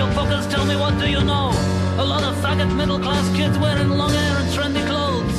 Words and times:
you 0.00 0.06
fuckers 0.16 0.50
tell 0.50 0.64
me 0.64 0.76
what 0.76 0.98
do 0.98 1.06
you 1.10 1.22
know? 1.22 1.52
A 1.98 2.04
lot 2.12 2.22
of 2.22 2.34
faggot 2.36 2.74
middle 2.74 2.98
class 2.98 3.26
kids 3.36 3.58
wearing 3.58 3.90
long 3.90 4.10
hair 4.10 4.36
and 4.40 4.48
trendy 4.54 4.84
clothes. 4.86 5.36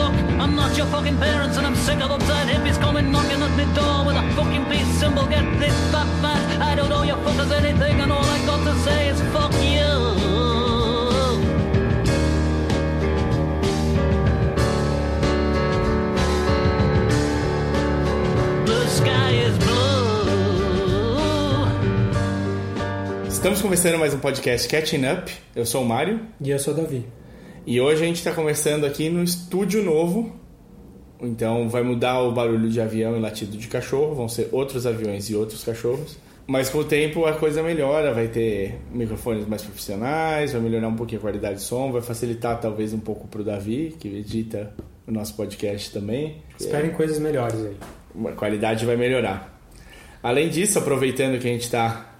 Look, 0.00 0.14
I'm 0.42 0.56
not 0.56 0.76
your 0.76 0.86
fucking 0.86 1.18
parents 1.18 1.56
and 1.58 1.64
I'm 1.64 1.76
sick 1.76 2.00
of 2.00 2.10
uptight 2.10 2.48
hippies 2.52 2.78
coming 2.80 3.12
knocking 3.12 3.40
at 3.46 3.52
my 3.60 3.66
door 3.78 3.98
with 4.06 4.16
a 4.16 4.24
fucking 4.34 4.64
peace 4.64 4.92
symbol. 4.98 5.26
Get 5.26 5.46
this, 5.60 5.76
that, 5.92 6.08
that. 6.22 6.60
I 6.60 6.74
don't 6.74 6.90
owe 6.90 7.04
you 7.04 7.14
fuckers 7.24 7.52
anything 7.52 8.00
and 8.00 8.10
all 8.10 8.24
I 8.36 8.38
got 8.44 8.64
to 8.68 8.74
say 8.80 9.10
is 9.10 9.20
fuck 9.34 9.54
you. 9.62 9.92
Blue 18.66 18.86
sky 18.88 19.33
Estamos 23.44 23.60
começando 23.60 23.98
mais 23.98 24.14
um 24.14 24.18
podcast 24.18 24.66
Catching 24.66 25.04
Up. 25.04 25.30
Eu 25.54 25.66
sou 25.66 25.82
o 25.82 25.84
Mário 25.86 26.18
E 26.40 26.48
eu 26.48 26.58
sou 26.58 26.72
o 26.72 26.76
Davi. 26.78 27.04
e 27.66 27.78
hoje 27.78 28.02
a 28.02 28.06
gente 28.06 28.16
está 28.16 28.32
conversando 28.32 28.86
aqui 28.86 29.10
no 29.10 29.22
estúdio 29.22 29.82
novo. 29.82 30.34
Então 31.20 31.68
vai 31.68 31.82
mudar 31.82 32.22
o 32.22 32.32
barulho 32.32 32.70
de 32.70 32.80
avião 32.80 33.14
e 33.18 33.20
latido 33.20 33.58
de 33.58 33.68
cachorro, 33.68 34.14
vão 34.14 34.30
ser 34.30 34.48
outros 34.50 34.86
aviões 34.86 35.28
e 35.28 35.36
outros 35.36 35.62
cachorros. 35.62 36.16
Mas 36.46 36.70
com 36.70 36.78
o 36.78 36.84
tempo 36.84 37.26
a 37.26 37.34
coisa 37.34 37.62
melhora, 37.62 38.14
vai 38.14 38.28
ter 38.28 38.80
microfones 38.90 39.46
mais 39.46 39.60
profissionais, 39.60 40.54
vai 40.54 40.62
melhorar 40.62 40.88
um 40.88 40.96
pouquinho 40.96 41.18
a 41.18 41.24
qualidade 41.24 41.56
de 41.56 41.64
som, 41.64 41.92
vai 41.92 42.00
facilitar 42.00 42.58
talvez 42.58 42.94
um 42.94 43.00
pouco 43.00 43.28
para 43.28 43.42
o 43.42 43.44
Davi, 43.44 43.94
que 44.00 44.08
edita 44.08 44.72
o 45.06 45.12
nosso 45.12 45.36
podcast 45.36 45.92
também. 45.92 46.38
Esperem 46.58 46.92
coisas 46.92 47.18
melhores 47.18 47.62
aí. 47.62 47.76
a 48.26 48.32
qualidade 48.32 48.86
vai 48.86 48.96
melhorar. 48.96 49.60
Além 50.22 50.48
disso, 50.48 50.78
aproveitando 50.78 51.38
que 51.38 51.46
a 51.46 51.52
gente 51.52 51.64
está 51.64 52.13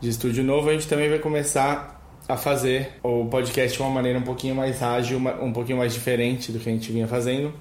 de 0.00 0.08
estúdio 0.08 0.42
novo, 0.42 0.68
a 0.70 0.72
gente 0.72 0.88
também 0.88 1.08
vai 1.08 1.18
começar 1.18 2.00
a 2.26 2.36
fazer 2.36 2.92
o 3.02 3.26
podcast 3.26 3.76
de 3.76 3.82
uma 3.82 3.90
maneira 3.90 4.18
um 4.18 4.22
pouquinho 4.22 4.54
mais 4.54 4.82
ágil, 4.82 5.18
um 5.18 5.52
pouquinho 5.52 5.78
mais 5.78 5.92
diferente 5.92 6.52
do 6.52 6.58
que 6.58 6.68
a 6.68 6.72
gente 6.72 6.90
vinha 6.92 7.06
fazendo. 7.06 7.52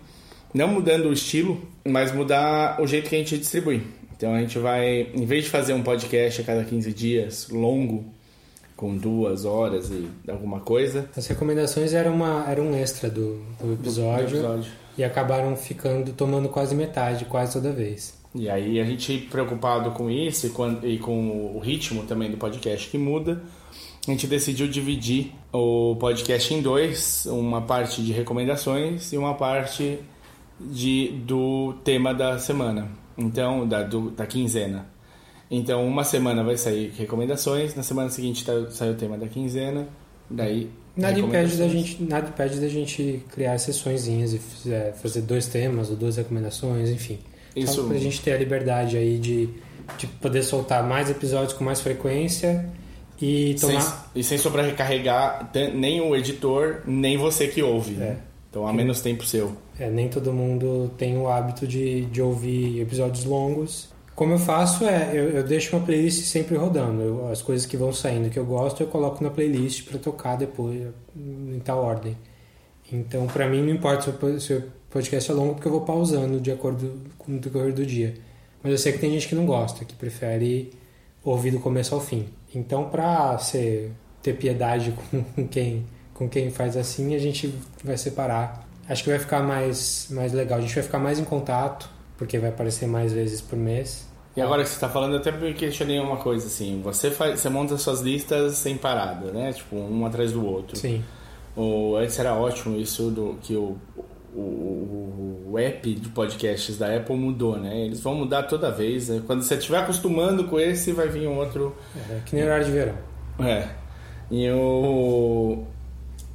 Não 0.53 0.67
mudando 0.67 1.07
o 1.09 1.13
estilo, 1.13 1.61
mas 1.85 2.11
mudar 2.11 2.81
o 2.81 2.87
jeito 2.87 3.09
que 3.09 3.15
a 3.15 3.19
gente 3.19 3.37
distribui. 3.37 3.83
Então 4.15 4.33
a 4.33 4.39
gente 4.39 4.57
vai, 4.59 5.07
em 5.13 5.25
vez 5.25 5.45
de 5.45 5.49
fazer 5.49 5.73
um 5.73 5.83
podcast 5.83 6.41
a 6.41 6.43
cada 6.43 6.63
15 6.63 6.93
dias, 6.93 7.49
longo, 7.49 8.05
com 8.75 8.95
duas 8.95 9.43
horas 9.43 9.89
e 9.89 10.09
alguma 10.29 10.61
coisa, 10.61 11.09
As 11.15 11.27
recomendações 11.27 11.93
eram, 11.93 12.13
uma, 12.13 12.45
eram 12.49 12.67
um 12.67 12.75
extra 12.75 13.09
do, 13.09 13.41
do 13.59 13.73
episódio, 13.73 14.37
episódio. 14.37 14.71
e 14.97 15.03
acabaram 15.03 15.55
ficando, 15.55 16.13
tomando 16.13 16.47
quase 16.47 16.73
metade, 16.75 17.25
quase 17.25 17.53
toda 17.53 17.71
vez. 17.73 18.18
E 18.35 18.47
aí 18.49 18.79
a 18.79 18.83
gente 18.85 19.17
preocupado 19.31 19.91
com 19.91 20.09
isso 20.09 20.47
e 20.47 20.49
com, 20.51 20.77
e 20.83 20.97
com 20.99 21.55
o 21.55 21.59
ritmo 21.59 22.03
também 22.03 22.29
do 22.29 22.37
podcast 22.37 22.87
que 22.89 22.97
muda, 22.97 23.41
a 24.07 24.11
gente 24.11 24.27
decidiu 24.27 24.67
dividir 24.67 25.31
o 25.51 25.95
podcast 25.99 26.53
em 26.53 26.61
dois, 26.61 27.25
uma 27.25 27.61
parte 27.61 28.03
de 28.03 28.11
recomendações 28.11 29.11
e 29.13 29.17
uma 29.17 29.33
parte 29.33 29.99
de, 30.59 31.09
do 31.25 31.73
tema 31.83 32.13
da 32.13 32.37
semana, 32.37 32.89
então 33.17 33.67
da, 33.67 33.81
do- 33.83 34.11
da 34.11 34.25
quinzena. 34.27 34.85
Então 35.49 35.87
uma 35.87 36.03
semana 36.03 36.43
vai 36.43 36.55
sair 36.57 36.93
recomendações, 36.97 37.73
na 37.73 37.81
semana 37.81 38.09
seguinte 38.09 38.45
tá, 38.45 38.69
sai 38.69 38.91
o 38.91 38.95
tema 38.95 39.17
da 39.17 39.27
quinzena, 39.27 39.87
daí 40.29 40.69
Nada 40.95 41.17
impede, 41.19 41.55
da 41.57 41.67
gente, 41.67 42.03
nada 42.03 42.27
impede 42.29 42.59
da 42.59 42.67
gente 42.67 43.23
criar 43.31 43.57
sessõezinhas 43.57 44.33
e 44.33 44.71
é, 44.71 44.91
fazer 45.01 45.21
dois 45.21 45.47
temas 45.47 45.89
ou 45.89 45.95
duas 45.95 46.17
recomendações, 46.17 46.89
enfim. 46.89 47.17
Isso- 47.55 47.81
Só 47.81 47.87
pra 47.87 47.97
gente 47.97 48.21
ter 48.21 48.33
a 48.33 48.37
liberdade 48.37 48.97
aí 48.97 49.17
de, 49.17 49.49
de 49.97 50.07
poder 50.07 50.43
soltar 50.43 50.83
mais 50.83 51.09
episódios 51.09 51.53
com 51.53 51.63
mais 51.63 51.81
frequência 51.81 52.69
e 53.21 53.55
Sem, 53.57 53.69
tomar... 53.77 54.11
e 54.15 54.23
sem 54.23 54.37
sobrecarregar 54.37 55.49
nem 55.73 55.99
o 56.01 56.15
editor, 56.15 56.81
nem 56.85 57.17
você 57.17 57.47
que 57.47 57.61
ouve. 57.61 57.93
né? 57.95 58.17
Então 58.49 58.67
há 58.67 58.73
menos 58.73 59.01
tempo 59.01 59.23
seu. 59.25 59.51
É, 59.79 59.89
nem 59.89 60.07
todo 60.09 60.33
mundo 60.33 60.91
tem 60.97 61.17
o 61.17 61.27
hábito 61.29 61.67
de, 61.67 62.05
de 62.05 62.21
ouvir 62.21 62.81
episódios 62.81 63.23
longos. 63.25 63.89
Como 64.15 64.33
eu 64.33 64.39
faço 64.39 64.85
é, 64.85 65.11
eu, 65.13 65.29
eu 65.29 65.43
deixo 65.43 65.75
uma 65.75 65.85
playlist 65.85 66.23
sempre 66.25 66.57
rodando. 66.57 67.01
Eu- 67.01 67.29
as 67.31 67.41
coisas 67.41 67.65
que 67.65 67.77
vão 67.77 67.93
saindo 67.93 68.29
que 68.29 68.37
eu 68.39 68.45
gosto, 68.45 68.81
eu 68.81 68.87
coloco 68.87 69.23
na 69.23 69.29
playlist 69.29 69.85
para 69.87 69.99
tocar 69.99 70.35
depois, 70.35 70.81
em 71.15 71.59
tal 71.63 71.83
ordem. 71.83 72.17
Então, 72.91 73.27
para 73.27 73.47
mim, 73.47 73.61
não 73.61 73.69
importa 73.69 74.11
se 74.39 74.53
o 74.53 74.63
podcast 74.89 75.31
é 75.31 75.33
longo, 75.33 75.53
porque 75.53 75.67
eu 75.67 75.71
vou 75.71 75.81
pausando 75.81 76.39
de 76.39 76.51
acordo 76.51 76.99
com 77.17 77.35
o 77.35 77.39
decorrer 77.39 77.73
do 77.73 77.85
dia. 77.85 78.15
Mas 78.63 78.71
eu 78.71 78.77
sei 78.77 78.91
que 78.91 78.99
tem 78.99 79.11
gente 79.11 79.27
que 79.27 79.35
não 79.35 79.45
gosta, 79.45 79.85
que 79.85 79.93
prefere 79.93 80.71
ouvir 81.23 81.51
do 81.51 81.59
começo 81.59 81.93
ao 81.93 82.01
fim. 82.01 82.27
Então, 82.53 82.89
para 82.89 83.37
ter 84.21 84.33
piedade 84.33 84.93
com 85.35 85.47
quem, 85.47 85.85
com 86.13 86.27
quem 86.27 86.49
faz 86.49 86.75
assim, 86.75 87.15
a 87.15 87.19
gente 87.19 87.53
vai 87.83 87.97
separar. 87.97 88.67
Acho 88.87 89.03
que 89.03 89.09
vai 89.09 89.19
ficar 89.19 89.43
mais, 89.43 90.07
mais 90.09 90.33
legal. 90.33 90.57
A 90.57 90.61
gente 90.61 90.73
vai 90.73 90.83
ficar 90.83 90.99
mais 90.99 91.19
em 91.19 91.23
contato, 91.23 91.89
porque 92.17 92.39
vai 92.39 92.49
aparecer 92.49 92.87
mais 92.87 93.13
vezes 93.13 93.39
por 93.39 93.57
mês. 93.57 94.07
E 94.35 94.41
agora 94.41 94.63
que 94.63 94.69
você 94.69 94.75
está 94.75 94.89
falando, 94.89 95.13
eu 95.13 95.19
até 95.19 95.31
me 95.31 95.53
questionei 95.53 95.99
uma 95.99 96.17
coisa 96.17 96.47
assim. 96.47 96.81
Você 96.83 97.11
faz, 97.11 97.39
você 97.39 97.49
monta 97.49 97.77
suas 97.77 98.01
listas 98.01 98.55
sem 98.55 98.77
parada, 98.77 99.31
né? 99.31 99.53
Tipo, 99.53 99.75
um 99.75 100.05
atrás 100.05 100.31
do 100.31 100.45
outro. 100.45 100.77
Sim. 100.77 101.03
O, 101.55 101.95
antes 101.95 102.17
era 102.19 102.33
ótimo 102.35 102.77
isso 102.77 103.09
do 103.11 103.37
que 103.41 103.55
o, 103.55 103.77
o, 104.33 105.47
o, 105.51 105.59
app 105.59 105.93
de 105.93 106.09
podcasts 106.09 106.77
da 106.77 106.95
Apple 106.95 107.15
mudou, 107.15 107.57
né? 107.57 107.85
Eles 107.85 107.99
vão 107.99 108.15
mudar 108.15 108.43
toda 108.43 108.71
vez. 108.71 109.09
né? 109.09 109.21
Quando 109.25 109.43
você 109.43 109.55
estiver 109.55 109.79
acostumando 109.79 110.45
com 110.45 110.59
esse, 110.59 110.91
vai 110.91 111.07
vir 111.07 111.27
um 111.27 111.37
outro. 111.37 111.75
É, 112.09 112.19
que 112.25 112.35
nem 112.35 112.45
horário 112.45 112.65
de 112.65 112.71
verão. 112.71 112.95
É. 113.39 113.69
E 114.31 114.49
o. 114.51 115.63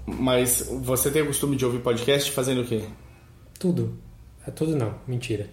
Mas 0.07 0.69
você 0.83 1.11
tem 1.11 1.23
o 1.23 1.27
costume 1.27 1.57
de 1.57 1.65
ouvir 1.65 1.81
podcast 1.81 2.31
fazendo 2.31 2.63
o 2.63 2.65
quê? 2.65 2.83
Tudo. 3.59 3.97
É 4.47 4.51
tudo 4.51 4.77
não, 4.77 4.95
mentira. 5.07 5.49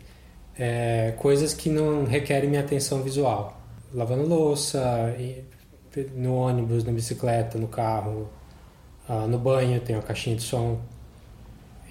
É, 0.58 1.14
coisas 1.18 1.54
que 1.54 1.70
não 1.70 2.04
requerem 2.04 2.50
minha 2.50 2.62
atenção 2.62 3.02
visual. 3.02 3.62
Lavando 3.94 4.28
louça, 4.28 5.16
no 6.14 6.36
ônibus, 6.36 6.84
na 6.84 6.92
bicicleta, 6.92 7.58
no 7.58 7.68
carro, 7.68 8.30
ah, 9.14 9.28
no 9.28 9.38
banho, 9.38 9.80
tenho 9.82 10.00
a 10.00 10.02
caixinha 10.02 10.36
de 10.38 10.44
som. 10.44 10.80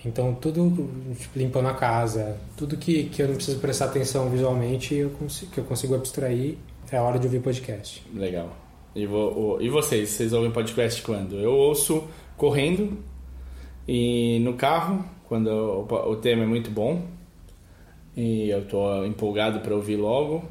Então 0.04 0.34
tudo, 0.34 0.88
tipo, 1.18 1.38
limpando 1.38 1.68
a 1.68 1.74
casa, 1.74 2.38
tudo 2.56 2.76
que, 2.78 3.04
que 3.04 3.20
eu 3.20 3.28
não 3.28 3.34
preciso 3.34 3.58
prestar 3.58 3.84
atenção 3.86 4.30
visualmente, 4.30 4.94
eu 4.94 5.10
consigo, 5.10 5.50
que 5.52 5.58
eu 5.58 5.64
consigo 5.64 5.94
abstrair, 5.94 6.56
é 6.90 6.96
a 6.96 7.02
hora 7.02 7.18
de 7.18 7.26
ouvir 7.26 7.40
podcast. 7.40 8.02
Legal. 8.14 8.48
E, 8.94 9.04
vo- 9.06 9.56
o- 9.56 9.60
e 9.60 9.68
vocês? 9.68 10.08
Vocês 10.08 10.32
ouvem 10.32 10.50
podcast 10.50 11.02
quando? 11.02 11.36
Eu 11.36 11.52
ouço 11.52 12.04
correndo 12.36 12.96
e 13.86 14.38
no 14.40 14.54
carro, 14.54 15.04
quando 15.28 15.48
o, 15.48 16.10
o 16.10 16.16
tema 16.16 16.44
é 16.44 16.46
muito 16.46 16.70
bom 16.70 17.02
e 18.16 18.48
eu 18.48 18.66
tô 18.66 19.04
empolgado 19.04 19.60
para 19.60 19.74
ouvir 19.74 19.96
logo. 19.96 20.42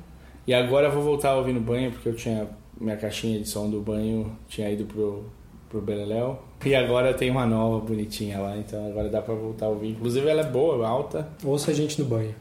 E 0.46 0.54
agora 0.54 0.88
eu 0.88 0.92
vou 0.92 1.02
voltar 1.04 1.32
a 1.32 1.38
ouvir 1.38 1.54
no 1.54 1.60
banho 1.62 1.92
porque 1.92 2.08
eu 2.10 2.16
tinha 2.16 2.48
minha 2.80 2.96
caixinha 2.98 3.40
de 3.40 3.48
som 3.50 3.70
do 3.70 3.82
banho 3.82 4.32
tinha 4.48 4.70
ido 4.70 4.86
pro 4.86 5.26
pro 5.70 5.82
Beleléu 5.82 6.40
e 6.66 6.76
agora 6.76 7.14
tem 7.14 7.32
uma 7.32 7.46
nova 7.46 7.86
bonitinha 7.86 8.40
lá, 8.40 8.58
então 8.58 8.88
agora 8.88 9.10
dá 9.10 9.22
para 9.22 9.34
voltar 9.34 9.68
a 9.68 9.70
ouvir. 9.70 9.90
Inclusive 9.90 10.28
ela 10.28 10.42
é 10.42 10.46
boa, 10.46 10.88
alta. 10.88 11.28
Ouça 11.44 11.72
a 11.72 11.74
gente 11.74 12.02
no 12.02 12.08
banho. 12.08 12.36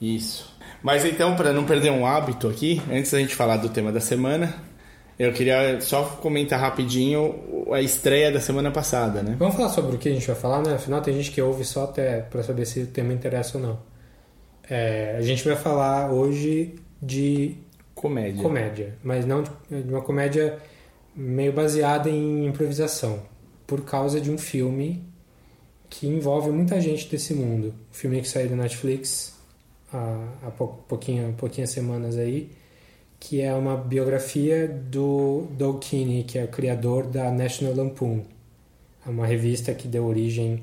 Isso. 0.00 0.52
Mas 0.82 1.04
então, 1.04 1.36
para 1.36 1.52
não 1.52 1.64
perder 1.64 1.90
um 1.90 2.04
hábito 2.04 2.48
aqui, 2.48 2.82
antes 2.90 3.12
da 3.12 3.18
gente 3.18 3.34
falar 3.34 3.56
do 3.56 3.68
tema 3.68 3.92
da 3.92 4.00
semana, 4.00 4.54
eu 5.18 5.32
queria 5.32 5.80
só 5.80 6.02
comentar 6.20 6.58
rapidinho 6.58 7.66
a 7.72 7.80
estreia 7.80 8.32
da 8.32 8.40
semana 8.40 8.70
passada, 8.70 9.22
né? 9.22 9.36
Vamos 9.38 9.54
falar 9.54 9.68
sobre 9.68 9.94
o 9.94 9.98
que 9.98 10.08
a 10.08 10.12
gente 10.12 10.26
vai 10.26 10.36
falar, 10.36 10.62
né? 10.62 10.74
Afinal, 10.74 11.00
tem 11.00 11.14
gente 11.14 11.30
que 11.30 11.40
ouve 11.40 11.64
só 11.64 11.84
até 11.84 12.20
para 12.20 12.42
saber 12.42 12.66
se 12.66 12.80
o 12.80 12.86
tema 12.88 13.12
interessa 13.12 13.58
ou 13.58 13.62
não. 13.62 13.78
É, 14.68 15.14
a 15.16 15.22
gente 15.22 15.44
vai 15.44 15.56
falar 15.56 16.10
hoje 16.10 16.74
de 17.00 17.56
Comédia. 17.94 18.42
comédia, 18.42 18.98
mas 19.02 19.24
não 19.24 19.42
de, 19.42 19.82
de 19.82 19.92
uma 19.92 20.02
comédia 20.02 20.58
meio 21.14 21.52
baseada 21.52 22.08
em 22.10 22.46
improvisação, 22.46 23.20
por 23.72 23.80
causa 23.86 24.20
de 24.20 24.30
um 24.30 24.36
filme 24.36 25.02
que 25.88 26.06
envolve 26.06 26.50
muita 26.50 26.78
gente 26.78 27.08
desse 27.08 27.32
mundo. 27.32 27.68
Um 27.90 27.94
filme 27.94 28.20
que 28.20 28.28
saiu 28.28 28.50
da 28.50 28.56
Netflix 28.56 29.34
há, 29.90 30.28
há 30.42 30.50
pou- 30.50 30.84
pouquinho, 30.86 31.32
pouquinhas 31.38 31.70
semanas 31.70 32.18
aí, 32.18 32.50
que 33.18 33.40
é 33.40 33.54
uma 33.54 33.74
biografia 33.74 34.68
do 34.68 35.46
Doug 35.56 35.78
Kinney, 35.80 36.22
que 36.24 36.38
é 36.38 36.44
o 36.44 36.48
criador 36.48 37.06
da 37.06 37.30
National 37.30 37.74
Lampoon. 37.74 38.24
É 39.06 39.08
uma 39.08 39.26
revista 39.26 39.72
que 39.72 39.88
deu 39.88 40.04
origem 40.04 40.62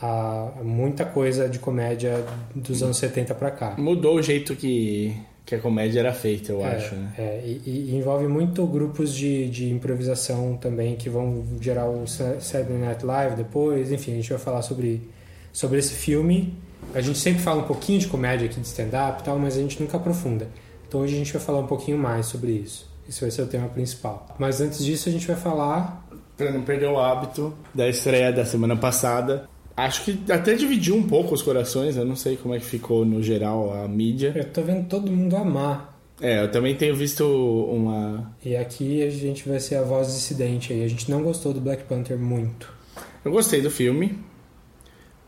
a 0.00 0.54
muita 0.64 1.04
coisa 1.04 1.50
de 1.50 1.58
comédia 1.58 2.24
dos 2.54 2.82
anos 2.82 2.96
70 2.96 3.34
para 3.34 3.50
cá. 3.50 3.74
Mudou 3.78 4.16
o 4.16 4.22
jeito 4.22 4.56
que, 4.56 5.14
que 5.44 5.54
a 5.54 5.58
comédia 5.58 6.00
era 6.00 6.12
feita, 6.12 6.52
eu 6.52 6.64
É, 6.64 6.76
acho, 6.76 6.94
né? 6.94 7.12
é, 7.18 7.42
e, 7.44 7.90
e 7.90 7.96
envolve 7.96 8.26
muito 8.28 8.64
grupos 8.66 9.12
de, 9.14 9.48
de 9.50 9.70
improvisação 9.70 10.56
também 10.56 10.96
que 10.96 11.08
vão 11.08 11.44
gerar 11.60 11.88
o 11.88 12.06
Sa- 12.06 12.40
Saturday 12.40 12.78
Night 12.78 13.04
Live 13.04 13.36
depois. 13.36 13.90
Enfim, 13.92 14.12
a 14.12 14.14
gente 14.16 14.30
vai 14.30 14.38
falar 14.38 14.62
sobre, 14.62 15.02
sobre 15.52 15.78
esse 15.78 15.94
filme. 15.94 16.54
A 16.94 17.00
gente 17.00 17.18
sempre 17.18 17.42
fala 17.42 17.62
um 17.62 17.66
pouquinho 17.66 17.98
de 17.98 18.06
comédia 18.06 18.46
aqui 18.46 18.60
de 18.60 18.66
stand-up 18.66 19.20
e 19.20 19.24
tal, 19.24 19.38
mas 19.38 19.56
a 19.56 19.60
gente 19.60 19.80
nunca 19.80 19.96
aprofunda. 19.96 20.48
Então 20.88 21.00
hoje 21.00 21.14
a 21.14 21.18
gente 21.18 21.32
vai 21.32 21.40
falar 21.42 21.58
um 21.60 21.66
pouquinho 21.66 21.98
mais 21.98 22.26
sobre 22.26 22.52
isso. 22.52 22.90
Esse 23.08 23.20
vai 23.20 23.30
ser 23.30 23.42
o 23.42 23.46
tema 23.46 23.68
principal. 23.68 24.28
Mas 24.38 24.60
antes 24.60 24.84
disso, 24.84 25.08
a 25.08 25.12
gente 25.12 25.26
vai 25.26 25.36
falar. 25.36 26.06
Pra 26.36 26.50
não 26.50 26.62
perder 26.62 26.86
o 26.86 26.98
hábito 26.98 27.52
da 27.74 27.88
estreia 27.88 28.32
da 28.32 28.44
semana 28.44 28.76
passada. 28.76 29.48
Acho 29.76 30.04
que 30.04 30.32
até 30.32 30.54
dividiu 30.54 30.94
um 30.94 31.02
pouco 31.02 31.34
os 31.34 31.42
corações, 31.42 31.96
eu 31.96 32.04
não 32.04 32.16
sei 32.16 32.36
como 32.36 32.54
é 32.54 32.58
que 32.58 32.64
ficou 32.64 33.04
no 33.04 33.22
geral 33.22 33.72
a 33.72 33.88
mídia. 33.88 34.32
Eu 34.34 34.44
tô 34.44 34.62
vendo 34.62 34.86
todo 34.86 35.10
mundo 35.10 35.36
amar. 35.36 35.98
É, 36.20 36.42
eu 36.44 36.50
também 36.50 36.74
tenho 36.74 36.94
visto 36.94 37.24
uma. 37.24 38.34
E 38.44 38.54
aqui 38.54 39.02
a 39.02 39.10
gente 39.10 39.48
vai 39.48 39.58
ser 39.58 39.76
a 39.76 39.82
voz 39.82 40.08
dissidente 40.08 40.72
aí. 40.72 40.84
A 40.84 40.88
gente 40.88 41.10
não 41.10 41.22
gostou 41.22 41.52
do 41.52 41.60
Black 41.60 41.84
Panther 41.84 42.18
muito. 42.18 42.72
Eu 43.24 43.32
gostei 43.32 43.60
do 43.62 43.70
filme, 43.70 44.18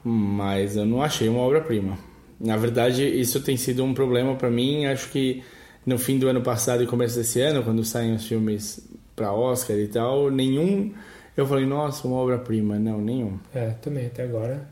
mas 0.04 0.76
eu 0.76 0.84
não 0.84 1.02
achei 1.02 1.28
uma 1.28 1.40
obra-prima. 1.40 1.98
Na 2.38 2.56
verdade, 2.56 3.02
isso 3.02 3.40
tem 3.40 3.56
sido 3.56 3.82
um 3.82 3.94
problema 3.94 4.36
para 4.36 4.50
mim. 4.50 4.84
Acho 4.86 5.10
que 5.10 5.42
no 5.86 5.98
fim 5.98 6.18
do 6.18 6.28
ano 6.28 6.42
passado 6.42 6.82
e 6.82 6.86
começo 6.86 7.16
desse 7.16 7.40
ano, 7.40 7.62
quando 7.62 7.82
saem 7.84 8.14
os 8.14 8.26
filmes 8.26 8.86
para 9.16 9.32
Oscar 9.32 9.76
e 9.76 9.88
tal, 9.88 10.30
nenhum 10.30 10.92
eu 11.36 11.46
falei, 11.46 11.66
nossa, 11.66 12.06
uma 12.06 12.16
obra-prima. 12.16 12.78
Não, 12.78 13.00
nenhum. 13.00 13.38
É, 13.54 13.70
também, 13.70 14.06
até 14.06 14.22
agora, 14.22 14.68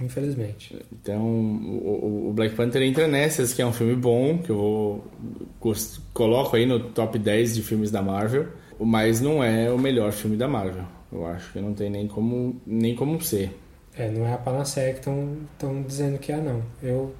infelizmente. 0.00 0.76
Então, 0.92 1.20
o, 1.22 2.28
o 2.28 2.32
Black 2.32 2.54
Panther 2.54 2.82
entra 2.82 3.08
nessas, 3.08 3.52
que 3.52 3.62
é 3.62 3.66
um 3.66 3.72
filme 3.72 3.94
bom, 3.94 4.38
que 4.38 4.50
eu 4.50 4.56
vou, 4.56 5.04
coloco 6.12 6.56
aí 6.56 6.66
no 6.66 6.80
top 6.90 7.18
10 7.18 7.54
de 7.54 7.62
filmes 7.62 7.90
da 7.90 8.02
Marvel, 8.02 8.48
mas 8.78 9.20
não 9.20 9.42
é 9.42 9.70
o 9.70 9.78
melhor 9.78 10.12
filme 10.12 10.36
da 10.36 10.48
Marvel. 10.48 10.84
Eu 11.12 11.26
acho 11.26 11.52
que 11.52 11.60
não 11.60 11.74
tem 11.74 11.90
nem 11.90 12.08
como, 12.08 12.60
nem 12.66 12.94
como 12.94 13.20
ser. 13.22 13.56
É, 13.96 14.10
não 14.10 14.26
é 14.26 14.32
a 14.32 14.38
panaceia 14.38 14.92
que 14.92 14.98
estão 14.98 15.82
dizendo 15.86 16.18
que 16.18 16.32
é, 16.32 16.36
não. 16.36 16.62
Eu 16.82 17.14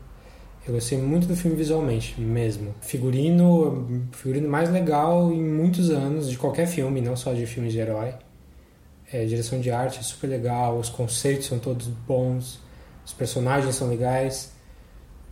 eu 0.66 0.72
gostei 0.72 0.96
muito 0.96 1.26
do 1.26 1.36
filme 1.36 1.56
visualmente, 1.56 2.18
mesmo. 2.18 2.74
Figurino, 2.80 4.08
figurino 4.12 4.48
mais 4.48 4.70
legal 4.70 5.30
em 5.30 5.42
muitos 5.42 5.90
anos 5.90 6.30
de 6.30 6.38
qualquer 6.38 6.66
filme, 6.66 7.02
não 7.02 7.14
só 7.14 7.34
de 7.34 7.44
filmes 7.44 7.72
de 7.72 7.80
herói. 7.80 8.14
É, 9.14 9.24
direção 9.26 9.60
de 9.60 9.70
arte 9.70 10.00
é 10.00 10.02
super 10.02 10.26
legal, 10.26 10.76
os 10.76 10.88
conceitos 10.88 11.46
são 11.46 11.56
todos 11.56 11.86
bons, 11.86 12.58
os 13.06 13.12
personagens 13.12 13.76
são 13.76 13.88
legais, 13.88 14.52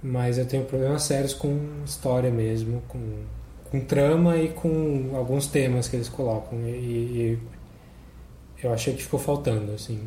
mas 0.01 0.39
eu 0.39 0.47
tenho 0.47 0.65
problemas 0.65 1.03
sérios 1.03 1.35
com 1.35 1.59
história 1.85 2.31
mesmo, 2.31 2.81
com, 2.87 3.01
com 3.69 3.81
trama 3.81 4.37
e 4.37 4.51
com 4.51 5.11
alguns 5.17 5.49
temas 5.49 5.89
que 5.89 5.97
eles 5.97 6.09
colocam. 6.09 6.61
E, 6.61 6.71
e 6.71 7.39
eu 8.63 8.73
achei 8.73 8.95
que 8.95 9.03
ficou 9.03 9.19
faltando, 9.19 9.73
assim. 9.73 10.01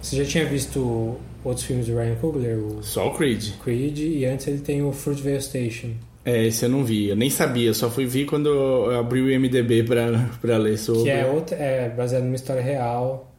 Você 0.00 0.16
já 0.16 0.24
tinha 0.24 0.46
visto 0.46 1.20
outros 1.44 1.66
filmes 1.66 1.86
do 1.86 1.98
Ryan 1.98 2.14
Coogler? 2.14 2.58
O 2.58 2.82
Só 2.82 3.08
o 3.08 3.14
Creed. 3.14 3.58
Creed, 3.62 3.98
e 3.98 4.24
antes 4.24 4.46
ele 4.46 4.60
tem 4.60 4.82
o 4.82 4.90
Fruitvale 4.90 5.42
Station. 5.42 5.90
É, 6.24 6.46
esse 6.46 6.64
eu 6.64 6.70
não 6.70 6.84
vi, 6.84 7.08
eu 7.08 7.16
nem 7.16 7.28
sabia, 7.28 7.74
só 7.74 7.90
fui 7.90 8.06
ver 8.06 8.24
quando 8.24 8.48
eu 8.48 8.98
abri 8.98 9.20
o 9.20 9.30
IMDB 9.30 9.82
pra, 9.82 10.30
pra 10.40 10.56
ler 10.56 10.78
sobre. 10.78 11.02
Que 11.02 11.10
é, 11.10 11.26
outra, 11.26 11.56
é 11.56 11.90
baseado 11.90 12.22
numa 12.22 12.34
história 12.34 12.62
real 12.62 13.30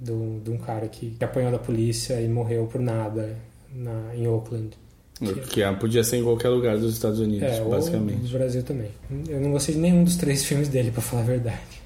de 0.00 0.50
um 0.50 0.56
cara 0.56 0.88
que, 0.88 1.10
que 1.10 1.24
apanhou 1.24 1.52
da 1.52 1.58
polícia 1.58 2.18
e 2.20 2.26
morreu 2.26 2.66
por 2.66 2.80
nada 2.80 3.36
na, 3.74 4.14
em 4.14 4.26
Oakland. 4.26 4.70
Que 5.50 5.62
é, 5.62 5.70
podia 5.72 6.02
ser 6.02 6.16
em 6.16 6.22
qualquer 6.22 6.48
lugar 6.48 6.78
dos 6.78 6.94
Estados 6.94 7.20
Unidos, 7.20 7.46
é, 7.46 7.62
basicamente. 7.62 8.16
Ou 8.16 8.22
no 8.22 8.28
Brasil 8.30 8.62
também. 8.62 8.88
Eu 9.28 9.38
não 9.38 9.52
gostei 9.52 9.74
de 9.74 9.80
nenhum 9.80 10.02
dos 10.02 10.16
três 10.16 10.42
filmes 10.46 10.68
dele, 10.68 10.90
pra 10.90 11.02
falar 11.02 11.22
a 11.22 11.26
verdade. 11.26 11.82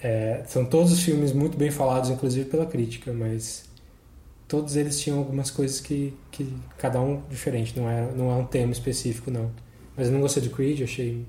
É, 0.00 0.42
são 0.46 0.64
todos 0.64 0.92
os 0.92 1.02
filmes 1.02 1.32
muito 1.32 1.56
bem 1.56 1.72
falados, 1.72 2.10
inclusive 2.10 2.48
pela 2.48 2.64
crítica, 2.64 3.12
mas 3.12 3.64
todos 4.46 4.76
eles 4.76 5.00
tinham 5.00 5.18
algumas 5.18 5.50
coisas 5.50 5.80
que, 5.80 6.14
que 6.30 6.54
cada 6.78 7.00
um 7.00 7.22
diferente, 7.28 7.76
não 7.76 7.90
é, 7.90 8.12
não 8.14 8.30
é 8.30 8.34
um 8.34 8.44
tema 8.44 8.70
específico, 8.70 9.30
não. 9.30 9.50
Mas 9.96 10.08
eu 10.08 10.12
não 10.12 10.20
gostei 10.20 10.42
do 10.42 10.50
Creed, 10.50 10.82
achei. 10.82 11.24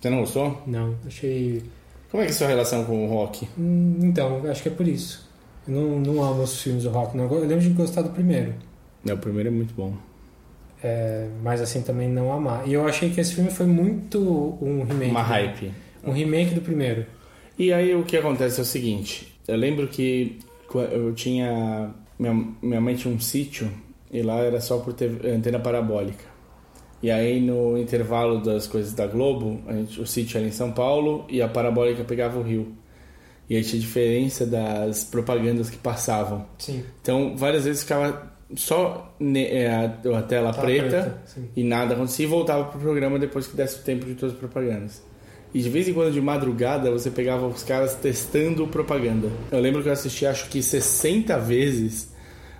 Você 0.00 0.10
não 0.10 0.20
gostou? 0.20 0.62
Não, 0.66 0.94
achei. 1.06 1.62
Como 2.10 2.22
é 2.22 2.26
que 2.26 2.32
é 2.32 2.34
a 2.34 2.38
sua 2.38 2.48
relação 2.48 2.84
com 2.84 3.06
o 3.06 3.08
rock? 3.08 3.48
Hum, 3.58 3.98
então, 4.02 4.42
acho 4.50 4.62
que 4.62 4.68
é 4.68 4.72
por 4.72 4.86
isso. 4.86 5.28
Eu 5.66 5.74
não, 5.74 6.00
não 6.00 6.22
amo 6.22 6.42
os 6.42 6.62
filmes 6.62 6.84
do 6.84 6.90
rock, 6.90 7.16
não. 7.16 7.24
Eu 7.30 7.40
lembro 7.40 7.60
de 7.60 7.70
gostar 7.70 8.02
do 8.02 8.10
primeiro. 8.10 8.54
É, 9.06 9.12
o 9.12 9.18
primeiro 9.18 9.48
é 9.48 9.52
muito 9.52 9.74
bom. 9.74 9.94
É, 10.82 11.28
mas 11.42 11.60
assim 11.60 11.82
também 11.82 12.08
não 12.08 12.32
amar. 12.32 12.66
E 12.66 12.72
eu 12.72 12.86
achei 12.86 13.10
que 13.10 13.20
esse 13.20 13.34
filme 13.34 13.50
foi 13.50 13.66
muito 13.66 14.56
um 14.62 14.84
remake. 14.84 15.10
Uma 15.10 15.22
hype. 15.22 15.72
Um 16.04 16.12
remake 16.12 16.54
do 16.54 16.60
primeiro. 16.60 17.04
E 17.58 17.72
aí 17.72 17.94
o 17.94 18.04
que 18.04 18.16
acontece 18.16 18.60
é 18.60 18.62
o 18.62 18.66
seguinte, 18.66 19.36
eu 19.46 19.56
lembro 19.56 19.88
que 19.88 20.38
eu 20.92 21.12
tinha 21.12 21.92
minha, 22.18 22.34
minha 22.62 22.80
mãe 22.80 22.94
tinha 22.94 23.12
um 23.12 23.18
sítio 23.18 23.68
e 24.10 24.22
lá 24.22 24.38
era 24.38 24.60
só 24.60 24.78
por 24.78 24.92
ter 24.92 25.10
antena 25.26 25.58
parabólica. 25.58 26.24
E 27.02 27.10
aí 27.10 27.40
no 27.40 27.78
intervalo 27.78 28.40
das 28.40 28.66
coisas 28.66 28.92
da 28.92 29.06
Globo, 29.06 29.60
gente, 29.70 30.00
o 30.00 30.06
sítio 30.06 30.38
era 30.38 30.46
em 30.46 30.52
São 30.52 30.72
Paulo 30.72 31.24
e 31.28 31.40
a 31.40 31.48
parabólica 31.48 32.02
pegava 32.04 32.38
o 32.38 32.42
Rio. 32.42 32.74
E 33.48 33.56
aí 33.56 33.64
tinha 33.64 33.80
diferença 33.80 34.44
das 34.44 35.04
propagandas 35.04 35.70
que 35.70 35.76
passavam. 35.76 36.46
Sim. 36.58 36.84
Então 37.00 37.36
várias 37.36 37.64
vezes 37.64 37.82
ficava 37.82 38.30
só 38.56 39.14
é, 39.36 39.68
a, 39.68 40.18
a 40.18 40.22
tela 40.22 40.52
tá 40.52 40.60
preta, 40.60 40.88
preta 40.88 41.18
e 41.54 41.62
nada 41.62 41.94
acontecia 41.94 42.24
e 42.24 42.28
voltava 42.28 42.64
pro 42.64 42.80
programa 42.80 43.18
depois 43.18 43.46
que 43.46 43.56
desse 43.56 43.80
o 43.80 43.82
tempo 43.82 44.06
de 44.06 44.14
todas 44.14 44.34
as 44.34 44.38
propagandas. 44.38 45.02
E 45.52 45.62
de 45.62 45.70
vez 45.70 45.88
em 45.88 45.94
quando, 45.94 46.12
de 46.12 46.20
madrugada, 46.20 46.90
você 46.90 47.10
pegava 47.10 47.46
os 47.46 47.62
caras 47.62 47.94
testando 47.94 48.66
propaganda. 48.66 49.30
Eu 49.50 49.60
lembro 49.60 49.82
que 49.82 49.88
eu 49.88 49.92
assisti, 49.92 50.26
acho 50.26 50.48
que 50.48 50.62
60 50.62 51.38
vezes, 51.38 52.12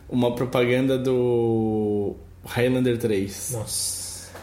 uma 0.09 0.35
propaganda 0.35 0.97
do 0.97 2.17
Highlander 2.45 2.97
3. 2.97 3.51
Nossa. 3.53 3.98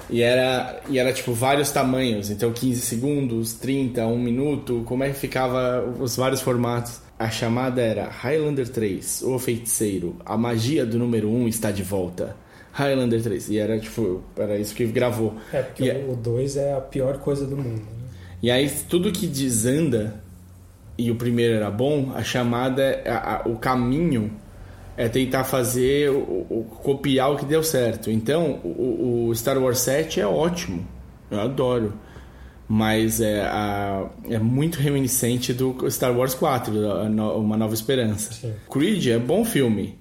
E 0.10 0.22
era, 0.22 0.82
e 0.90 1.00
era 1.00 1.12
tipo 1.12 1.34
vários 1.34 1.72
tamanhos, 1.72 2.30
então 2.30 2.52
15 2.52 2.82
segundos, 2.82 3.54
30, 3.54 4.06
1 4.06 4.20
minuto, 4.20 4.84
como 4.86 5.04
é 5.04 5.10
que 5.10 5.16
ficava 5.16 5.84
os 6.00 6.16
vários 6.16 6.42
formatos. 6.42 7.02
A 7.18 7.30
chamada 7.30 7.82
era 7.82 8.10
Highlander 8.10 8.68
3, 8.68 9.24
o 9.24 9.40
feiticeiro, 9.40 10.18
a 10.26 10.38
magia 10.38 10.86
do 10.86 11.00
número 11.00 11.30
1 11.30 11.48
está 11.48 11.72
de 11.72 11.82
volta. 11.82 12.36
Highlander 12.74 13.24
3. 13.24 13.50
E 13.50 13.58
era 13.58 13.80
tipo, 13.80 14.22
era 14.36 14.58
isso 14.58 14.76
que 14.76 14.86
gravou. 14.86 15.34
É, 15.54 15.62
porque 15.62 15.86
e 15.86 16.12
o 16.12 16.16
2 16.16 16.58
é 16.58 16.74
a 16.74 16.82
pior 16.82 17.20
coisa 17.20 17.46
do 17.46 17.56
mundo. 17.56 17.80
Né? 17.80 18.10
E 18.44 18.52
aí 18.52 18.70
tudo 18.90 19.14
que 19.14 19.26
desanda 19.26 20.22
e 20.98 21.10
o 21.10 21.16
primeiro 21.16 21.56
era 21.56 21.70
bom, 21.70 22.12
a 22.16 22.24
chamada, 22.24 23.02
a, 23.06 23.36
a, 23.36 23.48
o 23.48 23.58
caminho 23.58 24.32
é 24.98 25.10
tentar 25.10 25.44
fazer, 25.44 26.10
o, 26.10 26.46
o, 26.50 26.64
copiar 26.84 27.32
o 27.32 27.38
que 27.38 27.46
deu 27.46 27.64
certo. 27.64 28.10
Então, 28.10 28.60
o, 28.64 29.28
o, 29.28 29.36
Star 29.36 29.58
Wars 29.58 29.80
7 29.80 30.22
é 30.22 30.28
ótimo, 30.28 30.88
eu 31.30 31.40
adoro. 31.40 31.94
Mas 32.68 33.22
é, 33.22 33.42
a, 33.42 34.10
é 34.28 34.40
muito 34.40 34.80
reminiscente 34.80 35.54
do 35.54 35.90
Star 35.92 36.18
Wars 36.18 36.34
4, 36.34 36.74
Uma 37.38 37.58
Nova 37.58 37.74
Esperança. 37.74 38.34
Sim. 38.34 38.54
Creed 38.72 39.08
é 39.08 39.20
bom 39.20 39.46
filme, 39.46 40.00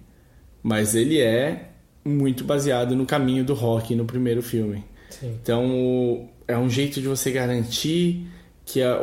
mas 0.62 0.94
ele 0.94 1.20
é 1.20 1.70
muito 2.04 2.44
baseado 2.44 2.94
no 2.94 3.04
caminho 3.04 3.44
do 3.44 3.52
rock 3.52 3.94
no 3.94 4.04
primeiro 4.04 4.42
filme. 4.42 4.84
Sim. 5.10 5.36
Então, 5.42 6.28
é 6.46 6.56
um 6.56 6.70
jeito 6.70 7.00
de 7.00 7.08
você 7.08 7.30
garantir 7.30 8.26
que 8.64 8.82
a, 8.82 8.98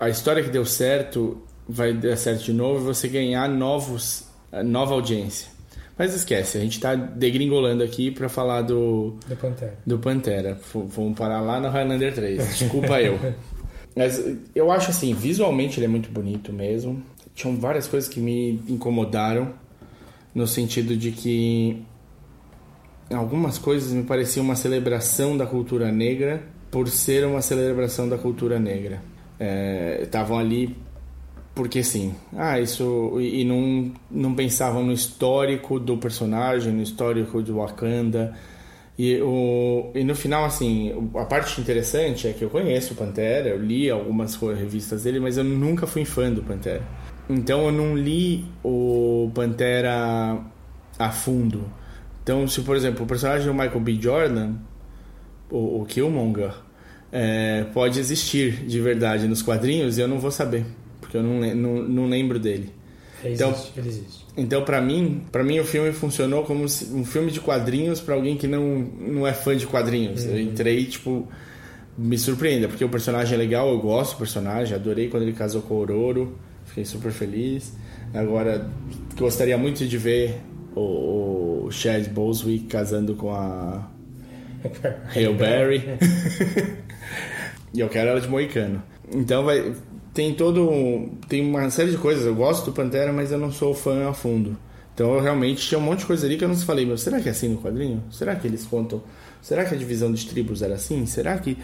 a 0.00 0.08
história 0.08 0.42
que 0.42 0.50
deu 0.50 0.64
certo 0.64 1.42
vai 1.68 1.92
dar 1.92 2.16
certo 2.16 2.44
de 2.44 2.52
novo 2.52 2.80
e 2.80 2.94
você 2.94 3.08
ganhar 3.08 3.48
novos, 3.48 4.25
nova 4.62 4.94
audiência. 4.94 5.48
Mas 5.98 6.14
esquece, 6.14 6.58
a 6.58 6.60
gente 6.60 6.74
está 6.74 6.94
degringolando 6.94 7.82
aqui 7.82 8.10
para 8.10 8.28
falar 8.28 8.62
do, 8.62 9.16
do 9.26 9.36
Pantera. 9.36 9.78
Do 9.86 9.98
Pantera. 9.98 10.60
Vamos 10.74 11.18
parar 11.18 11.40
lá 11.40 11.58
no 11.58 11.68
Highlander 11.68 12.14
3. 12.14 12.58
Desculpa 12.58 13.00
eu. 13.00 13.18
Mas 13.96 14.22
eu 14.54 14.70
acho 14.70 14.90
assim, 14.90 15.14
visualmente 15.14 15.78
ele 15.78 15.86
é 15.86 15.88
muito 15.88 16.10
bonito 16.10 16.52
mesmo. 16.52 17.02
Tinham 17.34 17.56
várias 17.56 17.88
coisas 17.88 18.08
que 18.10 18.20
me 18.20 18.62
incomodaram 18.68 19.54
no 20.34 20.46
sentido 20.46 20.94
de 20.94 21.12
que 21.12 21.82
algumas 23.10 23.56
coisas 23.56 23.90
me 23.92 24.02
pareciam 24.02 24.44
uma 24.44 24.54
celebração 24.54 25.34
da 25.34 25.46
cultura 25.46 25.90
negra 25.90 26.42
por 26.70 26.88
ser 26.88 27.24
uma 27.24 27.40
celebração 27.40 28.06
da 28.06 28.18
cultura 28.18 28.58
negra. 28.58 29.02
Estavam 30.02 30.38
é, 30.38 30.42
ali 30.42 30.76
porque 31.56 31.82
sim. 31.82 32.14
Ah, 32.36 32.60
isso. 32.60 33.18
E, 33.18 33.42
não, 33.42 33.90
não 34.10 34.34
pensavam 34.34 34.84
no 34.84 34.92
histórico 34.92 35.80
do 35.80 35.96
personagem, 35.96 36.70
no 36.70 36.82
histórico 36.82 37.42
de 37.42 37.50
Wakanda. 37.50 38.36
E, 38.98 39.18
o, 39.22 39.90
e 39.94 40.04
no 40.04 40.14
final, 40.14 40.44
assim, 40.44 41.10
a 41.14 41.24
parte 41.24 41.58
interessante 41.58 42.28
é 42.28 42.32
que 42.34 42.44
eu 42.44 42.50
conheço 42.50 42.92
o 42.92 42.96
Pantera, 42.96 43.48
eu 43.48 43.58
li 43.58 43.90
algumas 43.90 44.36
revistas 44.36 45.04
dele, 45.04 45.18
mas 45.18 45.38
eu 45.38 45.44
nunca 45.44 45.86
fui 45.86 46.04
fã 46.04 46.30
do 46.30 46.42
Pantera. 46.42 46.82
Então 47.28 47.64
eu 47.64 47.72
não 47.72 47.96
li 47.96 48.44
o 48.62 49.30
Pantera 49.34 50.38
a 50.98 51.10
fundo. 51.10 51.64
Então, 52.22 52.46
se 52.46 52.60
por 52.60 52.76
exemplo, 52.76 53.04
o 53.04 53.06
personagem 53.06 53.46
do 53.46 53.54
Michael 53.54 53.80
B. 53.80 53.98
Jordan, 53.98 54.56
o, 55.50 55.80
o 55.80 55.86
Killmonger, 55.86 56.52
é, 57.10 57.64
pode 57.72 57.98
existir 57.98 58.66
de 58.66 58.78
verdade 58.78 59.26
nos 59.26 59.40
quadrinhos 59.40 59.96
eu 59.96 60.08
não 60.08 60.18
vou 60.18 60.30
saber, 60.30 60.66
porque 61.06 61.16
eu 61.16 61.22
não, 61.22 61.40
não, 61.54 61.82
não 61.82 62.08
lembro 62.08 62.38
dele. 62.38 62.70
Ele 63.22 63.34
então, 63.34 63.50
existe, 63.52 63.72
ele 63.78 63.88
existe. 63.88 64.26
Então, 64.36 64.64
para 64.64 64.80
mim, 64.80 65.22
para 65.30 65.44
mim 65.44 65.58
o 65.60 65.64
filme 65.64 65.92
funcionou 65.92 66.44
como 66.44 66.64
um 66.64 67.04
filme 67.04 67.30
de 67.30 67.40
quadrinhos 67.40 68.00
para 68.00 68.14
alguém 68.14 68.36
que 68.36 68.46
não, 68.46 68.78
não 68.78 69.26
é 69.26 69.32
fã 69.32 69.56
de 69.56 69.66
quadrinhos. 69.66 70.24
Uhum. 70.24 70.32
Eu 70.32 70.40
entrei 70.40 70.84
tipo 70.84 71.26
me 71.96 72.18
surpreenda, 72.18 72.68
porque 72.68 72.84
o 72.84 72.88
personagem 72.90 73.34
é 73.34 73.38
legal, 73.38 73.70
eu 73.70 73.78
gosto 73.78 74.12
do 74.12 74.18
personagem, 74.18 74.74
adorei 74.74 75.08
quando 75.08 75.22
ele 75.22 75.32
casou 75.32 75.62
com 75.62 75.74
o 75.74 75.78
Ororo, 75.78 76.36
fiquei 76.66 76.84
super 76.84 77.10
feliz. 77.10 77.72
Agora, 78.12 78.68
gostaria 79.16 79.56
muito 79.56 79.86
de 79.86 79.96
ver 79.96 80.40
o, 80.74 81.64
o 81.64 81.70
Chad 81.70 82.06
Boswick 82.08 82.66
casando 82.66 83.14
com 83.14 83.32
a 83.32 83.88
Hale 85.14 85.32
Berry. 85.32 85.82
e 87.72 87.80
eu 87.80 87.88
quero 87.88 88.10
ela 88.10 88.20
de 88.20 88.28
moicano. 88.28 88.82
Então 89.10 89.42
vai 89.42 89.72
tem 90.16 90.32
todo 90.32 91.10
tem 91.28 91.46
uma 91.46 91.68
série 91.68 91.90
de 91.90 91.98
coisas. 91.98 92.24
Eu 92.24 92.34
gosto 92.34 92.64
do 92.64 92.72
Pantera, 92.72 93.12
mas 93.12 93.30
eu 93.30 93.38
não 93.38 93.52
sou 93.52 93.74
fã 93.74 94.08
a 94.08 94.14
fundo. 94.14 94.56
Então 94.94 95.14
eu 95.14 95.20
realmente 95.20 95.68
tinha 95.68 95.78
um 95.78 95.82
monte 95.82 96.00
de 96.00 96.06
coisa 96.06 96.26
ali 96.26 96.38
que 96.38 96.44
eu 96.44 96.48
não 96.48 96.56
falei, 96.56 96.86
mas 96.86 97.02
será 97.02 97.20
que 97.20 97.28
é 97.28 97.32
assim 97.32 97.48
no 97.50 97.60
quadrinho? 97.60 98.02
Será 98.10 98.34
que 98.34 98.46
eles 98.46 98.64
contam? 98.64 99.02
Será 99.42 99.66
que 99.66 99.74
a 99.74 99.76
divisão 99.76 100.10
de 100.10 100.26
tribos 100.26 100.62
era 100.62 100.74
assim? 100.74 101.04
Será 101.04 101.36
que 101.36 101.58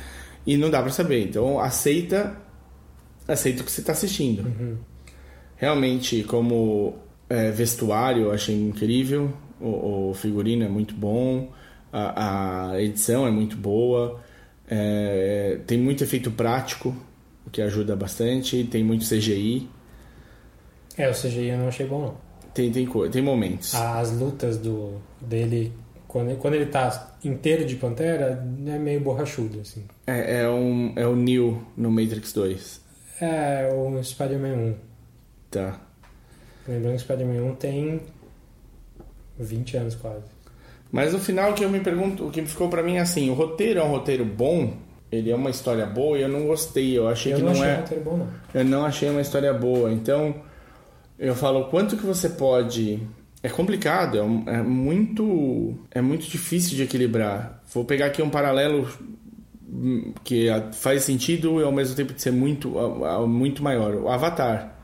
e 0.46 0.58
não 0.58 0.70
dá 0.70 0.82
para 0.82 0.90
saber. 0.90 1.26
Então 1.26 1.58
aceita 1.58 2.36
aceita 3.26 3.62
o 3.62 3.64
que 3.64 3.72
você 3.72 3.80
está 3.80 3.92
assistindo. 3.92 4.44
Uhum. 4.44 4.76
Realmente 5.56 6.22
como 6.24 6.96
é, 7.30 7.50
vestuário 7.50 8.24
eu 8.24 8.32
achei 8.32 8.54
incrível. 8.54 9.32
O, 9.58 10.10
o, 10.10 10.14
figurino 10.14 10.62
é 10.62 10.68
muito 10.68 10.94
bom. 10.94 11.50
A, 11.90 12.72
a 12.72 12.82
edição 12.82 13.26
é 13.26 13.30
muito 13.30 13.56
boa. 13.56 14.20
É, 14.68 15.58
tem 15.66 15.78
muito 15.78 16.04
efeito 16.04 16.30
prático 16.30 16.94
que 17.52 17.60
ajuda 17.62 17.94
bastante. 17.94 18.64
Tem 18.64 18.82
muito 18.82 19.04
CGI. 19.04 19.68
É, 20.96 21.08
o 21.08 21.12
CGI 21.12 21.48
eu 21.48 21.58
não 21.58 21.68
achei 21.68 21.86
bom, 21.86 22.00
não. 22.00 22.32
Tem, 22.54 22.72
tem, 22.72 22.88
tem 23.10 23.22
momentos. 23.22 23.74
As 23.74 24.10
lutas 24.12 24.58
do, 24.58 25.00
dele, 25.20 25.72
quando, 26.08 26.36
quando 26.38 26.54
ele 26.54 26.66
tá 26.66 27.14
inteiro 27.24 27.64
de 27.64 27.76
Pantera, 27.76 28.44
é 28.66 28.78
meio 28.78 29.00
borrachudo, 29.00 29.60
assim. 29.60 29.84
É, 30.06 30.40
é, 30.40 30.48
um, 30.48 30.92
é 30.96 31.06
o 31.06 31.14
Neo 31.14 31.64
no 31.76 31.90
Matrix 31.90 32.32
2. 32.32 32.80
É, 33.20 33.70
o 33.72 34.02
Spider-Man 34.02 34.54
1. 34.54 34.74
Tá. 35.50 35.80
Lembrando 36.66 36.96
que 36.96 37.02
Spider-Man 37.02 37.42
1 37.52 37.54
tem 37.54 38.00
20 39.38 39.76
anos 39.76 39.94
quase. 39.94 40.24
Mas 40.90 41.12
no 41.14 41.18
final 41.18 41.52
o 41.52 41.54
que 41.54 41.64
eu 41.64 41.70
me 41.70 41.80
pergunto, 41.80 42.26
o 42.26 42.30
que 42.30 42.44
ficou 42.44 42.68
para 42.68 42.82
mim 42.82 42.96
é 42.96 43.00
assim, 43.00 43.30
o 43.30 43.34
roteiro 43.34 43.80
é 43.80 43.82
um 43.82 43.90
roteiro 43.90 44.24
bom, 44.24 44.74
ele 45.12 45.30
é 45.30 45.36
uma 45.36 45.50
história 45.50 45.84
boa 45.84 46.18
e 46.18 46.22
eu 46.22 46.28
não 46.28 46.46
gostei. 46.46 46.96
Eu 46.96 47.06
achei 47.06 47.34
eu 47.34 47.36
que 47.36 47.42
não, 47.42 47.52
não 47.52 47.62
achei 47.62 47.98
é. 47.98 48.00
bom, 48.00 48.16
não. 48.16 48.28
Eu 48.54 48.64
não 48.64 48.86
achei 48.86 49.10
uma 49.10 49.20
história 49.20 49.52
boa. 49.52 49.92
Então, 49.92 50.34
eu 51.18 51.34
falo, 51.34 51.66
quanto 51.66 51.98
que 51.98 52.06
você 52.06 52.30
pode. 52.30 52.98
É 53.42 53.48
complicado, 53.48 54.16
é, 54.16 54.54
é 54.54 54.62
muito. 54.62 55.76
É 55.90 56.00
muito 56.00 56.26
difícil 56.26 56.76
de 56.76 56.84
equilibrar. 56.84 57.60
Vou 57.74 57.84
pegar 57.84 58.06
aqui 58.06 58.22
um 58.22 58.30
paralelo 58.30 58.88
hum, 59.70 60.14
que 60.24 60.46
faz 60.72 61.04
sentido 61.04 61.60
e 61.60 61.64
ao 61.64 61.72
mesmo 61.72 61.94
tempo 61.94 62.14
de 62.14 62.22
ser 62.22 62.32
muito, 62.32 62.70
muito 63.28 63.62
maior. 63.62 63.94
O 63.96 64.08
Avatar. 64.08 64.78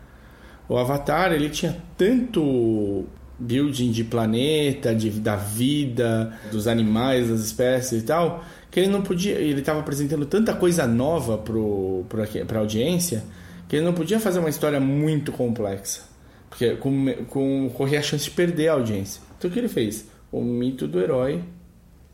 O 0.69 0.77
Avatar, 0.77 1.33
ele 1.33 1.49
tinha 1.49 1.75
tanto 1.97 3.07
building 3.39 3.93
de 3.93 4.05
planeta, 4.05 4.95
de, 4.95 5.11
da 5.11 5.37
vida, 5.37 6.39
dos 6.51 6.67
animais, 6.67 7.31
das 7.31 7.41
espécies 7.41 8.03
e 8.03 8.05
tal, 8.05 8.45
que 8.71 8.81
ele 8.81 8.89
não 8.89 9.03
podia, 9.03 9.33
ele 9.33 9.61
estava 9.61 9.81
apresentando 9.81 10.27
tanta 10.27 10.55
coisa 10.55 10.87
nova 10.87 11.39
para 11.39 12.59
a 12.59 12.61
audiência 12.61 13.25
que 13.69 13.77
ele 13.77 13.85
não 13.85 13.93
podia 13.93 14.19
fazer 14.19 14.39
uma 14.39 14.49
história 14.49 14.81
muito 14.81 15.31
complexa, 15.31 16.03
porque 16.49 16.77
com, 16.77 17.13
com 17.29 17.71
corria 17.75 17.99
a 17.99 18.03
chance 18.03 18.25
de 18.25 18.31
perder 18.31 18.69
a 18.69 18.73
audiência. 18.73 19.21
Então 19.37 19.51
o 19.51 19.53
que 19.53 19.59
ele 19.59 19.69
fez? 19.69 20.07
O 20.33 20.43
mito 20.43 20.89
do 20.89 21.01
herói 21.01 21.43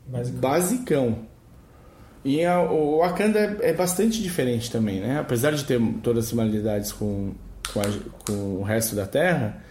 basicão. 0.07 0.41
basicão. 0.41 1.19
E 2.25 2.43
a, 2.45 2.61
o 2.63 2.99
Wakanda 2.99 3.39
é, 3.39 3.71
é, 3.71 3.73
bastante 3.73 4.23
diferente 4.23 4.71
também, 4.71 5.01
né? 5.01 5.19
Apesar 5.19 5.53
de 5.53 5.63
ter 5.65 5.81
todas 6.03 6.25
as 6.25 6.31
similaridades 6.31 6.91
com, 6.91 7.35
com, 7.73 7.81
a, 7.81 7.85
com 8.27 8.33
o 8.61 8.63
resto 8.63 8.97
da 8.97 9.07
Terra, 9.07 9.63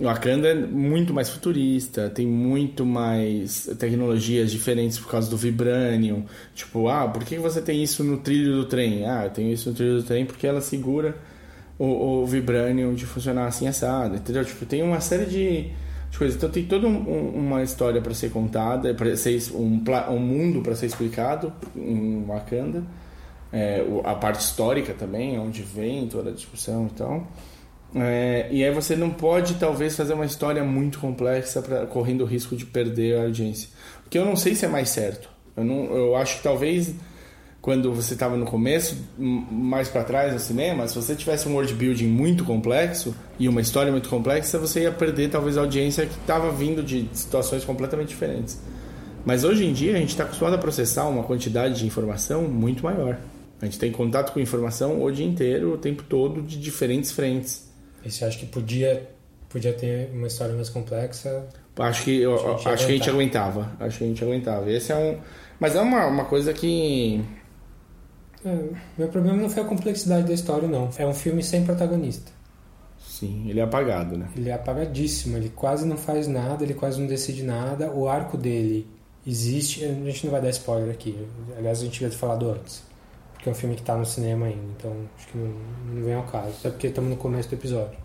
Wakanda 0.00 0.48
é 0.48 0.54
muito 0.54 1.12
mais 1.12 1.28
futurista, 1.28 2.08
tem 2.08 2.26
muito 2.26 2.84
mais 2.84 3.68
tecnologias 3.78 4.50
diferentes 4.50 4.98
por 4.98 5.10
causa 5.10 5.30
do 5.30 5.36
Vibranium. 5.36 6.24
Tipo, 6.54 6.88
ah, 6.88 7.06
por 7.08 7.24
que 7.24 7.36
você 7.36 7.60
tem 7.60 7.82
isso 7.82 8.02
no 8.02 8.16
trilho 8.16 8.56
do 8.56 8.64
trem? 8.64 9.06
Ah, 9.06 9.24
eu 9.24 9.30
tenho 9.30 9.52
isso 9.52 9.68
no 9.68 9.74
trilho 9.74 9.96
do 9.98 10.02
trem 10.02 10.24
porque 10.24 10.46
ela 10.46 10.62
segura 10.62 11.16
o, 11.78 12.22
o 12.22 12.26
Vibranium 12.26 12.94
de 12.94 13.04
funcionar 13.04 13.46
assim 13.46 13.68
assado, 13.68 14.16
entendeu? 14.16 14.44
Tipo, 14.44 14.64
tem 14.64 14.82
uma 14.82 15.00
série 15.00 15.26
de, 15.26 15.70
de 16.10 16.18
coisas. 16.18 16.36
Então 16.36 16.48
tem 16.48 16.64
toda 16.64 16.86
um, 16.86 17.28
uma 17.28 17.62
história 17.62 18.00
para 18.00 18.14
ser 18.14 18.30
contada, 18.30 18.94
para 18.94 19.14
ser 19.14 19.38
um, 19.54 19.82
um 20.10 20.18
mundo 20.18 20.62
para 20.62 20.74
ser 20.74 20.86
explicado 20.86 21.52
em 21.76 22.24
Wakanda. 22.24 22.82
É, 23.52 23.84
a 24.04 24.14
parte 24.14 24.40
histórica 24.40 24.94
também, 24.94 25.38
onde 25.38 25.60
vem 25.62 26.08
toda 26.08 26.30
a 26.30 26.32
discussão 26.32 26.86
e 26.86 26.96
tal. 26.96 27.28
É, 27.94 28.48
e 28.50 28.64
aí 28.64 28.72
você 28.72 28.96
não 28.96 29.10
pode, 29.10 29.54
talvez, 29.54 29.96
fazer 29.96 30.14
uma 30.14 30.24
história 30.24 30.64
muito 30.64 30.98
complexa 30.98 31.60
pra, 31.60 31.86
correndo 31.86 32.22
o 32.22 32.26
risco 32.26 32.56
de 32.56 32.64
perder 32.64 33.18
a 33.18 33.22
audiência. 33.24 33.68
Porque 34.02 34.18
eu 34.18 34.24
não 34.24 34.36
sei 34.36 34.54
se 34.54 34.64
é 34.64 34.68
mais 34.68 34.88
certo. 34.88 35.28
Eu, 35.56 35.64
não, 35.64 35.84
eu 35.94 36.16
acho 36.16 36.38
que 36.38 36.42
talvez 36.42 36.94
quando 37.62 37.94
você 37.94 38.14
estava 38.14 38.36
no 38.36 38.44
começo, 38.44 38.96
mais 39.16 39.88
para 39.88 40.02
trás 40.02 40.32
no 40.32 40.40
cinema, 40.40 40.88
se 40.88 40.96
você 40.96 41.14
tivesse 41.14 41.48
um 41.48 41.52
world 41.52 41.72
building 41.74 42.08
muito 42.08 42.44
complexo 42.44 43.14
e 43.38 43.48
uma 43.48 43.60
história 43.60 43.92
muito 43.92 44.08
complexa, 44.08 44.58
você 44.58 44.80
ia 44.80 44.90
perder 44.90 45.30
talvez 45.30 45.56
a 45.56 45.60
audiência 45.60 46.04
que 46.04 46.18
estava 46.18 46.50
vindo 46.50 46.82
de 46.82 47.08
situações 47.12 47.64
completamente 47.64 48.08
diferentes. 48.08 48.60
Mas 49.24 49.44
hoje 49.44 49.64
em 49.64 49.72
dia 49.72 49.94
a 49.94 50.00
gente 50.00 50.08
está 50.08 50.24
acostumado 50.24 50.54
a 50.54 50.58
processar 50.58 51.06
uma 51.06 51.22
quantidade 51.22 51.78
de 51.78 51.86
informação 51.86 52.42
muito 52.48 52.82
maior. 52.82 53.16
A 53.60 53.64
gente 53.66 53.78
tem 53.78 53.92
contato 53.92 54.32
com 54.32 54.40
informação 54.40 55.00
o 55.00 55.10
dia 55.12 55.24
inteiro, 55.24 55.74
o 55.74 55.78
tempo 55.78 56.02
todo, 56.02 56.42
de 56.42 56.58
diferentes 56.58 57.12
frentes. 57.12 57.71
E 58.04 58.10
você 58.10 58.24
acha 58.24 58.38
que 58.38 58.46
podia, 58.46 59.08
podia 59.48 59.72
ter 59.72 60.10
uma 60.12 60.26
história 60.26 60.54
mais 60.54 60.68
complexa? 60.68 61.46
Acho 61.78 62.04
que, 62.04 62.20
eu, 62.20 62.34
acho 62.34 62.46
aguentar. 62.46 62.76
que 62.76 62.84
a 62.84 62.88
gente 62.88 63.10
aguentava. 63.10 63.72
Acho 63.80 63.98
que 63.98 64.04
a 64.04 64.06
gente 64.06 64.24
aguentava. 64.24 64.70
Esse 64.70 64.92
é 64.92 64.96
um. 64.96 65.18
Mas 65.58 65.74
é 65.76 65.80
uma, 65.80 66.06
uma 66.06 66.24
coisa 66.24 66.52
que. 66.52 67.24
É, 68.44 68.58
meu 68.98 69.08
problema 69.08 69.40
não 69.40 69.48
foi 69.48 69.62
a 69.62 69.66
complexidade 69.66 70.26
da 70.26 70.32
história, 70.32 70.68
não. 70.68 70.90
É 70.98 71.06
um 71.06 71.14
filme 71.14 71.42
sem 71.42 71.64
protagonista. 71.64 72.30
Sim, 72.98 73.48
ele 73.48 73.60
é 73.60 73.62
apagado, 73.62 74.18
né? 74.18 74.28
Ele 74.36 74.50
é 74.50 74.54
apagadíssimo. 74.54 75.36
Ele 75.36 75.48
quase 75.48 75.86
não 75.86 75.96
faz 75.96 76.26
nada, 76.26 76.64
ele 76.64 76.74
quase 76.74 77.00
não 77.00 77.06
decide 77.06 77.42
nada. 77.42 77.90
O 77.90 78.08
arco 78.08 78.36
dele 78.36 78.86
existe. 79.26 79.84
A 79.84 79.88
gente 79.88 80.24
não 80.24 80.32
vai 80.32 80.42
dar 80.42 80.50
spoiler 80.50 80.90
aqui. 80.90 81.16
Aliás, 81.56 81.80
a 81.80 81.84
gente 81.84 81.94
devia 81.94 82.10
ter 82.10 82.16
falado 82.16 82.50
antes 82.50 82.91
porque 83.42 83.48
é 83.48 83.52
um 83.52 83.56
filme 83.56 83.74
que 83.74 83.82
está 83.82 83.96
no 83.96 84.06
cinema 84.06 84.46
ainda, 84.46 84.62
então 84.78 84.94
acho 85.18 85.26
que 85.26 85.36
não, 85.36 85.52
não 85.92 86.04
vem 86.04 86.14
ao 86.14 86.22
caso. 86.22 86.54
Até 86.60 86.70
porque 86.70 86.86
estamos 86.86 87.10
no 87.10 87.16
começo 87.16 87.48
do 87.48 87.56
episódio 87.56 87.98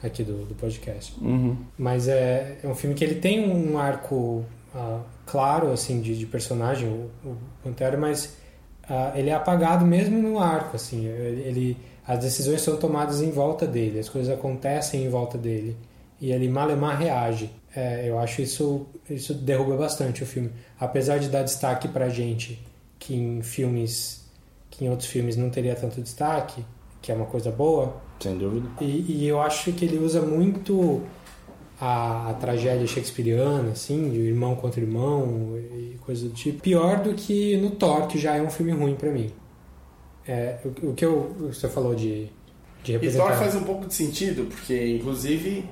aqui 0.00 0.22
do, 0.22 0.46
do 0.46 0.54
podcast. 0.54 1.12
Uhum. 1.20 1.56
Mas 1.76 2.06
é, 2.06 2.58
é 2.62 2.68
um 2.68 2.74
filme 2.76 2.94
que 2.94 3.02
ele 3.02 3.16
tem 3.16 3.50
um 3.50 3.76
arco 3.76 4.44
uh, 4.72 5.00
claro, 5.26 5.72
assim, 5.72 6.00
de, 6.00 6.16
de 6.16 6.24
personagem, 6.24 6.88
o, 6.88 7.10
o 7.28 7.36
Pantera, 7.64 7.96
mas 7.96 8.36
uh, 8.88 9.16
ele 9.16 9.30
é 9.30 9.34
apagado 9.34 9.84
mesmo 9.84 10.22
no 10.22 10.38
arco, 10.38 10.76
assim. 10.76 11.04
Ele, 11.04 11.76
as 12.06 12.20
decisões 12.20 12.60
são 12.60 12.76
tomadas 12.76 13.20
em 13.20 13.32
volta 13.32 13.66
dele, 13.66 13.98
as 13.98 14.08
coisas 14.08 14.32
acontecem 14.32 15.04
em 15.04 15.08
volta 15.08 15.36
dele. 15.36 15.76
E 16.20 16.30
ele 16.30 16.48
malemar 16.48 16.96
reage. 16.96 17.50
É, 17.74 18.08
eu 18.08 18.20
acho 18.20 18.40
isso, 18.40 18.86
isso 19.08 19.34
derruba 19.34 19.76
bastante 19.76 20.22
o 20.22 20.26
filme. 20.26 20.52
Apesar 20.78 21.18
de 21.18 21.28
dar 21.28 21.42
destaque 21.42 21.88
pra 21.88 22.08
gente 22.08 22.64
que 23.00 23.16
em 23.16 23.42
filmes 23.42 24.20
que 24.70 24.84
em 24.84 24.88
outros 24.88 25.08
filmes 25.08 25.36
não 25.36 25.50
teria 25.50 25.74
tanto 25.74 26.00
destaque, 26.00 26.64
que 27.02 27.10
é 27.10 27.14
uma 27.14 27.26
coisa 27.26 27.50
boa. 27.50 28.00
Sem 28.20 28.38
dúvida. 28.38 28.68
E, 28.80 29.24
e 29.24 29.28
eu 29.28 29.40
acho 29.40 29.72
que 29.72 29.84
ele 29.84 29.98
usa 29.98 30.22
muito 30.22 31.02
a, 31.80 32.30
a, 32.30 32.34
tragédia 32.34 32.86
shakespeariana, 32.86 33.72
assim, 33.72 34.10
de 34.10 34.20
irmão 34.20 34.54
contra 34.54 34.80
irmão 34.80 35.58
e 35.58 35.98
coisa 36.00 36.28
do 36.28 36.34
tipo. 36.34 36.62
Pior 36.62 37.02
do 37.02 37.14
que 37.14 37.56
no 37.56 37.70
Thor, 37.70 38.06
que 38.06 38.18
já 38.18 38.36
é 38.36 38.42
um 38.42 38.50
filme 38.50 38.72
ruim 38.72 38.94
para 38.94 39.10
mim. 39.10 39.30
É, 40.26 40.58
o, 40.64 40.90
o, 40.90 40.94
que 40.94 41.04
eu, 41.04 41.34
você 41.40 41.68
falou 41.68 41.94
de, 41.94 42.28
de 42.84 42.92
representar... 42.92 43.24
E 43.24 43.28
Thor 43.28 43.38
faz 43.38 43.54
um 43.54 43.64
pouco 43.64 43.86
de 43.86 43.94
sentido, 43.94 44.44
porque 44.44 44.96
inclusive 44.96 45.64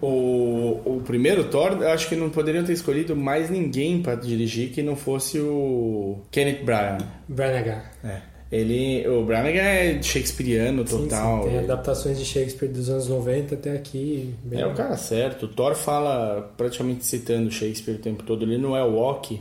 o, 0.00 0.80
o 0.84 1.02
primeiro 1.04 1.44
Thor, 1.44 1.78
eu 1.80 1.88
acho 1.90 2.08
que 2.08 2.16
não 2.16 2.30
poderiam 2.30 2.64
ter 2.64 2.72
escolhido 2.72 3.16
mais 3.16 3.50
ninguém 3.50 4.00
para 4.00 4.14
dirigir 4.14 4.70
que 4.70 4.82
não 4.82 4.94
fosse 4.94 5.40
o 5.40 6.20
Kenneth 6.30 6.64
Branagh. 6.64 7.04
Branagh. 7.28 7.82
É. 8.04 8.20
Ele, 8.50 9.06
o 9.06 9.24
Branagh 9.24 9.56
é 9.56 10.02
shakespeariano 10.02 10.82
total. 10.82 11.42
Sim, 11.42 11.48
sim. 11.48 11.54
Tem 11.54 11.64
adaptações 11.64 12.18
de 12.18 12.24
Shakespeare 12.24 12.68
dos 12.68 12.88
anos 12.88 13.08
90 13.08 13.54
até 13.54 13.72
aqui. 13.72 14.34
Bem... 14.42 14.60
É 14.60 14.66
o 14.66 14.72
cara 14.74 14.96
certo. 14.96 15.44
O 15.44 15.48
Thor 15.48 15.74
fala 15.74 16.50
praticamente 16.56 17.04
citando 17.04 17.50
Shakespeare 17.50 17.96
o 17.96 17.98
tempo 17.98 18.22
todo. 18.22 18.44
Ele 18.44 18.56
não 18.56 18.74
é 18.74 18.82
o 18.82 18.94
Walk. 18.94 19.38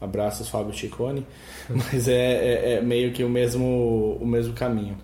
Abraços, 0.00 0.48
Fábio 0.48 0.72
Ciccone. 0.72 1.26
Mas 1.68 2.06
é, 2.06 2.14
é, 2.14 2.72
é, 2.74 2.80
meio 2.80 3.12
que 3.12 3.24
o 3.24 3.28
mesmo, 3.28 4.16
o 4.20 4.26
mesmo 4.26 4.54
caminho. 4.54 4.96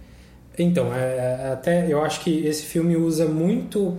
Então, 0.56 0.94
é, 0.94 1.16
é, 1.16 1.52
até 1.52 1.92
eu 1.92 2.02
acho 2.02 2.20
que 2.20 2.46
esse 2.46 2.62
filme 2.62 2.96
usa 2.96 3.26
muito 3.26 3.96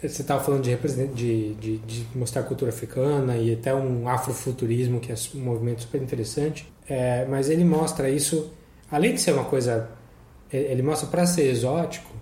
você 0.00 0.22
estava 0.22 0.42
falando 0.42 0.62
de, 0.62 0.76
de, 1.14 1.54
de, 1.54 1.78
de, 1.78 2.06
mostrar 2.14 2.42
cultura 2.42 2.70
africana 2.70 3.36
e 3.36 3.52
até 3.52 3.74
um 3.74 4.08
afrofuturismo, 4.08 5.00
que 5.00 5.10
é 5.10 5.14
um 5.34 5.40
movimento 5.40 5.82
super 5.82 6.02
interessante, 6.02 6.70
é, 6.88 7.24
mas 7.26 7.48
ele 7.48 7.64
mostra 7.64 8.10
isso, 8.10 8.50
além 8.90 9.14
de 9.14 9.20
ser 9.20 9.32
uma 9.32 9.44
coisa, 9.44 9.88
ele 10.52 10.82
mostra 10.82 11.08
para 11.08 11.26
ser 11.26 11.48
exótico, 11.50 12.14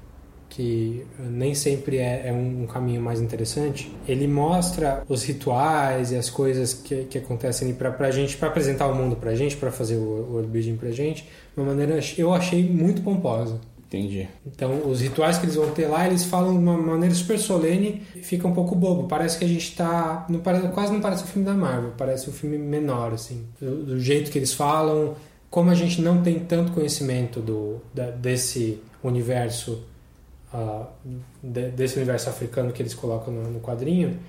que 0.48 1.04
nem 1.18 1.52
sempre 1.52 1.98
é, 1.98 2.28
é 2.28 2.32
um, 2.32 2.64
caminho 2.66 3.02
mais 3.02 3.20
interessante, 3.20 3.92
ele 4.06 4.28
mostra 4.28 5.02
os 5.08 5.24
rituais 5.24 6.12
e 6.12 6.16
as 6.16 6.30
coisas 6.30 6.72
que, 6.72 7.04
que 7.04 7.18
acontecem 7.18 7.74
para 7.74 7.92
a 7.98 8.10
gente, 8.12 8.36
para 8.36 8.48
apresentar 8.48 8.86
o 8.86 8.94
mundo 8.94 9.16
para 9.16 9.32
a 9.32 9.34
gente, 9.34 9.56
para 9.56 9.72
fazer 9.72 9.96
o 9.96 10.44
building 10.48 10.76
para 10.76 10.90
a 10.90 10.92
gente, 10.92 11.24
de 11.24 11.60
uma 11.60 11.66
maneira 11.66 11.98
eu 12.16 12.32
achei 12.32 12.62
muito 12.62 13.02
pomposa. 13.02 13.58
Entendi. 13.94 14.28
Então, 14.44 14.90
os 14.90 15.00
rituais 15.00 15.38
que 15.38 15.44
eles 15.44 15.54
vão 15.54 15.70
ter 15.70 15.86
lá, 15.86 16.06
eles 16.06 16.24
falam 16.24 16.52
de 16.52 16.58
uma 16.58 16.76
maneira 16.76 17.14
super 17.14 17.38
solene 17.38 18.02
e 18.14 18.22
fica 18.22 18.46
um 18.48 18.52
pouco 18.52 18.74
bobo. 18.74 19.06
Parece 19.06 19.38
que 19.38 19.44
a 19.44 19.48
gente 19.48 19.74
tá. 19.76 20.26
Não 20.28 20.40
parece, 20.40 20.68
quase 20.68 20.92
não 20.92 21.00
parece 21.00 21.22
um 21.22 21.26
filme 21.26 21.46
da 21.46 21.54
Marvel, 21.54 21.92
parece 21.96 22.28
um 22.28 22.32
filme 22.32 22.58
menor, 22.58 23.12
assim. 23.12 23.46
Do, 23.60 23.84
do 23.84 24.00
jeito 24.00 24.30
que 24.30 24.38
eles 24.38 24.52
falam, 24.52 25.14
como 25.48 25.70
a 25.70 25.74
gente 25.74 26.00
não 26.00 26.22
tem 26.22 26.40
tanto 26.40 26.72
conhecimento 26.72 27.40
do, 27.40 27.80
da, 27.94 28.10
desse 28.10 28.82
universo. 29.02 29.82
Uh, 30.52 30.86
de, 31.42 31.70
desse 31.70 31.96
universo 31.96 32.28
africano 32.28 32.72
que 32.72 32.80
eles 32.80 32.94
colocam 32.94 33.34
no, 33.34 33.50
no, 33.50 33.60
quadrinho, 33.60 34.20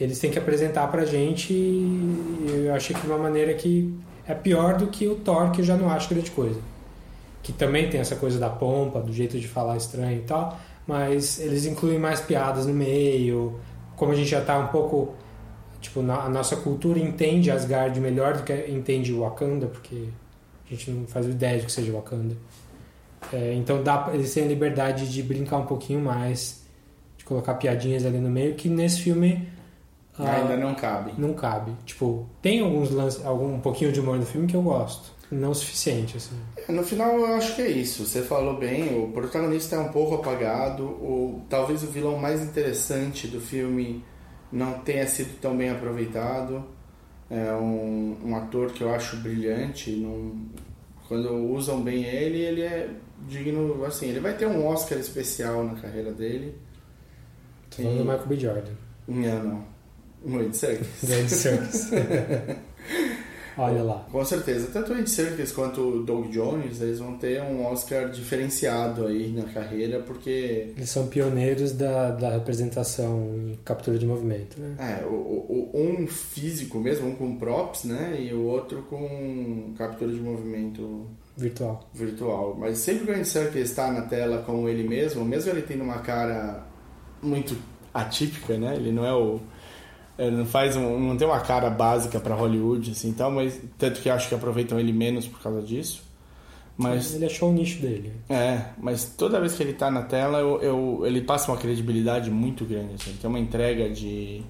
eles 0.00 0.18
têm 0.18 0.30
que 0.30 0.38
apresentar 0.38 0.86
pra 0.86 1.04
gente 1.04 1.52
e 1.52 2.64
eu 2.66 2.74
achei 2.74 2.96
que 2.96 3.02
de 3.02 3.06
uma 3.06 3.18
maneira 3.18 3.52
que 3.52 3.94
é 4.26 4.32
pior 4.32 4.78
do 4.78 4.86
que 4.86 5.06
o 5.06 5.16
Thor, 5.16 5.50
que 5.50 5.60
eu 5.60 5.64
já 5.66 5.76
não 5.76 5.90
acho 5.90 6.08
grande 6.08 6.30
coisa 6.30 6.58
que 7.42 7.52
também 7.52 7.88
tem 7.88 8.00
essa 8.00 8.16
coisa 8.16 8.38
da 8.38 8.50
pompa, 8.50 9.00
do 9.00 9.12
jeito 9.12 9.38
de 9.38 9.48
falar 9.48 9.76
estranho 9.76 10.18
e 10.18 10.22
tal, 10.22 10.58
mas 10.86 11.38
eles 11.38 11.66
incluem 11.66 11.98
mais 11.98 12.20
piadas 12.20 12.66
no 12.66 12.74
meio, 12.74 13.58
como 13.96 14.12
a 14.12 14.14
gente 14.14 14.28
já 14.28 14.40
está 14.40 14.58
um 14.58 14.68
pouco 14.68 15.14
tipo 15.80 16.02
na, 16.02 16.24
a 16.24 16.28
nossa 16.28 16.56
cultura 16.56 16.98
entende 16.98 17.50
Asgard 17.50 17.98
melhor 18.00 18.36
do 18.36 18.42
que 18.42 18.52
entende 18.68 19.12
Wakanda, 19.12 19.66
porque 19.66 20.08
a 20.66 20.70
gente 20.70 20.90
não 20.90 21.06
faz 21.06 21.26
ideia 21.26 21.58
de 21.58 21.66
que 21.66 21.72
seja 21.72 21.92
Wakanda. 21.92 22.36
É, 23.32 23.54
então 23.54 23.82
dá, 23.82 24.10
eles 24.12 24.32
têm 24.32 24.44
a 24.44 24.48
liberdade 24.48 25.10
de 25.10 25.22
brincar 25.22 25.58
um 25.58 25.66
pouquinho 25.66 26.00
mais, 26.00 26.64
de 27.16 27.24
colocar 27.24 27.54
piadinhas 27.54 28.04
ali 28.04 28.18
no 28.18 28.30
meio, 28.30 28.54
que 28.54 28.68
nesse 28.68 29.00
filme 29.00 29.48
ainda 30.18 30.54
ah, 30.54 30.56
não 30.56 30.74
cabe. 30.74 31.12
Não 31.16 31.34
cabe. 31.34 31.72
Tipo, 31.84 32.26
tem 32.42 32.60
alguns 32.60 32.90
lances, 32.90 33.24
algum 33.24 33.54
um 33.54 33.60
pouquinho 33.60 33.92
de 33.92 34.00
humor 34.00 34.18
no 34.18 34.26
filme 34.26 34.46
que 34.46 34.56
eu 34.56 34.62
gosto 34.62 35.17
não 35.30 35.50
o 35.50 35.54
suficiente, 35.54 36.16
assim. 36.16 36.36
No 36.68 36.82
final, 36.82 37.18
eu 37.18 37.34
acho 37.34 37.54
que 37.54 37.62
é 37.62 37.68
isso. 37.68 38.04
Você 38.04 38.22
falou 38.22 38.56
bem, 38.56 38.98
o 38.98 39.12
protagonista 39.12 39.76
é 39.76 39.78
um 39.78 39.90
pouco 39.90 40.14
apagado, 40.14 40.84
ou 40.84 41.42
talvez 41.48 41.82
o 41.82 41.86
vilão 41.86 42.16
mais 42.16 42.42
interessante 42.42 43.28
do 43.28 43.40
filme 43.40 44.04
não 44.50 44.78
tenha 44.80 45.06
sido 45.06 45.38
tão 45.40 45.56
bem 45.56 45.70
aproveitado. 45.70 46.64
É 47.30 47.52
um, 47.52 48.16
um 48.24 48.36
ator 48.36 48.72
que 48.72 48.82
eu 48.82 48.94
acho 48.94 49.16
brilhante. 49.16 49.90
Não, 49.90 50.46
quando 51.06 51.30
usam 51.52 51.82
bem 51.82 52.04
ele, 52.04 52.38
ele 52.38 52.62
é 52.62 52.88
digno. 53.28 53.84
Assim, 53.84 54.08
ele 54.08 54.20
vai 54.20 54.34
ter 54.34 54.46
um 54.46 54.66
Oscar 54.66 54.98
especial 54.98 55.62
na 55.62 55.74
carreira 55.74 56.12
dele. 56.12 56.56
Tô 57.70 57.82
falando 57.82 57.98
do 57.98 58.04
Michael 58.04 58.26
B. 58.26 58.36
Jordan. 58.36 58.72
Não, 59.06 59.44
não. 59.44 59.64
No 60.24 60.42
Ed 60.42 60.56
Serkis. 60.56 61.02
Ed 61.02 61.28
Serkis. 61.28 61.90
Olha 63.58 63.82
lá. 63.82 64.06
Com 64.10 64.24
certeza. 64.24 64.68
Tanto 64.72 64.92
o 64.92 64.94
Andy 64.94 65.10
Serkis 65.10 65.52
quanto 65.52 65.80
o 65.80 66.02
Doug 66.02 66.28
Jones, 66.30 66.80
eles 66.80 67.00
vão 67.00 67.18
ter 67.18 67.42
um 67.42 67.66
Oscar 67.66 68.10
diferenciado 68.10 69.06
aí 69.06 69.32
na 69.32 69.44
carreira, 69.44 70.00
porque... 70.00 70.72
Eles 70.76 70.88
são 70.88 71.08
pioneiros 71.08 71.72
da, 71.72 72.10
da 72.12 72.30
representação 72.30 73.34
em 73.34 73.58
captura 73.64 73.98
de 73.98 74.06
movimento, 74.06 74.60
né? 74.60 74.76
É, 74.78 75.04
o, 75.04 75.10
o, 75.12 75.70
um 75.74 76.06
físico 76.06 76.78
mesmo, 76.78 77.08
um 77.08 77.14
com 77.16 77.36
props, 77.36 77.84
né? 77.84 78.16
E 78.20 78.32
o 78.32 78.44
outro 78.44 78.82
com 78.82 79.74
captura 79.76 80.12
de 80.12 80.20
movimento... 80.20 81.06
Virtual. 81.36 81.88
Virtual. 81.94 82.56
Mas 82.58 82.78
sempre 82.78 83.06
que 83.06 83.12
o 83.12 83.14
Andy 83.14 83.28
Serkis 83.28 83.70
está 83.70 83.92
na 83.92 84.02
tela 84.02 84.42
com 84.42 84.68
ele 84.68 84.86
mesmo, 84.88 85.24
mesmo 85.24 85.50
ele 85.50 85.62
tendo 85.62 85.84
uma 85.84 85.98
cara 85.98 86.66
muito 87.22 87.56
atípica, 87.94 88.56
né? 88.56 88.74
Ele 88.76 88.92
não 88.92 89.04
é 89.04 89.14
o 89.14 89.40
ele 90.18 90.36
não 90.36 90.46
faz 90.46 90.76
um, 90.76 90.98
não 90.98 91.16
tem 91.16 91.26
uma 91.26 91.40
cara 91.40 91.70
básica 91.70 92.18
para 92.18 92.34
Hollywood 92.34 92.90
assim 92.90 93.12
tal, 93.12 93.30
mas 93.30 93.60
tanto 93.78 94.00
que 94.00 94.10
acho 94.10 94.28
que 94.28 94.34
aproveitam 94.34 94.78
ele 94.78 94.92
menos 94.92 95.26
por 95.26 95.40
causa 95.40 95.62
disso. 95.62 96.02
Mas 96.76 97.14
ele 97.14 97.26
achou 97.26 97.50
o 97.50 97.52
nicho 97.52 97.80
dele. 97.80 98.12
É, 98.28 98.66
mas 98.78 99.04
toda 99.04 99.40
vez 99.40 99.54
que 99.54 99.62
ele 99.64 99.72
tá 99.72 99.90
na 99.90 100.02
tela, 100.02 100.38
eu, 100.38 100.60
eu 100.62 101.02
ele 101.04 101.20
passa 101.20 101.50
uma 101.50 101.56
credibilidade 101.56 102.30
muito 102.30 102.64
grande, 102.64 102.94
assim, 102.94 103.16
tem 103.20 103.28
uma 103.28 103.38
entrega 103.38 103.90
de, 103.90 104.42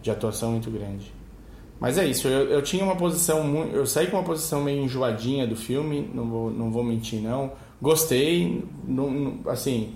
de 0.00 0.10
atuação 0.10 0.52
muito 0.52 0.70
grande. 0.70 1.12
Mas 1.78 1.98
é 1.98 2.04
isso, 2.04 2.26
eu, 2.26 2.48
eu 2.48 2.62
tinha 2.62 2.84
uma 2.84 2.96
posição, 2.96 3.64
eu 3.72 3.86
saí 3.86 4.08
com 4.08 4.16
uma 4.16 4.24
posição 4.24 4.62
meio 4.62 4.84
enjoadinha 4.84 5.46
do 5.46 5.56
filme, 5.56 6.08
não 6.12 6.28
vou, 6.28 6.50
não 6.50 6.70
vou 6.70 6.82
mentir 6.82 7.20
não. 7.20 7.52
Gostei, 7.80 8.64
não, 8.86 9.40
assim, 9.46 9.94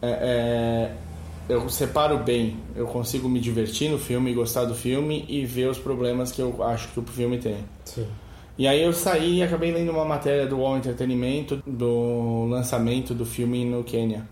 é, 0.00 0.10
é 0.10 0.96
eu 1.48 1.68
separo 1.68 2.18
bem. 2.18 2.56
Eu 2.74 2.86
consigo 2.86 3.28
me 3.28 3.40
divertir 3.40 3.90
no 3.90 3.98
filme, 3.98 4.32
gostar 4.34 4.64
do 4.64 4.74
filme 4.74 5.24
e 5.28 5.44
ver 5.44 5.68
os 5.68 5.78
problemas 5.78 6.32
que 6.32 6.40
eu 6.40 6.62
acho 6.62 6.88
que 6.88 7.00
o 7.00 7.02
filme 7.02 7.38
tem. 7.38 7.64
Sim. 7.84 8.06
E 8.56 8.68
aí 8.68 8.82
eu 8.82 8.92
saí 8.92 9.38
e 9.38 9.42
acabei 9.42 9.72
lendo 9.72 9.90
uma 9.90 10.04
matéria 10.04 10.46
do 10.46 10.58
Wall 10.58 10.76
Entretenimento 10.76 11.62
do 11.66 12.46
lançamento 12.46 13.14
do 13.14 13.24
filme 13.24 13.64
no 13.64 13.82
Quênia. 13.82 14.28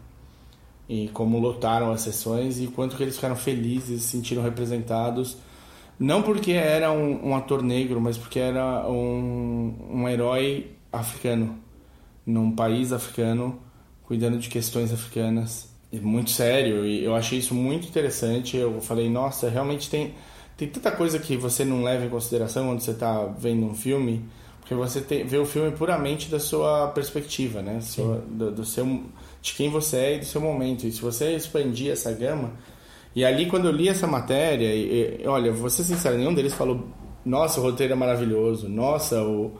E 0.88 1.08
como 1.08 1.38
lotaram 1.38 1.90
as 1.90 2.02
sessões 2.02 2.60
e 2.60 2.66
quanto 2.66 2.96
que 2.96 3.02
eles 3.02 3.14
ficaram 3.14 3.36
felizes, 3.36 4.02
se 4.02 4.08
sentiram 4.08 4.42
representados. 4.42 5.38
Não 5.98 6.22
porque 6.22 6.52
era 6.52 6.90
um, 6.90 7.28
um 7.28 7.36
ator 7.36 7.62
negro, 7.62 8.00
mas 8.00 8.18
porque 8.18 8.38
era 8.38 8.86
um, 8.88 9.74
um 9.90 10.08
herói 10.08 10.72
africano. 10.92 11.58
Num 12.26 12.52
país 12.52 12.92
africano, 12.92 13.58
cuidando 14.02 14.38
de 14.38 14.48
questões 14.48 14.92
africanas 14.92 15.69
muito 15.92 16.30
sério 16.30 16.86
e 16.86 17.04
eu 17.04 17.14
achei 17.14 17.38
isso 17.38 17.54
muito 17.54 17.88
interessante. 17.88 18.56
Eu 18.56 18.80
falei, 18.80 19.08
nossa, 19.08 19.48
realmente 19.48 19.90
tem 19.90 20.14
tem 20.60 20.68
tanta 20.68 20.90
coisa 20.90 21.18
que 21.18 21.38
você 21.38 21.64
não 21.64 21.82
leva 21.82 22.04
em 22.04 22.10
consideração 22.10 22.66
quando 22.66 22.80
você 22.80 22.90
está 22.90 23.24
vendo 23.24 23.64
um 23.64 23.74
filme, 23.74 24.22
porque 24.60 24.74
você 24.74 25.00
tem, 25.00 25.24
vê 25.24 25.38
o 25.38 25.46
filme 25.46 25.70
puramente 25.70 26.30
da 26.30 26.38
sua 26.38 26.88
perspectiva, 26.88 27.62
né? 27.62 27.80
Sua, 27.80 28.22
do, 28.28 28.50
do, 28.50 28.62
seu 28.62 28.84
de 29.40 29.54
quem 29.54 29.70
você 29.70 29.96
é 29.96 30.16
e 30.16 30.18
do 30.18 30.26
seu 30.26 30.38
momento. 30.38 30.86
E 30.86 30.92
se 30.92 31.00
você 31.00 31.34
expandir 31.34 31.90
essa 31.90 32.12
gama, 32.12 32.52
e 33.16 33.24
ali 33.24 33.46
quando 33.46 33.68
eu 33.68 33.72
li 33.72 33.88
essa 33.88 34.06
matéria, 34.06 34.66
e, 34.66 35.22
e, 35.22 35.26
olha, 35.26 35.50
vou 35.50 35.70
ser 35.70 35.82
sincero, 35.82 36.18
nenhum 36.18 36.34
deles 36.34 36.52
falou, 36.52 36.86
nossa, 37.24 37.58
o 37.58 37.62
roteiro 37.62 37.94
é 37.94 37.96
maravilhoso, 37.96 38.68
nossa, 38.68 39.22
o 39.22 39.52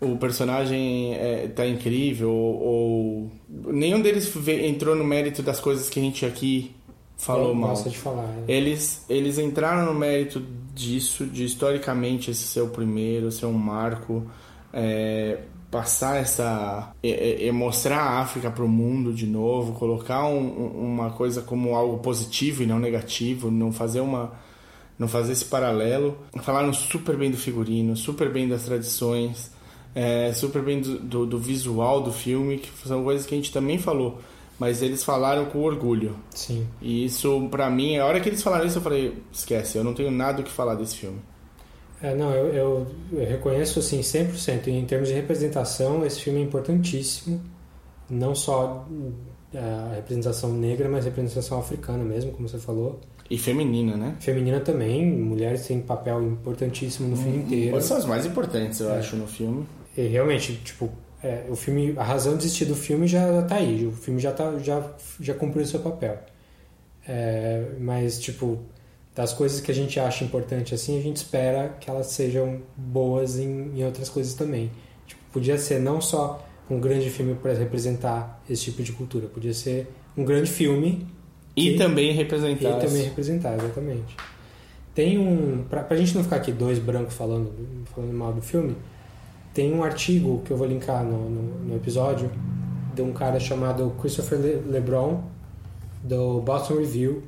o 0.00 0.16
personagem 0.16 1.14
é, 1.14 1.48
tá 1.48 1.66
incrível, 1.66 2.30
ou, 2.30 2.62
ou, 2.62 3.72
nenhum 3.72 4.00
deles 4.00 4.30
entrou 4.48 4.94
no 4.94 5.04
mérito 5.04 5.42
das 5.42 5.58
coisas 5.58 5.88
que 5.88 5.98
a 5.98 6.02
gente 6.02 6.26
aqui 6.26 6.74
falou 7.16 7.54
mal. 7.54 7.74
de 7.74 7.96
falar. 7.96 8.26
Né? 8.26 8.44
Eles, 8.46 9.04
eles 9.08 9.38
entraram 9.38 9.86
no 9.90 9.98
mérito 9.98 10.42
disso, 10.74 11.24
de 11.24 11.44
historicamente 11.44 12.30
esse 12.30 12.42
ser 12.42 12.60
o 12.60 12.68
primeiro, 12.68 13.32
ser 13.32 13.46
um 13.46 13.54
marco, 13.54 14.26
é, 14.70 15.38
passar 15.70 16.20
essa. 16.20 16.92
É, 17.02 17.46
é, 17.46 17.52
mostrar 17.52 17.98
a 17.98 18.20
África 18.20 18.50
para 18.50 18.64
o 18.64 18.68
mundo 18.68 19.14
de 19.14 19.26
novo, 19.26 19.72
colocar 19.72 20.26
um, 20.26 20.46
uma 20.46 21.10
coisa 21.10 21.40
como 21.40 21.74
algo 21.74 21.98
positivo 21.98 22.62
e 22.62 22.66
não 22.66 22.78
negativo, 22.78 23.50
não 23.50 23.72
fazer 23.72 24.00
uma. 24.00 24.32
Não 24.98 25.08
fazer 25.08 25.32
esse 25.32 25.44
paralelo. 25.44 26.16
Falaram 26.42 26.72
super 26.72 27.16
bem 27.18 27.30
do 27.30 27.36
figurino, 27.36 27.94
super 27.94 28.32
bem 28.32 28.48
das 28.48 28.64
tradições 28.64 29.54
é, 29.96 30.30
super 30.34 30.60
bem 30.60 30.78
do, 30.78 30.98
do, 30.98 31.26
do, 31.26 31.38
visual 31.38 32.02
do 32.02 32.12
filme, 32.12 32.58
que 32.58 32.70
são 32.86 33.02
coisas 33.02 33.24
que 33.24 33.34
a 33.34 33.38
gente 33.38 33.50
também 33.50 33.78
falou, 33.78 34.18
mas 34.58 34.82
eles 34.82 35.02
falaram 35.02 35.46
com 35.46 35.62
orgulho. 35.62 36.14
Sim. 36.34 36.66
E 36.82 37.06
isso, 37.06 37.48
pra 37.50 37.70
mim, 37.70 37.96
a 37.96 38.04
hora 38.04 38.20
que 38.20 38.28
eles 38.28 38.42
falaram 38.42 38.66
isso, 38.66 38.76
eu 38.76 38.82
falei: 38.82 39.22
esquece, 39.32 39.78
eu 39.78 39.82
não 39.82 39.94
tenho 39.94 40.10
nada 40.10 40.42
o 40.42 40.44
que 40.44 40.50
falar 40.50 40.74
desse 40.74 40.96
filme. 40.96 41.18
É, 42.02 42.14
não, 42.14 42.30
eu, 42.30 42.48
eu, 42.48 42.86
eu 43.10 43.26
reconheço 43.26 43.78
assim 43.78 44.00
100%. 44.00 44.68
Em 44.68 44.84
termos 44.84 45.08
de 45.08 45.14
representação, 45.14 46.04
esse 46.04 46.20
filme 46.20 46.40
é 46.40 46.42
importantíssimo. 46.42 47.40
Não 48.10 48.34
só 48.34 48.86
é, 49.54 49.58
a 49.58 49.94
representação 49.94 50.52
negra, 50.52 50.90
mas 50.90 51.06
a 51.06 51.08
representação 51.08 51.58
africana 51.58 52.04
mesmo, 52.04 52.32
como 52.32 52.46
você 52.46 52.58
falou. 52.58 53.00
E 53.30 53.38
feminina, 53.38 53.96
né? 53.96 54.14
Feminina 54.20 54.60
também. 54.60 55.10
Mulheres 55.10 55.66
têm 55.66 55.80
papel 55.80 56.22
importantíssimo 56.22 57.08
no 57.08 57.16
filme 57.16 57.38
inteiro. 57.38 57.80
São 57.80 57.96
as 57.96 58.04
mais 58.04 58.26
importantes, 58.26 58.78
eu 58.80 58.90
é. 58.90 58.98
acho, 58.98 59.16
no 59.16 59.26
filme. 59.26 59.66
E 59.96 60.06
realmente, 60.08 60.54
tipo, 60.64 60.90
é, 61.22 61.44
o 61.48 61.56
filme, 61.56 61.94
a 61.96 62.02
razão 62.04 62.36
de 62.36 62.44
existir 62.44 62.66
do 62.66 62.74
filme 62.76 63.06
já 63.06 63.42
tá 63.42 63.56
aí, 63.56 63.86
o 63.86 63.92
filme 63.92 64.20
já, 64.20 64.32
tá, 64.32 64.58
já, 64.58 64.82
já 65.20 65.34
cumpriu 65.34 65.64
o 65.64 65.66
seu 65.66 65.80
papel. 65.80 66.18
É, 67.08 67.64
mas, 67.80 68.20
tipo, 68.20 68.58
das 69.14 69.32
coisas 69.32 69.60
que 69.60 69.70
a 69.70 69.74
gente 69.74 69.98
acha 69.98 70.24
importante 70.24 70.74
assim, 70.74 70.98
a 70.98 71.02
gente 71.02 71.16
espera 71.16 71.68
que 71.80 71.88
elas 71.88 72.08
sejam 72.08 72.60
boas 72.76 73.38
em, 73.38 73.70
em 73.78 73.84
outras 73.84 74.08
coisas 74.08 74.34
também. 74.34 74.70
Tipo, 75.06 75.20
podia 75.32 75.56
ser 75.56 75.80
não 75.80 76.00
só 76.00 76.44
um 76.68 76.80
grande 76.80 77.08
filme 77.10 77.34
para 77.34 77.52
representar 77.54 78.42
esse 78.50 78.64
tipo 78.64 78.82
de 78.82 78.92
cultura, 78.92 79.28
podia 79.28 79.54
ser 79.54 79.86
um 80.16 80.24
grande 80.24 80.50
filme 80.50 81.06
E 81.54 81.70
Que- 81.72 81.78
também 81.78 82.10
E 82.10 82.12
representar. 82.12 82.78
também 82.80 83.02
representar, 83.04 83.54
exatamente. 83.56 84.16
Tem 84.94 85.16
um. 85.18 85.64
Pra, 85.70 85.82
pra 85.82 85.96
gente 85.96 86.14
não 86.14 86.24
ficar 86.24 86.36
aqui 86.36 86.50
dois 86.52 86.78
brancos 86.78 87.14
falando, 87.14 87.52
falando 87.94 88.12
mal 88.12 88.32
do 88.32 88.42
filme, 88.42 88.74
tem 89.56 89.72
um 89.72 89.82
artigo 89.82 90.42
que 90.44 90.50
eu 90.50 90.56
vou 90.56 90.66
linkar 90.66 91.02
no, 91.02 91.30
no, 91.30 91.42
no 91.68 91.76
episódio 91.76 92.30
de 92.94 93.00
um 93.00 93.10
cara 93.12 93.40
chamado 93.40 93.94
Christopher 93.98 94.38
Le- 94.38 94.62
LeBron, 94.70 95.22
do 96.04 96.40
Boston 96.42 96.74
Review, 96.74 97.22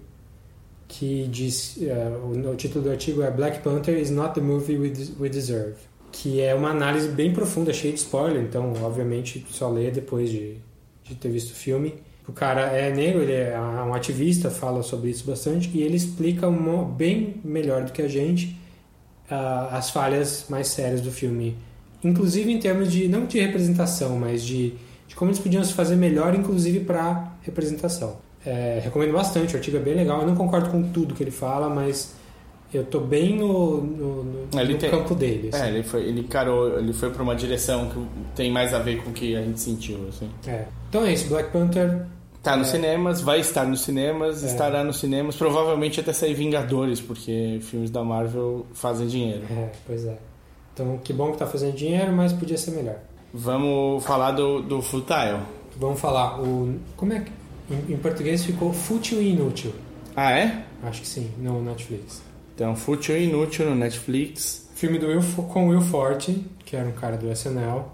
que 0.86 1.26
diz. 1.28 1.78
eh, 1.80 2.18
o, 2.22 2.50
o 2.50 2.54
título 2.54 2.84
do 2.84 2.90
artigo 2.90 3.22
é 3.22 3.30
Black 3.30 3.60
Panther 3.60 3.98
is 3.98 4.10
not 4.10 4.34
the 4.34 4.42
movie 4.42 4.76
we, 4.76 4.92
we 5.18 5.28
deserve. 5.30 5.76
Que 6.12 6.40
é 6.42 6.54
uma 6.54 6.68
análise 6.70 7.08
bem 7.08 7.32
profunda, 7.32 7.72
cheia 7.72 7.92
de 7.94 8.00
spoiler, 8.00 8.42
então, 8.42 8.72
obviamente, 8.82 9.46
só 9.50 9.70
lê 9.70 9.90
depois 9.90 10.30
de, 10.30 10.56
de 11.04 11.14
ter 11.14 11.30
visto 11.30 11.52
o 11.52 11.54
filme. 11.54 11.94
O 12.28 12.32
cara 12.32 12.60
é 12.72 12.92
negro, 12.92 13.22
ele 13.22 13.32
é 13.32 13.58
um 13.58 13.94
ativista, 13.94 14.50
fala 14.50 14.82
sobre 14.82 15.08
isso 15.10 15.24
bastante, 15.26 15.70
e 15.72 15.82
ele 15.82 15.96
explica 15.96 16.46
um 16.46 16.52
mo- 16.60 16.84
bem 16.84 17.36
melhor 17.42 17.84
do 17.84 17.92
que 17.92 18.02
a 18.02 18.08
gente 18.08 18.54
ah, 19.30 19.70
as 19.72 19.88
falhas 19.90 20.44
mais 20.50 20.68
sérias 20.68 21.00
do 21.00 21.10
filme. 21.10 21.56
Inclusive 22.04 22.52
em 22.52 22.58
termos 22.58 22.90
de, 22.92 23.08
não 23.08 23.26
de 23.26 23.40
representação, 23.40 24.16
mas 24.16 24.42
de, 24.42 24.74
de 25.06 25.14
como 25.16 25.30
eles 25.30 25.40
podiam 25.40 25.64
se 25.64 25.72
fazer 25.72 25.96
melhor, 25.96 26.34
inclusive 26.34 26.80
para 26.80 27.32
representação. 27.42 28.16
É, 28.46 28.80
recomendo 28.82 29.12
bastante, 29.12 29.54
o 29.54 29.56
artigo 29.56 29.76
é 29.76 29.80
bem 29.80 29.94
legal. 29.94 30.20
Eu 30.20 30.26
não 30.28 30.36
concordo 30.36 30.70
com 30.70 30.82
tudo 30.90 31.14
que 31.14 31.22
ele 31.22 31.30
fala, 31.32 31.68
mas 31.68 32.14
eu 32.72 32.84
tô 32.84 33.00
bem 33.00 33.36
no, 33.36 33.80
no, 33.82 34.24
no- 34.24 34.60
Ele 34.60 34.74
no 34.74 34.78
tem- 34.78 34.90
campo 34.90 35.14
dele. 35.14 35.50
assim. 35.52 35.62
É, 35.64 35.68
ele 35.68 35.82
foi, 35.82 36.02
ele 36.04 36.20
encarou, 36.20 36.78
ele 36.78 36.92
foi 36.92 37.10
pra 37.10 37.22
uma 37.22 37.34
direção 37.34 37.88
que 37.88 38.06
tem 38.36 38.50
mais 38.50 38.72
a 38.72 38.78
ver 38.78 39.02
com 39.02 39.10
o 39.10 39.12
que 39.12 39.34
a 39.34 39.42
gente 39.42 39.58
sentiu, 39.60 39.98
assim. 40.08 40.30
É. 40.46 40.64
Então 40.88 41.04
é 41.04 41.12
isso, 41.12 41.28
Black 41.28 41.50
Panther 41.50 42.06
Tá 42.40 42.56
nos 42.56 42.68
cinemas, 42.68 43.20
vai 43.20 43.40
estar 43.40 43.66
nos 43.66 43.80
cinemas, 43.82 44.44
É. 44.44 44.46
estará 44.46 44.84
nos 44.84 45.00
cinemas, 45.00 45.34
provavelmente 45.34 45.98
até 45.98 46.12
sair 46.12 46.34
Vingadores, 46.34 47.00
porque 47.00 47.58
filmes 47.62 47.90
da 47.90 48.04
Marvel 48.04 48.64
fazem 48.72 49.08
dinheiro. 49.08 49.42
É, 49.50 49.70
pois 49.84 50.04
é. 50.06 50.16
Então, 50.80 50.96
que 50.98 51.12
bom 51.12 51.32
que 51.32 51.38
tá 51.38 51.46
fazendo 51.46 51.74
dinheiro, 51.74 52.12
mas 52.12 52.32
podia 52.32 52.56
ser 52.56 52.70
melhor. 52.70 52.98
Vamos 53.34 54.04
falar 54.04 54.30
do, 54.30 54.62
do 54.62 54.80
Futile. 54.80 55.40
Vamos 55.76 56.00
falar, 56.00 56.40
o. 56.40 56.78
Como 56.96 57.12
é 57.12 57.20
que. 57.20 57.32
Em, 57.68 57.94
em 57.94 57.96
português 57.96 58.44
ficou 58.44 58.72
fútil 58.72 59.20
e 59.20 59.32
inútil. 59.32 59.72
Ah, 60.14 60.30
é? 60.30 60.64
Acho 60.84 61.00
que 61.00 61.08
sim, 61.08 61.32
no 61.38 61.60
Netflix. 61.62 62.22
Então, 62.54 62.74
Fútil 62.74 63.16
e 63.16 63.24
Inútil 63.24 63.70
no 63.70 63.74
Netflix. 63.74 64.68
Filme 64.74 64.98
do 64.98 65.08
Will, 65.08 65.20
com 65.48 65.68
Will 65.68 65.80
Forte, 65.80 66.44
que 66.64 66.76
era 66.76 66.88
um 66.88 66.92
cara 66.92 67.16
do 67.16 67.30
SNL, 67.30 67.84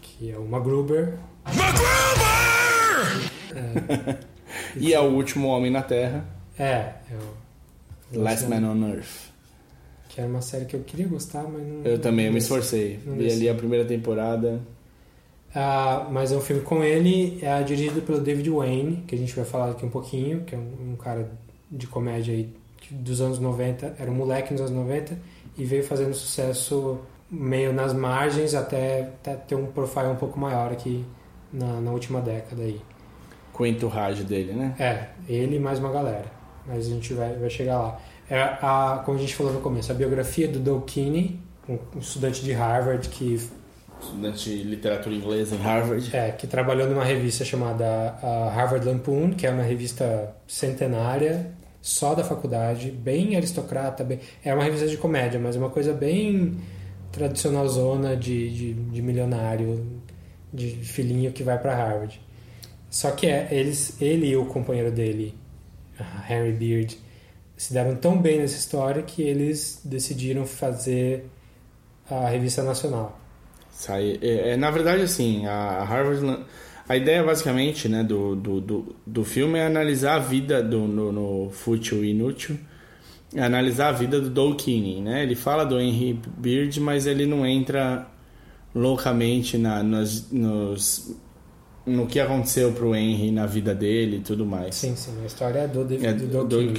que 0.00 0.30
é 0.30 0.38
o 0.38 0.46
Magruber. 0.46 1.14
E 4.76 4.92
é 4.94 5.00
o 5.00 5.04
Último 5.04 5.48
Homem 5.48 5.70
na 5.70 5.82
Terra, 5.82 6.24
É, 6.58 6.92
é 7.10 7.16
o. 8.14 8.20
Last 8.20 8.46
Man 8.46 8.70
on 8.70 8.88
Earth. 8.88 9.28
Que 10.18 10.22
era 10.22 10.28
uma 10.28 10.42
série 10.42 10.64
que 10.64 10.74
eu 10.74 10.80
queria 10.80 11.06
gostar, 11.06 11.44
mas 11.44 11.64
não. 11.64 11.84
Eu 11.84 11.96
também 12.00 12.26
não 12.26 12.32
me 12.32 12.40
esforcei. 12.40 12.98
Não 13.06 13.14
Vi 13.14 13.30
ali 13.30 13.48
a 13.48 13.54
primeira 13.54 13.84
temporada. 13.84 14.60
Ah, 15.54 16.08
mas 16.10 16.32
é 16.32 16.36
um 16.36 16.40
filme 16.40 16.60
com 16.60 16.82
ele, 16.82 17.38
é 17.40 17.62
dirigido 17.62 18.02
pelo 18.02 18.20
David 18.20 18.50
Wayne, 18.50 19.04
que 19.06 19.14
a 19.14 19.18
gente 19.18 19.32
vai 19.36 19.44
falar 19.44 19.68
daqui 19.68 19.86
um 19.86 19.90
pouquinho, 19.90 20.40
que 20.40 20.56
é 20.56 20.58
um, 20.58 20.90
um 20.90 20.96
cara 20.96 21.30
de 21.70 21.86
comédia 21.86 22.34
aí 22.34 22.52
dos 22.90 23.20
anos 23.20 23.38
90, 23.38 23.94
era 23.96 24.10
um 24.10 24.14
moleque 24.14 24.50
nos 24.50 24.62
anos 24.62 24.72
90 24.72 25.16
e 25.56 25.64
veio 25.64 25.84
fazendo 25.84 26.12
sucesso 26.14 26.98
meio 27.30 27.72
nas 27.72 27.92
margens 27.92 28.56
até, 28.56 29.02
até 29.02 29.36
ter 29.36 29.54
um 29.54 29.66
profile 29.66 30.08
um 30.08 30.16
pouco 30.16 30.36
maior 30.36 30.72
aqui 30.72 31.04
na, 31.52 31.80
na 31.80 31.92
última 31.92 32.20
década 32.20 32.60
aí. 32.60 32.80
Com 33.52 33.62
o 33.62 33.66
entourage 33.68 34.24
dele, 34.24 34.52
né? 34.52 34.74
É, 34.80 35.10
ele 35.32 35.54
e 35.54 35.60
mais 35.60 35.78
uma 35.78 35.92
galera, 35.92 36.26
mas 36.66 36.88
a 36.88 36.90
gente 36.90 37.14
vai, 37.14 37.36
vai 37.36 37.48
chegar 37.48 37.78
lá. 37.78 38.00
É 38.30 38.40
a, 38.40 39.02
como 39.04 39.18
a 39.18 39.20
gente 39.20 39.34
falou 39.34 39.52
no 39.52 39.60
começo, 39.60 39.90
a 39.90 39.94
biografia 39.94 40.48
do 40.48 40.58
Doug 40.58 40.84
Kinney, 40.84 41.40
um, 41.68 41.78
estudante 41.98 42.42
de 42.42 42.52
Harvard 42.52 43.08
que 43.08 43.38
Estudante 44.00 44.50
de 44.50 44.62
literatura 44.62 45.14
inglesa 45.14 45.56
em 45.56 45.58
Harvard. 45.58 46.16
É, 46.16 46.30
que 46.30 46.46
trabalhou 46.46 46.88
numa 46.88 47.04
revista 47.04 47.44
chamada 47.44 48.16
Harvard 48.54 48.86
Lampoon, 48.86 49.32
que 49.32 49.46
é 49.46 49.50
uma 49.50 49.62
revista 49.62 50.34
centenária, 50.46 51.52
só 51.82 52.14
da 52.14 52.22
faculdade, 52.22 52.90
bem 52.90 53.36
aristocrata, 53.36 54.04
bem... 54.04 54.20
é 54.44 54.54
uma 54.54 54.62
revista 54.62 54.86
de 54.86 54.96
comédia, 54.96 55.40
mas 55.40 55.56
é 55.56 55.58
uma 55.58 55.70
coisa 55.70 55.92
bem 55.92 56.58
tradicional 57.10 57.66
zona 57.68 58.16
de, 58.16 58.50
de, 58.50 58.74
de 58.74 59.02
milionário, 59.02 59.84
de 60.52 60.70
filhinho 60.76 61.32
que 61.32 61.42
vai 61.42 61.58
para 61.58 61.74
Harvard. 61.74 62.20
Só 62.88 63.10
que 63.10 63.26
é, 63.26 63.48
eles, 63.50 64.00
ele 64.00 64.28
e 64.28 64.36
o 64.36 64.46
companheiro 64.46 64.92
dele, 64.92 65.34
Henry 66.30 66.52
Beard, 66.52 66.96
se 67.58 67.74
deram 67.74 67.96
tão 67.96 68.16
bem 68.16 68.38
nessa 68.38 68.56
história 68.56 69.02
que 69.02 69.20
eles 69.20 69.82
decidiram 69.84 70.46
fazer 70.46 71.26
a 72.08 72.28
revista 72.28 72.62
nacional. 72.62 73.20
Sai, 73.72 74.16
é, 74.22 74.50
é, 74.50 74.56
na 74.56 74.70
verdade, 74.70 75.02
assim, 75.02 75.44
a 75.44 75.82
Harvard. 75.82 76.44
A 76.88 76.96
ideia, 76.96 77.22
basicamente, 77.22 77.88
né, 77.88 78.02
do, 78.04 78.36
do, 78.36 78.60
do, 78.60 78.96
do 79.04 79.24
filme 79.24 79.58
é 79.58 79.66
analisar 79.66 80.14
a 80.14 80.18
vida 80.20 80.62
do, 80.62 80.86
no, 80.86 81.12
no 81.12 81.50
Fútil 81.50 82.04
e 82.04 82.12
Inútil. 82.12 82.56
É 83.34 83.42
analisar 83.42 83.88
a 83.88 83.92
vida 83.92 84.20
do 84.20 84.30
Doug 84.30 84.56
Kinney, 84.56 85.02
né? 85.02 85.22
Ele 85.22 85.34
fala 85.34 85.64
do 85.64 85.78
Henry 85.78 86.18
Beard, 86.38 86.78
mas 86.78 87.06
ele 87.06 87.26
não 87.26 87.44
entra 87.44 88.06
loucamente 88.74 89.58
na, 89.58 89.82
nos, 89.82 90.30
nos, 90.30 91.14
no 91.84 92.06
que 92.06 92.20
aconteceu 92.20 92.72
pro 92.72 92.94
Henry 92.94 93.30
na 93.30 93.46
vida 93.46 93.74
dele 93.74 94.18
e 94.18 94.20
tudo 94.20 94.46
mais. 94.46 94.76
Sim, 94.76 94.94
sim, 94.96 95.12
a 95.22 95.26
história 95.26 95.58
é 95.58 95.68
do, 95.68 95.84
David, 95.84 96.06
É 96.06 96.12
do 96.14 96.26
do 96.26 96.44
Doug. 96.44 96.78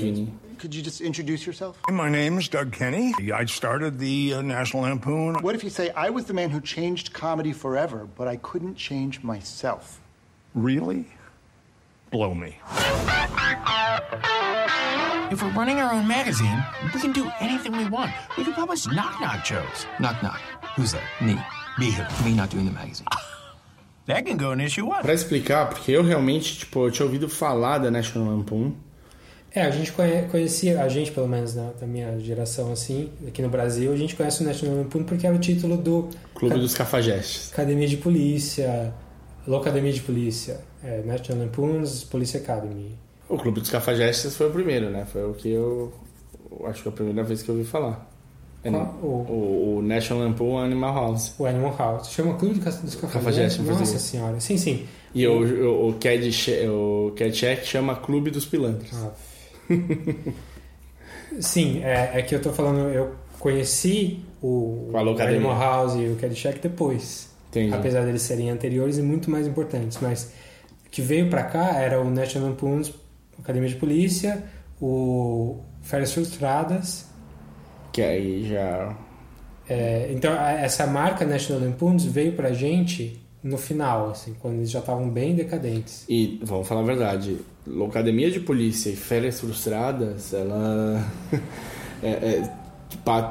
Could 0.60 0.76
you 0.76 0.82
just 0.82 1.00
introduce 1.00 1.48
yourself? 1.48 1.80
My 1.90 2.10
name's 2.10 2.50
Doug 2.50 2.74
Kenny. 2.74 3.14
I 3.34 3.46
started 3.46 3.98
the 3.98 4.34
uh, 4.34 4.42
National 4.42 4.84
Lampoon. 4.84 5.36
What 5.42 5.56
if 5.56 5.64
you 5.64 5.70
say, 5.70 5.90
I 5.92 6.10
was 6.10 6.26
the 6.26 6.34
man 6.34 6.50
who 6.50 6.60
changed 6.60 7.14
comedy 7.14 7.54
forever, 7.54 8.10
but 8.18 8.28
I 8.28 8.36
couldn't 8.36 8.76
change 8.76 9.24
myself? 9.24 10.02
Really? 10.54 11.06
Blow 12.12 12.34
me. 12.34 12.58
If 15.32 15.42
we're 15.42 15.50
running 15.52 15.80
our 15.80 15.94
own 15.94 16.06
magazine, 16.06 16.62
we 16.94 17.00
can 17.00 17.14
do 17.14 17.32
anything 17.40 17.72
we 17.78 17.88
want. 17.88 18.12
We 18.38 18.44
can 18.44 18.52
publish 18.52 18.86
knock 18.88 19.22
knock 19.22 19.46
jokes. 19.46 19.86
Knock 20.02 20.22
knock. 20.22 20.42
Who's 20.76 20.92
there? 20.92 21.08
Me. 21.22 21.40
Me 21.78 21.92
who? 21.92 22.26
Me 22.26 22.36
not 22.36 22.50
doing 22.50 22.66
the 22.66 22.72
magazine. 22.72 23.08
That 24.08 24.26
can 24.26 24.36
go 24.36 24.52
in 24.52 24.60
issue 24.60 24.86
one. 24.86 25.04
Pra 25.04 25.14
explicar, 25.14 25.68
porque 25.70 25.92
eu 25.94 26.04
realmente, 26.04 26.58
tipo, 26.58 26.86
eu 26.86 26.92
tinha 26.92 27.06
ouvido 27.06 27.30
falar 27.30 27.78
da 27.78 27.90
National 27.90 28.28
Lampoon. 28.28 28.76
É, 29.54 29.62
a 29.64 29.72
gente 29.72 29.92
conhe- 29.92 30.24
conhecia, 30.24 30.82
a 30.84 30.88
gente 30.88 31.12
pelo 31.12 31.28
menos 31.28 31.56
na, 31.56 31.72
da 31.72 31.88
minha 31.88 32.20
geração 32.20 32.72
assim, 32.72 33.10
aqui 33.28 33.42
no 33.42 33.50
Brasil, 33.50 33.92
a 33.92 33.96
gente 33.96 34.16
conhece 34.16 34.44
o 34.44 34.46
National 34.46 34.76
Lampoon 34.78 35.04
porque 35.04 35.26
era 35.26 35.36
o 35.36 35.40
título 35.40 35.76
do 35.78 36.08
Clube 36.36 36.56
Ca- 36.56 36.62
dos 36.62 36.74
Cafajestes. 36.76 37.52
Academia 37.52 37.88
de 37.88 37.98
Polícia, 37.98 38.94
Locademia 39.48 39.92
de 39.92 40.02
Polícia, 40.02 40.60
é, 40.84 41.02
National 41.04 41.46
Lampoon's 41.46 42.04
Police 42.04 42.38
Academy. 42.38 42.96
O 43.28 43.38
Clube 43.38 43.60
dos 43.60 43.70
Cafajestes 43.70 44.36
foi 44.36 44.48
o 44.50 44.52
primeiro, 44.52 44.90
né? 44.90 45.06
Foi 45.12 45.24
o 45.26 45.34
que 45.34 45.50
eu. 45.50 45.92
Acho 46.66 46.78
que 46.78 46.84
foi 46.84 46.92
a 46.92 46.96
primeira 46.96 47.24
vez 47.24 47.42
que 47.44 47.50
eu 47.50 47.56
ouvi 47.56 47.66
falar. 47.68 48.08
É, 48.64 48.70
Qual? 48.72 48.84
o, 49.02 49.78
o 49.78 49.82
National 49.82 50.24
Lampoon 50.28 50.58
Animal 50.60 50.94
House. 50.94 51.34
O 51.40 51.46
Animal 51.46 51.76
House. 51.78 52.10
Chama 52.10 52.34
Clube 52.36 52.56
dos 52.56 52.64
Cafajeste, 52.96 53.08
Cafajestes. 53.08 53.58
Nossa 53.60 53.78
português. 53.78 54.02
senhora. 54.02 54.40
Sim, 54.40 54.58
sim. 54.58 54.86
E 55.16 55.26
o, 55.28 55.42
o, 55.66 55.90
o, 55.90 55.94
Cad, 55.94 56.32
Che- 56.32 56.68
o 56.68 57.14
Cad 57.16 57.32
Check 57.32 57.64
chama 57.66 57.96
Clube 57.96 58.30
dos 58.32 58.46
Pilantras. 58.46 58.92
Ah. 58.94 59.12
Sim, 61.40 61.84
é, 61.84 62.20
é 62.20 62.22
que 62.22 62.34
eu 62.34 62.42
tô 62.42 62.52
falando, 62.52 62.90
eu 62.90 63.16
conheci 63.40 64.22
o, 64.42 64.90
o. 64.92 65.22
Animal 65.22 65.60
House 65.60 65.94
e 65.96 66.08
o 66.08 66.16
Caddyshack 66.16 66.60
depois. 66.60 67.30
Entendi. 67.50 67.74
Apesar 67.74 68.06
deles 68.06 68.22
serem 68.22 68.50
anteriores 68.50 68.98
e 68.98 69.02
muito 69.02 69.30
mais 69.30 69.48
importantes. 69.48 69.98
Mas 70.02 70.32
o 70.86 70.90
que 70.90 71.02
veio 71.02 71.30
pra 71.30 71.44
cá 71.44 71.80
era 71.80 72.00
o 72.02 72.10
National 72.10 72.50
Lampoon's 72.50 72.94
Academia 73.42 73.70
de 73.70 73.76
Polícia, 73.76 74.44
o 74.82 75.62
Férias 75.82 76.14
Frustradas. 76.14 77.06
Que 77.92 78.02
aí 78.02 78.48
já. 78.48 78.96
É, 79.68 80.10
então 80.12 80.34
essa 80.34 80.86
marca 80.88 81.26
National 81.26 81.62
Lampoon's 81.64 82.04
veio 82.04 82.34
pra 82.34 82.52
gente 82.52 83.22
no 83.42 83.58
final, 83.58 84.10
assim, 84.10 84.36
quando 84.40 84.56
eles 84.56 84.70
já 84.70 84.80
estavam 84.80 85.10
bem 85.10 85.36
decadentes. 85.36 86.06
E 86.10 86.40
vamos 86.44 86.68
falar 86.68 86.82
a 86.82 86.86
verdade: 86.86 87.38
Locademia 87.70 88.30
de 88.32 88.40
Polícia 88.40 88.90
e 88.90 88.96
Férias 88.96 89.40
Frustradas, 89.40 90.34
ela. 90.34 91.06
é, 92.04 92.10
é, 92.10 92.60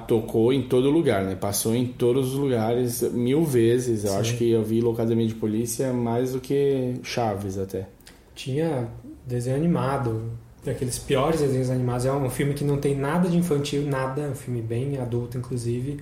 tocou 0.06 0.52
em 0.52 0.62
todo 0.62 0.90
lugar, 0.90 1.24
né? 1.24 1.34
Passou 1.34 1.74
em 1.74 1.86
todos 1.86 2.32
os 2.32 2.38
lugares 2.38 3.02
mil 3.12 3.44
vezes. 3.44 4.04
Eu 4.04 4.14
acho 4.16 4.36
que 4.36 4.50
eu 4.50 4.62
vi 4.62 4.80
Locademia 4.80 5.26
de 5.26 5.34
Polícia 5.34 5.92
mais 5.92 6.32
do 6.32 6.40
que 6.40 6.94
Chaves 7.02 7.58
até. 7.58 7.86
Tinha 8.34 8.88
desenho 9.26 9.56
animado, 9.56 10.30
daqueles 10.64 10.98
piores 10.98 11.40
desenhos 11.40 11.70
animados. 11.70 12.06
É 12.06 12.12
um 12.12 12.30
filme 12.30 12.54
que 12.54 12.64
não 12.64 12.78
tem 12.78 12.96
nada 12.96 13.28
de 13.28 13.36
infantil, 13.36 13.82
nada, 13.86 14.22
é 14.22 14.28
um 14.28 14.34
filme 14.34 14.62
bem 14.62 14.98
adulto, 14.98 15.38
inclusive, 15.38 15.98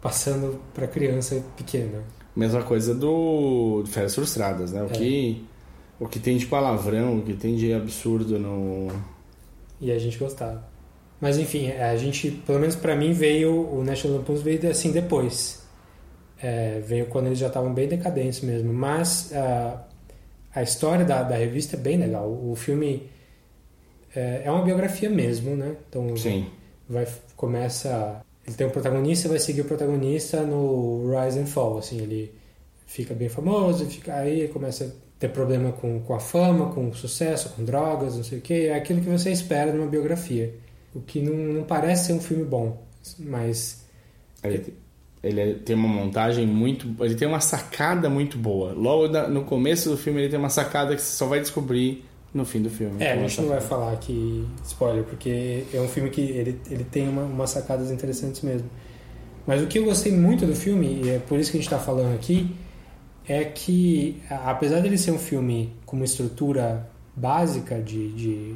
passando 0.00 0.60
pra 0.74 0.86
criança 0.86 1.42
pequena. 1.56 2.02
Mesma 2.34 2.62
coisa 2.62 2.94
do 2.94 3.82
Férias 3.86 4.14
Frustradas, 4.14 4.72
né? 4.72 4.82
O 4.82 4.86
É. 4.86 4.88
que 4.90 5.44
o 5.98 6.06
que 6.06 6.18
tem 6.18 6.36
de 6.36 6.46
palavrão, 6.46 7.18
o 7.18 7.22
que 7.22 7.34
tem 7.34 7.56
de 7.56 7.72
absurdo 7.72 8.38
no. 8.38 8.88
E 9.80 9.90
a 9.90 9.98
gente 9.98 10.18
gostava. 10.18 10.64
Mas 11.20 11.38
enfim, 11.38 11.70
a 11.70 11.96
gente, 11.96 12.30
pelo 12.30 12.58
menos 12.58 12.76
pra 12.76 12.94
mim, 12.94 13.12
veio 13.12 13.68
o 13.72 13.82
National 13.82 14.18
Lampoon's 14.18 14.42
veio 14.42 14.70
assim 14.70 14.92
depois. 14.92 15.64
É, 16.42 16.80
veio 16.80 17.06
quando 17.06 17.26
eles 17.26 17.38
já 17.38 17.46
estavam 17.46 17.72
bem 17.72 17.88
decadentes 17.88 18.42
mesmo. 18.42 18.72
Mas 18.72 19.32
ah, 19.34 19.86
a 20.54 20.62
história 20.62 21.04
da, 21.04 21.22
da 21.22 21.36
revista 21.36 21.76
é 21.76 21.78
bem 21.78 21.96
legal. 21.96 22.28
O 22.30 22.54
filme 22.54 23.08
é, 24.14 24.42
é 24.44 24.50
uma 24.50 24.62
biografia 24.62 25.08
mesmo, 25.10 25.54
né? 25.54 25.76
Então 25.88 26.16
Sim. 26.16 26.46
vai 26.88 27.06
começa 27.36 28.22
ele 28.46 28.56
tem 28.56 28.66
um 28.66 28.70
protagonista 28.70 29.28
vai 29.28 29.38
seguir 29.38 29.60
o 29.60 29.64
protagonista 29.64 30.42
no 30.42 31.10
rise 31.10 31.38
and 31.38 31.46
fall 31.46 31.78
assim 31.78 32.00
ele 32.00 32.32
fica 32.86 33.12
bem 33.12 33.28
famoso 33.28 33.84
fica 33.86 34.14
aí 34.14 34.48
começa 34.48 34.84
a 34.84 35.05
ter 35.18 35.28
problema 35.28 35.72
com, 35.72 36.00
com 36.00 36.14
a 36.14 36.20
fama 36.20 36.72
com 36.72 36.88
o 36.88 36.94
sucesso 36.94 37.50
com 37.50 37.64
drogas 37.64 38.16
não 38.16 38.24
sei 38.24 38.38
o 38.38 38.40
que 38.42 38.66
é 38.66 38.74
aquilo 38.74 39.00
que 39.00 39.08
você 39.08 39.30
espera 39.30 39.72
numa 39.72 39.86
biografia 39.86 40.54
o 40.94 41.00
que 41.00 41.20
não, 41.20 41.34
não 41.54 41.62
parece 41.64 42.06
ser 42.06 42.12
um 42.14 42.20
filme 42.20 42.44
bom 42.44 42.82
mas 43.18 43.84
Ele, 44.42 44.74
ele 45.22 45.40
é- 45.40 45.54
tem 45.54 45.74
uma 45.76 45.88
montagem 45.88 46.46
muito. 46.46 46.88
Ele 47.04 47.14
tem 47.14 47.26
uma 47.26 47.40
sacada 47.40 48.08
muito 48.10 48.36
boa. 48.38 48.72
Logo 48.72 49.08
no 49.28 49.44
começo 49.44 49.88
do 49.90 49.96
filme, 49.96 50.20
ele 50.20 50.28
tem 50.28 50.38
uma 50.38 50.50
sacada 50.50 50.94
que 50.94 51.00
você 51.02 51.16
só 51.16 51.26
vai 51.26 51.40
descobrir 51.40 52.04
no 52.34 52.44
fim 52.44 52.60
do 52.62 52.68
filme. 52.70 53.02
É, 53.02 53.12
a 53.12 53.16
Uma 53.16 53.28
gente 53.28 53.40
não 53.42 53.48
vai 53.48 53.60
falar 53.60 53.92
aqui 53.92 54.46
spoiler, 54.64 55.04
porque 55.04 55.64
é 55.72 55.80
um 55.80 55.88
filme 55.88 56.10
que 56.10 56.20
ele, 56.20 56.60
ele 56.70 56.84
tem 56.84 57.08
uma, 57.08 57.22
umas 57.22 57.50
sacadas 57.50 57.90
interessantes 57.90 58.42
mesmo. 58.42 58.68
Mas 59.46 59.62
o 59.62 59.66
que 59.66 59.78
eu 59.78 59.84
gostei 59.84 60.12
muito 60.12 60.44
do 60.44 60.54
filme, 60.54 61.02
e 61.04 61.10
é 61.10 61.18
por 61.18 61.38
isso 61.38 61.50
que 61.50 61.56
a 61.56 61.60
gente 61.60 61.72
está 61.72 61.78
falando 61.78 62.14
aqui, 62.14 62.50
é 63.28 63.44
que, 63.44 64.20
apesar 64.30 64.80
dele 64.80 64.98
ser 64.98 65.10
um 65.10 65.18
filme 65.18 65.72
com 65.84 65.96
uma 65.96 66.04
estrutura 66.04 66.88
básica 67.14 67.80
de, 67.80 68.12
de 68.12 68.54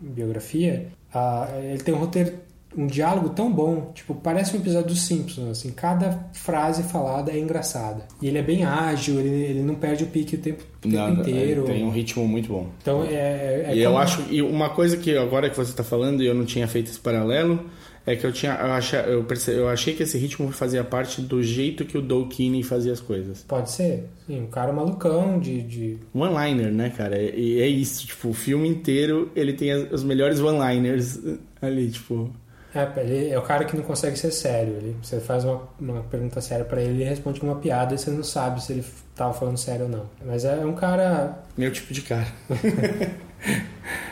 biografia, 0.00 0.88
ah, 1.14 1.48
ele 1.62 1.82
tem 1.82 1.94
um 1.94 1.98
roteiro, 1.98 2.32
um 2.76 2.86
diálogo 2.86 3.30
tão 3.30 3.52
bom, 3.52 3.92
tipo, 3.94 4.14
parece 4.14 4.56
um 4.56 4.60
episódio 4.60 4.88
dos 4.88 5.02
Simpsons, 5.02 5.48
assim, 5.50 5.70
cada 5.70 6.26
frase 6.32 6.82
falada 6.84 7.30
é 7.30 7.38
engraçada. 7.38 8.06
E 8.20 8.26
ele 8.28 8.38
é 8.38 8.42
bem 8.42 8.64
ágil, 8.64 9.20
ele, 9.20 9.28
ele 9.28 9.62
não 9.62 9.74
perde 9.74 10.04
o 10.04 10.06
pique 10.06 10.36
o 10.36 10.38
tempo, 10.38 10.62
o 10.62 10.88
tempo 10.88 10.96
Nada, 10.96 11.20
inteiro. 11.20 11.64
Ele 11.64 11.72
tem 11.72 11.84
um 11.84 11.90
ritmo 11.90 12.26
muito 12.26 12.48
bom. 12.48 12.68
Então, 12.80 13.04
é, 13.04 13.12
é, 13.14 13.64
é 13.68 13.76
e 13.76 13.80
eu 13.82 13.90
como- 13.90 14.02
acho. 14.02 14.22
E 14.30 14.40
uma 14.42 14.70
coisa 14.70 14.96
que 14.96 15.16
agora 15.16 15.50
que 15.50 15.56
você 15.56 15.70
está 15.70 15.84
falando 15.84 16.22
e 16.22 16.26
eu 16.26 16.34
não 16.34 16.44
tinha 16.46 16.66
feito 16.66 16.90
esse 16.90 16.98
paralelo. 17.00 17.66
É 18.04 18.16
que 18.16 18.26
eu 18.26 18.32
tinha. 18.32 18.52
Eu, 18.54 18.72
acha, 18.72 18.96
eu, 19.02 19.22
perce, 19.24 19.52
eu 19.52 19.68
achei 19.68 19.94
que 19.94 20.02
esse 20.02 20.18
ritmo 20.18 20.50
fazia 20.50 20.82
parte 20.82 21.20
do 21.22 21.40
jeito 21.42 21.84
que 21.84 21.96
o 21.96 22.02
Dolkini 22.02 22.62
fazia 22.64 22.92
as 22.92 23.00
coisas. 23.00 23.44
Pode 23.46 23.70
ser. 23.70 24.08
Sim, 24.26 24.40
um 24.42 24.46
cara 24.48 24.72
malucão 24.72 25.38
de. 25.38 25.62
de... 25.62 25.98
One-liner, 26.12 26.72
né, 26.72 26.90
cara? 26.90 27.16
E 27.20 27.60
é 27.60 27.66
isso, 27.68 28.04
tipo, 28.06 28.30
o 28.30 28.34
filme 28.34 28.68
inteiro 28.68 29.30
ele 29.36 29.52
tem 29.52 29.70
as- 29.70 29.92
os 29.92 30.02
melhores 30.02 30.40
one-liners 30.40 31.20
ali, 31.60 31.90
tipo. 31.90 32.30
É, 32.74 32.88
ele 33.02 33.28
é 33.28 33.38
o 33.38 33.42
cara 33.42 33.64
que 33.66 33.76
não 33.76 33.84
consegue 33.84 34.18
ser 34.18 34.30
sério. 34.32 34.72
Ele, 34.78 34.96
você 35.02 35.20
faz 35.20 35.44
uma, 35.44 35.62
uma 35.78 36.00
pergunta 36.02 36.40
séria 36.40 36.64
pra 36.64 36.80
ele, 36.80 37.02
ele 37.02 37.04
responde 37.04 37.38
com 37.38 37.46
uma 37.46 37.56
piada 37.56 37.94
e 37.94 37.98
você 37.98 38.10
não 38.10 38.24
sabe 38.24 38.64
se 38.64 38.72
ele 38.72 38.84
tava 39.14 39.32
falando 39.34 39.58
sério 39.58 39.84
ou 39.84 39.90
não. 39.90 40.06
Mas 40.26 40.44
é 40.44 40.56
um 40.64 40.72
cara. 40.74 41.38
Meu 41.56 41.70
tipo 41.70 41.92
de 41.92 42.00
cara. 42.02 42.26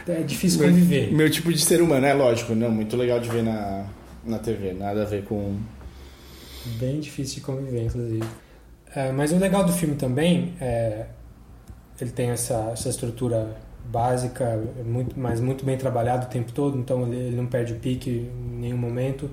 É 0.08 0.22
difícil 0.22 0.60
conviver. 0.60 1.12
Meu 1.12 1.30
tipo 1.30 1.52
de 1.52 1.60
ser 1.60 1.80
humano, 1.80 2.04
é 2.04 2.12
lógico, 2.12 2.54
não, 2.54 2.70
muito 2.70 2.96
legal 2.96 3.20
de 3.20 3.28
ver 3.28 3.42
na, 3.42 3.86
na 4.24 4.38
TV, 4.38 4.72
nada 4.72 5.02
a 5.02 5.04
ver 5.04 5.24
com. 5.24 5.56
Bem 6.78 7.00
difícil 7.00 7.36
de 7.36 7.40
conviver, 7.42 7.84
inclusive. 7.84 8.24
É, 8.94 9.12
mas 9.12 9.32
o 9.32 9.38
legal 9.38 9.64
do 9.64 9.72
filme 9.72 9.94
também 9.94 10.54
é. 10.60 11.06
Ele 12.00 12.10
tem 12.10 12.30
essa, 12.30 12.70
essa 12.72 12.88
estrutura 12.88 13.56
básica, 13.84 14.58
muito, 14.84 15.18
mas 15.20 15.38
muito 15.38 15.64
bem 15.64 15.76
trabalhado 15.76 16.26
o 16.26 16.28
tempo 16.30 16.50
todo, 16.50 16.78
então 16.78 17.06
ele, 17.06 17.16
ele 17.16 17.36
não 17.36 17.46
perde 17.46 17.74
o 17.74 17.76
pique 17.76 18.10
em 18.10 18.60
nenhum 18.60 18.78
momento. 18.78 19.30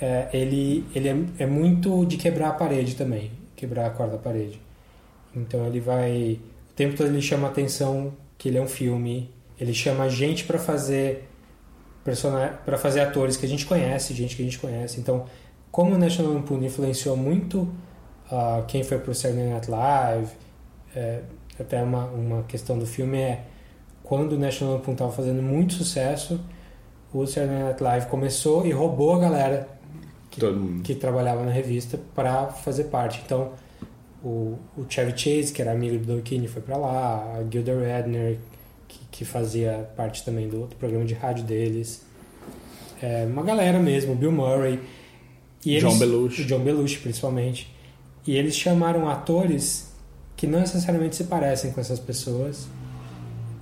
É, 0.00 0.28
ele 0.32 0.84
ele 0.94 1.08
é, 1.08 1.16
é 1.40 1.46
muito 1.46 2.06
de 2.06 2.16
quebrar 2.16 2.48
a 2.48 2.52
parede 2.52 2.96
também, 2.96 3.30
quebrar 3.54 3.86
a 3.86 3.90
corda 3.90 4.16
da 4.16 4.18
parede. 4.18 4.60
Então 5.36 5.66
ele 5.66 5.80
vai. 5.80 6.40
O 6.70 6.74
tempo 6.74 6.96
todo 6.96 7.08
ele 7.08 7.20
chama 7.20 7.48
a 7.48 7.50
atenção 7.50 8.12
que 8.40 8.48
ele 8.48 8.56
é 8.56 8.62
um 8.62 8.66
filme, 8.66 9.30
ele 9.60 9.74
chama 9.74 10.08
gente 10.08 10.44
para 10.44 10.58
fazer 10.58 11.28
para 12.64 12.78
fazer 12.78 13.00
atores 13.00 13.36
que 13.36 13.44
a 13.44 13.48
gente 13.48 13.66
conhece, 13.66 14.14
gente 14.14 14.34
que 14.34 14.40
a 14.40 14.44
gente 14.46 14.58
conhece. 14.58 14.98
Então, 14.98 15.26
como 15.70 15.94
o 15.94 15.98
National 15.98 16.32
Lampoon 16.32 16.64
influenciou 16.64 17.14
muito 17.14 17.70
ah, 18.30 18.64
quem 18.66 18.82
foi 18.82 18.98
pro 18.98 19.14
Saturday 19.14 19.50
Night 19.50 19.70
Live, 19.70 20.30
é, 20.96 21.20
até 21.58 21.82
uma, 21.82 22.06
uma 22.06 22.42
questão 22.44 22.78
do 22.78 22.86
filme 22.86 23.18
é 23.18 23.44
quando 24.02 24.32
o 24.32 24.38
National 24.38 24.76
Lampoon 24.76 24.92
estava 24.92 25.12
fazendo 25.12 25.42
muito 25.42 25.74
sucesso, 25.74 26.40
o 27.12 27.26
Saturday 27.26 27.62
Night 27.62 27.82
Live 27.82 28.06
começou 28.06 28.66
e 28.66 28.72
roubou 28.72 29.16
a 29.16 29.18
galera 29.18 29.68
que, 30.30 30.40
que 30.82 30.94
trabalhava 30.94 31.44
na 31.44 31.52
revista 31.52 32.00
para 32.14 32.46
fazer 32.46 32.84
parte. 32.84 33.20
Então, 33.22 33.52
o, 34.22 34.58
o 34.76 34.84
Chevy 34.88 35.12
Chase, 35.16 35.52
que 35.52 35.62
era 35.62 35.72
amigo 35.72 35.98
do 35.98 36.04
Dolkini, 36.14 36.46
foi 36.48 36.62
para 36.62 36.76
lá, 36.76 37.36
a 37.38 37.44
Gilda 37.50 37.72
Radner, 37.74 38.38
que, 38.88 38.98
que 39.10 39.24
fazia 39.24 39.88
parte 39.96 40.24
também 40.24 40.48
do, 40.48 40.66
do 40.66 40.76
programa 40.76 41.04
de 41.04 41.14
rádio 41.14 41.44
deles. 41.44 42.02
É, 43.02 43.24
uma 43.24 43.42
galera 43.42 43.78
mesmo, 43.78 44.14
Bill 44.14 44.32
Murray. 44.32 44.78
E 45.64 45.78
John 45.78 45.88
eles- 45.88 45.98
Belushi. 45.98 46.42
o 46.42 46.44
John 46.46 46.60
Belushi, 46.60 46.98
principalmente. 46.98 47.74
E 48.26 48.36
eles 48.36 48.54
chamaram 48.54 49.08
atores 49.08 49.90
que 50.36 50.46
não 50.46 50.60
necessariamente 50.60 51.16
se 51.16 51.24
parecem 51.24 51.70
com 51.72 51.80
essas 51.80 51.98
pessoas. 51.98 52.66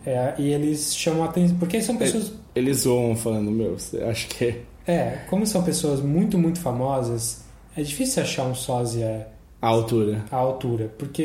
É, 0.06 0.34
e 0.38 0.48
eles 0.52 0.94
chamam 0.96 1.24
atenção. 1.24 1.56
Porque 1.58 1.80
são 1.82 1.96
pessoas. 1.96 2.32
Eles 2.54 2.78
zoam 2.78 3.14
falando, 3.16 3.50
meu, 3.50 3.76
acho 4.08 4.28
que 4.28 4.44
é 4.44 4.62
É, 4.86 5.10
como 5.28 5.46
são 5.46 5.62
pessoas 5.62 6.00
muito, 6.00 6.38
muito 6.38 6.60
famosas, 6.60 7.42
é 7.76 7.82
difícil 7.82 8.22
achar 8.22 8.44
um 8.44 8.54
sósia 8.54 9.28
a 9.60 9.66
altura. 9.68 10.24
à 10.30 10.36
altura. 10.36 10.92
Porque 10.98 11.22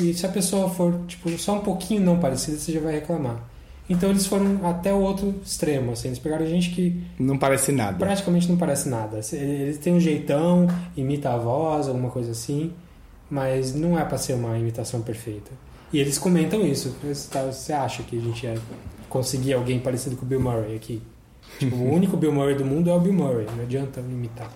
e 0.00 0.14
se 0.14 0.24
a 0.26 0.28
pessoa 0.28 0.68
for 0.70 1.00
tipo, 1.06 1.28
só 1.38 1.54
um 1.56 1.60
pouquinho 1.60 2.00
não 2.02 2.18
parecida, 2.18 2.56
você 2.56 2.72
já 2.72 2.80
vai 2.80 2.94
reclamar. 2.94 3.48
Então 3.88 4.08
eles 4.10 4.24
foram 4.26 4.60
até 4.66 4.94
o 4.94 5.00
outro 5.00 5.34
extremo, 5.44 5.90
assim, 5.92 6.08
eles 6.08 6.20
pegaram 6.20 6.46
gente 6.46 6.70
que 6.70 7.02
Não 7.18 7.36
parece 7.36 7.72
nada. 7.72 7.98
praticamente 7.98 8.48
não 8.48 8.56
parece 8.56 8.88
nada. 8.88 9.18
Eles 9.32 9.78
têm 9.78 9.92
um 9.94 9.98
jeitão, 10.00 10.68
imita 10.96 11.30
a 11.30 11.36
voz, 11.36 11.88
alguma 11.88 12.08
coisa 12.08 12.30
assim, 12.30 12.72
mas 13.28 13.74
não 13.74 13.98
é 13.98 14.04
pra 14.04 14.16
ser 14.16 14.34
uma 14.34 14.56
imitação 14.56 15.02
perfeita. 15.02 15.50
E 15.92 15.98
eles 15.98 16.18
comentam 16.18 16.64
isso. 16.64 16.94
Você 17.02 17.28
tá- 17.28 17.42
Você 17.50 17.72
acha 17.72 18.04
que 18.04 18.16
a 18.16 18.20
gente 18.20 18.46
ia 18.46 18.54
conseguir 19.08 19.54
alguém 19.54 19.80
parecido 19.80 20.14
com 20.16 20.24
o 20.24 20.28
Bill 20.28 20.40
Murray 20.40 20.76
aqui? 20.76 21.02
Tipo, 21.58 21.74
o 21.74 21.92
único 21.92 22.16
Bill 22.16 22.32
Murray 22.32 22.54
do 22.54 22.64
mundo 22.64 22.88
é 22.90 22.94
o 22.94 23.00
Bill 23.00 23.12
Murray, 23.12 23.46
não 23.56 23.64
adianta 23.64 23.98
imitar. 24.00 24.48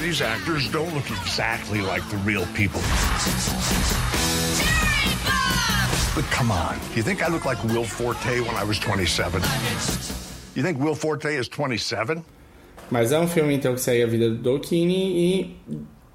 These 0.00 0.22
actors 0.22 0.68
don't 0.70 0.92
look 0.94 1.10
exactly 1.10 1.80
like 1.80 2.02
the 2.08 2.16
real 2.18 2.46
people. 2.54 2.80
But 6.14 6.24
come 6.30 6.50
on, 6.52 6.76
you 6.94 7.02
think 7.02 7.22
I 7.22 7.28
look 7.28 7.44
like 7.44 7.62
Will 7.64 7.84
Forte 7.84 8.40
when 8.40 8.54
I 8.56 8.64
was 8.64 8.78
27? 8.78 9.42
You 10.54 10.62
think 10.62 10.78
Will 10.78 10.94
Forte 10.94 11.26
is 11.26 11.48
27? 11.48 12.22
Mas 12.90 13.12
é 13.12 13.18
um 13.18 13.26
filme, 13.28 13.54
então, 13.54 13.74
que 13.74 13.80
segue 13.80 14.02
a 14.02 14.06
vida 14.06 14.30
do 14.30 14.36
Dolkini 14.36 15.18
e 15.18 15.56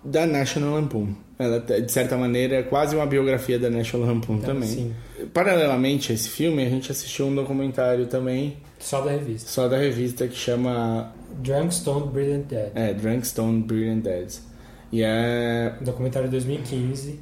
da 0.04 0.26
National 0.26 0.74
Lampoon. 0.76 1.14
Ela, 1.38 1.60
de 1.60 1.92
certa 1.92 2.16
maneira, 2.18 2.56
é 2.58 2.64
quase 2.64 2.96
uma 2.96 3.06
biografia 3.06 3.60
da 3.60 3.70
National 3.70 4.08
Lampoon 4.08 4.40
também. 4.40 4.68
sim. 4.70 4.94
Paralelamente 5.34 6.12
a 6.12 6.16
esse 6.16 6.30
filme, 6.30 6.66
a 6.66 6.70
gente 6.70 6.92
assistiu 6.92 7.28
um 7.28 7.36
documentário 7.36 8.08
também, 8.08 8.58
Só 8.80 9.02
da 9.02 9.12
revista. 9.12 9.50
só 9.50 9.68
da 9.68 9.78
revista, 9.78 10.28
que 10.28 10.36
chama 10.36 11.14
Drunk, 11.42 11.74
Stoned, 11.74 12.10
Brilliant 12.12 12.46
Dead. 12.48 12.72
é, 12.76 12.94
Drunk, 12.94 13.26
Stone, 13.28 13.64
Brilliant 13.64 14.04
Dead. 14.04 14.32
E 14.92 15.02
é 15.04 15.76
Um 15.82 15.84
documentário 15.86 16.28
de 16.28 16.32
2015. 16.34 17.20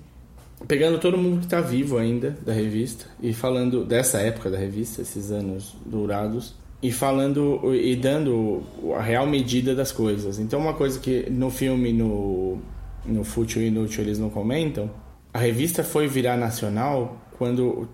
pegando 0.67 0.99
todo 0.99 1.17
mundo 1.17 1.41
que 1.41 1.47
tá 1.47 1.61
vivo 1.61 1.97
ainda 1.97 2.37
da 2.45 2.53
revista 2.53 3.05
e 3.21 3.33
falando 3.33 3.83
dessa 3.85 4.19
época 4.19 4.49
da 4.49 4.57
revista, 4.57 5.01
esses 5.01 5.31
anos 5.31 5.75
dourados, 5.85 6.53
e 6.83 6.91
falando 6.91 7.73
e 7.73 7.95
dando 7.95 8.63
a 8.97 9.01
real 9.01 9.25
medida 9.27 9.73
das 9.75 9.91
coisas. 9.91 10.39
Então, 10.39 10.59
uma 10.59 10.73
coisa 10.73 10.99
que 10.99 11.29
no 11.29 11.49
filme, 11.49 11.93
no, 11.93 12.57
no 13.05 13.23
Fútil 13.23 13.61
e 13.61 13.67
Inútil, 13.67 14.03
eles 14.03 14.17
não 14.19 14.29
comentam, 14.29 14.89
a 15.33 15.39
revista 15.39 15.83
foi 15.83 16.07
virar 16.07 16.35
nacional 16.37 17.17
quando 17.37 17.87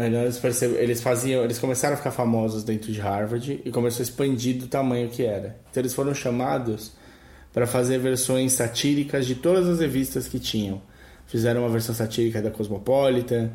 eles, 0.00 0.38
percebe- 0.38 0.74
eles 0.76 1.00
faziam, 1.02 1.42
eles 1.44 1.58
começaram 1.58 1.94
a 1.94 1.96
ficar 1.96 2.10
famosos 2.12 2.62
dentro 2.64 2.90
de 2.92 3.00
Harvard 3.00 3.60
e 3.64 3.70
começou 3.70 4.00
a 4.00 4.04
expandir 4.04 4.56
do 4.56 4.66
tamanho 4.66 5.08
que 5.08 5.24
era. 5.24 5.56
Então, 5.70 5.80
eles 5.82 5.92
foram 5.94 6.14
chamados 6.14 6.92
para 7.52 7.66
fazer 7.66 7.98
versões 7.98 8.52
satíricas 8.52 9.26
de 9.26 9.34
todas 9.34 9.68
as 9.68 9.80
revistas 9.80 10.26
que 10.28 10.38
tinham. 10.38 10.80
Fizeram 11.26 11.62
uma 11.62 11.68
versão 11.68 11.94
satírica 11.94 12.40
da 12.40 12.50
Cosmopolitan, 12.50 13.50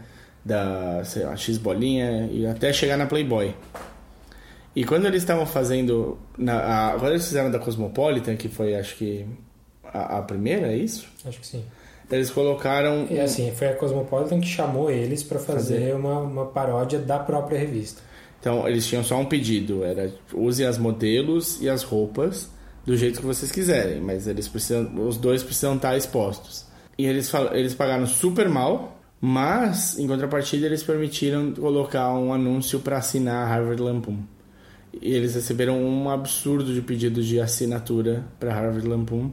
da 0.46 1.04
sei 1.04 1.24
lá, 1.24 1.36
X 1.36 1.58
Bolinha 1.58 2.30
e 2.32 2.46
até 2.46 2.72
chegar 2.72 2.98
na 2.98 3.06
Playboy. 3.06 3.54
E 4.76 4.84
quando 4.84 5.06
eles 5.08 5.24
estavam 5.24 5.46
fazendo. 5.46 6.20
Na, 6.38 6.90
a, 6.90 7.00
quando 7.00 7.14
eles 7.14 7.26
fizeram 7.26 7.50
da 7.50 7.58
Cosmopolitan, 7.58 8.36
que 8.36 8.48
foi 8.48 8.76
acho 8.76 8.96
que 8.96 9.26
a, 9.84 10.20
a 10.20 10.22
primeira, 10.22 10.68
é 10.68 10.78
isso? 10.78 11.08
Acho 11.26 11.40
que 11.40 11.48
sim. 11.48 11.66
Eles 12.10 12.30
colocaram. 12.30 13.08
E 13.10 13.20
assim, 13.20 13.52
foi 13.52 13.70
a 13.70 13.76
Cosmopolitan 13.76 14.40
que 14.40 14.48
chamou 14.48 14.90
eles 14.90 15.24
para 15.24 15.40
fazer, 15.40 15.80
fazer. 15.80 15.96
Uma, 15.96 16.20
uma 16.20 16.46
paródia 16.46 17.00
da 17.00 17.20
própria 17.20 17.60
revista. 17.60 18.02
Então, 18.40 18.68
eles 18.68 18.86
tinham 18.86 19.04
só 19.04 19.18
um 19.18 19.26
pedido, 19.26 19.84
era 19.84 20.12
use 20.34 20.64
as 20.64 20.78
modelos 20.78 21.62
e 21.62 21.70
as 21.70 21.84
roupas 21.84 22.50
do 22.86 22.96
jeito 22.96 23.20
que 23.20 23.26
vocês 23.26 23.52
quiserem, 23.52 24.00
mas 24.00 24.28
eles 24.28 24.48
precisam, 24.48 24.90
os 25.06 25.18
dois 25.18 25.44
precisam 25.44 25.76
estar 25.76 25.98
expostos. 25.98 26.66
E 26.98 27.06
eles, 27.06 27.32
eles 27.52 27.76
pagaram 27.76 28.06
super 28.08 28.48
mal, 28.48 28.98
mas 29.20 30.00
em 30.00 30.08
contrapartida 30.08 30.66
eles 30.66 30.84
permitiram 30.84 31.52
colocar 31.52 32.14
um 32.14 32.32
anúncio 32.32 32.80
para 32.80 32.98
assinar 32.98 33.46
a 33.46 33.50
Harvard 33.50 33.82
Lampoon. 33.82 34.20
E 35.02 35.14
eles 35.14 35.36
receberam 35.36 35.84
um 35.84 36.10
absurdo 36.10 36.74
de 36.74 36.82
pedidos 36.82 37.26
de 37.26 37.40
assinatura 37.40 38.24
para 38.40 38.54
Harvard 38.54 38.88
Lampoon. 38.88 39.32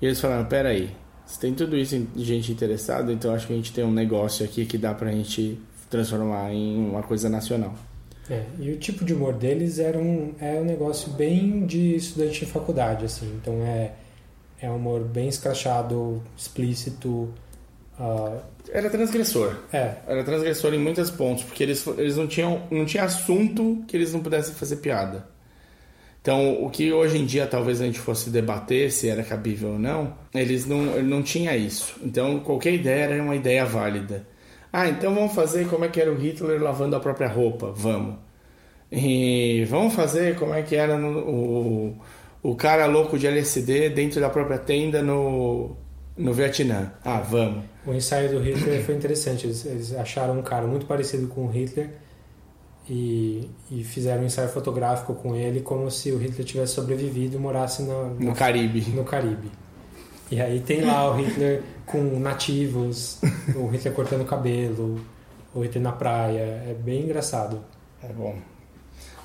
E 0.00 0.06
eles 0.06 0.20
falaram: 0.20 0.46
peraí, 0.46 0.90
se 1.26 1.38
tem 1.38 1.54
tudo 1.54 1.76
isso 1.76 1.98
de 2.14 2.24
gente 2.24 2.52
interessada, 2.52 3.12
então 3.12 3.34
acho 3.34 3.46
que 3.46 3.52
a 3.52 3.56
gente 3.56 3.72
tem 3.72 3.84
um 3.84 3.92
negócio 3.92 4.44
aqui 4.44 4.66
que 4.66 4.76
dá 4.76 4.94
pra 4.94 5.10
gente 5.10 5.58
transformar 5.88 6.52
em 6.52 6.76
uma 6.76 7.02
coisa 7.02 7.28
nacional. 7.28 7.74
É, 8.28 8.42
e 8.58 8.70
o 8.70 8.78
tipo 8.78 9.04
de 9.04 9.12
humor 9.12 9.34
deles 9.34 9.78
era 9.78 9.98
um, 9.98 10.34
é 10.40 10.54
um 10.54 10.64
negócio 10.64 11.12
bem 11.12 11.66
de 11.66 11.96
estudante 11.96 12.40
de 12.40 12.46
faculdade, 12.46 13.04
assim. 13.04 13.30
Então 13.40 13.54
é, 13.62 13.92
é 14.60 14.70
um 14.70 14.76
humor 14.76 15.00
bem 15.00 15.28
escrachado, 15.28 16.22
explícito. 16.36 17.32
Uh... 17.98 18.40
Era 18.72 18.88
transgressor. 18.88 19.56
É. 19.72 19.96
Era 20.06 20.24
transgressor 20.24 20.72
em 20.72 20.78
muitos 20.78 21.10
pontos, 21.10 21.44
porque 21.44 21.62
eles, 21.62 21.86
eles 21.98 22.16
não 22.16 22.26
tinham 22.26 22.62
não 22.70 22.86
tinha 22.86 23.04
assunto 23.04 23.84
que 23.86 23.96
eles 23.96 24.12
não 24.12 24.20
pudessem 24.20 24.54
fazer 24.54 24.76
piada. 24.76 25.33
Então, 26.24 26.64
o 26.64 26.70
que 26.70 26.90
hoje 26.90 27.18
em 27.18 27.26
dia 27.26 27.46
talvez 27.46 27.82
a 27.82 27.84
gente 27.84 27.98
fosse 27.98 28.30
debater 28.30 28.90
se 28.90 29.10
era 29.10 29.22
cabível 29.22 29.72
ou 29.72 29.78
não, 29.78 30.14
eles 30.34 30.64
não, 30.64 31.02
não 31.02 31.22
tinha 31.22 31.54
isso. 31.54 31.96
Então, 32.02 32.40
qualquer 32.40 32.72
ideia 32.72 33.04
era 33.04 33.22
uma 33.22 33.36
ideia 33.36 33.62
válida. 33.66 34.26
Ah, 34.72 34.88
então 34.88 35.14
vamos 35.14 35.34
fazer 35.34 35.68
como 35.68 35.84
é 35.84 35.88
que 35.88 36.00
era 36.00 36.10
o 36.10 36.16
Hitler 36.16 36.62
lavando 36.62 36.96
a 36.96 37.00
própria 37.00 37.28
roupa. 37.28 37.70
Vamos. 37.76 38.16
E 38.90 39.66
vamos 39.68 39.92
fazer 39.92 40.34
como 40.36 40.54
é 40.54 40.62
que 40.62 40.74
era 40.74 40.96
no, 40.96 41.18
o, 41.18 42.00
o 42.42 42.56
cara 42.56 42.86
louco 42.86 43.18
de 43.18 43.26
LSD 43.26 43.90
dentro 43.90 44.18
da 44.18 44.30
própria 44.30 44.56
tenda 44.56 45.02
no, 45.02 45.76
no 46.16 46.32
Vietnã. 46.32 46.90
Ah, 47.04 47.20
vamos. 47.20 47.64
O 47.86 47.92
ensaio 47.92 48.30
do 48.30 48.40
Hitler 48.40 48.82
foi 48.82 48.94
interessante. 48.94 49.46
Eles, 49.46 49.66
eles 49.66 49.94
acharam 49.94 50.38
um 50.38 50.42
cara 50.42 50.66
muito 50.66 50.86
parecido 50.86 51.26
com 51.28 51.44
o 51.44 51.50
Hitler 51.50 51.90
e, 52.88 53.48
e, 53.70 53.82
fizeram 53.82 54.22
um 54.22 54.26
ensaio 54.26 54.48
fotográfico 54.48 55.14
com 55.14 55.34
ele 55.34 55.60
como 55.60 55.90
se 55.90 56.10
o 56.12 56.18
Hitler 56.18 56.44
tivesse 56.46 56.74
sobrevivido 56.74 57.36
e 57.36 57.38
morasse 57.38 57.82
na, 57.82 58.04
na, 58.04 58.10
no 58.20 58.34
Caribe. 58.34 58.80
No 58.90 59.04
Caribe. 59.04 59.50
E 60.30 60.40
aí 60.40 60.60
tem 60.60 60.82
lá 60.82 61.10
o 61.10 61.16
Hitler 61.16 61.62
com 61.86 62.18
nativos, 62.18 63.18
o 63.54 63.66
Hitler 63.68 63.94
cortando 63.94 64.24
cabelo, 64.24 65.00
o 65.54 65.60
Hitler 65.60 65.82
na 65.82 65.92
praia. 65.92 66.62
É 66.68 66.74
bem 66.74 67.04
engraçado. 67.04 67.62
É 68.02 68.12
bom. 68.12 68.36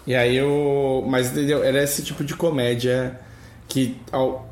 E 0.07 0.15
aí 0.15 0.37
eu. 0.37 1.03
Mas 1.07 1.31
entendeu? 1.31 1.63
Era 1.63 1.83
esse 1.83 2.01
tipo 2.01 2.23
de 2.23 2.35
comédia 2.35 3.19
que 3.67 3.97
ao... 4.11 4.47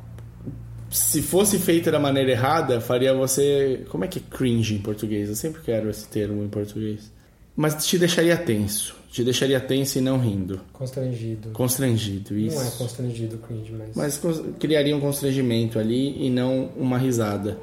se 0.90 1.22
fosse 1.22 1.58
feita 1.60 1.92
da 1.92 2.00
maneira 2.00 2.32
errada, 2.32 2.82
faria 2.82 3.14
você. 3.14 3.86
Como 3.90 4.04
é 4.04 4.08
que 4.08 4.20
é 4.20 4.38
cringe 4.38 4.76
em 4.76 4.80
português? 4.80 5.30
Eu 5.30 5.36
sempre 5.36 5.62
quero 5.62 5.90
esse 5.90 6.08
termo 6.08 6.44
em 6.44 6.50
português. 6.50 7.12
Mas 7.56 7.86
te 7.86 7.98
deixaria 7.98 8.36
tenso. 8.36 8.97
Te 9.12 9.24
deixaria 9.24 9.60
tenso 9.60 9.98
e 9.98 10.02
não 10.02 10.20
rindo. 10.20 10.60
Constrangido. 10.74 11.50
Constrangido, 11.52 12.38
isso. 12.38 12.58
Não 12.58 12.68
é 12.68 12.72
constrangido 12.72 13.38
cringe, 13.38 13.72
mas. 13.72 13.96
Mas 13.96 14.42
criaria 14.60 14.96
um 14.96 15.00
constrangimento 15.00 15.80
ali 15.80 16.26
e 16.26 16.30
não 16.30 16.70
uma 16.76 16.98
risada. 16.98 17.58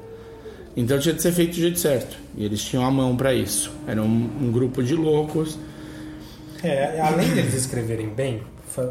Então 0.75 0.99
tinha 0.99 1.13
de 1.13 1.21
ser 1.21 1.31
feito 1.31 1.51
do 1.51 1.61
jeito 1.61 1.79
certo. 1.79 2.17
E 2.35 2.43
eles 2.43 2.61
tinham 2.61 2.83
a 2.83 2.91
mão 2.91 3.15
para 3.15 3.33
isso. 3.33 3.71
Era 3.87 4.01
um, 4.01 4.29
um, 4.41 4.51
grupo 4.51 4.83
de 4.83 4.93
loucos. 4.93 5.57
É, 6.61 6.99
além 6.99 7.33
deles 7.33 7.53
escreverem 7.53 8.09
bem, 8.09 8.41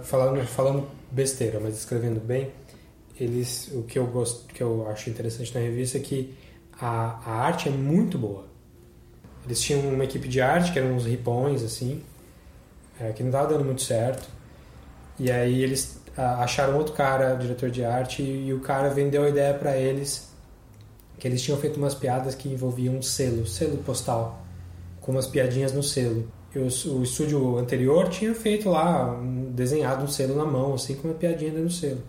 falando, 0.04 0.42
falando 0.46 0.88
besteira, 1.10 1.60
mas 1.60 1.76
escrevendo 1.76 2.20
bem, 2.20 2.50
eles 3.18 3.70
o 3.72 3.82
que 3.82 3.98
eu 3.98 4.06
gosto, 4.06 4.46
que 4.52 4.62
eu 4.62 4.88
acho 4.88 5.10
interessante 5.10 5.52
na 5.54 5.60
revista 5.60 5.98
é 5.98 6.00
que 6.00 6.34
a, 6.80 7.20
a 7.24 7.32
arte 7.42 7.68
é 7.68 7.72
muito 7.72 8.16
boa. 8.16 8.46
Eles 9.44 9.60
tinham 9.60 9.80
uma 9.80 10.04
equipe 10.04 10.26
de 10.26 10.40
arte 10.40 10.72
que 10.72 10.78
eram 10.78 10.94
uns 10.94 11.04
ripões 11.04 11.62
assim, 11.62 12.00
é, 13.00 13.12
que 13.12 13.22
não 13.22 13.30
estava 13.30 13.48
dando 13.48 13.64
muito 13.64 13.82
certo. 13.82 14.28
E 15.18 15.30
aí 15.30 15.62
eles 15.62 16.00
acharam 16.16 16.76
outro 16.76 16.94
cara, 16.94 17.34
diretor 17.34 17.70
de 17.70 17.84
arte, 17.84 18.22
e, 18.22 18.46
e 18.48 18.54
o 18.54 18.60
cara 18.60 18.88
vendeu 18.88 19.24
a 19.24 19.28
ideia 19.28 19.54
para 19.54 19.76
eles 19.76 20.32
que 21.18 21.28
eles 21.28 21.42
tinham 21.42 21.58
feito 21.58 21.76
umas 21.76 21.94
piadas 21.94 22.34
que 22.34 22.48
envolviam 22.48 22.96
um 22.96 23.02
selo, 23.02 23.46
selo 23.46 23.78
postal, 23.78 24.44
com 25.00 25.12
umas 25.12 25.26
piadinhas 25.26 25.72
no 25.72 25.82
selo. 25.82 26.28
O, 26.54 26.90
o 26.98 27.02
estúdio 27.02 27.56
anterior 27.58 28.08
tinha 28.08 28.34
feito 28.34 28.68
lá, 28.68 29.10
um, 29.12 29.50
desenhado 29.52 30.04
um 30.04 30.08
selo 30.08 30.36
na 30.36 30.44
mão, 30.44 30.74
assim, 30.74 30.94
com 30.94 31.08
uma 31.08 31.14
piadinha 31.14 31.50
dentro 31.50 31.66
do 31.66 31.72
selo. 31.72 32.02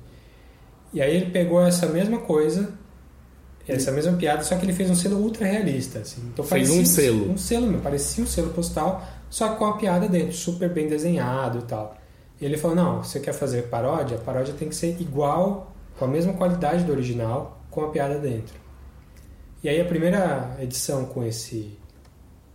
E 0.93 1.01
aí 1.01 1.15
ele 1.15 1.31
pegou 1.31 1.61
essa 1.61 1.87
mesma 1.87 2.19
coisa, 2.19 2.73
essa 3.67 3.91
mesma 3.91 4.13
piada, 4.13 4.43
só 4.43 4.55
que 4.55 4.65
ele 4.65 4.73
fez 4.73 4.89
um 4.89 4.95
selo 4.95 5.17
ultra 5.17 5.45
realista. 5.45 5.99
Assim. 5.99 6.21
Então, 6.31 6.45
fez 6.45 6.69
um 6.69 6.85
selo. 6.85 7.31
Um 7.31 7.37
selo, 7.37 7.67
meu, 7.67 7.81
parecia 7.81 8.23
um 8.23 8.27
selo 8.27 8.49
postal, 8.51 9.05
só 9.35 9.53
com 9.55 9.65
a 9.65 9.73
piada 9.75 10.07
dentro, 10.07 10.31
super 10.31 10.69
bem 10.69 10.87
desenhado 10.87 11.59
e 11.59 11.61
tal. 11.63 11.97
E 12.39 12.45
ele 12.45 12.55
falou: 12.55 12.73
não, 12.73 13.03
você 13.03 13.19
quer 13.19 13.33
fazer 13.33 13.63
paródia? 13.63 14.15
A 14.15 14.19
paródia 14.21 14.53
tem 14.53 14.69
que 14.69 14.75
ser 14.75 14.95
igual, 15.01 15.75
com 15.99 16.05
a 16.05 16.07
mesma 16.07 16.31
qualidade 16.31 16.85
do 16.85 16.93
original, 16.93 17.61
com 17.69 17.83
a 17.83 17.89
piada 17.89 18.17
dentro. 18.17 18.55
E 19.61 19.67
aí 19.67 19.81
a 19.81 19.83
primeira 19.83 20.55
edição 20.61 21.03
com 21.03 21.21
esse, 21.21 21.77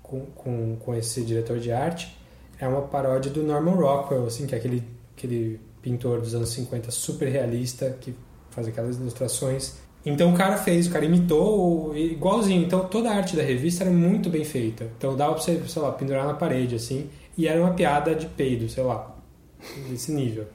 com, 0.03 0.25
com, 0.35 0.77
com 0.77 0.95
esse 0.95 1.23
diretor 1.23 1.59
de 1.59 1.71
arte 1.71 2.17
é 2.59 2.67
uma 2.67 2.81
paródia 2.81 3.31
do 3.31 3.43
Norman 3.43 3.75
Rockwell, 3.75 4.25
assim, 4.25 4.47
que 4.47 4.55
é 4.55 4.59
aquele, 4.59 4.83
aquele 5.15 5.61
pintor 5.83 6.23
dos 6.23 6.35
anos 6.35 6.49
50 6.49 6.91
super 6.91 7.29
realista, 7.29 7.91
que 8.01 8.17
faz 8.49 8.67
aquelas 8.67 8.97
ilustrações 8.97 9.75
então 10.05 10.33
o 10.33 10.37
cara 10.37 10.57
fez, 10.57 10.87
o 10.87 10.91
cara 10.91 11.05
imitou 11.05 11.97
igualzinho. 11.97 12.65
Então 12.65 12.87
toda 12.87 13.11
a 13.11 13.17
arte 13.17 13.37
da 13.37 13.43
revista 13.43 13.85
era 13.85 13.93
muito 13.93 14.31
bem 14.31 14.45
feita. 14.45 14.91
Então 14.97 15.17
dava 15.17 15.35
pra 15.35 15.43
você, 15.43 15.61
sei 15.67 15.83
lá, 15.83 15.93
pendurar 15.93 16.27
na 16.27 16.35
parede, 16.35 16.75
assim. 16.75 17.09
E 17.37 17.47
era 17.47 17.61
uma 17.61 17.75
piada 17.75 18.15
de 18.15 18.27
peido, 18.27 18.69
sei 18.69 18.83
lá, 18.83 19.15
desse 19.89 20.13
nível. 20.13 20.47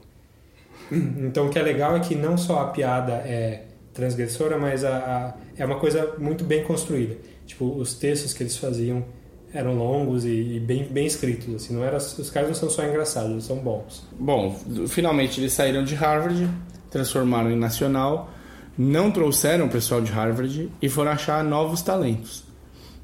Então 0.90 1.46
o 1.46 1.50
que 1.50 1.58
é 1.58 1.62
legal 1.62 1.96
é 1.96 2.00
que 2.00 2.14
não 2.14 2.36
só 2.36 2.60
a 2.60 2.66
piada 2.66 3.14
é 3.14 3.64
transgressora, 3.92 4.58
mas 4.58 4.84
a, 4.84 4.96
a, 4.96 5.34
é 5.56 5.64
uma 5.64 5.78
coisa 5.80 6.14
muito 6.18 6.44
bem 6.44 6.62
construída. 6.62 7.16
Tipo, 7.44 7.64
os 7.76 7.94
textos 7.94 8.32
que 8.32 8.42
eles 8.42 8.56
faziam 8.56 9.04
eram 9.52 9.74
longos 9.74 10.24
e, 10.24 10.56
e, 10.56 10.60
bem, 10.60 10.84
bem 10.84 11.06
escritos. 11.06 11.54
Assim, 11.54 11.74
não 11.74 11.82
era, 11.82 11.96
os 11.96 12.30
caras 12.30 12.48
não 12.48 12.54
são 12.54 12.68
só 12.68 12.84
engraçados, 12.84 13.30
eles 13.30 13.44
são 13.44 13.56
bons. 13.56 14.06
Bom, 14.18 14.54
finalmente 14.88 15.40
eles 15.40 15.52
saíram 15.52 15.82
de 15.82 15.94
Harvard, 15.94 16.48
transformaram 16.90 17.50
em 17.50 17.56
nacional 17.56 18.30
não 18.76 19.10
trouxeram 19.10 19.66
o 19.66 19.70
pessoal 19.70 20.00
de 20.00 20.10
Harvard 20.12 20.70
e 20.80 20.88
foram 20.88 21.10
achar 21.10 21.42
novos 21.42 21.82
talentos. 21.82 22.44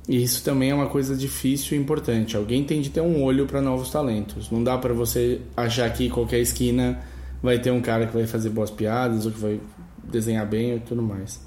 E 0.08 0.22
isso 0.22 0.42
também 0.42 0.70
é 0.70 0.74
uma 0.74 0.88
coisa 0.88 1.16
difícil 1.16 1.76
e 1.76 1.80
importante. 1.80 2.36
Alguém 2.36 2.64
tem 2.64 2.80
de 2.80 2.90
ter 2.90 3.00
um 3.00 3.22
olho 3.22 3.46
para 3.46 3.62
novos 3.62 3.90
talentos. 3.90 4.50
Não 4.50 4.62
dá 4.62 4.76
para 4.76 4.92
você 4.92 5.40
achar 5.56 5.88
que 5.92 6.10
qualquer 6.10 6.40
esquina 6.40 7.00
vai 7.42 7.58
ter 7.58 7.70
um 7.70 7.80
cara 7.80 8.06
que 8.06 8.12
vai 8.12 8.26
fazer 8.26 8.50
boas 8.50 8.70
piadas 8.70 9.26
ou 9.26 9.32
que 9.32 9.38
vai 9.38 9.60
desenhar 10.02 10.46
bem 10.46 10.76
e 10.76 10.80
tudo 10.80 11.02
mais. 11.02 11.40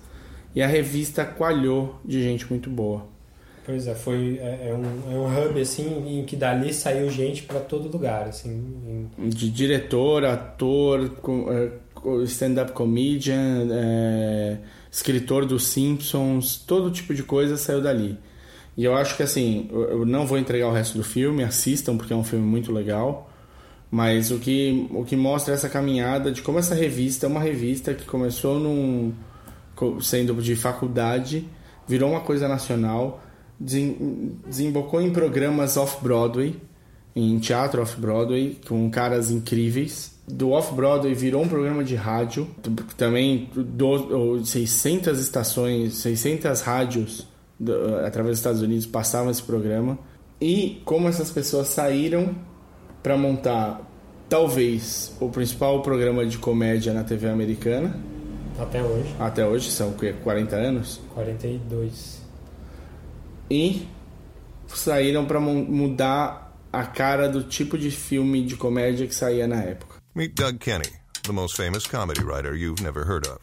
E 0.56 0.62
a 0.62 0.68
revista 0.68 1.26
coalhou 1.26 2.00
de 2.04 2.24
gente 2.24 2.50
muito 2.50 2.70
boa. 2.70 3.06
Pois 3.66 3.88
é, 3.88 3.96
foi 3.96 4.38
é, 4.40 4.70
é 4.70 4.74
um, 4.74 5.12
é 5.12 5.18
um 5.18 5.26
hub 5.26 5.60
assim 5.60 6.20
em 6.20 6.24
que 6.24 6.36
dali 6.36 6.72
saiu 6.72 7.10
gente 7.10 7.44
para 7.44 7.60
todo 7.60 7.92
lugar, 7.92 8.28
assim. 8.28 9.10
Em... 9.18 9.30
De 9.30 9.50
diretor, 9.50 10.24
ator, 10.24 11.12
é, 11.50 11.72
stand-up 12.24 12.72
comedian, 12.74 13.68
é, 13.72 14.58
escritor 14.92 15.46
dos 15.46 15.68
Simpsons, 15.68 16.58
todo 16.58 16.92
tipo 16.92 17.14
de 17.14 17.24
coisa 17.24 17.58
saiu 17.58 17.82
dali. 17.82 18.18
E 18.78 18.84
eu 18.84 18.96
acho 18.96 19.16
que 19.16 19.24
assim, 19.24 19.70
eu 19.72 20.06
não 20.06 20.26
vou 20.26 20.38
entregar 20.38 20.68
o 20.68 20.74
resto 20.74 20.98
do 20.98 21.04
filme, 21.04 21.44
assistam 21.44 21.96
porque 21.98 22.14
é 22.14 22.16
um 22.16 22.24
filme 22.24 22.46
muito 22.46 22.72
legal. 22.72 23.30
Mas 23.90 24.32
o 24.32 24.40
que, 24.40 24.88
o 24.92 25.06
que 25.06 25.16
mostra 25.16 25.54
essa 25.54 25.70
caminhada 25.70 26.32
de 26.32 26.42
como 26.42 26.60
essa 26.60 26.76
revista 26.76 27.28
é 27.28 27.30
uma 27.30 27.40
revista 27.40 27.94
que 27.94 28.04
começou 28.04 28.60
num, 28.60 29.14
sendo 30.02 30.34
de 30.42 30.56
faculdade, 30.56 31.48
virou 31.88 32.10
uma 32.10 32.22
coisa 32.22 32.48
nacional, 32.48 33.24
desembocou 33.60 35.02
em 35.02 35.12
programas 35.12 35.78
off-Broadway, 35.78 36.60
em 37.16 37.40
teatro 37.40 37.82
off-Broadway, 37.82 38.60
com 38.68 38.90
caras 38.90 39.32
incríveis 39.32 40.15
do 40.28 40.52
Off-Broadway 40.52 41.14
virou 41.14 41.44
um 41.44 41.48
programa 41.48 41.84
de 41.84 41.96
rádio, 41.96 42.48
também 42.98 43.50
do, 43.56 44.44
600 44.44 45.20
estações, 45.20 45.96
600 45.98 46.62
rádios 46.62 47.28
do, 47.60 47.96
através 48.06 48.32
dos 48.34 48.40
Estados 48.40 48.62
Unidos 48.62 48.86
passavam 48.86 49.30
esse 49.32 49.44
programa. 49.44 49.98
E 50.42 50.82
como 50.84 51.08
essas 51.08 51.32
pessoas 51.32 51.68
saíram 51.68 52.36
para 53.04 53.16
montar 53.18 53.82
talvez 54.28 55.16
o 55.20 55.30
principal 55.30 55.82
programa 55.84 56.26
de 56.26 56.38
comédia 56.40 56.92
na 56.92 57.04
TV 57.04 57.30
americana, 57.30 57.96
Até 58.60 58.82
hoje, 58.82 59.16
Até 59.20 59.46
hoje 59.46 59.70
são 59.70 59.90
o 59.90 59.94
quê? 59.94 60.14
40 60.24 60.56
anos. 60.56 61.00
42. 61.14 62.22
E 63.50 63.88
saíram 64.68 65.24
mu- 65.40 65.54
mudar 65.66 66.58
a 66.74 66.84
cara 66.84 67.30
do 67.30 67.44
tipo 67.44 67.78
de 67.78 67.92
filme 67.92 68.44
de 68.44 68.56
comédia 68.58 69.06
que 69.08 69.14
saía 69.16 69.48
na 69.48 69.62
época. 69.62 69.95
Meet 70.18 70.36
Doug 70.36 70.62
Kenny, 70.62 70.88
the 71.24 71.34
most 71.34 71.58
famous 71.58 71.86
comedy 71.86 72.24
writer 72.24 72.56
you've 72.56 72.82
never 72.82 73.04
heard 73.04 73.28
of. 73.28 73.38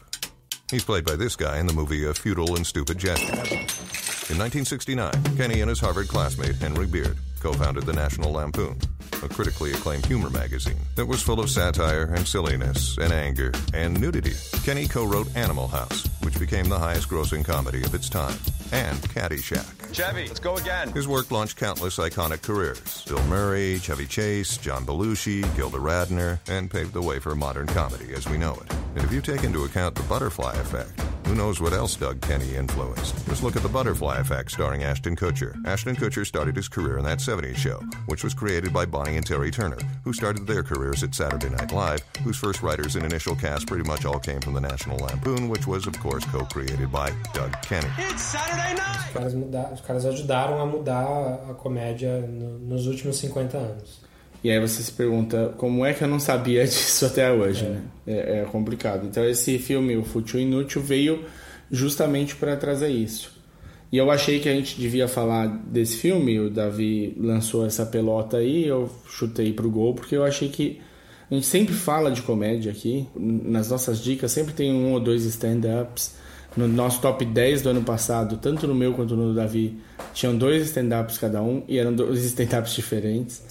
He's 0.71 0.83
played 0.83 1.05
by 1.05 1.15
this 1.15 1.35
guy 1.35 1.59
in 1.59 1.67
the 1.67 1.73
movie 1.73 2.03
A 2.05 2.15
Futile 2.15 2.55
and 2.55 2.65
Stupid 2.65 2.97
Gesture. 2.97 3.31
In 4.33 4.39
1969, 4.39 5.13
Kenny 5.37 5.61
and 5.61 5.69
his 5.69 5.79
Harvard 5.79 6.07
classmate 6.07 6.55
Henry 6.55 6.87
Beard 6.87 7.19
co 7.39 7.53
founded 7.53 7.85
the 7.85 7.93
National 7.93 8.31
Lampoon, 8.31 8.79
a 9.21 9.29
critically 9.29 9.71
acclaimed 9.73 10.05
humor 10.05 10.29
magazine 10.29 10.77
that 10.95 11.05
was 11.05 11.21
full 11.21 11.39
of 11.39 11.49
satire 11.49 12.13
and 12.15 12.27
silliness 12.27 12.97
and 12.97 13.11
anger 13.11 13.51
and 13.73 13.99
nudity. 13.99 14.33
Kenny 14.63 14.87
co 14.87 15.05
wrote 15.05 15.27
Animal 15.35 15.67
House, 15.67 16.07
which 16.21 16.39
became 16.39 16.69
the 16.69 16.79
highest 16.79 17.09
grossing 17.09 17.43
comedy 17.45 17.83
of 17.83 17.93
its 17.93 18.09
time, 18.09 18.37
and 18.71 18.97
Caddyshack. 18.99 19.93
Chevy, 19.93 20.27
let's 20.27 20.39
go 20.39 20.57
again. 20.57 20.91
His 20.91 21.07
work 21.07 21.29
launched 21.29 21.57
countless 21.57 21.97
iconic 21.97 22.41
careers 22.41 23.03
Bill 23.05 23.23
Murray, 23.27 23.79
Chevy 23.79 24.07
Chase, 24.07 24.57
John 24.57 24.85
Belushi, 24.85 25.43
Gilda 25.55 25.77
Radner, 25.77 26.39
and 26.47 26.71
paved 26.71 26.93
the 26.93 27.01
way 27.01 27.19
for 27.19 27.35
modern 27.35 27.67
comedy 27.67 28.13
as 28.13 28.27
we 28.27 28.37
know 28.37 28.53
it. 28.53 28.73
And 28.95 29.03
if 29.03 29.11
you 29.11 29.21
take 29.21 29.43
into 29.43 29.65
account 29.65 29.95
the 29.95 30.03
butterfly 30.03 30.53
effect, 30.53 30.99
who 31.25 31.35
knows 31.35 31.61
what 31.61 31.73
else 31.73 31.95
Doug 31.95 32.21
Kenny 32.21 32.55
influenced? 32.55 33.27
Let's 33.27 33.41
look 33.41 33.55
at 33.55 33.63
the 33.63 33.69
Butterfly 33.69 34.17
Effect 34.17 34.51
starring 34.51 34.83
Ashton 34.83 35.15
Kutcher. 35.15 35.55
Ashton 35.65 35.95
Kutcher 35.95 36.27
started 36.27 36.55
his 36.55 36.67
career 36.67 36.97
in 36.97 37.05
that 37.05 37.19
70s 37.19 37.55
show, 37.55 37.79
which 38.07 38.23
was 38.23 38.33
created 38.33 38.73
by 38.73 38.85
Bonnie 39.03 39.17
and 39.17 39.25
Terry 39.25 39.51
Turner, 39.51 39.77
who 40.05 40.13
started 40.13 40.47
their 40.47 40.63
careers 40.63 41.03
at 41.03 41.13
Saturday 41.13 41.49
Night 41.49 41.73
Live, 41.73 42.01
whose 42.23 42.37
first 42.37 42.61
writers 42.63 42.95
and 42.95 43.03
initial 43.05 43.35
cast 43.35 43.67
pretty 43.67 43.83
much 43.83 44.05
all 44.05 44.17
came 44.19 44.39
from 44.39 44.53
the 44.53 44.61
National 44.61 44.97
Lampoon, 44.99 45.49
which 45.49 45.67
was, 45.67 45.85
of 45.87 45.99
course, 45.99 46.23
co 46.31 46.45
created 46.45 46.89
by 46.89 47.11
Doug 47.33 47.51
Kenny. 47.63 47.87
It's 47.97 48.21
Saturday 48.21 48.75
night. 48.75 49.07
Os 49.07 49.13
caras, 49.13 49.33
muda- 49.33 49.69
os 49.73 49.81
caras 49.81 50.05
ajudaram 50.05 50.57
a 50.61 50.65
mudar 50.65 51.03
a 51.49 51.53
comédia 51.53 52.21
no- 52.21 52.59
nos 52.59 52.87
últimos 52.87 53.17
50 53.17 53.57
anos. 53.57 53.99
E 54.41 54.49
aí 54.49 54.59
você 54.59 54.81
se 54.81 54.91
pergunta 54.93 55.53
como 55.57 55.85
é 55.85 55.93
que 55.93 56.01
eu 56.03 56.07
não 56.07 56.19
sabia 56.19 56.63
disso 56.65 57.05
até 57.05 57.29
hoje, 57.29 57.65
né? 57.65 57.81
É, 58.07 58.39
é 58.39 58.45
complicado. 58.45 59.05
Então 59.05 59.25
esse 59.25 59.59
filme, 59.59 59.97
O 59.97 60.05
Fútil 60.05 60.39
Inútil, 60.39 60.81
veio 60.81 61.25
justamente 61.69 62.35
para 62.37 62.55
trazer 62.55 62.87
isso. 62.89 63.32
E 63.93 63.97
eu 63.99 64.09
achei 64.09 64.39
que 64.39 64.49
a 64.49 64.51
gente 64.51 64.81
devia 64.81 65.07
falar 65.07 65.45
desse 65.45 65.97
filme, 65.97 66.39
o 66.39 66.49
Davi 66.49 67.15
lançou 67.15 67.63
essa 67.63 67.85
pelota 67.85 68.37
aí, 68.37 68.65
eu 68.65 68.89
chutei 69.07 69.53
pro 69.53 69.69
gol, 69.69 69.93
porque 69.93 70.15
eu 70.15 70.23
achei 70.23 70.49
que 70.49 70.81
a 71.29 71.35
gente 71.35 71.45
sempre 71.45 71.75
fala 71.75 72.09
de 72.09 72.23
comédia 72.23 72.71
aqui, 72.71 73.07
nas 73.15 73.69
nossas 73.69 73.99
dicas 73.99 74.31
sempre 74.31 74.51
tem 74.51 74.73
um 74.73 74.93
ou 74.93 74.99
dois 74.99 75.25
stand-ups. 75.25 76.15
No 76.57 76.67
nosso 76.67 77.01
top 77.01 77.23
10 77.23 77.61
do 77.61 77.69
ano 77.69 77.83
passado, 77.83 78.37
tanto 78.37 78.65
no 78.65 78.73
meu 78.73 78.93
quanto 78.93 79.15
no 79.15 79.27
do 79.27 79.35
Davi, 79.35 79.77
tinham 80.11 80.35
dois 80.35 80.63
stand-ups 80.63 81.19
cada 81.19 81.43
um, 81.43 81.61
e 81.67 81.77
eram 81.77 81.93
dois 81.93 82.25
stand-ups 82.25 82.73
diferentes. 82.73 83.43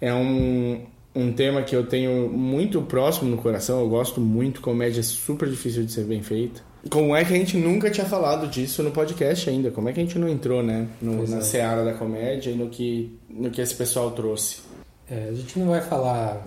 É 0.00 0.14
um, 0.14 0.86
um 1.12 1.32
tema 1.32 1.60
que 1.62 1.74
eu 1.74 1.84
tenho 1.84 2.28
muito 2.28 2.82
próximo 2.82 3.28
no 3.28 3.36
coração, 3.36 3.80
eu 3.80 3.88
gosto 3.88 4.20
muito, 4.20 4.60
comédia 4.60 5.00
é 5.00 5.02
super 5.02 5.48
difícil 5.48 5.84
de 5.84 5.90
ser 5.90 6.04
bem 6.04 6.22
feita. 6.22 6.62
Como 6.90 7.14
é 7.14 7.24
que 7.24 7.32
a 7.32 7.36
gente 7.36 7.56
nunca 7.56 7.90
tinha 7.90 8.06
falado 8.06 8.48
disso 8.48 8.82
no 8.82 8.90
podcast 8.90 9.48
ainda? 9.48 9.70
Como 9.70 9.88
é 9.88 9.92
que 9.92 10.00
a 10.00 10.02
gente 10.02 10.18
não 10.18 10.28
entrou, 10.28 10.62
né? 10.62 10.88
No, 11.00 11.18
Pois 11.18 11.30
na 11.30 11.38
é. 11.38 11.40
seara 11.42 11.84
da 11.84 11.94
comédia 11.94 12.50
e 12.50 12.54
no 12.56 12.68
que, 12.68 13.16
no 13.30 13.50
que 13.50 13.60
esse 13.60 13.74
pessoal 13.74 14.10
trouxe. 14.10 14.60
É, 15.08 15.28
a 15.30 15.32
gente 15.32 15.58
não 15.58 15.68
vai 15.68 15.80
falar 15.80 16.44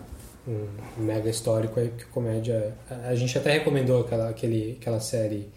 um 0.47 0.67
mega 0.97 1.29
histórico 1.29 1.79
aí, 1.79 1.87
porque 1.87 2.05
comédia. 2.05 2.73
A, 2.89 3.09
a 3.09 3.15
gente 3.15 3.37
até 3.37 3.53
recomendou 3.53 4.01
aquela, 4.01 4.29
aquele, 4.29 4.77
aquela 4.79 4.99
série 4.99 5.47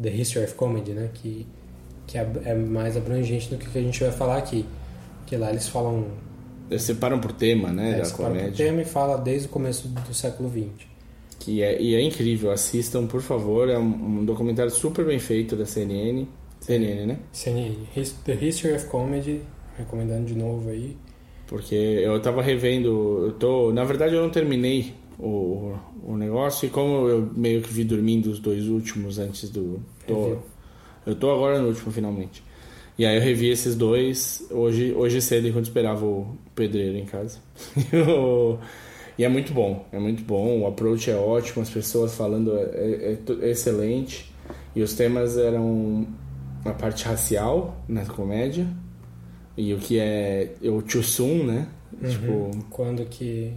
The 0.00 0.10
History 0.10 0.44
of 0.44 0.54
Comedy, 0.54 0.92
né? 0.92 1.08
Que, 1.14 1.46
que 2.06 2.18
é, 2.18 2.28
é 2.44 2.54
mais 2.54 2.96
abrangente 2.96 3.48
do 3.48 3.56
que 3.56 3.78
a 3.78 3.82
gente 3.82 4.00
vai 4.00 4.12
falar 4.12 4.36
aqui. 4.36 4.66
Que 5.26 5.36
lá 5.36 5.50
eles 5.50 5.66
falam. 5.68 6.08
Eles 6.70 6.82
separam 6.82 7.18
por 7.18 7.32
tema, 7.32 7.72
né? 7.72 7.94
É, 7.94 7.98
da 7.98 8.04
separam 8.04 8.32
por 8.32 8.38
comédia. 8.38 8.66
tema 8.66 8.82
e 8.82 8.84
fala 8.84 9.16
desde 9.16 9.46
o 9.48 9.50
começo 9.50 9.88
do 9.88 10.12
século 10.12 10.50
XX. 10.50 10.89
Que 11.40 11.62
é, 11.62 11.80
e 11.82 11.94
é 11.94 12.00
incrível, 12.02 12.52
assistam, 12.52 13.06
por 13.06 13.22
favor. 13.22 13.68
É 13.68 13.76
um, 13.78 14.20
um 14.20 14.24
documentário 14.24 14.70
super 14.70 15.04
bem 15.04 15.18
feito 15.18 15.56
da 15.56 15.66
CNN. 15.66 16.26
CNN, 16.60 17.06
né? 17.06 17.18
CNN, 17.32 17.74
The 18.24 18.34
History 18.34 18.74
of 18.74 18.86
Comedy, 18.86 19.40
recomendando 19.76 20.26
de 20.26 20.34
novo 20.36 20.68
aí. 20.68 20.96
Porque 21.46 21.74
eu 21.74 22.20
tava 22.20 22.42
revendo, 22.42 23.24
eu 23.26 23.32
tô, 23.32 23.72
na 23.72 23.82
verdade 23.82 24.14
eu 24.14 24.22
não 24.22 24.30
terminei 24.30 24.92
o, 25.18 25.74
o 26.04 26.16
negócio 26.16 26.66
e 26.66 26.70
como 26.70 27.08
eu 27.08 27.28
meio 27.34 27.60
que 27.60 27.72
vi 27.72 27.82
dormindo 27.84 28.26
os 28.30 28.38
dois 28.38 28.68
últimos 28.68 29.18
antes 29.18 29.50
do 29.50 29.82
tô, 30.06 30.36
eu 31.06 31.14
tô 31.16 31.30
agora 31.32 31.58
no 31.60 31.68
último 31.68 31.90
finalmente. 31.90 32.44
E 32.96 33.04
aí 33.06 33.16
eu 33.16 33.22
revi 33.22 33.48
esses 33.48 33.74
dois 33.74 34.46
hoje 34.50 34.92
hoje 34.92 35.20
cedo 35.22 35.48
enquanto 35.48 35.64
esperava 35.64 36.04
o 36.04 36.36
pedreiro 36.54 36.96
em 36.98 37.06
casa. 37.06 37.38
Eu- 37.90 38.58
e 39.20 39.24
é 39.24 39.28
muito 39.28 39.52
bom, 39.52 39.84
é 39.92 39.98
muito 39.98 40.22
bom, 40.24 40.60
o 40.62 40.66
approach 40.66 41.10
é 41.10 41.16
ótimo, 41.16 41.62
as 41.62 41.68
pessoas 41.70 42.14
falando 42.14 42.56
é, 42.56 42.62
é- 42.62 43.18
é 43.42 43.50
excelente 43.50 44.32
e 44.74 44.82
os 44.82 44.94
temas 44.94 45.36
eram 45.36 46.06
a 46.64 46.70
parte 46.72 47.04
racial 47.04 47.76
na 47.88 48.04
comédia 48.06 48.66
e 49.56 49.74
o 49.74 49.78
que 49.78 49.98
é 49.98 50.52
o 50.62 50.80
too 50.82 51.02
soon, 51.02 51.44
né? 51.44 51.68
Tipo, 52.08 52.50
Quando 52.70 53.04
que, 53.06 53.52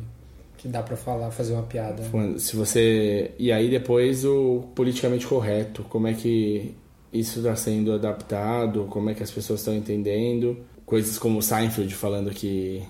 que 0.57 0.67
dá 0.67 0.81
pra 0.81 0.97
falar, 0.97 1.31
fazer 1.31 1.53
uma 1.53 1.63
piada. 1.63 2.03
quando- 2.11 2.39
se 2.39 2.55
você. 2.55 3.31
E 3.39 3.51
aí 3.51 3.69
depois 3.69 4.25
o 4.25 4.63
politicamente 4.75 5.25
correto, 5.27 5.83
como 5.89 6.07
é 6.07 6.13
que 6.13 6.73
isso 7.11 7.39
está 7.39 7.55
sendo 7.55 7.93
adaptado, 7.93 8.85
como 8.89 9.09
é 9.09 9.13
que 9.13 9.23
as 9.23 9.31
pessoas 9.31 9.59
estão 9.61 9.73
entendendo. 9.75 10.57
Coisas 10.85 11.17
como 11.17 11.39
o 11.39 11.41
Seinfeld 11.41 11.93
falando 11.95 12.31
que 12.31 12.83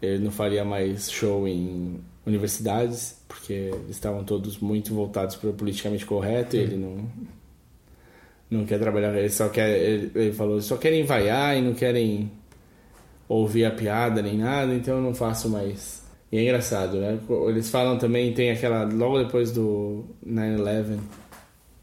ele 0.00 0.24
não 0.24 0.30
faria 0.30 0.64
mais 0.64 1.10
show 1.10 1.46
em 1.46 2.00
universidades, 2.24 3.20
porque 3.26 3.52
eles 3.52 3.90
estavam 3.90 4.22
todos 4.22 4.58
muito 4.58 4.94
voltados 4.94 5.36
para 5.36 5.50
o 5.50 5.52
politicamente 5.52 6.06
correto 6.06 6.56
e 6.56 6.60
ele 6.60 6.76
não. 6.76 7.08
Não 8.50 8.64
quer 8.64 8.78
trabalhar, 8.78 9.14
ele 9.14 9.28
só 9.28 9.48
quer. 9.48 9.78
Ele, 9.78 10.10
ele 10.14 10.32
falou, 10.32 10.60
só 10.62 10.76
querem 10.76 11.04
vaiar 11.04 11.56
e 11.56 11.60
não 11.60 11.74
querem 11.74 12.30
ouvir 13.28 13.66
a 13.66 13.70
piada 13.70 14.22
nem 14.22 14.38
nada, 14.38 14.74
então 14.74 14.96
eu 14.96 15.02
não 15.02 15.14
faço 15.14 15.50
mais. 15.50 16.02
E 16.32 16.38
é 16.38 16.42
engraçado, 16.42 16.98
né? 16.98 17.18
Eles 17.48 17.70
falam 17.70 17.98
também, 17.98 18.32
tem 18.32 18.50
aquela. 18.50 18.84
Logo 18.84 19.18
depois 19.18 19.50
do 19.50 20.04
9-11, 20.26 20.98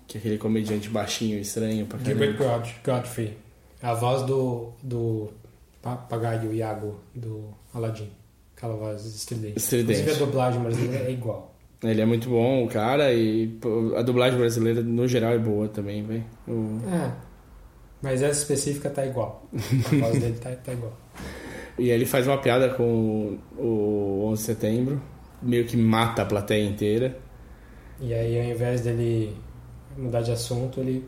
que 0.08 0.18
é 0.18 0.20
aquele 0.20 0.38
comediante 0.38 0.90
baixinho, 0.90 1.40
estranho 1.40 1.86
pra 1.86 2.00
Gilbert 2.00 2.38
Godfrey. 2.84 3.38
A 3.82 3.94
voz 3.94 4.24
do, 4.24 4.72
do 4.82 5.30
papagaio 5.82 6.52
Iago 6.54 7.00
do 7.14 7.54
Aladdin. 7.76 8.10
Aquela 8.58 8.76
voz 8.76 9.06
estridente. 9.06 9.58
Estridente. 9.60 10.00
Inclusive 10.02 10.24
a 10.24 10.26
dublagem 10.26 10.62
brasileira 10.62 11.06
é 11.06 11.12
igual. 11.12 11.54
Ele 11.84 12.02
é 12.02 12.06
muito 12.06 12.30
bom, 12.30 12.64
o 12.64 12.68
cara, 12.68 13.14
e 13.14 13.60
a 13.98 14.02
dublagem 14.02 14.40
brasileira 14.40 14.82
no 14.82 15.08
geral 15.08 15.34
é 15.34 15.38
boa 15.38 15.68
também, 15.68 16.04
velho. 16.04 16.24
O- 16.48 16.80
É. 16.90 17.12
Mas 18.02 18.22
essa 18.24 18.40
específica 18.42 18.90
tá 18.90 19.06
igual. 19.06 19.48
A 19.54 19.96
voz 20.00 20.20
dele 20.20 20.38
tá, 20.40 20.52
tá 20.52 20.74
igual. 20.74 20.98
E 21.78 21.90
ele 21.90 22.06
faz 22.06 22.26
uma 22.28 22.38
piada 22.38 22.70
com 22.70 23.38
o, 23.58 23.62
o 23.62 24.26
11 24.28 24.40
de 24.42 24.46
setembro, 24.46 25.02
meio 25.42 25.66
que 25.66 25.76
mata 25.76 26.22
a 26.22 26.26
plateia 26.26 26.64
inteira. 26.66 27.18
E 28.00 28.14
aí, 28.14 28.40
ao 28.40 28.46
invés 28.56 28.82
dele 28.82 29.36
mudar 29.98 30.22
de 30.22 30.32
assunto, 30.32 30.80
ele 30.80 31.06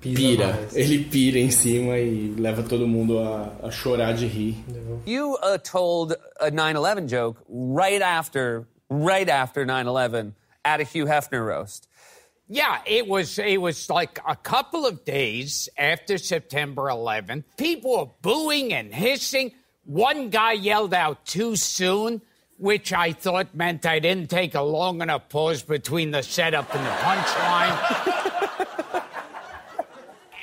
pisa 0.00 0.16
Pira. 0.16 0.46
mais. 0.46 0.76
Ele 0.76 1.04
pira 1.04 1.38
em 1.38 1.50
cima 1.50 1.98
e 1.98 2.34
leva 2.36 2.62
todo 2.62 2.86
mundo 2.86 3.18
a, 3.18 3.52
a 3.62 3.70
chorar 3.70 4.14
de 4.14 4.26
rir. 4.26 4.56
You 5.06 5.34
uh, 5.42 5.58
told 5.58 6.16
a 6.40 6.50
9/11 6.50 7.06
joke 7.06 7.40
right 7.48 8.02
after, 8.02 8.66
right 8.88 9.28
after 9.28 9.64
9/11 9.66 10.32
at 10.64 10.80
a 10.80 10.84
Hugh 10.84 11.06
Hefner 11.06 11.46
roast. 11.46 11.88
Yeah, 12.48 12.80
it 12.84 13.06
was 13.06 13.38
it 13.38 13.60
was 13.60 13.88
like 13.88 14.18
a 14.26 14.34
couple 14.34 14.84
of 14.84 15.04
days 15.04 15.68
after 15.78 16.18
September 16.18 16.90
11th. 16.90 17.44
People 17.56 17.96
were 17.96 18.10
booing 18.22 18.72
and 18.72 18.92
hissing. 18.92 19.52
One 19.84 20.30
guy 20.30 20.52
yelled 20.52 20.92
out 20.92 21.24
too 21.26 21.54
soon, 21.54 22.22
which 22.58 22.92
I 22.92 23.12
thought 23.12 23.54
meant 23.54 23.86
I 23.86 24.00
didn't 24.00 24.30
take 24.30 24.56
a 24.56 24.62
long 24.62 25.00
enough 25.00 25.28
pause 25.28 25.62
between 25.62 26.10
the 26.10 26.22
setup 26.22 26.74
and 26.74 26.84
the 26.84 26.90
punchline. 26.90 28.46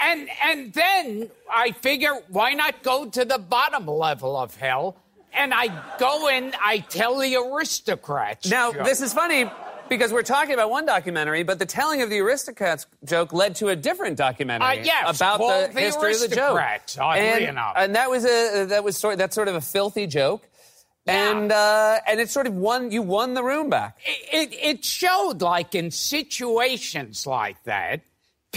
and 0.02 0.30
and 0.44 0.74
then 0.74 1.30
I 1.52 1.72
figure 1.72 2.14
why 2.30 2.54
not 2.54 2.84
go 2.84 3.06
to 3.10 3.26
the 3.26 3.38
bottom 3.38 3.88
level 3.88 4.36
of 4.38 4.56
hell? 4.56 4.98
And 5.34 5.54
I 5.54 5.98
go 6.00 6.30
in, 6.30 6.54
I 6.60 6.80
tell 6.80 7.20
the 7.20 7.36
aristocrats. 7.36 8.50
Now, 8.50 8.72
joke. 8.72 8.86
this 8.86 9.02
is 9.02 9.14
funny 9.14 9.50
because 9.88 10.12
we're 10.12 10.24
talking 10.24 10.54
about 10.54 10.70
one 10.72 10.86
documentary, 10.86 11.44
but 11.44 11.60
the 11.60 11.66
telling 11.66 12.02
of 12.02 12.10
the 12.10 12.20
aristocrats 12.20 12.88
joke 13.06 13.34
led 13.34 13.56
to 13.56 13.68
a 13.68 13.76
different 13.76 14.18
documentary 14.18 14.80
Uh, 14.80 14.84
yes, 14.84 15.16
about 15.18 15.38
the, 15.38 15.74
The 15.74 15.80
history 15.80 16.14
of 16.14 16.22
the 16.22 16.36
joke. 16.36 16.60
And, 17.00 17.44
enough. 17.44 17.74
and 17.78 17.96
that 17.96 18.10
was 18.10 18.26
a 18.26 18.66
that 18.66 18.84
was 18.84 18.98
sort 18.98 19.18
that's 19.18 19.36
sort 19.36 19.48
of 19.48 19.56
a 19.56 19.62
filthy 19.62 20.08
joke. 20.08 20.48
And 21.06 21.52
uh, 21.54 22.00
and 22.06 22.20
it 22.20 22.30
sort 22.30 22.48
of 22.48 22.54
won 22.56 22.92
you 22.92 23.02
won 23.02 23.34
the 23.34 23.44
room 23.44 23.70
back. 23.70 23.98
It, 24.06 24.52
it, 24.52 24.60
it 24.62 24.86
showed 24.86 25.42
like 25.42 25.74
in 25.74 25.90
situations 25.92 27.26
like 27.26 27.64
that, 27.64 28.02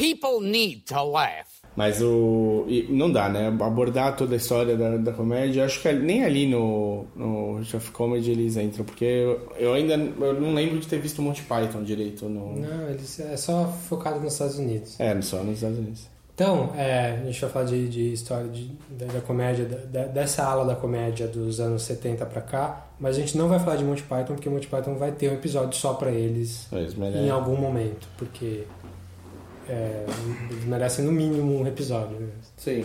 people 0.01 0.41
need 0.41 0.83
to 0.87 1.03
laugh. 1.05 1.47
Mas 1.77 2.03
o. 2.03 2.67
Não 2.89 3.11
dá, 3.13 3.29
né? 3.29 3.47
Abordar 3.47 4.17
toda 4.17 4.35
a 4.35 4.37
história 4.37 4.77
da, 4.77 4.97
da 4.97 5.13
comédia. 5.13 5.65
Acho 5.65 5.81
que 5.81 5.93
nem 5.93 6.25
ali 6.25 6.47
no, 6.49 7.07
no 7.15 7.59
Rich 7.59 7.77
of 7.77 7.91
Comedy 7.93 8.33
eles 8.33 8.57
entram, 8.57 8.85
porque 8.85 9.05
eu, 9.05 9.53
eu 9.57 9.73
ainda 9.75 9.95
eu 9.95 10.41
não 10.41 10.53
lembro 10.53 10.81
de 10.81 10.89
ter 10.89 10.99
visto 10.99 11.23
Monty 11.23 11.43
Python 11.43 11.85
direito. 11.85 12.29
No... 12.29 12.57
Não, 12.57 12.89
eles 12.91 13.21
é 13.21 13.37
só 13.37 13.67
focado 13.89 14.19
nos 14.21 14.33
Estados 14.33 14.59
Unidos. 14.59 14.99
É, 14.99 15.21
só 15.23 15.39
nos 15.45 15.55
Estados 15.55 15.79
Unidos. 15.79 16.09
Então, 16.35 16.73
é, 16.75 17.19
a 17.23 17.25
gente 17.27 17.39
vai 17.39 17.51
falar 17.51 17.65
de, 17.67 17.87
de 17.89 18.13
história 18.15 18.49
de, 18.49 18.71
da, 18.99 19.05
da 19.07 19.21
comédia, 19.21 19.67
da- 19.67 20.07
dessa 20.07 20.43
ala 20.43 20.65
da 20.65 20.75
comédia 20.75 21.29
dos 21.29 21.61
anos 21.61 21.83
70 21.83 22.25
pra 22.25 22.41
cá, 22.41 22.87
mas 22.99 23.17
a 23.17 23.21
gente 23.21 23.37
não 23.37 23.47
vai 23.47 23.59
falar 23.59 23.77
de 23.77 23.85
Monty 23.85 24.03
Python, 24.05 24.35
porque 24.35 24.49
Monty 24.49 24.67
Python 24.67 24.95
vai 24.95 25.13
ter 25.13 25.31
um 25.31 25.35
episódio 25.35 25.79
só 25.79 25.93
pra 25.93 26.11
eles 26.11 26.67
em 27.15 27.29
algum 27.29 27.57
momento, 27.57 28.09
porque 28.17 28.63
é, 29.71 30.05
eles 30.51 30.64
merecem 30.64 31.05
no 31.05 31.12
mínimo 31.12 31.61
um 31.61 31.66
episódio. 31.66 32.16
Sim. 32.57 32.85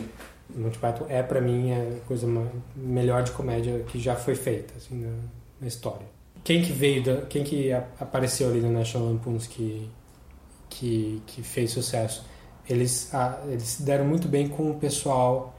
Monty 0.55 0.77
Python 0.77 1.05
é 1.09 1.23
pra 1.23 1.41
mim 1.41 1.71
a 1.73 2.05
coisa 2.07 2.27
melhor 2.75 3.23
de 3.23 3.31
comédia 3.31 3.79
que 3.87 3.99
já 3.99 4.15
foi 4.15 4.35
feita 4.35 4.73
assim, 4.77 4.95
na, 5.01 5.11
na 5.59 5.67
história. 5.67 6.05
Quem 6.43 6.61
que 6.61 6.71
veio, 6.71 7.03
da, 7.03 7.21
quem 7.23 7.43
que 7.43 7.71
a- 7.71 7.83
apareceu 7.99 8.49
ali 8.49 8.59
no 8.61 8.71
National 8.71 9.07
Lampoons 9.09 9.47
que 9.47 9.89
que, 10.69 11.21
que 11.25 11.41
fez 11.41 11.71
sucesso? 11.71 12.23
Eles 12.69 13.09
ah, 13.13 13.39
eles 13.47 13.63
se 13.63 13.83
deram 13.83 14.05
muito 14.05 14.27
bem 14.27 14.47
com 14.47 14.69
o 14.71 14.75
pessoal 14.75 15.55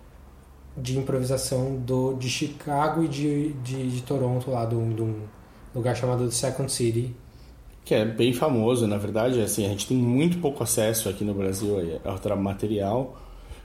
de 0.76 0.96
improvisação 0.98 1.76
do 1.76 2.14
de 2.14 2.28
Chicago 2.28 3.02
e 3.02 3.08
de, 3.08 3.52
de, 3.54 3.90
de 3.90 4.02
Toronto 4.02 4.50
lá 4.50 4.64
de 4.66 4.74
um 4.76 5.22
lugar 5.74 5.96
chamado 5.96 6.30
Second 6.30 6.70
City. 6.70 7.14
Que 7.86 7.94
é 7.94 8.04
bem 8.04 8.34
famoso, 8.34 8.86
na 8.86 8.98
verdade. 8.98 9.40
Assim, 9.40 9.64
a 9.64 9.68
gente 9.70 9.86
tem 9.86 9.96
muito 9.96 10.38
pouco 10.38 10.62
acesso 10.62 11.08
aqui 11.08 11.24
no 11.24 11.32
Brasil 11.32 11.76
ao 12.04 12.36
material. 12.36 13.16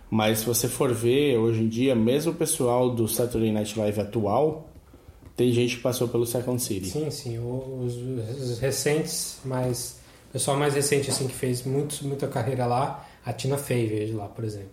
Mas 0.09 0.39
se 0.39 0.45
você 0.45 0.67
for 0.67 0.93
ver, 0.93 1.37
hoje 1.37 1.63
em 1.63 1.67
dia, 1.67 1.95
mesmo 1.95 2.31
o 2.31 2.35
pessoal 2.35 2.89
do 2.89 3.07
Saturday 3.07 3.51
Night 3.51 3.77
Live 3.77 3.99
atual, 3.99 4.69
tem 5.35 5.51
gente 5.51 5.77
que 5.77 5.81
passou 5.81 6.07
pelo 6.07 6.25
Second 6.25 6.61
City. 6.61 6.87
Sim, 6.87 7.09
sim. 7.09 7.39
Os, 7.39 8.59
recentes, 8.59 9.39
mas 9.43 9.99
o 10.29 10.33
pessoal 10.33 10.55
mais 10.55 10.75
recente 10.75 11.09
assim 11.09 11.27
que 11.27 11.33
fez 11.33 11.65
muito, 11.65 12.05
muita 12.05 12.27
carreira 12.27 12.67
lá, 12.67 13.07
a 13.25 13.33
Tina 13.33 13.57
Fey 13.57 13.87
veio 13.87 14.07
de 14.07 14.13
lá, 14.13 14.27
por 14.27 14.45
exemplo. 14.45 14.69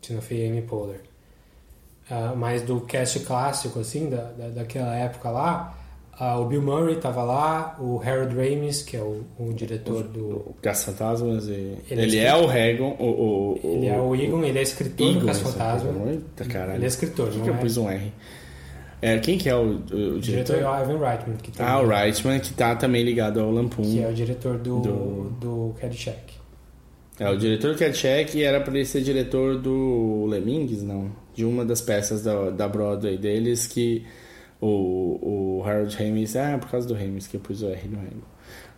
Tina 0.00 0.22
Fey 0.22 0.46
e 0.46 0.48
Amy 0.48 0.62
Poehler. 0.62 1.02
Ah, 2.10 2.34
mas 2.34 2.62
do 2.62 2.80
cast 2.80 3.20
clássico 3.20 3.80
assim 3.80 4.08
da, 4.08 4.32
da, 4.32 4.48
daquela 4.48 4.94
época 4.96 5.30
lá, 5.30 5.76
ah, 6.18 6.38
o 6.38 6.46
Bill 6.46 6.62
Murray 6.62 6.94
estava 6.96 7.22
lá, 7.24 7.76
o 7.80 8.00
Harold 8.00 8.34
Ramis, 8.36 8.82
que 8.82 8.96
é 8.96 9.00
o, 9.00 9.22
o 9.38 9.52
diretor 9.52 10.04
do 10.04 10.54
Caça-Fantasmas 10.62 11.48
e... 11.48 11.76
Ele 11.90 12.02
Ele, 12.02 12.18
é 12.18 12.26
é 12.26 12.34
o 12.36 12.46
Regon, 12.46 12.96
o... 12.98 13.04
o, 13.04 13.52
o 13.54 13.60
ele 13.76 13.86
é 13.86 13.98
o 14.00 14.14
Egon, 14.14 14.44
ele 14.44 14.58
é 14.58 14.62
escritor 14.62 15.10
Egon, 15.10 15.20
do 15.20 15.26
Caça 15.26 15.44
Fantasma. 15.44 15.88
essa 15.90 15.98
coisa. 15.98 16.12
Eita, 16.12 16.44
caralho. 16.44 16.76
Ele 16.78 16.84
é 16.84 16.88
escritor, 16.88 17.26
Por 17.26 17.32
que 17.32 17.38
não 17.38 17.44
que 17.44 17.50
eu 17.50 17.54
é? 17.54 17.58
pus 17.58 17.76
um 17.76 17.90
R? 17.90 18.12
É, 19.00 19.18
quem 19.18 19.36
que 19.36 19.48
é 19.48 19.54
o, 19.56 19.58
o, 19.62 19.66
o 19.72 19.78
diretor? 19.80 20.20
diretor 20.20 20.56
é 20.60 20.68
o 20.68 20.82
Ivan 20.82 20.98
Reitman, 21.08 21.36
que, 21.38 21.50
tem- 21.50 21.66
Ah, 21.66 21.80
o 21.80 21.88
Reitman, 21.88 22.38
que 22.38 22.52
tá 22.52 22.76
também 22.76 23.02
ligado 23.02 23.40
ao 23.40 23.50
Lampoon. 23.50 23.82
que 23.82 24.00
é 24.00 24.08
o 24.08 24.12
diretor 24.14 24.58
do, 24.58 24.78
Do- 24.80 25.30
do 25.40 25.74
Caddyshack. 25.80 26.34
É, 27.18 27.28
o 27.28 27.36
diretor 27.36 27.72
do 27.72 27.78
Caddyshack 27.78 28.42
era 28.42 28.60
pra 28.60 28.74
ele 28.74 28.84
ser 28.84 29.00
diretor 29.02 29.58
do 29.58 30.26
Lemmings, 30.28 30.82
não. 30.82 31.10
De 31.34 31.44
uma 31.44 31.64
das 31.64 31.80
peças 31.80 32.22
da, 32.22 32.50
da 32.50 32.68
Broadway 32.68 33.16
deles 33.18 33.66
que 33.66 34.04
o, 34.66 35.58
o 35.58 35.62
Harold 35.66 35.94
Ramis... 35.96 36.36
Ah, 36.36 36.56
por 36.58 36.70
causa 36.70 36.86
do 36.88 36.94
Ramis 36.94 37.26
que 37.26 37.36
eu 37.36 37.40
pus 37.40 37.62
o 37.62 37.68
R 37.68 37.88
no 37.88 37.96
Ramis. 37.96 38.24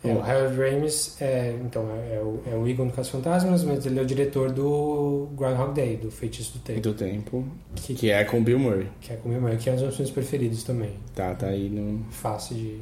É, 0.02 0.12
o 0.12 0.20
Harold 0.22 0.56
Ramis 0.58 1.16
é, 1.22 1.56
então, 1.64 1.88
é, 1.90 2.16
é 2.16 2.20
o, 2.20 2.42
é 2.50 2.54
o 2.56 2.66
Egon 2.68 2.88
do 2.88 2.92
Caça 2.92 3.10
Fantasmas, 3.10 3.62
mas 3.64 3.86
ele 3.86 3.98
é 3.98 4.02
o 4.02 4.06
diretor 4.06 4.50
do 4.52 5.28
Groundhog 5.34 5.72
Day, 5.74 5.96
do 5.96 6.10
Feitiço 6.10 6.54
do 6.54 6.58
Tempo, 6.58 6.80
Do 6.80 6.92
tempo. 6.94 7.44
Que- 7.76 7.94
Que 7.94 8.10
é 8.10 8.22
com 8.24 8.42
Bill 8.42 8.58
Murray. 8.58 8.88
que 9.00 9.12
é 9.12 9.16
com 9.16 9.28
o 9.28 9.32
meu 9.32 9.40
irmão, 9.40 9.56
que 9.56 9.68
é 9.68 9.72
um 9.72 9.76
dos 9.76 9.82
meus 9.84 9.96
filmes 9.96 10.12
preferidos 10.12 10.62
também. 10.62 10.92
Tá, 11.14 11.34
tá 11.34 11.46
aí 11.46 11.68
no... 11.70 12.04
Fácil 12.10 12.56
de... 12.56 12.80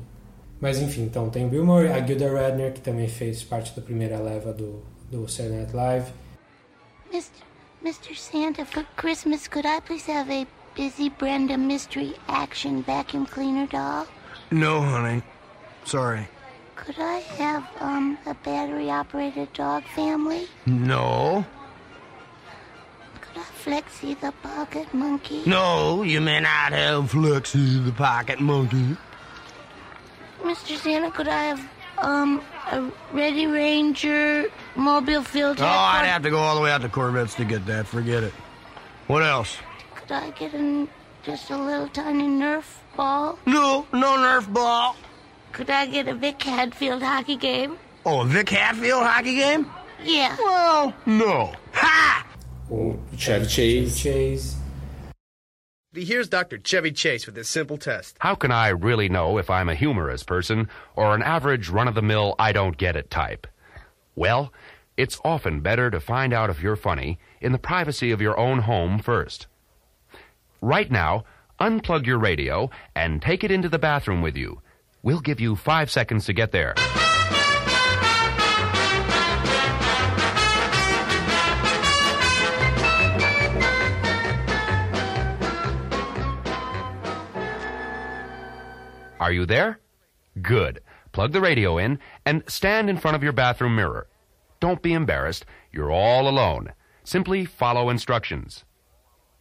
Mas 0.61 0.81
enfim, 0.81 1.03
então 1.03 1.29
tem 1.31 1.45
o 1.47 1.49
Bill 1.49 1.65
Murray, 1.67 1.89
a 1.93 2.05
Gilda 2.05 2.31
Radner, 2.33 2.73
que 2.73 2.81
também 2.81 3.09
fez 3.09 3.43
parte 3.43 3.75
da 3.75 3.83
primeira 3.83 4.19
leva 4.21 4.53
do, 4.53 4.83
do 5.11 5.29
Saturday 5.29 5.59
Night 5.61 5.75
Live. 5.77 6.07
Mr. 7.13 7.31
Mr. 7.85 8.17
Santa, 8.17 8.65
for 8.65 8.85
Christmas, 8.97 9.49
could 9.49 9.67
I 9.67 9.81
please 9.81 10.09
have 10.11 10.31
a 10.33 10.47
Busy 10.75 11.11
Brenda 11.11 11.59
Mystery 11.59 12.15
Action 12.29 12.83
Vacuum 12.83 13.27
Cleaner 13.27 13.67
doll? 13.67 14.07
No, 14.51 14.81
honey. 14.81 15.23
Sorry. 15.85 16.27
Could 16.77 16.99
I 16.99 17.19
have, 17.39 17.65
um, 17.81 18.19
a 18.27 18.35
battery 18.35 18.91
operated 18.91 19.53
dog 19.53 19.85
family? 19.95 20.49
No. 20.67 21.45
Could 23.21 23.37
I 23.39 23.45
Flexi 23.65 24.19
the 24.21 24.33
pocket 24.43 24.93
monkey? 24.95 25.43
No, 25.47 26.03
you 26.03 26.21
may 26.21 26.41
not 26.41 26.73
have 26.73 27.13
Flexi 27.13 27.85
the 27.85 27.93
pocket 27.93 28.41
monkey. 28.41 28.97
Mr. 30.43 30.77
Santa, 30.77 31.11
could 31.11 31.29
I 31.29 31.45
have, 31.45 31.69
um, 31.99 32.43
a 32.73 32.91
Ready 33.13 33.47
Ranger 33.47 34.47
mobile 34.75 35.23
field 35.23 35.61
Oh, 35.61 35.65
I'd 35.67 36.07
have 36.07 36.23
to 36.23 36.31
go 36.31 36.39
all 36.39 36.57
the 36.57 36.63
way 36.63 36.73
out 36.73 36.81
to 36.83 36.89
Corvettes 36.89 37.35
to 37.35 37.45
get 37.45 37.65
that. 37.67 37.87
Forget 37.87 38.25
it. 38.25 38.33
What 39.07 39.23
else? 39.23 39.57
Could 40.13 40.25
I 40.25 40.31
get 40.33 40.53
an, 40.53 40.89
just 41.23 41.49
a 41.49 41.57
little 41.57 41.89
tiny 41.89 42.25
Nerf 42.25 42.65
ball? 42.95 43.39
No, 43.47 43.87
no 43.95 44.19
Nerf 44.19 44.53
ball. 44.53 44.95
Could 45.53 45.71
I 45.71 45.87
get 45.87 46.07
a 46.07 46.15
Vic 46.15 46.43
Hadfield 46.43 47.03
hockey 47.03 47.37
game? 47.37 47.79
Oh, 48.05 48.21
a 48.21 48.27
Vic 48.27 48.51
Hatfield 48.51 49.05
hockey 49.05 49.37
game? 49.37 49.71
Yeah. 50.05 50.37
Well, 50.39 50.95
no. 51.07 51.55
Ha! 51.73 52.27
O 52.71 52.99
Chevy 53.17 53.47
Chase. 53.47 54.03
Chase. 54.03 54.57
Here's 55.95 56.29
Dr. 56.29 56.59
Chevy 56.59 56.93
Chase 56.93 57.25
with 57.25 57.35
this 57.35 57.49
simple 57.49 57.79
test. 57.79 58.19
How 58.19 58.35
can 58.35 58.51
I 58.51 58.69
really 58.69 59.09
know 59.09 59.39
if 59.39 59.49
I'm 59.49 59.71
a 59.71 59.75
humorous 59.75 60.25
person 60.25 60.69
or 60.95 61.15
an 61.15 61.23
average 61.23 61.71
run 61.71 61.89
of 61.89 61.95
the 61.95 62.03
mill 62.03 62.35
I 62.39 62.53
don't 62.53 62.77
get 62.77 62.97
it 62.97 63.11
type? 63.11 63.47
Well, 64.15 64.53
it's 64.99 65.19
often 65.25 65.61
better 65.61 65.91
to 65.91 66.01
find 66.01 66.35
out 66.35 66.51
if 66.51 66.61
you're 66.61 66.77
funny 66.77 67.19
in 67.41 67.53
the 67.53 67.59
privacy 67.59 68.11
of 68.11 68.21
your 68.21 68.39
own 68.39 68.59
home 68.59 68.99
first. 68.99 69.47
Right 70.65 70.89
now, 70.93 71.25
unplug 71.61 72.07
your 72.07 72.21
radio 72.21 72.71
and 72.95 73.21
take 73.21 73.43
it 73.43 73.51
into 73.51 73.69
the 73.69 73.81
bathroom 73.81 74.23
with 74.23 74.37
you. 74.37 74.63
We'll 75.03 75.19
give 75.19 75.41
you 75.41 75.57
five 75.57 75.91
seconds 75.91 76.25
to 76.27 76.33
get 76.33 76.53
there. 76.53 76.75
Are 89.19 89.33
you 89.33 89.45
there? 89.47 89.81
Good. 90.41 90.81
Plug 91.11 91.33
the 91.33 91.41
radio 91.41 91.77
in 91.77 91.99
and 92.25 92.45
stand 92.47 92.89
in 92.89 92.99
front 92.99 93.17
of 93.17 93.25
your 93.25 93.33
bathroom 93.33 93.75
mirror. 93.75 94.07
Don't 94.61 94.81
be 94.81 94.93
embarrassed. 94.93 95.45
You're 95.73 95.91
all 95.91 96.29
alone. 96.29 96.73
Simply 97.03 97.45
follow 97.45 97.91
instructions. 97.91 98.65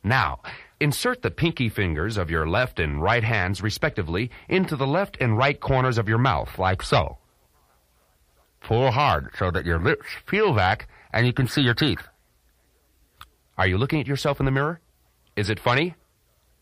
Now, 0.04 0.42
insert 0.82 1.22
the 1.22 1.32
pinky 1.32 1.70
fingers 1.70 2.18
of 2.18 2.32
your 2.32 2.48
left 2.48 2.80
and 2.80 3.02
right 3.02 3.24
hands, 3.24 3.62
respectively, 3.62 4.32
into 4.50 4.76
the 4.76 4.88
left 4.88 5.16
and 5.22 5.38
right 5.38 5.60
corners 5.60 5.98
of 5.98 6.10
your 6.10 6.18
mouth, 6.18 6.58
like 6.58 6.82
so. 6.82 7.20
Pull 8.62 8.92
hard 8.92 9.30
so 9.38 9.52
that 9.52 9.66
your 9.66 9.80
lips 9.80 10.08
feel 10.26 10.54
back 10.54 10.88
and 11.14 11.26
you 11.26 11.34
can 11.34 11.48
see 11.48 11.62
your 11.62 11.76
teeth. 11.76 12.08
Are 13.58 13.68
you 13.68 13.78
looking 13.78 14.00
at 14.00 14.08
yourself 14.08 14.40
in 14.40 14.46
the 14.46 14.52
mirror? 14.52 14.82
Is 15.36 15.50
it 15.50 15.60
funny? 15.60 15.96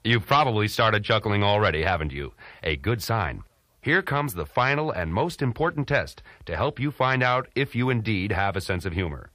You've 0.03 0.25
probably 0.25 0.67
started 0.67 1.03
chuckling 1.03 1.43
already, 1.43 1.83
haven't 1.83 2.11
you? 2.11 2.33
A 2.61 2.75
good 2.75 3.01
sign. 3.01 3.43
Here 3.81 4.01
comes 4.01 4.33
the 4.33 4.45
final 4.45 4.91
and 4.91 5.13
most 5.13 5.41
important 5.41 5.87
test 5.87 6.21
to 6.45 6.57
help 6.57 6.79
you 6.79 6.91
find 6.91 7.23
out 7.23 7.47
if 7.55 7.73
you 7.73 7.89
indeed 7.89 8.33
have 8.33 8.57
a 8.57 8.61
sense 8.61 8.85
of 8.85 8.93
humor. 8.93 9.31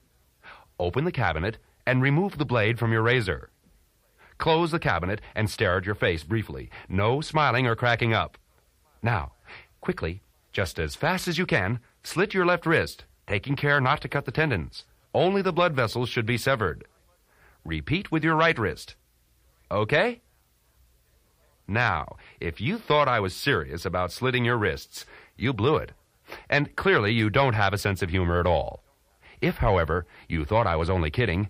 Open 0.78 1.05
the 1.05 1.12
cabinet 1.12 1.57
and 1.87 2.03
remove 2.03 2.37
the 2.37 2.45
blade 2.45 2.78
from 2.78 2.93
your 2.93 3.03
razor. 3.03 3.51
Close 4.39 4.70
the 4.70 4.78
cabinet 4.78 5.20
and 5.35 5.49
stare 5.49 5.76
at 5.76 5.87
your 5.87 5.95
face 5.95 6.24
briefly. 6.24 6.70
No 6.89 7.20
smiling 7.20 7.66
or 7.66 7.76
cracking 7.76 8.12
up. 8.12 8.37
Now, 9.03 9.32
quickly, 9.80 10.22
just 10.53 10.78
as 10.78 10.95
fast 10.95 11.28
as 11.28 11.39
you 11.39 11.47
can, 11.47 11.80
slit 12.03 12.35
your 12.35 12.47
left 12.47 12.66
wrist, 12.66 13.05
taking 13.26 13.57
care 13.57 13.80
not 13.80 14.01
to 14.03 14.09
cut 14.09 14.24
the 14.24 14.32
tendons. 14.32 14.85
Only 15.14 15.43
the 15.43 15.53
blood 15.53 15.74
vessels 15.74 16.09
should 16.09 16.26
be 16.26 16.39
severed. 16.39 16.85
Repeat 17.64 18.11
with 18.11 18.24
your 18.24 18.35
right 18.35 18.59
wrist. 18.59 18.95
Okay? 19.70 20.20
Now, 21.66 22.16
if 22.41 22.61
you 22.61 22.78
thought 22.78 23.09
I 23.09 23.20
was 23.20 23.35
serious 23.35 23.85
about 23.87 24.12
slitting 24.12 24.45
your 24.45 24.59
wrists, 24.59 25.07
you 25.37 25.53
blew 25.53 25.76
it. 25.76 25.93
And 26.49 26.74
clearly 26.76 27.12
you 27.12 27.30
don't 27.30 27.55
have 27.55 27.72
a 27.72 27.78
sense 27.78 28.03
of 28.03 28.11
humor 28.11 28.39
at 28.39 28.47
all. 28.47 28.82
If, 29.41 29.59
however, 29.59 30.07
you 30.28 30.45
thought 30.45 30.66
I 30.66 30.76
was 30.76 30.91
only 30.91 31.11
kidding, 31.11 31.49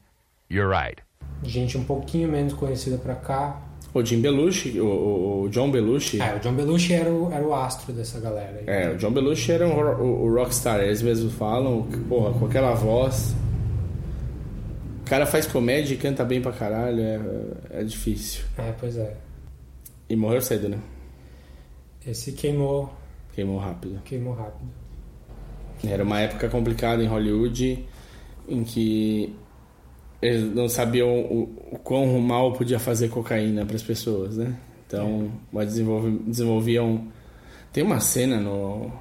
you're 0.49 0.69
right. 0.69 1.01
Gente 1.43 1.77
um 1.77 1.85
pouquinho 1.85 2.29
menos 2.29 2.53
conhecida 2.55 2.97
pra 2.97 3.15
cá. 3.15 3.61
O 3.93 4.05
Jim 4.05 4.21
Belushi, 4.21 4.81
o, 4.81 5.45
o 5.45 5.49
John 5.51 5.71
Belushi. 5.71 6.21
É, 6.21 6.35
o 6.35 6.41
John 6.41 6.55
Belushi 6.55 6.95
era 6.95 7.11
o, 7.13 7.33
era 7.33 7.47
o 7.47 7.55
astro 7.55 7.93
dessa 7.93 8.19
galera. 8.19 8.61
Aí. 8.61 8.65
É, 8.67 8.91
o 8.91 8.97
John 8.97 9.13
Belushi 9.13 9.53
era 9.53 9.67
um, 9.67 9.73
o, 9.73 10.25
o 10.25 10.35
rockstar, 10.35 10.81
eles 10.81 11.01
mesmos 11.01 11.33
falam, 11.35 11.83
que, 11.83 11.99
porra, 11.99 12.33
com 12.33 12.47
aquela 12.47 12.75
voz. 12.75 13.35
O 15.01 15.05
cara 15.05 15.27
faz 15.27 15.47
comédia 15.47 15.95
e 15.95 15.97
canta 15.97 16.25
bem 16.25 16.41
pra 16.41 16.51
caralho, 16.51 17.01
é, 17.01 17.21
é 17.71 17.85
difícil. 17.85 18.43
É, 18.59 18.73
pois 18.73 18.97
é. 18.97 19.15
E 20.09 20.17
morreu 20.17 20.41
cedo, 20.41 20.69
né? 20.69 20.79
Esse 22.07 22.33
queimou. 22.33 22.93
Queimou 23.33 23.59
rápido. 23.59 24.01
Queimou 24.05 24.35
rápido. 24.35 24.71
Era 25.85 26.03
uma 26.03 26.21
época 26.21 26.49
complicada 26.49 27.03
em 27.03 27.07
Hollywood 27.07 27.85
em 28.49 28.65
que 28.65 29.35
eles 30.21 30.55
não 30.55 30.69
sabiam 30.69 31.09
o, 31.09 31.43
o 31.73 31.79
quão 31.79 32.19
mal 32.21 32.53
podia 32.53 32.79
fazer 32.79 33.09
cocaína 33.09 33.65
para 33.65 33.77
as 33.77 33.83
pessoas, 33.83 34.37
né? 34.37 34.57
Então, 34.87 35.31
desenvolvi, 35.53 36.19
desenvolviam. 36.27 37.09
Tem 37.73 37.83
uma 37.83 38.01
cena 38.01 38.39
no, 38.39 38.93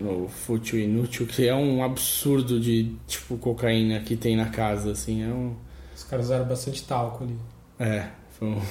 no 0.00 0.28
Fútil 0.28 0.80
Inútil 0.80 1.26
que 1.26 1.46
é 1.46 1.54
um 1.54 1.82
absurdo 1.82 2.58
de 2.58 2.94
tipo 3.06 3.36
cocaína 3.36 4.00
que 4.00 4.16
tem 4.16 4.36
na 4.36 4.46
casa, 4.46 4.92
assim. 4.92 5.22
É 5.22 5.28
um... 5.28 5.54
Os 5.94 6.04
caras 6.04 6.26
usaram 6.26 6.46
bastante 6.46 6.84
talco 6.84 7.24
ali. 7.24 7.36
É, 7.78 8.08
foi 8.30 8.48
um 8.48 8.62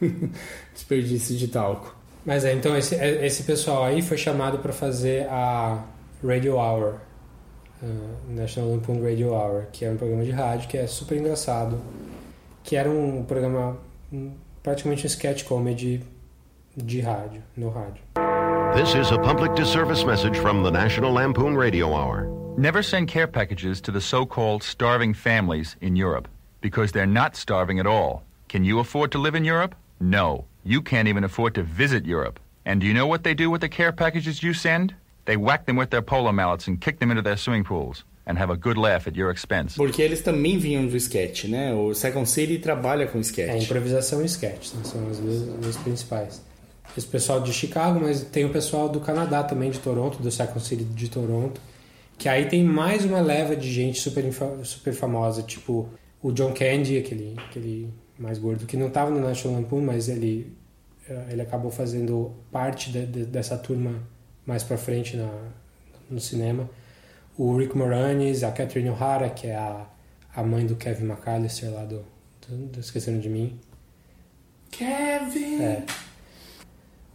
desperdício 0.72 1.36
de 1.36 1.48
talco. 1.48 1.94
Mas 2.24 2.44
é, 2.44 2.54
então 2.54 2.76
esse, 2.76 2.94
esse 2.94 3.42
pessoal 3.42 3.84
aí 3.84 4.00
foi 4.00 4.16
chamado 4.16 4.58
para 4.58 4.72
fazer 4.72 5.26
a 5.28 5.84
Radio 6.26 6.56
Hour, 6.56 7.00
uh, 7.82 7.86
National 8.28 8.70
Lampoon 8.70 9.02
Radio 9.02 9.32
Hour, 9.32 9.66
que 9.72 9.84
é 9.84 9.90
um 9.90 9.96
programa 9.96 10.24
de 10.24 10.30
rádio 10.30 10.68
que 10.68 10.78
é 10.78 10.86
super 10.86 11.16
engraçado, 11.18 11.80
que 12.62 12.76
era 12.76 12.90
um 12.90 13.24
programa 13.24 13.76
praticamente 14.62 15.04
um 15.04 15.08
sketch 15.08 15.44
comedy 15.44 16.02
de 16.76 17.00
rádio, 17.00 17.42
no 17.56 17.68
rádio. 17.68 18.02
This 18.74 18.94
is 18.94 19.12
a 19.12 19.18
public 19.18 19.54
disservice 19.54 20.04
message 20.04 20.36
from 20.38 20.64
the 20.64 20.70
National 20.70 21.12
Lampoon 21.12 21.56
Radio 21.56 21.92
Hour. 21.92 22.26
Never 22.56 22.82
send 22.82 23.08
care 23.08 23.28
packages 23.28 23.80
to 23.82 23.92
the 23.92 24.00
so-called 24.00 24.62
starving 24.62 25.14
families 25.14 25.76
in 25.80 25.96
Europe 25.96 26.28
because 26.60 26.92
they're 26.92 27.06
not 27.06 27.36
starving 27.36 27.78
at 27.78 27.86
all. 27.86 28.24
Can 28.48 28.64
you 28.64 28.78
afford 28.78 29.12
to 29.12 29.18
live 29.18 29.34
in 29.34 29.44
Europe? 29.44 29.74
No. 30.00 30.46
You 30.64 30.80
can't 30.80 31.08
even 31.08 31.24
afford 31.24 31.54
to 31.56 31.62
visit 31.62 32.06
Europe. 32.06 32.40
And 32.64 32.80
do 32.80 32.86
you 32.86 32.94
know 32.94 33.06
what 33.06 33.22
they 33.22 33.34
do 33.34 33.50
with 33.50 33.60
the 33.60 33.68
care 33.68 33.92
packages 33.92 34.42
you 34.42 34.54
send? 34.54 34.94
They 35.24 35.36
whack 35.36 35.64
them 35.64 35.78
with 35.78 35.88
their 35.88 36.02
polo 36.02 36.32
mallets 36.32 36.68
and 36.68 36.78
kick 36.78 36.98
them 36.98 37.10
into 37.10 37.22
their 37.22 37.36
swimming 37.36 37.64
pools 37.64 38.04
and 38.26 38.38
have 38.38 38.50
a 38.50 38.56
good 38.56 38.76
laugh 38.76 39.06
at 39.06 39.16
your 39.16 39.30
expense. 39.30 39.76
Porque 39.76 40.02
eles 40.02 40.22
também 40.22 40.58
vinham 40.58 40.86
do 40.86 40.96
sketch, 40.96 41.44
né? 41.44 41.74
O 41.74 41.94
Second 41.94 42.28
City 42.28 42.58
trabalha 42.58 43.06
com 43.06 43.20
sketch. 43.20 43.48
É 43.48 43.58
improvisação 43.58 44.22
e 44.22 44.26
sketch, 44.26 44.72
né? 44.74 44.82
são 44.84 45.06
as 45.08 45.18
duas, 45.18 45.42
as 45.42 45.60
duas 45.60 45.76
principais. 45.78 46.42
Esse 46.96 47.06
pessoal 47.06 47.40
de 47.40 47.52
Chicago, 47.52 48.00
mas 48.00 48.22
tem 48.22 48.44
o 48.44 48.50
pessoal 48.50 48.88
do 48.88 49.00
Canadá 49.00 49.42
também, 49.42 49.70
de 49.70 49.80
Toronto, 49.80 50.22
do 50.22 50.30
Second 50.30 50.64
City 50.64 50.84
de 50.84 51.08
Toronto, 51.08 51.60
que 52.16 52.28
aí 52.28 52.46
tem 52.46 52.62
mais 52.62 53.04
uma 53.04 53.20
leva 53.20 53.56
de 53.56 53.72
gente 53.72 53.98
super, 53.98 54.24
super 54.62 54.92
famosa, 54.92 55.42
tipo 55.42 55.88
o 56.22 56.30
John 56.32 56.52
Candy, 56.54 56.98
aquele, 56.98 57.34
aquele 57.48 57.92
mais 58.18 58.38
gordo, 58.38 58.64
que 58.64 58.76
não 58.76 58.86
estava 58.86 59.10
no 59.10 59.20
National 59.20 59.60
Lampoon, 59.60 59.82
mas 59.82 60.08
ele, 60.08 60.52
eh, 61.08 61.24
ele 61.30 61.42
acabou 61.42 61.70
fazendo 61.70 62.32
parte 62.52 62.92
de, 62.92 63.04
de, 63.04 63.24
dessa 63.26 63.58
turma 63.58 64.00
mais 64.46 64.62
para 64.62 64.76
frente 64.76 65.16
na, 65.16 65.30
no 66.10 66.20
cinema. 66.20 66.68
O 67.36 67.56
Rick 67.56 67.76
Moranis, 67.76 68.42
a 68.42 68.52
Catherine 68.52 68.90
O'Hara, 68.90 69.28
que 69.30 69.48
é 69.48 69.56
a, 69.56 69.86
a 70.34 70.42
mãe 70.42 70.66
do 70.66 70.76
Kevin 70.76 71.06
McAllister 71.06 71.72
lá 71.72 71.84
do, 71.84 72.04
do, 72.48 72.66
do 72.66 72.80
Esquecendo 72.80 73.20
de 73.20 73.28
Mim. 73.28 73.58
Kevin! 74.70 75.62
É. 75.62 75.82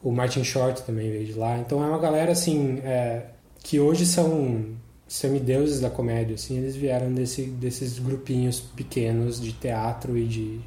O 0.01 0.11
Martin 0.11 0.43
Short 0.43 0.82
também 0.84 1.11
veio 1.11 1.25
de 1.25 1.34
lá. 1.34 1.57
Então 1.57 1.84
é 1.84 1.88
uma 1.88 1.99
galera 1.99 2.32
assim 2.32 2.80
é, 2.84 3.25
que 3.61 3.80
hoje 3.80 4.05
são 4.05 4.77
semideuses 5.07 5.82
da 5.82 5.89
comédia. 5.89 6.36
Assim, 6.36 6.57
eles 6.57 6.75
vieram 6.75 7.13
desse, 7.13 7.43
desses 7.43 7.99
grupinhos 7.99 8.59
pequenos 8.59 9.41
de 9.41 9.51
teatro 9.51 10.17
e 10.17 10.25
de 10.25 10.61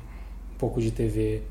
um 0.54 0.58
pouco 0.58 0.80
de 0.80 0.90
TV. 0.90 1.42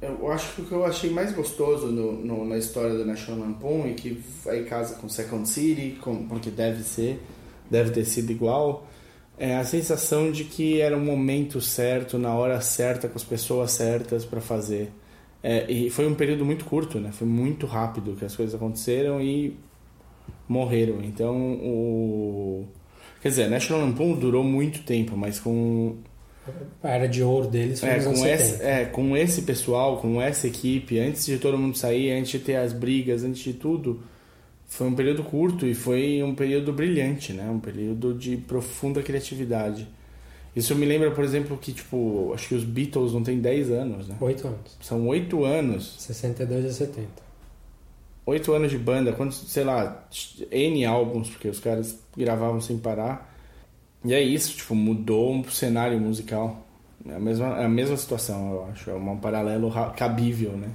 Eu 0.00 0.30
acho 0.30 0.54
que 0.54 0.62
o 0.62 0.64
que 0.64 0.72
eu 0.72 0.84
achei 0.84 1.10
mais 1.10 1.32
gostoso 1.32 1.88
no, 1.88 2.12
no, 2.12 2.44
na 2.44 2.56
história 2.56 2.94
do 2.94 3.04
National 3.04 3.40
Lampoon 3.40 3.88
e 3.88 3.94
que 3.94 4.22
aí 4.46 4.64
casa 4.64 4.94
com 4.94 5.08
Second 5.08 5.48
City, 5.48 5.98
com, 6.00 6.26
porque 6.28 6.50
deve 6.50 6.84
ser, 6.84 7.20
deve 7.68 7.90
ter 7.90 8.04
sido 8.04 8.30
igual, 8.30 8.86
é 9.36 9.56
a 9.56 9.64
sensação 9.64 10.30
de 10.30 10.44
que 10.44 10.80
era 10.80 10.96
o 10.96 11.00
momento 11.00 11.60
certo, 11.60 12.16
na 12.16 12.32
hora 12.34 12.60
certa, 12.60 13.08
com 13.08 13.16
as 13.16 13.24
pessoas 13.24 13.72
certas 13.72 14.24
para 14.24 14.40
fazer. 14.40 14.92
É, 15.42 15.70
e 15.70 15.90
foi 15.90 16.06
um 16.06 16.14
período 16.14 16.44
muito 16.44 16.64
curto, 16.64 16.98
né? 16.98 17.10
Foi 17.12 17.26
muito 17.26 17.66
rápido 17.66 18.16
que 18.16 18.24
as 18.24 18.34
coisas 18.34 18.54
aconteceram 18.54 19.20
e 19.20 19.56
morreram. 20.48 21.02
Então, 21.02 21.36
o... 21.54 22.66
Quer 23.20 23.28
dizer, 23.28 23.50
National 23.50 23.84
Lampoon 23.86 24.14
durou 24.14 24.44
muito 24.44 24.82
tempo, 24.84 25.16
mas 25.16 25.38
com... 25.38 25.96
A 26.82 26.90
era 26.90 27.08
de 27.08 27.22
ouro 27.22 27.48
deles 27.48 27.80
foi 27.80 27.88
é, 27.88 28.02
com 28.02 28.12
esse, 28.12 28.46
70. 28.52 28.64
é, 28.64 28.84
com 28.84 29.16
esse 29.16 29.42
pessoal, 29.42 29.98
com 29.98 30.20
essa 30.20 30.46
equipe, 30.46 30.98
antes 30.98 31.26
de 31.26 31.38
todo 31.38 31.58
mundo 31.58 31.76
sair, 31.76 32.12
antes 32.12 32.30
de 32.30 32.38
ter 32.38 32.56
as 32.56 32.72
brigas, 32.72 33.24
antes 33.24 33.42
de 33.42 33.52
tudo, 33.52 34.00
foi 34.66 34.86
um 34.86 34.94
período 34.94 35.22
curto 35.24 35.66
e 35.66 35.74
foi 35.74 36.22
um 36.22 36.34
período 36.34 36.72
brilhante, 36.72 37.32
né? 37.32 37.48
Um 37.50 37.58
período 37.58 38.14
de 38.14 38.36
profunda 38.36 39.02
criatividade. 39.02 39.88
Isso 40.54 40.74
me 40.74 40.84
lembra, 40.84 41.10
por 41.10 41.24
exemplo, 41.24 41.56
que, 41.56 41.72
tipo, 41.72 42.32
acho 42.34 42.48
que 42.48 42.54
os 42.54 42.64
Beatles 42.64 43.12
não 43.12 43.22
tem 43.22 43.40
10 43.40 43.70
anos, 43.70 44.08
né? 44.08 44.16
Oito 44.20 44.46
anos. 44.46 44.76
São 44.80 45.06
8 45.06 45.44
anos. 45.44 45.94
62 45.98 46.66
a 46.66 46.72
70. 46.72 47.08
8 48.26 48.52
anos 48.52 48.70
de 48.70 48.76
banda, 48.76 49.12
quantos, 49.12 49.38
sei 49.50 49.64
lá, 49.64 50.06
N 50.50 50.84
álbuns, 50.84 51.30
porque 51.30 51.48
os 51.48 51.60
caras 51.60 51.98
gravavam 52.16 52.60
sem 52.60 52.76
parar. 52.76 53.27
E 54.04 54.14
é 54.14 54.22
isso, 54.22 54.56
tipo, 54.56 54.74
mudou 54.74 55.40
o 55.40 55.50
cenário 55.50 55.98
musical. 56.00 56.66
É 57.08 57.14
a 57.14 57.18
mesma, 57.20 57.46
é 57.60 57.64
a 57.64 57.68
mesma 57.68 57.96
situação, 57.96 58.52
eu 58.52 58.64
acho. 58.66 58.90
É 58.90 58.94
um 58.94 59.16
paralelo 59.16 59.68
ra- 59.68 59.90
cabível, 59.90 60.52
né? 60.52 60.68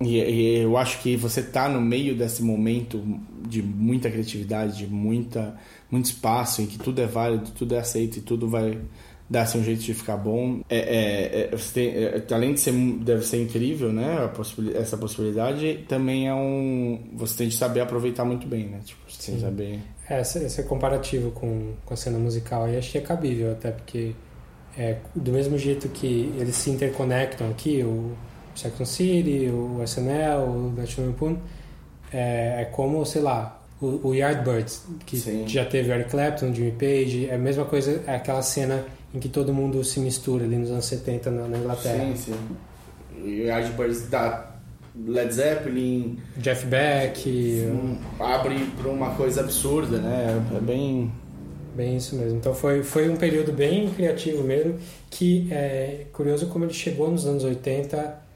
E, 0.00 0.18
e 0.18 0.58
eu 0.58 0.76
acho 0.76 1.00
que 1.00 1.16
você 1.16 1.42
tá 1.42 1.68
no 1.68 1.80
meio 1.80 2.14
desse 2.14 2.42
momento 2.42 3.02
de 3.48 3.62
muita 3.62 4.10
criatividade, 4.10 4.76
de 4.78 4.86
muita, 4.86 5.56
muito 5.90 6.06
espaço, 6.06 6.60
em 6.60 6.66
que 6.66 6.78
tudo 6.78 7.00
é 7.00 7.06
válido, 7.06 7.50
tudo 7.52 7.74
é 7.74 7.78
aceito 7.78 8.18
e 8.18 8.20
tudo 8.20 8.48
vai 8.48 8.78
dar 9.28 9.46
seu 9.46 9.62
jeito 9.62 9.82
de 9.82 9.94
ficar 9.94 10.16
bom. 10.16 10.60
É, 10.68 10.76
é, 10.78 11.50
é, 11.52 11.56
tem, 11.72 11.88
é, 11.88 12.22
além 12.30 12.54
de 12.54 12.60
ser, 12.60 12.72
deve 12.72 13.24
ser 13.24 13.42
incrível, 13.42 13.92
né? 13.92 14.30
essa 14.74 14.96
possibilidade, 14.96 15.84
também 15.88 16.28
é 16.28 16.34
um. 16.34 17.00
Você 17.14 17.38
tem 17.38 17.48
de 17.48 17.56
saber 17.56 17.80
aproveitar 17.80 18.24
muito 18.24 18.46
bem, 18.46 18.66
né? 18.66 18.80
Tipo, 18.84 19.00
você 19.08 19.30
tem 19.30 19.40
Sim. 19.40 19.46
saber. 19.46 19.80
É, 20.08 20.20
esse, 20.20 20.62
comparativo 20.62 21.32
com, 21.32 21.74
com 21.84 21.94
a 21.94 21.96
cena 21.96 22.18
musical 22.18 22.64
aí 22.64 22.76
acho 22.76 22.92
que 22.92 22.98
é 22.98 23.00
cabível, 23.00 23.52
até 23.52 23.72
porque 23.72 24.14
é, 24.78 24.98
do 25.14 25.32
mesmo 25.32 25.58
jeito 25.58 25.88
que 25.88 26.32
eles 26.38 26.54
se 26.54 26.70
interconectam 26.70 27.50
aqui, 27.50 27.82
o 27.82 28.16
Second 28.54 28.88
City, 28.88 29.50
o 29.50 29.82
SNL, 29.82 30.44
o 30.44 30.72
National 30.76 31.10
Lampoon, 31.10 31.38
é, 32.12 32.62
é 32.62 32.64
como, 32.66 33.04
sei 33.04 33.22
lá, 33.22 33.60
o, 33.80 34.08
o 34.08 34.14
Yardbirds, 34.14 34.84
que 35.04 35.46
já 35.46 35.64
teve 35.64 35.90
Eric 35.90 36.10
Clapton, 36.10 36.54
Jimmy 36.54 36.72
Page, 36.72 37.28
é 37.28 37.34
a 37.34 37.38
mesma 37.38 37.64
coisa, 37.64 38.02
é 38.06 38.14
aquela 38.14 38.42
cena 38.42 38.84
em 39.12 39.18
que 39.18 39.28
todo 39.28 39.52
mundo 39.52 39.82
se 39.82 39.98
mistura 39.98 40.44
ali 40.44 40.56
nos 40.56 40.70
anos 40.70 40.84
70 40.84 41.30
na, 41.30 41.48
na 41.48 41.58
Inglaterra. 41.58 42.04
Sim, 42.14 42.16
sim. 42.16 42.56
E 43.24 43.42
o 43.42 43.44
Yardbirds 43.46 44.08
da 44.08 44.55
Led 45.04 45.32
Zeppelin. 45.32 46.18
Jeff 46.36 46.66
Beck. 46.66 47.22
Sim, 47.22 47.98
abre 48.18 48.66
para 48.80 48.90
uma 48.90 49.14
coisa 49.14 49.40
absurda, 49.40 49.98
né? 49.98 50.42
É 50.56 50.60
bem. 50.60 51.12
Bem 51.74 51.98
isso 51.98 52.16
mesmo. 52.16 52.38
Então 52.38 52.54
foi, 52.54 52.82
foi 52.82 53.10
um 53.10 53.16
período 53.16 53.52
bem 53.52 53.90
criativo 53.90 54.42
mesmo, 54.42 54.78
que 55.10 55.46
é 55.52 56.06
curioso 56.12 56.46
como 56.46 56.64
ele 56.64 56.72
chegou 56.72 57.10
nos 57.10 57.26
anos 57.26 57.44
80 57.44 58.26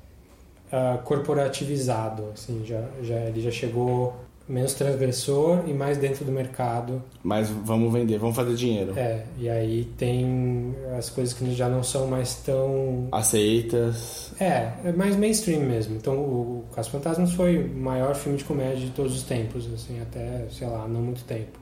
ah, 0.73 1.01
corporativizado, 1.03 2.27
assim, 2.33 2.63
já, 2.65 2.81
já, 3.03 3.17
ele 3.17 3.41
já 3.41 3.51
chegou 3.51 4.15
menos 4.51 4.75
transgressor 4.75 5.63
e 5.67 5.73
mais 5.73 5.97
dentro 5.97 6.25
do 6.25 6.33
mercado. 6.33 7.03
Mas 7.23 7.49
vamos 7.49 7.93
vender, 7.93 8.19
vamos 8.19 8.35
fazer 8.35 8.55
dinheiro. 8.55 8.93
É, 8.99 9.23
e 9.39 9.49
aí 9.49 9.85
tem 9.97 10.75
as 10.99 11.09
coisas 11.09 11.33
que 11.33 11.55
já 11.55 11.69
não 11.69 11.83
são 11.83 12.07
mais 12.09 12.35
tão... 12.37 13.09
Aceitas. 13.13 14.35
É, 14.41 14.73
é 14.85 14.93
mais 14.93 15.17
mainstream 15.17 15.61
mesmo. 15.61 15.97
Então 15.97 16.15
o 16.15 16.65
Caso 16.75 16.91
Fantasmas 16.91 17.33
foi 17.33 17.59
o 17.59 17.75
maior 17.75 18.15
filme 18.15 18.37
de 18.37 18.45
comédia 18.45 18.87
de 18.87 18.91
todos 18.91 19.15
os 19.15 19.23
tempos, 19.23 19.73
assim, 19.73 20.01
até, 20.01 20.47
sei 20.51 20.67
lá, 20.67 20.87
não 20.89 21.01
muito 21.01 21.23
tempo. 21.25 21.59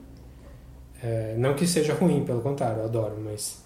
É, 1.02 1.34
não 1.36 1.54
que 1.54 1.66
seja 1.66 1.94
ruim, 1.94 2.24
pelo 2.24 2.40
contrário, 2.40 2.78
eu 2.78 2.84
adoro, 2.86 3.16
mas 3.22 3.62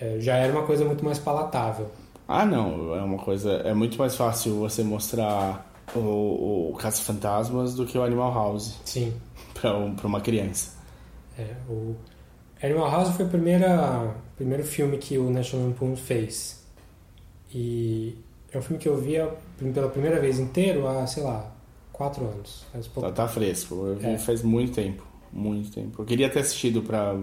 é, 0.00 0.18
já 0.20 0.36
era 0.36 0.52
uma 0.52 0.62
coisa 0.62 0.84
muito 0.84 1.04
mais 1.04 1.18
palatável. 1.18 1.88
Ah, 2.26 2.46
não, 2.46 2.94
é 2.94 3.02
uma 3.02 3.18
coisa. 3.18 3.52
É 3.64 3.74
muito 3.74 3.98
mais 3.98 4.16
fácil 4.16 4.54
você 4.54 4.82
mostrar 4.82 5.73
o, 5.94 6.70
o 6.72 6.76
Caça 6.78 7.02
Fantasmas 7.02 7.74
do 7.74 7.84
que 7.86 7.96
o 7.98 8.02
Animal 8.02 8.32
House. 8.32 8.78
Sim. 8.84 9.12
Pra, 9.54 9.76
um- 9.76 9.94
pra 9.94 10.06
uma 10.06 10.20
criança. 10.20 10.72
É, 11.38 11.46
o 11.68 11.94
Animal 12.62 12.90
House 12.90 13.16
foi 13.16 13.24
o 13.24 13.28
primeiro 13.28 14.64
filme 14.64 14.98
que 14.98 15.16
o 15.16 15.30
National 15.30 15.68
Lampoon 15.68 15.96
fez. 15.96 16.62
E 17.54 18.16
É 18.52 18.58
um 18.58 18.62
filme 18.62 18.80
que 18.80 18.88
eu 18.88 18.96
vi 18.96 19.14
pela 19.72 19.88
primeira 19.88 20.20
vez 20.20 20.38
inteiro 20.38 20.86
há, 20.86 21.06
sei 21.06 21.22
lá, 21.22 21.50
quatro 21.92 22.24
anos. 22.26 22.64
Faz 22.72 22.86
pouco 22.88 23.08
Tá, 23.08 23.14
tá 23.14 23.28
fresco. 23.28 23.74
Eu 23.86 23.96
vi 23.96 24.06
É. 24.06 24.18
faz 24.18 24.42
muito 24.42 24.72
tempo. 24.74 25.04
Muito 25.32 25.70
tempo. 25.72 26.02
Eu 26.02 26.06
queria 26.06 26.28
ter 26.30 26.40
assistido 26.40 26.82
para 26.82 27.16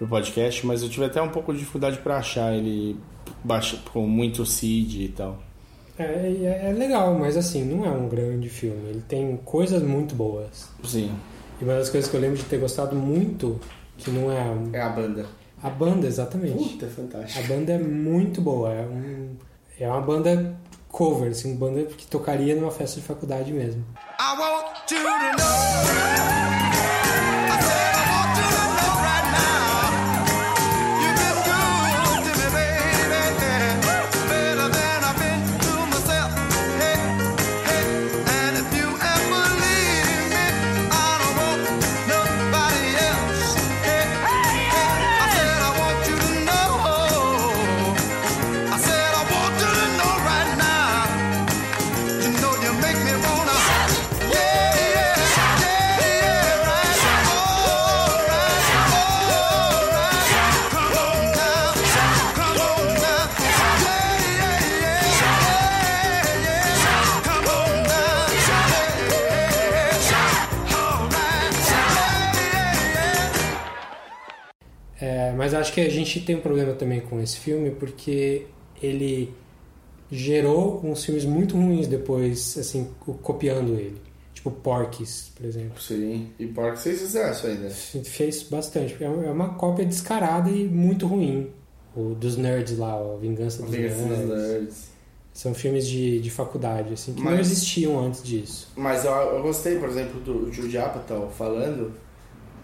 o 0.00 0.06
podcast, 0.06 0.64
mas 0.66 0.82
eu 0.82 0.88
tive 0.88 1.04
até 1.06 1.20
um 1.20 1.28
pouco 1.30 1.52
de 1.52 1.58
dificuldade 1.58 1.98
para 1.98 2.18
achar 2.18 2.54
ele 2.54 2.98
baixa, 3.44 3.78
com 3.92 4.06
muito 4.06 4.44
seed 4.46 4.94
e 4.94 5.08
tal. 5.08 5.38
É, 5.98 6.02
é, 6.04 6.68
é 6.70 6.72
legal, 6.72 7.14
mas 7.14 7.36
assim, 7.36 7.64
não 7.64 7.84
é 7.84 7.90
um 7.90 8.08
grande 8.08 8.48
filme. 8.48 8.90
Ele 8.90 9.02
tem 9.08 9.36
coisas 9.44 9.82
muito 9.82 10.14
boas. 10.14 10.68
Sim. 10.84 11.12
E 11.60 11.64
uma 11.64 11.74
das 11.74 11.88
coisas 11.88 12.10
que 12.10 12.16
eu 12.16 12.20
lembro 12.20 12.36
de 12.36 12.44
ter 12.44 12.58
gostado 12.58 12.94
muito, 12.94 13.58
que 13.96 14.10
não 14.10 14.30
é... 14.30 14.42
um- 14.42 14.70
É 14.74 14.82
a 14.82 14.88
banda. 14.90 15.26
A 15.62 15.70
banda, 15.70 16.06
exatamente. 16.06 16.70
Puta, 16.74 16.86
é 16.86 16.88
fantástico. 16.88 17.44
A 17.44 17.48
banda 17.56 17.72
é 17.72 17.78
muito 17.78 18.40
boa. 18.42 18.70
É, 18.72 18.82
um, 18.82 19.30
é 19.80 19.88
uma 19.88 20.02
banda 20.02 20.54
cover, 20.88 21.30
assim, 21.30 21.52
uma 21.56 21.66
banda 21.68 21.82
que 21.84 22.06
tocaria 22.06 22.54
numa 22.54 22.70
festa 22.70 23.00
de 23.00 23.06
faculdade 23.06 23.52
mesmo. 23.52 23.82
I 24.20 24.38
want 24.38 24.90
you 24.90 24.98
to 24.98 25.04
know. 25.42 27.05
Que 75.76 75.80
a 75.82 75.90
gente 75.90 76.20
tem 76.20 76.36
um 76.36 76.40
problema 76.40 76.72
também 76.72 77.00
com 77.00 77.20
esse 77.20 77.36
filme 77.36 77.70
porque 77.70 78.46
ele 78.82 79.32
gerou 80.10 80.80
uns 80.84 81.04
filmes 81.04 81.24
muito 81.24 81.56
ruins 81.56 81.86
depois, 81.86 82.56
assim, 82.58 82.88
co- 83.00 83.14
copiando 83.14 83.74
ele. 83.78 84.00
Tipo 84.34 84.50
Porky's, 84.50 85.32
por 85.34 85.44
exemplo. 85.46 85.80
Sim. 85.80 86.28
E 86.38 86.46
Porky's 86.46 86.82
fez 86.82 87.00
sucesso 87.00 87.46
ainda. 87.46 87.68
Fez 87.70 88.42
bastante. 88.44 88.96
É 89.02 89.08
uma 89.08 89.24
é 89.24 89.30
uma 89.30 89.54
cópia 89.54 89.84
descarada 89.84 90.50
e 90.50 90.64
muito 90.68 91.06
ruim. 91.06 91.50
O 91.96 92.14
dos 92.14 92.36
nerds 92.36 92.78
lá, 92.78 92.96
ó, 92.96 93.16
Vingança 93.16 93.62
dos 93.62 93.70
Vingança 93.74 93.96
dos 94.02 94.18
Nerds. 94.18 94.28
Nerds. 94.28 94.96
São 95.32 95.52
filmes 95.54 95.86
de, 95.86 96.20
de 96.20 96.30
faculdade, 96.30 96.94
assim, 96.94 97.12
que 97.14 97.22
não 97.22 97.32
Mas- 97.32 97.50
existiam 97.50 97.98
antes 97.98 98.22
disso. 98.22 98.68
Mas 98.76 99.04
eu, 99.04 99.10
eu 99.12 99.42
gostei, 99.42 99.78
por 99.78 99.88
exemplo, 99.88 100.20
do 100.20 100.50
Jude 100.52 100.78
Apatow 100.78 101.28
falando 101.30 101.92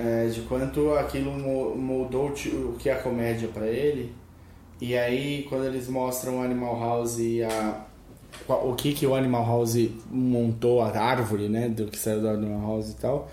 é, 0.02 0.26
de 0.26 0.40
quanto 0.42 0.92
aquilo 0.94 1.30
mo- 1.32 1.74
moldou 1.76 2.28
o 2.28 2.76
que 2.78 2.88
é 2.88 2.92
a 2.92 2.96
comédia 2.98 3.48
pra 3.52 3.66
ele. 3.66 4.12
E 4.80 4.96
aí, 4.96 5.46
quando 5.48 5.64
eles 5.66 5.88
mostram 5.88 6.38
o 6.38 6.42
Animal 6.42 6.78
House 6.80 7.18
e 7.18 7.42
a, 7.42 7.84
o 8.48 8.74
que, 8.74 8.92
que 8.92 9.06
o 9.06 9.14
Animal 9.14 9.44
House 9.46 9.76
montou, 10.10 10.80
a 10.82 10.88
árvore, 10.88 11.48
né, 11.48 11.68
do 11.68 11.86
que 11.86 11.98
saiu 11.98 12.20
do 12.20 12.28
Animal 12.28 12.60
House 12.62 12.90
e 12.90 12.94
tal, 12.96 13.28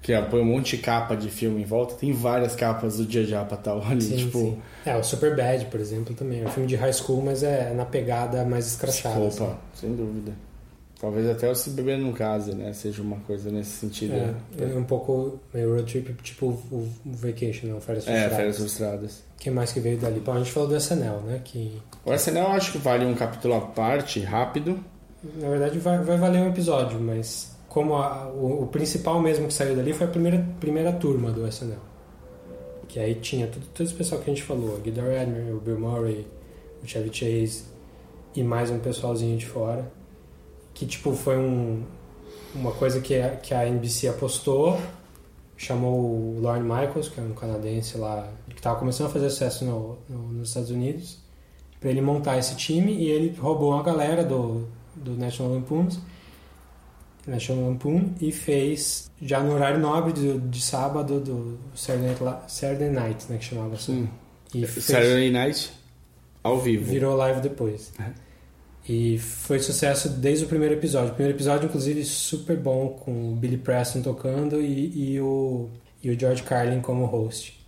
que 0.00 0.12
põe 0.30 0.40
um 0.40 0.44
monte 0.46 0.76
de 0.76 0.82
capa 0.82 1.14
de 1.16 1.28
filme 1.30 1.60
em 1.62 1.64
volta, 1.64 1.94
tem 1.94 2.12
várias 2.12 2.54
capas 2.54 2.96
do 2.96 3.10
Jude 3.10 3.34
Apatow 3.34 3.82
ali, 3.90 4.00
Sim, 4.02 4.16
tipo... 4.16 4.38
sim. 4.38 4.58
É, 4.86 4.96
o 4.96 5.02
Superbad, 5.02 5.66
por 5.66 5.80
exemplo, 5.80 6.14
também. 6.14 6.42
É 6.42 6.46
um 6.46 6.50
filme 6.50 6.68
de 6.68 6.76
high 6.76 6.92
school, 6.92 7.22
mas 7.22 7.42
é 7.42 7.72
na 7.74 7.84
pegada 7.84 8.44
mais 8.44 8.66
escrachada. 8.66 9.18
Opa, 9.18 9.28
assim. 9.28 9.54
sem 9.74 9.94
dúvida. 9.94 10.32
Talvez 11.04 11.28
até 11.28 11.50
o 11.50 11.54
Se 11.54 11.68
Beber 11.68 11.98
Não 11.98 12.14
Case, 12.14 12.54
né? 12.54 12.72
Seja 12.72 13.02
uma 13.02 13.18
coisa 13.26 13.50
nesse 13.50 13.72
sentido. 13.72 14.14
É, 14.14 14.34
é 14.58 14.74
um 14.74 14.84
pouco 14.84 15.38
meio 15.52 15.74
road 15.74 16.00
trip, 16.00 16.22
tipo 16.22 16.46
o, 16.46 16.50
o 16.72 16.88
Vacation, 17.04 17.66
não, 17.66 17.78
Férias 17.80 18.06
É, 18.08 18.12
Frustradas. 18.12 18.36
Férias 18.36 18.56
Frustradas. 18.56 19.22
Quem 19.38 19.52
mais 19.52 19.70
que 19.70 19.80
veio 19.80 19.98
dali? 19.98 20.20
Bom, 20.20 20.32
a 20.32 20.38
gente 20.38 20.50
falou 20.50 20.66
do 20.68 20.74
SNL, 20.76 21.20
né? 21.26 21.42
Que 21.44 21.76
O 22.06 22.12
SNL 22.14 22.46
eu 22.46 22.52
acho 22.52 22.72
que 22.72 22.78
vale 22.78 23.04
um 23.04 23.14
capítulo 23.14 23.54
à 23.54 23.60
parte, 23.60 24.20
rápido. 24.20 24.80
na 25.38 25.50
verdade 25.50 25.78
vai, 25.78 25.98
vai 26.02 26.16
valer 26.16 26.40
um 26.40 26.48
episódio, 26.48 26.98
mas 26.98 27.54
como 27.68 27.96
a- 27.96 28.28
o, 28.30 28.62
o 28.62 28.66
principal 28.68 29.20
mesmo 29.20 29.46
que 29.48 29.52
saiu 29.52 29.76
dali 29.76 29.92
foi 29.92 30.06
a 30.06 30.10
primeira, 30.10 30.42
primeira 30.58 30.90
turma 30.92 31.30
do 31.30 31.46
SNL. 31.46 31.76
Que 32.88 32.98
aí 32.98 33.14
tinha 33.16 33.46
tudo, 33.46 33.66
todo 33.74 33.84
esse 33.86 33.94
pessoal 33.94 34.22
que 34.22 34.30
a 34.30 34.34
gente 34.34 34.42
falou: 34.46 34.78
Guido 34.78 35.02
Radner, 35.02 35.54
o 35.54 35.60
Bill 35.60 35.78
Murray, 35.78 36.26
o 36.82 36.86
Chevy 36.86 37.10
Chase 37.12 37.64
e 38.34 38.42
mais 38.42 38.70
um 38.70 38.78
pessoalzinho 38.78 39.36
de 39.36 39.44
fora. 39.44 39.84
Que 40.74 40.84
tipo 40.86 41.14
foi 41.14 41.38
um, 41.38 41.82
uma 42.54 42.72
coisa 42.72 43.00
que 43.00 43.14
a, 43.18 43.36
que 43.36 43.54
a 43.54 43.66
NBC 43.66 44.08
apostou, 44.08 44.78
chamou 45.56 45.94
o 46.00 46.40
Lorne 46.40 46.62
Michaels, 46.64 47.08
que 47.08 47.20
é 47.20 47.22
um 47.22 47.32
canadense 47.32 47.96
lá, 47.96 48.28
que 48.48 48.56
estava 48.56 48.78
começando 48.78 49.06
a 49.06 49.10
fazer 49.10 49.30
sucesso 49.30 49.64
no, 49.64 49.96
no- 50.08 50.28
nos 50.32 50.48
Estados 50.48 50.70
Unidos, 50.70 51.18
para 51.80 51.90
ele 51.90 52.00
montar 52.00 52.38
esse 52.38 52.56
time 52.56 52.92
e 52.92 53.08
ele 53.08 53.38
roubou 53.38 53.72
uma 53.72 53.82
galera 53.82 54.24
do, 54.24 54.66
do 54.96 55.12
National 55.16 55.52
Lampoon, 55.54 55.88
National 57.26 57.68
Lampoon 57.70 58.10
e 58.20 58.30
fez 58.32 59.10
já 59.22 59.40
no 59.42 59.54
horário 59.54 59.78
nobre 59.78 60.12
de, 60.12 60.38
de 60.38 60.60
sábado 60.60 61.20
do 61.20 61.58
Saturday 61.74 62.14
Night, 62.20 62.52
Saturday 62.52 62.90
Night 62.90 63.26
né, 63.30 63.38
que 63.38 63.44
chamava 63.44 63.74
assim. 63.74 64.08
E 64.54 64.66
fez- 64.66 64.84
Saturday 64.86 65.30
Night 65.30 65.72
ao 66.42 66.58
vivo. 66.60 66.84
Virou 66.90 67.16
live 67.16 67.40
depois. 67.40 67.92
E 68.88 69.18
foi 69.18 69.58
sucesso 69.60 70.08
desde 70.10 70.44
o 70.44 70.48
primeiro 70.48 70.74
episódio. 70.74 71.10
O 71.10 71.14
primeiro 71.14 71.36
episódio, 71.36 71.66
inclusive, 71.66 72.04
super 72.04 72.56
bom, 72.56 72.88
com 72.90 73.32
o 73.32 73.36
Billy 73.36 73.56
Preston 73.56 74.02
tocando 74.02 74.60
e, 74.60 75.12
e 75.14 75.20
o, 75.20 75.70
e 76.02 76.10
o 76.10 76.18
George 76.18 76.42
Carlin 76.42 76.80
como 76.80 77.06
host. 77.06 77.58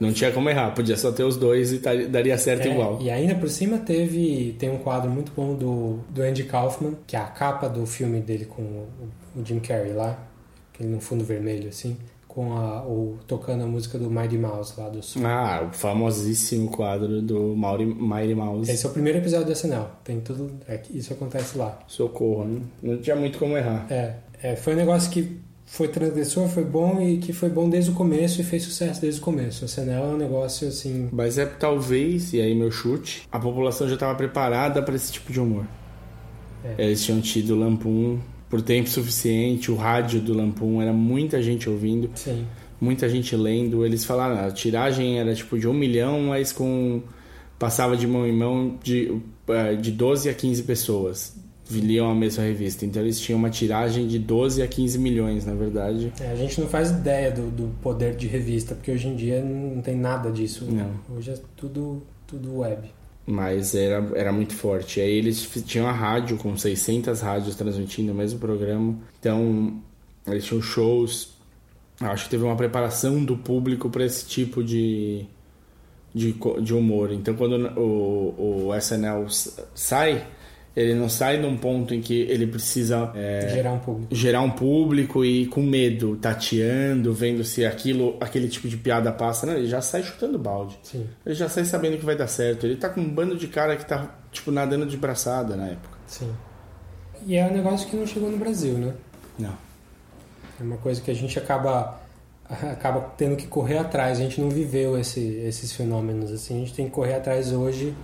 Não 0.00 0.12
tinha 0.12 0.32
como 0.32 0.48
errar, 0.48 0.70
podia 0.74 0.96
só 0.96 1.12
ter 1.12 1.24
os 1.24 1.36
dois 1.36 1.72
e 1.72 1.78
tar- 1.78 2.08
daria 2.08 2.36
certo 2.38 2.66
É, 2.66 2.70
igual. 2.72 2.98
E 3.02 3.10
ainda 3.10 3.34
por 3.34 3.50
cima 3.50 3.78
teve 3.78 4.56
tem 4.58 4.70
um 4.70 4.78
quadro 4.78 5.10
muito 5.10 5.30
bom 5.36 5.54
do, 5.54 6.00
do 6.08 6.22
Andy 6.22 6.44
Kaufman, 6.44 6.94
que 7.06 7.14
é 7.14 7.18
a 7.18 7.24
capa 7.26 7.68
do 7.68 7.84
filme 7.86 8.18
dele 8.20 8.46
com 8.46 8.62
o, 8.62 8.88
o 9.36 9.44
Jim 9.44 9.60
Carrey 9.60 9.92
lá, 9.92 10.18
aquele 10.72 10.88
no 10.88 11.00
fundo 11.02 11.22
vermelho 11.22 11.68
assim, 11.68 11.98
com 12.34 12.56
a, 12.56 12.82
o, 12.86 13.18
tocando 13.26 13.64
a 13.64 13.66
música 13.66 13.98
do 13.98 14.08
Mighty 14.08 14.38
Mouse 14.38 14.74
lá 14.78 14.88
do 14.88 15.02
Sul. 15.02 15.26
Ah, 15.26 15.68
o 15.68 15.74
famosíssimo 15.74 16.70
quadro 16.70 17.20
do 17.20 17.56
Mauri, 17.56 17.84
Mighty 17.84 18.34
Mouse. 18.36 18.70
Esse 18.70 18.86
é 18.86 18.88
o 18.88 18.92
primeiro 18.92 19.18
episódio 19.18 19.46
do 19.46 19.52
SNL. 19.52 19.86
Tem 20.04 20.20
tudo. 20.20 20.52
é 20.68 20.80
isso 20.90 21.12
acontece 21.12 21.58
lá. 21.58 21.80
Socorro, 21.88 22.44
né? 22.44 22.60
não 22.82 22.98
tinha 22.98 23.16
muito 23.16 23.36
como 23.36 23.56
errar. 23.56 23.86
É, 23.90 24.14
é, 24.40 24.56
foi 24.56 24.74
um 24.74 24.76
negócio 24.76 25.10
que 25.10 25.40
foi 25.66 25.88
transgressor, 25.88 26.46
foi 26.48 26.64
bom 26.64 27.00
e 27.00 27.18
que 27.18 27.32
foi 27.32 27.48
bom 27.48 27.68
desde 27.68 27.90
o 27.90 27.94
começo 27.94 28.40
e 28.40 28.44
fez 28.44 28.62
sucesso 28.62 29.00
desde 29.00 29.20
o 29.20 29.24
começo. 29.24 29.64
O 29.64 29.66
SNL 29.66 30.04
é 30.04 30.14
um 30.14 30.16
negócio 30.16 30.68
assim. 30.68 31.08
Mas 31.10 31.36
é 31.36 31.46
talvez, 31.46 32.32
e 32.32 32.40
aí 32.40 32.54
meu 32.54 32.70
chute, 32.70 33.26
a 33.32 33.40
população 33.40 33.88
já 33.88 33.94
estava 33.94 34.14
preparada 34.14 34.80
para 34.82 34.94
esse 34.94 35.10
tipo 35.10 35.32
de 35.32 35.40
humor. 35.40 35.66
É. 36.64 36.84
Eles 36.84 37.02
tinham 37.02 37.20
tido 37.20 37.56
Lampoon 37.56 38.20
por 38.50 38.60
tempo 38.60 38.90
suficiente, 38.90 39.70
o 39.70 39.76
rádio 39.76 40.20
do 40.20 40.34
Lampoon 40.34 40.82
era 40.82 40.92
muita 40.92 41.40
gente 41.40 41.70
ouvindo, 41.70 42.10
Sim. 42.16 42.44
muita 42.80 43.08
gente 43.08 43.34
lendo. 43.36 43.86
Eles 43.86 44.04
falaram, 44.04 44.44
a 44.44 44.50
tiragem 44.50 45.20
era 45.20 45.32
tipo 45.32 45.56
de 45.56 45.68
um 45.68 45.72
milhão, 45.72 46.20
mas 46.22 46.52
com 46.52 47.00
passava 47.58 47.96
de 47.96 48.06
mão 48.06 48.26
em 48.26 48.32
mão 48.32 48.78
de, 48.82 49.20
eh, 49.48 49.74
de 49.76 49.92
12 49.92 50.28
a 50.28 50.34
15 50.34 50.62
pessoas 50.64 51.36
liam 51.70 52.10
a 52.10 52.14
mesma 52.14 52.42
revista. 52.42 52.84
Então 52.84 53.00
eles 53.00 53.20
tinham 53.20 53.38
uma 53.38 53.50
tiragem 53.50 54.08
de 54.08 54.18
12 54.18 54.62
a 54.62 54.66
15 54.66 54.98
milhões, 54.98 55.46
na 55.46 55.54
verdade. 55.54 56.12
É, 56.20 56.32
a 56.32 56.34
gente 56.34 56.60
não 56.60 56.66
faz 56.66 56.90
ideia 56.90 57.30
do, 57.30 57.50
do 57.50 57.68
poder 57.80 58.16
de 58.16 58.26
revista, 58.26 58.74
porque 58.74 58.90
hoje 58.90 59.06
em 59.06 59.14
dia 59.14 59.40
não 59.44 59.80
tem 59.80 59.94
nada 59.94 60.30
disso. 60.32 60.64
Não. 60.64 60.90
Hoje 61.16 61.30
é 61.30 61.38
tudo, 61.56 62.02
tudo 62.26 62.58
web. 62.58 62.88
Mas 63.30 63.74
era, 63.76 64.10
era 64.14 64.32
muito 64.32 64.54
forte. 64.54 65.00
Aí 65.00 65.12
eles 65.12 65.48
tinham 65.64 65.86
a 65.86 65.92
rádio 65.92 66.36
com 66.36 66.56
600 66.56 67.20
rádios 67.20 67.54
transmitindo 67.54 68.10
o 68.10 68.14
mesmo 68.14 68.40
programa. 68.40 68.98
Então, 69.20 69.80
eles 70.26 70.44
tinham 70.44 70.60
shows. 70.60 71.32
Acho 72.00 72.24
que 72.24 72.30
teve 72.30 72.42
uma 72.42 72.56
preparação 72.56 73.24
do 73.24 73.36
público 73.36 73.88
para 73.88 74.04
esse 74.04 74.26
tipo 74.26 74.64
de, 74.64 75.26
de, 76.12 76.34
de 76.62 76.74
humor. 76.74 77.12
Então, 77.12 77.34
quando 77.34 77.54
o, 77.78 78.66
o 78.68 78.74
SNL 78.74 79.26
sai, 79.74 80.26
Ele 80.76 80.94
não 80.94 81.08
sai 81.08 81.36
num 81.38 81.56
ponto 81.56 81.92
em 81.92 82.00
que 82.00 82.14
ele 82.22 82.46
precisa 82.46 83.10
é, 83.14 83.48
Gerar 83.52 83.72
um 83.72 83.78
público. 83.80 84.14
gerar 84.14 84.40
um 84.40 84.50
público 84.50 85.24
e 85.24 85.46
com 85.46 85.62
medo, 85.62 86.16
tateando, 86.16 87.12
vendo 87.12 87.42
se 87.42 87.66
aquilo, 87.66 88.16
aquele 88.20 88.48
tipo 88.48 88.68
de 88.68 88.76
piada 88.76 89.10
passa. 89.10 89.46
Não, 89.46 89.54
ele 89.54 89.66
já 89.66 89.80
sai 89.82 90.02
chutando 90.04 90.38
balde. 90.38 90.78
Sim. 90.82 91.06
Ele 91.26 91.34
já 91.34 91.48
sai 91.48 91.64
sabendo 91.64 91.98
que 91.98 92.04
vai 92.04 92.16
dar 92.16 92.28
certo. 92.28 92.66
Ele 92.66 92.76
tá 92.76 92.88
com 92.88 93.00
um 93.00 93.08
bando 93.08 93.36
de 93.36 93.48
cara 93.48 93.76
que 93.76 93.84
tá, 93.84 94.14
tipo, 94.30 94.52
nadando 94.52 94.86
de 94.86 94.96
braçada 94.96 95.56
na 95.56 95.66
época. 95.66 95.98
Sim. 96.06 96.30
E 97.26 97.36
é 97.36 97.44
um 97.46 97.52
negócio 97.52 97.88
que 97.88 97.96
não 97.96 98.06
chegou 98.06 98.30
no 98.30 98.38
Brasil, 98.38 98.74
né? 98.74 98.94
Não. 99.38 99.54
É 100.60 100.62
uma 100.62 100.76
coisa 100.76 101.00
que 101.00 101.10
a 101.10 101.14
gente 101.14 101.36
acaba 101.38 102.00
acaba 102.48 103.00
tendo 103.16 103.34
que 103.36 103.46
correr 103.46 103.78
atrás. 103.78 104.18
A 104.18 104.22
gente 104.22 104.40
não 104.40 104.50
viveu 104.50 104.98
esse, 104.98 105.20
esses 105.44 105.72
fenômenos 105.72 106.30
assim. 106.32 106.56
A 106.56 106.58
gente 106.60 106.74
tem 106.74 106.86
que 106.86 106.92
correr 106.92 107.14
atrás 107.14 107.52
hoje 107.52 107.94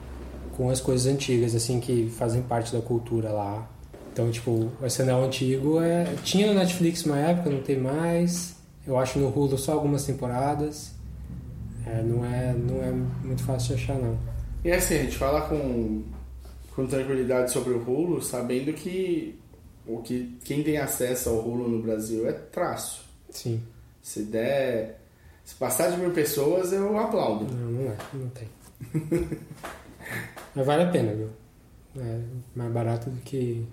com 0.57 0.71
as 0.71 0.81
coisas 0.81 1.07
antigas 1.07 1.55
assim 1.55 1.79
que 1.79 2.11
fazem 2.17 2.43
parte 2.43 2.73
da 2.73 2.81
cultura 2.81 3.31
lá. 3.31 3.69
Então, 4.13 4.31
tipo, 4.31 4.71
o 4.81 4.87
SNL 4.87 5.25
antigo 5.25 5.81
é, 5.81 6.07
tinha 6.25 6.47
no 6.47 6.55
Netflix 6.55 7.05
uma 7.05 7.19
época, 7.19 7.51
não 7.51 7.61
tem 7.61 7.79
mais. 7.79 8.57
Eu 8.87 8.99
acho 8.99 9.19
no 9.19 9.29
Hulu 9.29 9.59
só 9.59 9.73
algumas 9.73 10.05
temporadas. 10.05 10.93
É, 11.85 12.03
não 12.03 12.25
é 12.25 12.55
não 12.55 12.83
é 12.83 12.91
muito 12.91 13.45
fácil 13.45 13.77
de 13.77 13.83
achar 13.83 13.99
não. 13.99 14.19
E 14.65 14.73
assim, 14.73 14.95
a 14.95 15.03
gente 15.03 15.17
fala 15.17 15.43
com, 15.43 16.03
com 16.75 16.87
tranquilidade 16.87 17.53
sobre 17.53 17.75
o 17.75 17.79
Hulu, 17.79 18.23
sabendo 18.23 18.73
que 18.73 19.39
o 19.87 19.99
que 19.99 20.39
quem 20.43 20.63
tem 20.63 20.79
acesso 20.79 21.29
ao 21.29 21.37
Hulu 21.37 21.69
no 21.69 21.83
Brasil 21.83 22.27
é 22.27 22.33
traço. 22.33 23.05
Sim. 23.31 23.63
Se 24.03 24.23
der. 24.23 25.03
Se 25.45 25.55
passar 25.55 25.91
de 25.91 25.99
mil 25.99 26.11
pessoas, 26.11 26.73
eu 26.73 26.99
aplaudo. 26.99 27.45
Não, 27.45 27.71
não 27.71 27.93
é, 27.93 27.97
não 28.15 28.29
tem. 28.31 28.49
Mas 30.57 30.67
vale 30.67 30.83
a 30.83 30.89
pena, 30.89 31.13
viu? 31.15 31.29
É 31.99 32.21
mais 32.57 32.73
barato 32.73 33.11
do 33.11 33.21
que 33.21 33.65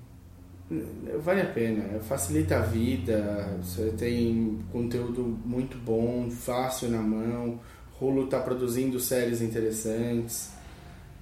Vale 1.19 1.41
a 1.41 1.45
pena, 1.45 1.99
facilita 1.99 2.57
a 2.57 2.61
vida, 2.61 3.57
você 3.61 3.91
tem 3.91 4.59
conteúdo 4.71 5.21
muito 5.45 5.77
bom, 5.77 6.31
fácil 6.31 6.89
na 6.89 6.99
mão, 7.01 7.59
Hulu 7.99 8.27
tá 8.27 8.39
produzindo 8.39 8.99
séries 8.99 9.41
interessantes. 9.41 10.51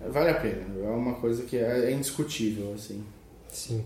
Vale 0.09 0.29
a 0.29 0.35
pena, 0.35 0.63
é 0.83 0.89
uma 0.89 1.15
coisa 1.15 1.43
que 1.43 1.57
é 1.57 1.89
é 1.89 1.91
indiscutível, 1.91 2.73
assim. 2.73 3.03
Sim. 3.49 3.83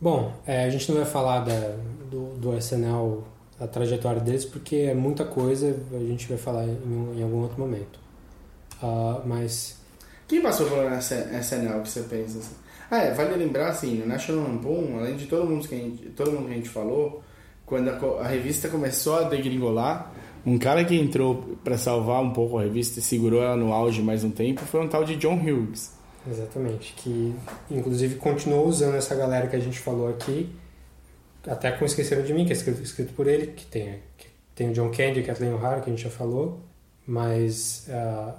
Bom, 0.00 0.32
é, 0.46 0.64
a 0.64 0.70
gente 0.70 0.88
não 0.90 0.98
vai 0.98 1.06
falar 1.06 1.40
da, 1.40 1.76
do, 2.10 2.34
do 2.38 2.56
SNL, 2.56 3.24
a 3.60 3.66
trajetória 3.66 4.20
deles, 4.20 4.44
porque 4.44 4.76
é 4.76 4.94
muita 4.94 5.24
coisa, 5.24 5.76
a 5.92 5.98
gente 5.98 6.28
vai 6.28 6.38
falar 6.38 6.66
em, 6.66 7.18
em 7.18 7.22
algum 7.22 7.42
outro 7.42 7.58
momento. 7.58 8.00
Ah, 8.82 9.22
mas, 9.24 9.77
Quem 10.28 10.42
passou 10.42 10.68
pelo 10.68 10.82
SNL 10.98 11.82
que 11.82 11.88
você 11.88 12.02
pensa 12.02 12.38
assim? 12.38 12.54
Ah, 12.90 12.98
é, 12.98 13.12
vale 13.12 13.34
lembrar 13.34 13.68
assim, 13.68 13.96
no 13.96 14.06
National 14.06 14.44
Lampoon, 14.44 14.98
além 14.98 15.16
de 15.16 15.26
todo 15.26 15.48
mundo 15.48 15.66
que 15.66 15.74
a 15.74 15.78
gente, 15.78 16.06
todo 16.10 16.32
mundo 16.32 16.46
que 16.46 16.52
a 16.52 16.56
gente 16.56 16.68
falou, 16.68 17.22
quando 17.66 17.88
a, 17.88 18.22
a 18.22 18.28
revista 18.28 18.68
começou 18.68 19.16
a 19.16 19.22
degringolar, 19.24 20.12
um 20.46 20.58
cara 20.58 20.84
que 20.84 20.94
entrou 20.94 21.58
pra 21.62 21.76
salvar 21.76 22.22
um 22.22 22.32
pouco 22.32 22.58
a 22.58 22.62
revista 22.62 22.98
e 22.98 23.02
segurou 23.02 23.42
ela 23.42 23.56
no 23.56 23.72
auge 23.72 24.00
mais 24.02 24.24
um 24.24 24.30
tempo 24.30 24.60
foi 24.62 24.80
um 24.80 24.88
tal 24.88 25.04
de 25.04 25.16
John 25.16 25.34
Hughes. 25.34 25.92
exatamente, 26.30 26.94
que 26.96 27.34
inclusive 27.70 28.14
continuou 28.16 28.66
usando 28.66 28.94
essa 28.94 29.14
galera 29.14 29.46
que 29.48 29.56
a 29.56 29.60
gente 29.60 29.78
falou 29.78 30.08
aqui, 30.08 30.50
até 31.46 31.72
com 31.72 31.84
Esqueceram 31.84 32.22
de 32.22 32.32
Mim, 32.32 32.44
que 32.44 32.52
é 32.52 32.56
escrito, 32.56 32.82
escrito 32.82 33.12
por 33.12 33.26
ele, 33.26 33.48
que 33.48 33.66
tem, 33.66 34.00
que 34.16 34.28
tem 34.54 34.70
o 34.70 34.72
John 34.72 34.90
Candy 34.90 35.20
e 35.20 35.22
Kathleen 35.22 35.54
O'Hara, 35.54 35.80
que 35.80 35.90
a 35.90 35.92
gente 35.92 36.02
já 36.02 36.10
falou, 36.10 36.60
mas 37.06 37.86
ah, 37.90 38.34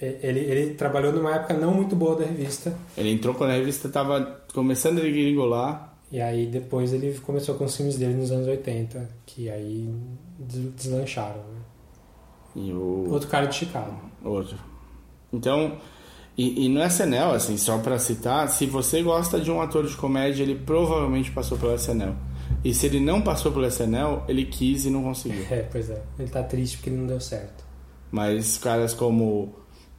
ele, 0.00 0.40
ele 0.40 0.74
trabalhou 0.74 1.12
numa 1.12 1.34
época 1.34 1.54
não 1.54 1.74
muito 1.74 1.96
boa 1.96 2.16
da 2.16 2.24
revista, 2.24 2.72
Ele 2.96 3.10
entrou 3.12 3.34
quando 3.34 3.50
a 3.50 3.54
revista 3.54 3.88
estava 3.88 4.42
começando 4.54 4.98
a 4.98 5.02
degringolar. 5.02 5.94
E 6.10 6.20
aí 6.20 6.46
depois 6.46 6.92
ele 6.92 7.18
começou 7.18 7.54
com 7.56 7.64
os 7.64 7.76
filmes 7.76 7.96
dele 7.98 8.14
nos 8.14 8.30
anos 8.32 8.46
80, 8.46 9.08
que 9.26 9.50
aí 9.50 9.92
des- 10.38 10.72
deslancharam. 10.74 11.36
Né? 11.36 11.60
E 12.56 12.72
o... 12.72 13.06
Outro 13.10 13.28
cara 13.28 13.46
de 13.46 13.54
Chicago. 13.56 13.94
Outro. 14.24 14.56
Então, 15.32 15.76
e, 16.36 16.64
e 16.64 16.68
no 16.68 16.80
SNL, 16.82 17.32
assim, 17.34 17.58
só 17.58 17.76
pra 17.78 17.98
citar, 17.98 18.48
se 18.48 18.64
você 18.66 19.02
gosta 19.02 19.38
de 19.38 19.50
um 19.50 19.60
ator 19.60 19.86
de 19.86 19.94
comédia, 19.96 20.42
ele 20.44 20.54
provavelmente 20.54 21.30
passou 21.30 21.58
pelo 21.58 21.74
SNL. 21.74 22.14
E 22.64 22.72
se 22.72 22.86
ele 22.86 23.00
não 23.00 23.20
passou 23.20 23.52
pelo 23.52 23.66
SNL, 23.66 24.22
ele 24.28 24.46
quis 24.46 24.86
e 24.86 24.90
não 24.90 25.02
conseguiu. 25.02 25.44
É, 25.50 25.62
pois 25.70 25.90
é. 25.90 26.00
Ele 26.18 26.28
tá 26.30 26.42
triste 26.42 26.78
porque 26.78 26.88
ele 26.88 26.96
não 26.96 27.06
deu 27.06 27.20
certo. 27.20 27.64
Mas 28.10 28.56
caras 28.56 28.94
como 28.94 29.52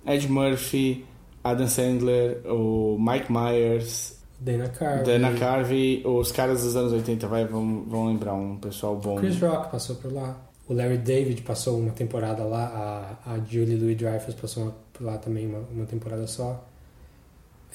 Ed 0.10 0.28
Murphy, 0.28 1.06
Adam 1.44 1.68
Sandler, 1.68 2.42
o 2.46 2.98
Mike 3.00 3.32
Myers, 3.32 4.18
Dana 4.40 4.70
Carvey. 4.70 5.04
Dana 5.06 5.34
Carvey, 5.38 6.02
os 6.06 6.32
caras 6.32 6.64
dos 6.64 6.76
anos 6.76 6.92
80, 6.94 7.28
vai, 7.28 7.46
vão, 7.46 7.84
vão 7.88 8.08
lembrar 8.08 8.34
um 8.34 8.56
pessoal 8.58 8.96
bom. 8.96 9.16
Chris 9.18 9.40
Rock 9.40 9.70
passou 9.72 9.96
por 9.98 10.12
lá. 10.14 10.36
O 10.68 10.74
Larry 10.74 10.98
David 10.98 11.42
passou 11.42 11.78
uma 11.80 11.92
temporada 11.92 12.44
lá. 12.44 13.18
A, 13.26 13.34
a 13.34 13.40
Julie 13.40 13.76
Louis-Dreyfus 13.76 14.36
passou 14.36 14.64
uma- 14.64 14.76
por 14.94 15.04
lá 15.06 15.18
também 15.18 15.46
uma, 15.48 15.60
uma 15.74 15.86
temporada 15.86 16.26
só. 16.28 16.64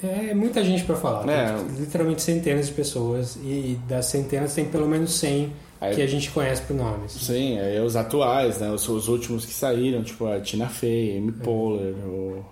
É 0.03 0.33
muita 0.33 0.63
gente 0.63 0.83
pra 0.83 0.95
falar. 0.95 1.23
Tem, 1.23 1.33
É. 1.33 1.55
tipo, 1.57 1.79
literalmente 1.81 2.21
centenas 2.21 2.67
de 2.67 2.73
pessoas. 2.73 3.37
E 3.37 3.79
das 3.87 4.05
centenas 4.07 4.53
tem 4.53 4.65
pelo 4.65 4.87
menos 4.87 5.13
100 5.13 5.51
Aí- 5.81 5.95
que 5.95 6.01
a 6.01 6.07
gente 6.07 6.31
conhece 6.31 6.61
por 6.63 6.75
nomes. 6.75 7.11
Sim, 7.11 7.59
aí 7.59 7.79
os 7.79 7.95
atuais, 7.95 8.59
né? 8.59 8.69
Os, 8.71 8.87
os 8.87 9.07
últimos 9.07 9.45
que 9.45 9.53
saíram, 9.53 10.03
tipo 10.03 10.25
a 10.25 10.39
Tina 10.39 10.67
Fey, 10.69 11.17
Amy 11.17 11.31
Poehler, 11.33 11.95
o... 12.07 12.45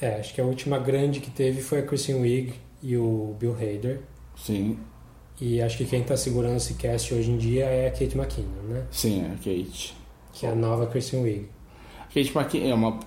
É, 0.00 0.16
acho 0.20 0.34
que 0.34 0.40
a 0.40 0.44
última 0.44 0.78
grande 0.78 1.20
que 1.20 1.30
teve 1.30 1.62
foi 1.62 1.78
a 1.78 1.82
Kristen 1.82 2.16
Wiig 2.16 2.52
e 2.82 2.96
o 2.96 3.34
Bill 3.38 3.54
Hader. 3.54 4.00
Sim, 4.36 4.76
E 5.40 5.60
acho 5.62 5.78
que 5.78 5.84
quem 5.86 6.02
tá 6.02 6.16
segurando 6.16 6.56
esse 6.56 6.74
cast 6.74 7.14
hoje 7.14 7.30
em 7.30 7.38
dia 7.38 7.64
é 7.64 7.86
a 7.88 7.90
Kate 7.90 8.16
McKinnon, 8.16 8.62
né? 8.68 8.84
sim, 8.90 9.24
a 9.24 9.30
Kate. 9.36 9.96
Que 10.32 10.46
é 10.46 10.50
a 10.50 10.54
nova 10.54 10.86
Kristen 10.86 11.22
Wiig. 11.22 11.48
Kate 12.14 12.32
McKinnon 12.36 12.70
é 12.70 12.74
uma, 12.74 13.00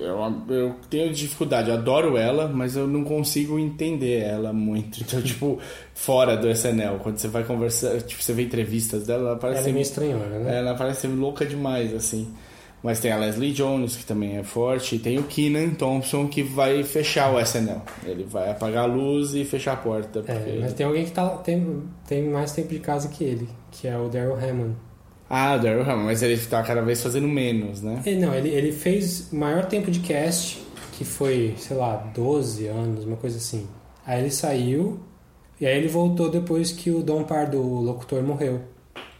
é 0.00 0.10
uma- 0.12 0.44
Eu 0.54 0.74
tenho 0.88 1.12
dificuldade, 1.12 1.68
eu 1.68 1.74
adoro 1.76 2.16
ela, 2.16 2.48
mas 2.48 2.74
eu 2.76 2.86
não 2.88 3.04
consigo 3.04 3.58
entender 3.58 4.20
ela 4.22 4.52
muito. 4.52 5.00
Então, 5.04 5.20
tipo, 5.20 5.58
fora 5.94 6.36
do 6.36 6.48
SNL, 6.48 6.98
quando 7.02 7.18
você 7.18 7.28
vai 7.28 7.44
conversar, 7.44 8.00
tipo, 8.02 8.22
você 8.22 8.32
vê 8.32 8.42
entrevistas 8.44 9.06
dela, 9.06 9.30
ela 9.30 9.38
parece. 9.38 9.60
Ela 9.60 9.68
é 9.68 9.72
meio 9.72 9.82
estranhona, 9.82 10.38
né? 10.38 10.58
Ela 10.58 10.74
parece 10.74 11.06
louca 11.06 11.44
demais, 11.44 11.92
assim. 11.94 12.28
Mas 12.80 13.00
tem 13.00 13.10
a 13.10 13.16
Leslie 13.18 13.52
Jones, 13.52 13.96
que 13.96 14.04
também 14.06 14.36
é 14.38 14.44
forte, 14.44 14.94
e 14.94 14.98
tem 15.00 15.18
o 15.18 15.24
Keenan 15.24 15.70
Thompson, 15.70 16.28
que 16.28 16.44
vai 16.44 16.84
fechar 16.84 17.34
o 17.34 17.40
SNL. 17.40 17.82
Ele 18.06 18.22
vai 18.22 18.52
apagar 18.52 18.84
a 18.84 18.86
luz 18.86 19.34
e 19.34 19.44
fechar 19.44 19.72
a 19.72 19.76
porta. 19.76 20.20
É, 20.20 20.22
porque- 20.22 20.58
mas 20.60 20.72
tem 20.74 20.86
alguém 20.86 21.04
que 21.04 21.10
tá, 21.10 21.28
tem, 21.38 21.82
tem 22.06 22.28
mais 22.30 22.52
tempo 22.52 22.68
de 22.68 22.78
casa 22.78 23.08
que 23.08 23.24
ele, 23.24 23.48
que 23.72 23.88
é 23.88 23.98
o 23.98 24.08
Daryl 24.08 24.36
Hammond. 24.36 24.76
Ah, 25.30 25.56
o 25.56 25.58
Daryl 25.58 25.82
Hannah, 25.82 26.04
mas 26.04 26.22
ele 26.22 26.38
tá 26.38 26.62
cada 26.62 26.80
vez 26.80 27.02
fazendo 27.02 27.28
menos, 27.28 27.82
né? 27.82 28.02
Ele, 28.06 28.24
não, 28.24 28.34
ele, 28.34 28.48
ele 28.48 28.72
fez 28.72 29.30
o 29.30 29.36
maior 29.36 29.66
tempo 29.66 29.90
de 29.90 30.00
cast, 30.00 30.62
que 30.92 31.04
foi, 31.04 31.54
sei 31.58 31.76
lá, 31.76 31.96
12 32.14 32.66
anos, 32.66 33.04
uma 33.04 33.16
coisa 33.16 33.36
assim. 33.36 33.66
Aí 34.06 34.22
ele 34.22 34.30
saiu, 34.30 34.98
e 35.60 35.66
aí 35.66 35.76
ele 35.76 35.88
voltou 35.88 36.30
depois 36.30 36.72
que 36.72 36.90
o 36.90 37.02
Dom 37.02 37.24
Pardo, 37.24 37.60
o 37.60 37.82
locutor, 37.82 38.22
morreu. 38.22 38.62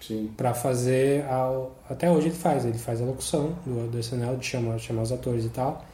Sim. 0.00 0.30
Pra 0.36 0.54
fazer. 0.54 1.24
A, 1.24 1.66
até 1.90 2.10
hoje 2.10 2.28
ele 2.28 2.36
faz, 2.36 2.64
ele 2.64 2.78
faz 2.78 3.02
a 3.02 3.04
locução 3.04 3.56
do, 3.66 3.90
do 3.90 3.98
SNL, 3.98 4.36
de 4.36 4.46
chamar, 4.46 4.78
chamar 4.78 5.02
os 5.02 5.12
atores 5.12 5.44
e 5.44 5.50
tal. 5.50 5.84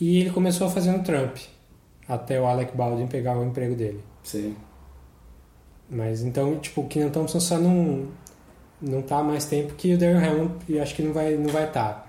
E 0.00 0.20
ele 0.20 0.30
começou 0.30 0.68
fazendo 0.70 1.04
Trump, 1.04 1.36
até 2.08 2.40
o 2.40 2.46
Alec 2.46 2.76
Baldwin 2.76 3.06
pegar 3.06 3.38
o 3.38 3.44
emprego 3.44 3.74
dele. 3.74 4.02
Sim. 4.22 4.56
Mas 5.90 6.22
então, 6.22 6.58
tipo, 6.58 6.82
o 6.82 6.86
Keenan 6.86 7.10
Thompson 7.10 7.40
só 7.40 7.58
não, 7.58 8.08
não 8.80 9.02
tá 9.02 9.22
mais 9.22 9.44
tempo 9.44 9.74
que 9.74 9.94
o 9.94 9.98
Darren 9.98 10.24
Hammond 10.24 10.54
e 10.68 10.78
acho 10.78 10.94
que 10.94 11.02
não 11.02 11.12
vai 11.12 11.36
não 11.36 11.48
vai 11.48 11.66
estar. 11.66 12.08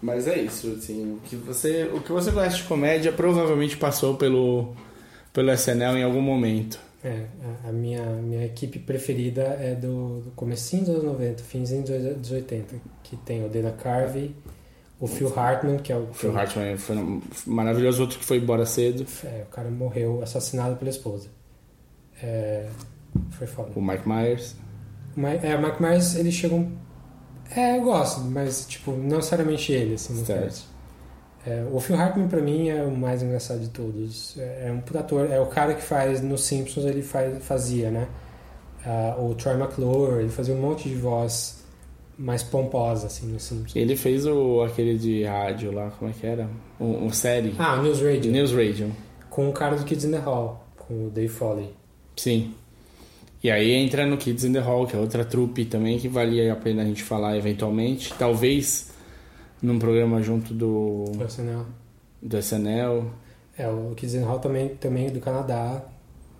Mas 0.00 0.28
é 0.28 0.38
isso, 0.38 0.76
assim, 0.76 1.14
o 1.14 1.20
que 1.20 1.34
você, 1.34 1.84
o 1.84 2.00
que 2.00 2.12
você 2.12 2.30
gosta 2.30 2.50
de 2.58 2.64
comédia 2.64 3.10
provavelmente 3.10 3.78
passou 3.78 4.16
pelo, 4.16 4.74
pelo 5.32 5.50
SNL 5.52 5.96
em 5.96 6.02
algum 6.02 6.20
momento. 6.20 6.78
É, 7.02 7.24
a, 7.66 7.72
minha, 7.72 8.02
minha 8.02 8.44
equipe 8.44 8.78
preferida 8.78 9.42
é 9.42 9.74
do, 9.74 10.20
do 10.20 10.30
comecinho 10.32 10.84
dos 10.84 10.90
anos 10.90 11.04
90, 11.04 11.42
finzinho 11.42 11.82
dos 11.82 12.16
dos 12.16 12.30
80, 12.32 12.76
que 13.02 13.16
tem 13.16 13.46
o 13.46 13.48
Dana 13.48 13.72
Carvey, 13.72 14.34
o 15.00 15.06
Phil 15.06 15.32
Hartman, 15.38 15.78
que 15.78 15.92
é 15.92 15.96
o... 15.96 16.06
Phil 16.12 16.36
Hartman 16.36 16.76
foi 16.76 16.96
maravilhoso, 17.46 18.02
outro 18.02 18.18
que 18.18 18.24
foi 18.24 18.38
embora 18.38 18.64
cedo. 18.64 19.06
É, 19.24 19.44
o 19.48 19.50
cara 19.50 19.70
morreu 19.70 20.22
assassinado 20.22 20.76
pela 20.76 20.90
esposa. 20.90 21.28
É, 22.22 22.68
foi 23.30 23.46
foda. 23.46 23.70
O 23.74 23.82
Mike 23.82 24.08
Myers. 24.08 24.56
É, 25.42 25.54
o 25.56 25.62
Mike 25.62 25.82
Myers, 25.82 26.14
ele 26.16 26.30
chegou... 26.32 26.58
um- 26.60 26.72
É, 27.54 27.76
eu 27.78 27.82
gosto, 27.82 28.20
mas, 28.22 28.66
tipo, 28.66 28.92
não 28.92 29.16
necessariamente 29.16 29.72
ele, 29.72 29.94
assim, 29.94 30.14
no 30.18 30.24
Certo. 30.26 30.64
É, 31.46 31.62
o 31.70 31.78
Phil 31.78 31.94
Hartman, 31.96 32.26
pra 32.26 32.40
mim, 32.40 32.68
é 32.70 32.82
o 32.82 32.90
mais 32.90 33.22
engraçado 33.22 33.60
de 33.60 33.68
todos. 33.68 34.34
É, 34.38 34.68
é 34.68 34.72
um 34.72 34.80
puta 34.80 35.00
ator, 35.00 35.30
é 35.30 35.38
o 35.38 35.46
cara 35.46 35.74
que 35.74 35.82
faz, 35.82 36.20
nos 36.22 36.42
Simpsons, 36.44 36.84
ele 36.86 37.02
faz, 37.02 37.44
fazia, 37.44 37.90
né? 37.90 38.08
Ah, 38.84 39.16
o 39.18 39.34
Troy 39.34 39.54
McClure, 39.54 40.20
ele 40.22 40.30
fazia 40.30 40.54
um 40.54 40.60
monte 40.60 40.88
de 40.88 40.94
voz 40.94 41.62
mais 42.18 42.42
pomposa, 42.42 43.06
assim, 43.08 43.26
nos 43.26 43.42
Simpsons. 43.42 43.76
Ele 43.76 43.94
fez 43.94 44.24
o, 44.26 44.62
aquele 44.62 44.96
de 44.96 45.24
rádio 45.24 45.70
lá, 45.72 45.90
como 45.98 46.10
é 46.10 46.14
que 46.14 46.26
era? 46.26 46.48
O, 46.80 47.06
o 47.06 47.12
série. 47.12 47.54
Ah, 47.58 47.74
o 47.78 47.82
News 47.82 48.00
Radio. 48.00 48.32
News 48.32 48.52
Radio. 48.52 48.90
com 49.30 49.48
o 49.48 49.52
cara 49.52 49.76
do 49.76 49.84
Kids 49.84 50.04
in 50.04 50.12
the 50.12 50.18
Hall, 50.18 50.64
com 50.76 51.06
o 51.06 51.10
Dave 51.10 51.28
Foley. 51.28 51.74
Sim. 52.16 52.54
E 53.44 53.50
aí 53.50 53.72
entra 53.72 54.06
no 54.06 54.16
Kids 54.16 54.42
in 54.42 54.54
the 54.54 54.58
Hall, 54.58 54.86
que 54.86 54.96
é 54.96 54.98
outra 54.98 55.22
trupe 55.22 55.66
também 55.66 55.98
que 55.98 56.08
valia 56.08 56.50
a 56.50 56.56
pena 56.56 56.80
a 56.80 56.84
gente 56.86 57.02
falar 57.02 57.36
eventualmente. 57.36 58.14
Talvez 58.18 58.90
num 59.60 59.78
programa 59.78 60.22
junto 60.22 60.54
do, 60.54 61.04
Do 61.14 61.24
SNL. 61.26 61.66
do 62.22 62.38
SNL. 62.38 63.10
É, 63.58 63.68
o 63.68 63.92
Kids 63.94 64.14
in 64.14 64.20
the 64.20 64.24
Hall 64.24 64.38
também, 64.38 64.70
também 64.76 65.08
é 65.08 65.10
do 65.10 65.20
Canadá. 65.20 65.84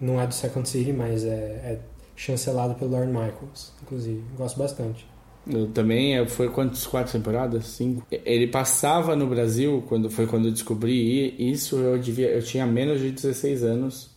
Não 0.00 0.18
é 0.18 0.26
do 0.26 0.32
Second 0.32 0.66
City, 0.66 0.94
mas 0.94 1.26
é, 1.26 1.28
é 1.28 1.78
chancelado 2.16 2.74
pelo 2.74 2.92
Lorne 2.92 3.12
Michaels, 3.12 3.74
inclusive. 3.82 4.22
Gosto 4.38 4.58
bastante. 4.58 5.06
Eu 5.46 5.66
também, 5.68 6.16
é, 6.16 6.26
foi 6.26 6.48
quantas 6.48 6.86
quatro 6.86 7.12
temporadas? 7.12 7.66
Cinco. 7.66 8.06
Ele 8.10 8.46
passava 8.46 9.14
no 9.14 9.26
Brasil, 9.26 9.84
quando 9.86 10.08
foi 10.08 10.26
quando 10.26 10.46
eu 10.46 10.52
descobri 10.52 11.34
isso, 11.38 11.76
eu 11.76 11.98
devia, 11.98 12.28
eu 12.28 12.42
tinha 12.42 12.64
menos 12.66 12.98
de 12.98 13.10
16 13.10 13.62
anos. 13.62 14.08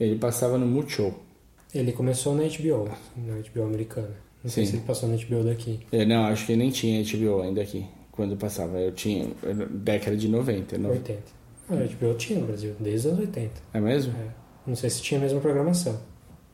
Ele 0.00 0.18
passava 0.18 0.58
no 0.58 0.66
Multishow. 0.66 1.29
Ele 1.74 1.92
começou 1.92 2.34
na 2.34 2.42
HBO, 2.44 2.88
na 3.16 3.34
HBO 3.36 3.62
americana. 3.64 4.14
Não 4.42 4.50
sei 4.50 4.64
Sim. 4.64 4.70
se 4.72 4.76
ele 4.78 4.84
passou 4.86 5.08
na 5.08 5.16
HBO 5.16 5.44
daqui. 5.44 5.80
É, 5.92 6.04
não, 6.04 6.24
acho 6.24 6.46
que 6.46 6.56
nem 6.56 6.70
tinha 6.70 7.02
HBO 7.04 7.42
ainda 7.42 7.60
aqui, 7.62 7.86
quando 8.10 8.36
passava. 8.36 8.78
Eu 8.78 8.92
tinha, 8.92 9.28
década 9.70 10.16
de 10.16 10.28
90. 10.28 10.78
no- 10.78 10.90
80. 10.90 11.22
Ah, 11.68 11.74
a 11.74 11.84
HBO 11.86 12.14
tinha 12.14 12.40
no 12.40 12.46
Brasil, 12.46 12.74
desde 12.80 13.06
os 13.08 13.12
anos 13.14 13.20
80. 13.26 13.52
É 13.74 13.80
mesmo? 13.80 14.12
É. 14.18 14.26
Não 14.66 14.74
sei 14.74 14.90
se 14.90 15.02
tinha 15.02 15.18
a 15.20 15.22
mesma 15.22 15.40
programação. 15.40 16.00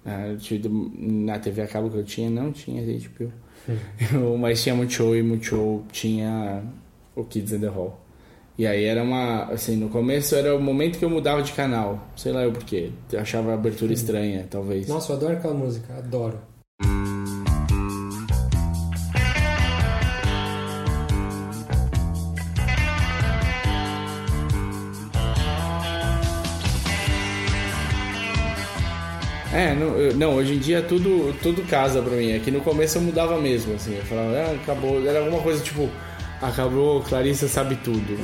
Ah, 0.05 0.27
eu 0.29 0.37
tive- 0.39 0.69
na 0.99 1.39
TV 1.39 1.63
a 1.63 1.67
cabo 1.67 1.89
que 1.91 1.97
eu 1.97 2.05
tinha, 2.05 2.29
não 2.29 2.53
tinha 2.53 2.83
HBO. 2.83 3.33
Eu- 4.13 4.37
Mas 4.39 4.63
tinha 4.63 4.75
Multishow 4.75 5.17
e 5.17 5.23
Multishow 5.23 5.83
tinha 5.91 6.63
o 7.15 7.25
Kids 7.25 7.53
in 7.53 7.61
the 7.61 7.69
Hall. 7.69 7.99
E 8.59 8.67
aí 8.67 8.85
era 8.85 9.03
uma. 9.03 9.45
Assim, 9.53 9.77
no 9.77 9.91
começo 9.91 10.35
era 10.35 10.57
o 10.57 10.61
momento 10.61 10.99
que 10.99 11.05
eu 11.05 11.11
mudava 11.11 11.43
de 11.43 11.53
canal. 11.53 12.09
Sei 12.17 12.33
lá 12.33 12.43
eu 12.43 12.53
porquê. 12.53 12.91
Achava 13.15 13.51
a 13.51 13.55
abertura 13.55 13.93
estranha, 13.93 14.47
talvez. 14.49 14.89
Nossa, 14.89 15.13
eu 15.13 15.17
adoro 15.17 15.33
aquela 15.35 15.55
música, 15.55 15.93
adoro. 15.95 16.39
É, 29.53 29.75
não, 29.75 30.13
não, 30.17 30.35
hoje 30.37 30.55
em 30.55 30.59
dia 30.59 30.83
tudo, 30.83 31.35
tudo 31.43 31.63
casa 31.63 32.01
pra 32.01 32.17
mim. 32.17 32.33
É 32.33 32.39
que 32.39 32.51
no 32.51 32.61
começo 32.61 32.97
eu 32.97 33.03
mudava 33.03 33.39
mesmo, 33.39 33.75
assim. 33.75 33.97
Eu 33.97 34.05
falava, 34.05 34.35
ah, 34.35 34.53
acabou. 34.63 35.07
Era 35.07 35.21
alguma 35.21 35.43
coisa 35.43 35.63
tipo, 35.63 35.91
acabou, 36.43 37.03
Clarissa 37.03 37.49
sabe 37.49 37.77
tudo. 37.77 38.17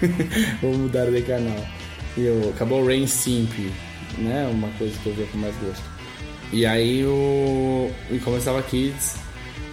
Vou 0.60 0.74
mudar 0.74 1.06
de 1.06 1.22
canal. 1.22 1.64
E 2.16 2.22
eu, 2.22 2.50
acabou 2.54 2.86
Rain 2.86 3.06
Simp, 3.06 3.52
né? 4.18 4.48
Uma 4.50 4.68
coisa 4.78 4.96
que 5.02 5.06
eu 5.08 5.14
via 5.14 5.26
com 5.26 5.38
mais 5.38 5.54
gosto. 5.56 5.82
E 6.52 6.64
aí 6.64 7.00
eu. 7.00 7.90
E 8.10 8.18
começava 8.18 8.62
Kids. 8.62 9.16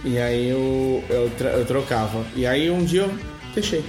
E 0.04 0.18
aí 0.18 0.48
eu, 0.48 1.04
eu, 1.08 1.30
eu 1.48 1.64
trocava. 1.64 2.24
E 2.34 2.46
aí 2.46 2.70
um 2.70 2.84
dia 2.84 3.02
eu 3.02 3.18
deixei. 3.54 3.84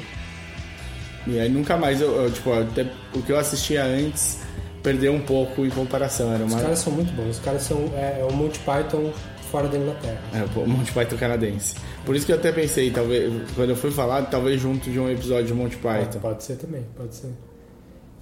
E 1.26 1.40
aí 1.40 1.50
nunca 1.50 1.78
mais 1.78 2.02
eu, 2.02 2.24
eu, 2.24 2.32
tipo, 2.32 2.54
até 2.54 2.86
o 3.16 3.22
que 3.22 3.32
eu 3.32 3.40
assistia 3.40 3.84
antes 3.84 4.40
perdeu 4.84 5.14
um 5.14 5.22
pouco 5.22 5.66
em 5.66 5.70
comparação. 5.70 6.34
Era 6.34 6.44
Os 6.44 6.52
uma. 6.52 6.62
caras 6.62 6.80
são 6.80 6.94
muito 6.94 7.12
bons. 7.14 7.30
Os 7.30 7.40
caras 7.40 7.64
são 7.64 7.92
é, 7.96 8.20
é 8.20 8.28
o 8.30 8.34
Monty 8.34 8.60
Python 8.60 9.12
fora 9.54 9.68
da 9.68 9.78
Inglaterra. 9.78 10.20
É, 10.34 10.60
o 10.60 10.68
Monty 10.68 10.92
Python 10.92 11.16
canadense. 11.16 11.76
Por 12.04 12.16
isso 12.16 12.26
que 12.26 12.32
eu 12.32 12.38
até 12.38 12.52
pensei, 12.52 12.90
talvez, 12.90 13.32
quando 13.56 13.70
eu 13.70 13.76
fui 13.76 13.92
falar, 13.92 14.24
talvez 14.24 14.60
junto 14.60 14.90
de 14.90 15.00
um 15.00 15.08
episódio 15.10 15.46
de 15.46 15.54
Monty 15.54 15.78
Python. 15.78 16.20
Pode 16.20 16.44
ser 16.44 16.56
também, 16.56 16.84
pode 16.98 17.14
ser. 17.14 17.30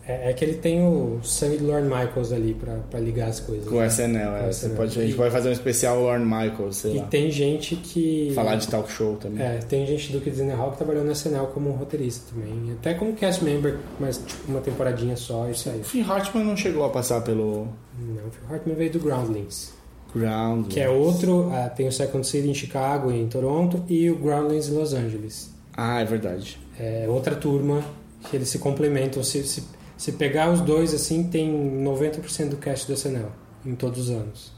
É, 0.06 0.32
é 0.32 0.34
que 0.34 0.44
ele 0.44 0.56
tem 0.56 0.84
o 0.86 1.20
sangue 1.24 1.58
do 1.58 1.68
Lorne 1.68 1.88
Michaels 1.88 2.32
ali 2.34 2.54
pra, 2.56 2.74
pra 2.90 3.00
ligar 3.00 3.30
as 3.30 3.40
coisas. 3.40 3.66
Com 3.70 3.76
o 3.76 3.80
né? 3.80 3.86
SNL, 3.88 4.36
é. 4.36 4.52
Você 4.52 4.66
SNL. 4.66 4.76
pode, 4.76 5.00
a 5.00 5.02
gente 5.04 5.14
E- 5.14 5.16
pode 5.16 5.32
fazer 5.32 5.50
um 5.50 5.52
especial 5.52 6.02
Lorne 6.02 6.26
Michaels, 6.26 6.76
sei 6.76 6.96
E 6.96 6.98
lá. 6.98 7.06
tem 7.06 7.32
gente 7.32 7.76
que. 7.78 8.32
Falar 8.36 8.56
de 8.56 8.68
talk 8.68 8.92
show 8.92 9.16
também. 9.16 9.42
É, 9.46 9.60
tem 9.60 9.86
gente 9.86 10.12
do 10.12 10.20
Kids 10.20 10.40
in 10.40 10.48
the 10.48 10.54
Hall 10.54 10.72
que 10.72 10.78
trabalhou 10.78 11.06
no 11.06 11.12
SNL 11.12 11.48
como 11.54 11.70
roteirista 11.72 12.34
também. 12.34 12.74
Até 12.80 12.96
como 12.96 13.14
cast 13.14 13.42
member, 13.44 13.78
mas 14.00 14.18
tipo 14.18 14.52
uma 14.52 14.60
temporadinha 14.60 15.16
só 15.16 15.48
e 15.48 15.56
saiu. 15.56 15.80
O 15.80 15.84
Finn 15.84 16.04
Hartman 16.04 16.44
não 16.44 16.58
chegou 16.58 16.84
a 16.84 16.90
passar 16.90 17.22
pelo 17.22 17.68
Não, 17.98 18.28
o 18.28 18.32
Phil 18.32 18.44
Hartman 18.50 18.76
veio 18.76 18.92
do 18.92 19.00
Groundlings. 19.00 19.72
Ground. 20.14 20.68
Que 20.68 20.80
é 20.80 20.90
outro, 20.90 21.50
ah, 21.54 21.70
tem 21.70 21.88
o 21.88 21.92
Second 21.92 22.26
City 22.28 22.50
em 22.50 22.54
Chicago 22.54 23.12
e 23.12 23.20
em 23.22 23.28
Toronto 23.28 23.84
e 23.88 24.10
o 24.10 24.16
Groundlings 24.18 24.68
em 24.70 24.74
Los 24.74 24.94
Angeles. 24.94 25.54
Ah, 25.76 26.02
é 26.02 26.06
verdade. 26.06 26.60
É 26.80 27.06
outra 27.08 27.36
turma 27.36 27.84
que 28.30 28.36
eles 28.36 28.50
se 28.50 28.60
complementam. 28.60 29.24
Se, 29.24 29.44
se, 29.44 29.64
se 29.98 30.12
pegar 30.14 30.52
os 30.52 30.62
dois 30.62 30.94
assim, 30.94 31.24
tem 31.24 31.52
90% 31.84 32.50
do 32.50 32.58
cast 32.58 32.86
do 32.88 32.94
SNL 32.94 33.30
em 33.66 33.76
todos 33.76 34.00
os 34.04 34.10
anos. 34.10 34.52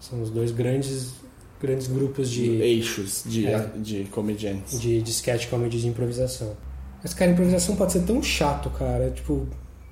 São 0.00 0.22
os 0.22 0.30
dois 0.30 0.50
grandes, 0.50 1.12
grandes 1.60 1.86
grupos 1.86 2.30
de, 2.30 2.46
Eixos 2.62 3.22
de, 3.26 3.46
É. 3.46 3.68
de 3.76 4.04
comediantes. 4.04 4.80
de, 4.80 5.02
de 5.02 5.10
sketch 5.10 5.48
comedy 5.48 5.78
de 5.80 5.88
improvisação. 5.88 6.56
Mas, 7.02 7.12
cara, 7.14 7.30
improvisação 7.32 7.76
pode 7.76 7.92
ser 7.92 8.00
tão 8.02 8.22
chato, 8.22 8.70
cara. 8.70 9.10
Tipo, 9.10 9.46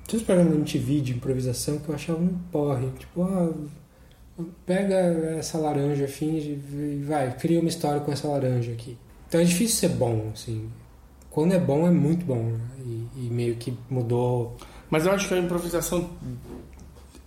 tinha 0.07 0.19
uns 0.19 0.25
programas 0.25 0.53
na 0.53 0.59
MTV 0.59 1.01
de 1.01 1.11
improvisação 1.13 1.77
que 1.77 1.89
eu 1.89 1.95
achava 1.95 2.19
um 2.19 2.29
porre. 2.51 2.87
Tipo, 2.97 3.21
ah, 3.23 3.51
pega 4.65 4.95
essa 5.37 5.57
laranja, 5.57 6.07
finge 6.07 6.51
e 6.51 7.03
vai, 7.07 7.31
cria 7.37 7.59
uma 7.59 7.69
história 7.69 7.99
com 8.01 8.11
essa 8.11 8.27
laranja 8.27 8.71
aqui. 8.71 8.97
Então 9.27 9.39
é 9.39 9.43
difícil 9.43 9.77
ser 9.77 9.95
bom, 9.95 10.29
assim. 10.33 10.69
Quando 11.29 11.53
é 11.53 11.59
bom, 11.59 11.87
é 11.87 11.91
muito 11.91 12.25
bom. 12.25 12.43
né? 12.43 12.59
E, 12.85 13.25
e 13.25 13.29
meio 13.29 13.55
que 13.55 13.73
mudou. 13.89 14.55
Mas 14.89 15.05
eu 15.05 15.11
acho 15.11 15.27
que 15.27 15.33
a 15.33 15.37
improvisação. 15.37 16.09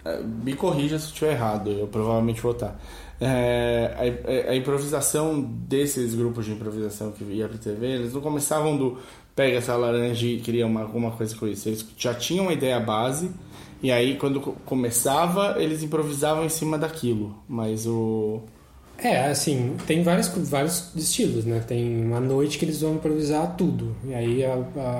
é, 0.04 0.20
Me 0.20 0.54
corrija 0.54 0.98
se 0.98 1.04
eu 1.06 1.08
estiver 1.08 1.32
errado, 1.32 1.70
eu 1.70 1.86
provavelmente 1.86 2.40
vou 2.40 2.52
estar. 2.52 2.80
É, 3.20 3.94
a, 4.48 4.50
a 4.50 4.56
improvisação 4.56 5.40
desses 5.40 6.14
grupos 6.14 6.44
de 6.44 6.52
improvisação 6.52 7.12
que 7.12 7.22
ia 7.22 7.48
pra 7.48 7.56
TV, 7.56 7.86
eles 7.86 8.12
não 8.12 8.20
começavam 8.20 8.76
do 8.76 8.98
pega 9.34 9.58
essa 9.58 9.76
laranja 9.76 10.26
e 10.26 10.40
cria 10.40 10.66
uma, 10.66 10.82
alguma 10.82 11.12
coisa 11.12 11.34
com 11.36 11.46
isso. 11.46 11.68
Eles 11.68 11.86
já 11.96 12.12
tinham 12.14 12.46
uma 12.46 12.52
ideia 12.52 12.78
base, 12.80 13.30
e 13.82 13.90
aí 13.90 14.16
quando 14.16 14.40
co- 14.40 14.54
começava, 14.64 15.56
eles 15.58 15.82
improvisavam 15.82 16.44
em 16.44 16.48
cima 16.48 16.78
daquilo. 16.78 17.36
Mas 17.48 17.86
o. 17.86 18.40
É, 18.98 19.26
assim, 19.26 19.74
tem 19.86 20.02
vários, 20.04 20.28
vários 20.48 20.94
estilos, 20.94 21.44
né? 21.44 21.58
Tem 21.66 22.04
uma 22.04 22.20
noite 22.20 22.56
que 22.56 22.64
eles 22.64 22.80
vão 22.82 22.94
improvisar 22.94 23.56
tudo. 23.56 23.96
E 24.04 24.14
aí 24.14 24.44
a, 24.44 24.54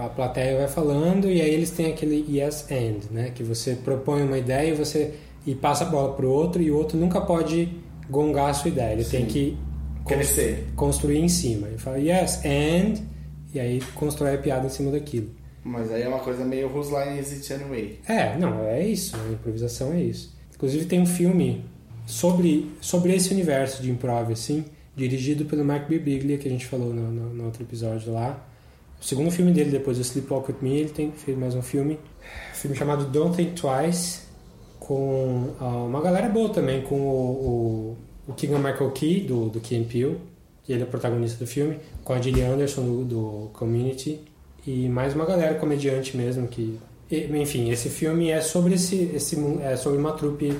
a 0.07 0.09
plateia 0.09 0.59
vai 0.59 0.67
falando 0.69 1.31
e 1.31 1.41
aí 1.41 1.55
eles 1.55 1.71
têm 1.71 1.87
aquele 1.87 2.25
yes 2.29 2.67
and, 2.71 3.13
né? 3.13 3.31
Que 3.33 3.45
você 3.45 3.77
propõe 3.77 4.23
uma 4.23 4.39
ideia 4.39 4.71
e 4.71 4.75
você 4.75 5.15
e 5.47 5.55
passa 5.55 5.85
a 5.85 5.89
bola 5.89 6.15
pro 6.15 6.29
outro 6.31 6.61
e 6.61 6.71
o 6.71 6.77
outro 6.77 6.99
nunca 6.99 7.21
pode 7.21 7.69
gongar 8.11 8.51
a 8.51 8.55
sua 8.55 8.69
ideia. 8.71 8.93
Ele 8.95 9.05
tem 9.05 9.25
que 9.27 9.57
Crescer. 10.05 10.67
construir 10.75 11.19
em 11.19 11.29
cima. 11.29 11.69
Ele 11.69 11.79
fala 11.79 11.99
yes 11.99 12.41
and 12.45 12.95
e 13.55 13.61
aí 13.61 13.81
constrói 13.95 14.35
a 14.35 14.39
piada 14.39 14.67
em 14.67 14.71
cima 14.71 14.91
daquilo. 14.91 15.31
Mas 15.65 15.93
aí 15.93 16.03
é 16.03 16.09
uma 16.09 16.19
coisa 16.19 16.45
meio 16.45 16.69
Whose 16.75 16.91
Line 16.91 17.21
Is 17.21 17.33
It 17.33 17.53
Anyway? 17.53 18.01
É, 18.09 18.37
não, 18.37 18.65
é 18.65 18.85
isso. 18.87 19.17
A 19.17 19.33
improvisação 19.33 19.93
é 19.93 20.03
isso. 20.03 20.35
Inclusive 20.55 20.87
tem 20.87 21.01
um 21.01 21.07
filme 21.07 21.65
sobre, 22.07 22.71
sobre 22.81 23.15
esse 23.15 23.33
universo 23.33 23.83
de 23.83 23.91
improv, 23.91 24.33
assim, 24.33 24.65
dirigido 24.97 25.45
pelo 25.45 25.65
Mark 25.65 25.89
Birbiglia, 25.89 26.39
que 26.39 26.49
a 26.49 26.51
gente 26.51 26.67
falou 26.67 26.93
no, 26.93 27.11
no, 27.11 27.35
no 27.35 27.45
outro 27.45 27.63
episódio 27.63 28.13
lá. 28.13 28.45
O 29.01 29.05
segundo 29.05 29.31
filme 29.31 29.53
dele, 29.53 29.71
depois 29.71 29.99
do 29.99 30.03
Sleepwalk 30.03 30.51
With 30.51 30.59
Me, 30.63 30.77
ele 30.77 30.91
tem, 30.91 31.13
fez 31.13 31.37
mais 31.37 31.55
um 31.55 31.63
filme. 31.63 31.99
Um 32.53 32.55
filme 32.55 32.77
chamado 32.77 33.07
Don't 33.07 33.37
Think 33.37 33.61
Twice, 33.61 34.21
com 34.79 35.55
ah, 35.61 35.85
uma 35.85 36.01
galera 36.01 36.29
boa 36.29 36.51
também, 36.51 36.83
com 36.83 37.01
o, 37.01 37.97
o, 38.27 38.31
o 38.31 38.33
Keegan 38.35 38.59
Michael 38.59 38.91
Key, 38.93 39.21
do, 39.21 39.49
do 39.49 39.61
Key 39.61 39.85
Peele, 39.85 40.21
que 40.63 40.73
ele 40.73 40.83
é 40.83 40.87
protagonista 40.87 41.37
do 41.45 41.47
filme, 41.49 41.79
com 42.05 42.13
a 42.13 42.21
Gillian 42.21 42.55
Anderson, 42.55 42.83
do, 42.83 43.05
do 43.05 43.51
Community, 43.53 44.21
e 44.67 44.89
mais 44.89 45.15
uma 45.15 45.25
galera 45.25 45.55
comediante 45.57 46.17
mesmo 46.17 46.47
que 46.47 46.79
enfim 47.11 47.71
esse 47.71 47.91
filme 47.91 48.31
é 48.31 48.41
sobre 48.41 48.75
esse, 48.75 49.11
esse 49.15 49.37
é 49.63 49.77
sobre 49.77 49.99
uma 49.99 50.13
trupe 50.13 50.57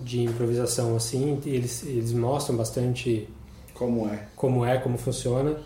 de 0.00 0.22
improvisação 0.22 0.96
assim 0.96 1.40
e 1.44 1.50
eles 1.50 1.84
eles 1.84 2.12
mostram 2.12 2.56
bastante 2.56 3.28
Como 3.74 4.08
é? 4.08 4.26
como 4.34 4.64
é 4.64 4.78
como 4.78 4.96
funciona 4.96 5.56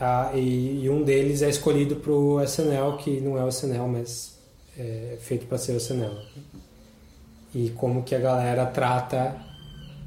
ah, 0.00 0.32
e, 0.34 0.82
e 0.82 0.90
um 0.90 1.02
deles 1.04 1.40
é 1.40 1.48
escolhido 1.48 1.96
para 1.96 2.12
o 2.12 2.42
SNL 2.42 2.96
que 2.98 3.20
não 3.20 3.38
é 3.38 3.44
o 3.44 3.48
SNL 3.48 3.88
mas 3.88 4.36
é 4.76 5.16
feito 5.20 5.46
para 5.46 5.56
ser 5.56 5.72
o 5.72 5.76
SNL 5.76 6.16
e 7.54 7.70
como 7.70 8.02
que 8.02 8.14
a 8.14 8.18
galera 8.18 8.66
trata 8.66 9.53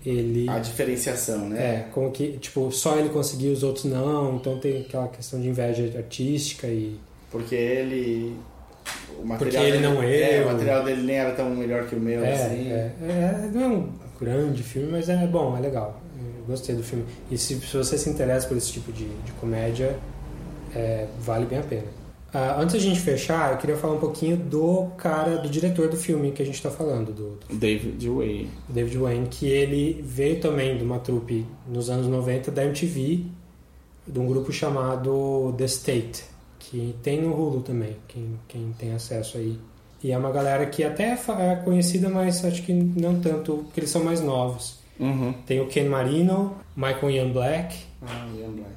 ele 0.10 0.50
A 0.50 0.60
diferenciação, 0.60 1.50
né? 1.50 1.60
é, 1.60 1.86
como 1.94 2.12
que, 2.12 2.38
tipo, 2.38 2.72
só 2.72 2.98
ele 2.98 3.10
conseguiu, 3.10 3.52
os 3.52 3.64
outros 3.64 3.86
não, 3.86 4.36
então 4.38 4.58
tem 4.60 4.82
aquela 4.82 5.08
questão 5.08 5.40
de 5.42 5.48
inveja 5.50 5.92
artística 5.98 6.68
e... 6.68 7.00
Porque 7.32 7.56
ele. 7.56 8.36
O 9.20 9.26
material 9.26 9.38
Porque 9.38 9.58
ele 9.58 9.72
dele- 9.72 9.84
não 9.84 10.02
é, 10.04 10.44
o 10.44 10.54
material 10.54 10.84
dele 10.86 11.02
nem 11.04 11.16
era 11.18 11.32
tão 11.32 11.50
melhor 11.50 11.86
que 11.88 11.96
o 11.96 12.00
meu, 12.00 12.24
É, 12.24 12.34
assim. 12.34 12.70
é, 12.72 12.92
é, 13.02 13.50
não 13.54 13.62
é 13.64 13.68
um 13.68 13.90
grande 14.20 14.64
filme, 14.64 14.90
mas 14.92 15.10
é 15.10 15.28
bom, 15.28 15.58
é 15.58 15.60
legal. 15.60 16.02
Eu 16.18 16.46
gostei 16.48 16.74
do 16.76 16.84
filme. 16.84 17.04
E 17.30 17.38
se, 17.38 17.56
se 17.60 17.76
você 17.76 17.98
se 17.98 18.10
interessa 18.10 18.48
por 18.48 18.56
esse 18.56 18.72
tipo 18.72 18.92
de, 18.94 19.04
de 19.06 19.32
comédia, 19.42 19.98
é, 20.74 21.06
vale 21.20 21.46
bem 21.46 21.60
a 21.60 21.64
pena. 21.64 21.97
Ah, 22.34 22.58
antes 22.62 22.74
da 22.76 22.80
gente 22.82 23.00
fechar, 23.00 23.54
eu 23.54 23.58
queria 23.58 23.78
falar 23.78 23.94
um 23.94 24.00
pouquinho 24.00 24.36
do 24.38 24.88
cara, 24.98 25.38
do 25.38 25.50
diretor 25.50 25.88
do 25.90 25.96
filme 25.96 26.32
que 26.32 26.42
a 26.42 26.46
gente 26.46 26.62
tá 26.62 26.70
falando, 26.70 27.14
do, 27.14 27.40
do 27.48 27.56
David 27.56 28.08
Way. 28.10 28.50
David 28.68 28.98
Wayne, 28.98 29.28
que 29.28 29.48
ele 29.48 30.02
veio 30.06 30.40
também 30.40 30.78
de 30.78 30.84
uma 30.84 31.00
trupe 31.00 31.46
nos 31.68 31.90
anos 31.90 32.08
90 32.08 32.52
da 32.52 32.66
MTV, 32.66 33.24
de 34.06 34.20
um 34.20 34.28
grupo 34.28 34.52
chamado 34.52 35.54
The 35.58 35.66
State, 35.66 36.24
que 36.60 36.96
tem 37.02 37.22
no 37.22 37.34
Hulu 37.34 37.62
também, 37.62 37.96
quem, 38.08 38.40
quem 38.48 38.74
tem 38.78 38.92
acesso 38.94 39.38
aí. 39.38 39.58
E 40.04 40.12
é 40.12 40.18
uma 40.18 40.32
galera 40.32 40.66
que 40.68 40.84
até 40.84 41.16
fa- 41.18 41.42
é 41.42 41.56
conhecida, 41.56 42.08
mas 42.10 42.44
acho 42.46 42.62
que 42.64 42.74
não 42.74 43.20
tanto, 43.20 43.64
porque 43.66 43.80
eles 43.80 43.90
são 43.90 44.04
mais 44.04 44.22
novos. 44.22 44.80
Uhum. 45.00 45.34
Tem 45.46 45.60
o 45.62 45.68
Ken 45.68 45.86
Marino, 45.88 46.56
Michael 46.76 47.10
Ian 47.12 47.30
Black, 47.32 47.78
Ah, 48.02 48.28
Ian 48.38 48.52
Black. 48.52 48.72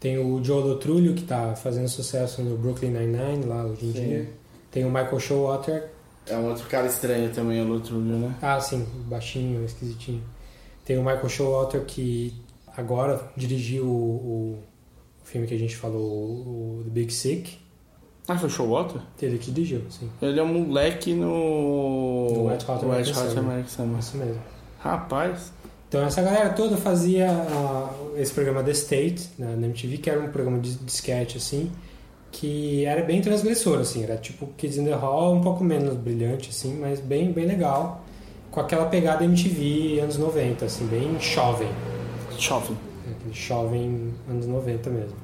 Tem 0.00 0.18
o 0.18 0.42
Joe 0.42 0.62
Lotrulio, 0.62 1.14
que 1.14 1.22
tá 1.24 1.54
fazendo 1.54 1.86
sucesso 1.86 2.42
no 2.42 2.56
Brooklyn 2.56 2.90
Nine-Nine, 2.90 3.44
lá 3.44 3.66
hoje 3.66 3.86
em 3.86 3.92
Sim. 3.92 4.08
dia. 4.08 4.30
Tem 4.70 4.84
o 4.84 4.88
Michael 4.88 5.20
Showalter, 5.20 5.90
É 6.26 6.36
um 6.36 6.48
outro 6.48 6.66
cara 6.68 6.86
estranho 6.86 7.30
também, 7.30 7.60
o 7.60 7.66
Lutrulio, 7.66 8.16
né? 8.16 8.34
Ah, 8.40 8.58
sim, 8.60 8.86
baixinho, 9.06 9.64
esquisitinho. 9.64 10.22
Tem 10.84 10.96
o 10.96 11.02
Michael 11.02 11.28
Showalter 11.28 11.84
que 11.84 12.34
agora 12.76 13.20
dirigiu 13.36 13.84
o, 13.84 14.58
o 14.58 14.58
filme 15.24 15.46
que 15.46 15.54
a 15.54 15.58
gente 15.58 15.76
falou, 15.76 16.00
o, 16.00 16.80
The 16.84 16.90
Big 16.90 17.12
Sick. 17.12 17.58
Ah, 18.26 18.38
foi 18.38 18.48
o 18.48 18.52
Showalter? 18.52 19.02
Ele 19.20 19.38
que 19.38 19.50
dirigiu, 19.50 19.82
sim. 19.90 20.08
Ele 20.22 20.38
é 20.38 20.42
um 20.42 20.46
moleque 20.62 21.12
no... 21.12 22.28
No 22.32 22.44
Wet 22.44 22.64
Hot 22.70 22.84
American 22.84 23.14
Summer. 23.14 23.38
American 23.38 23.68
Summer. 23.68 23.98
Isso 23.98 24.16
mesmo. 24.16 24.42
Rapaz. 24.78 25.52
Então 25.88 26.02
essa 26.04 26.22
galera 26.22 26.50
toda 26.50 26.76
fazia 26.76 27.26
esse 28.16 28.32
programa 28.32 28.62
The 28.62 28.72
State 28.72 29.28
né, 29.38 29.56
na 29.58 29.66
MTV, 29.66 29.98
que 29.98 30.10
era 30.10 30.20
um 30.20 30.30
programa 30.30 30.58
de, 30.58 30.74
de 30.74 30.90
sketch 30.90 31.36
assim, 31.36 31.70
que 32.32 32.84
era 32.84 33.02
bem 33.02 33.20
transgressor 33.20 33.80
assim, 33.80 34.02
era 34.02 34.16
tipo 34.16 34.46
Kids 34.56 34.78
in 34.78 34.84
the 34.84 34.94
Hall, 34.94 35.34
um 35.34 35.40
pouco 35.40 35.64
menos 35.64 35.96
brilhante 35.96 36.50
assim, 36.50 36.76
mas 36.78 37.00
bem 37.00 37.32
bem 37.32 37.46
legal, 37.46 38.04
com 38.50 38.60
aquela 38.60 38.86
pegada 38.86 39.24
MTV 39.24 40.00
anos 40.00 40.16
90 40.16 40.64
assim, 40.64 40.86
bem 40.86 41.18
jovem. 41.20 41.68
Jovem. 42.38 42.76
Aquele 43.10 43.34
jovem 43.34 44.14
anos 44.28 44.46
90 44.46 44.90
mesmo. 44.90 45.16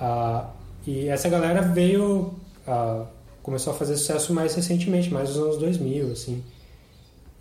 Ah, 0.00 0.50
e 0.86 1.08
essa 1.08 1.28
galera 1.28 1.62
veio 1.62 2.34
ah, 2.66 3.04
começou 3.42 3.72
a 3.72 3.76
fazer 3.76 3.96
sucesso 3.96 4.32
mais 4.32 4.54
recentemente, 4.54 5.12
mais 5.12 5.28
nos 5.28 5.38
anos 5.38 5.58
2000 5.58 6.12
assim. 6.12 6.42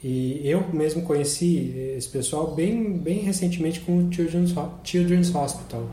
E 0.03 0.41
eu 0.43 0.67
mesmo 0.73 1.03
conheci 1.03 1.73
esse 1.97 2.09
pessoal 2.09 2.53
bem, 2.53 2.91
bem 2.97 3.19
recentemente 3.19 3.79
com 3.79 3.97
o 3.99 4.13
Children's, 4.13 4.53
Children's 4.83 5.33
Hospital, 5.33 5.87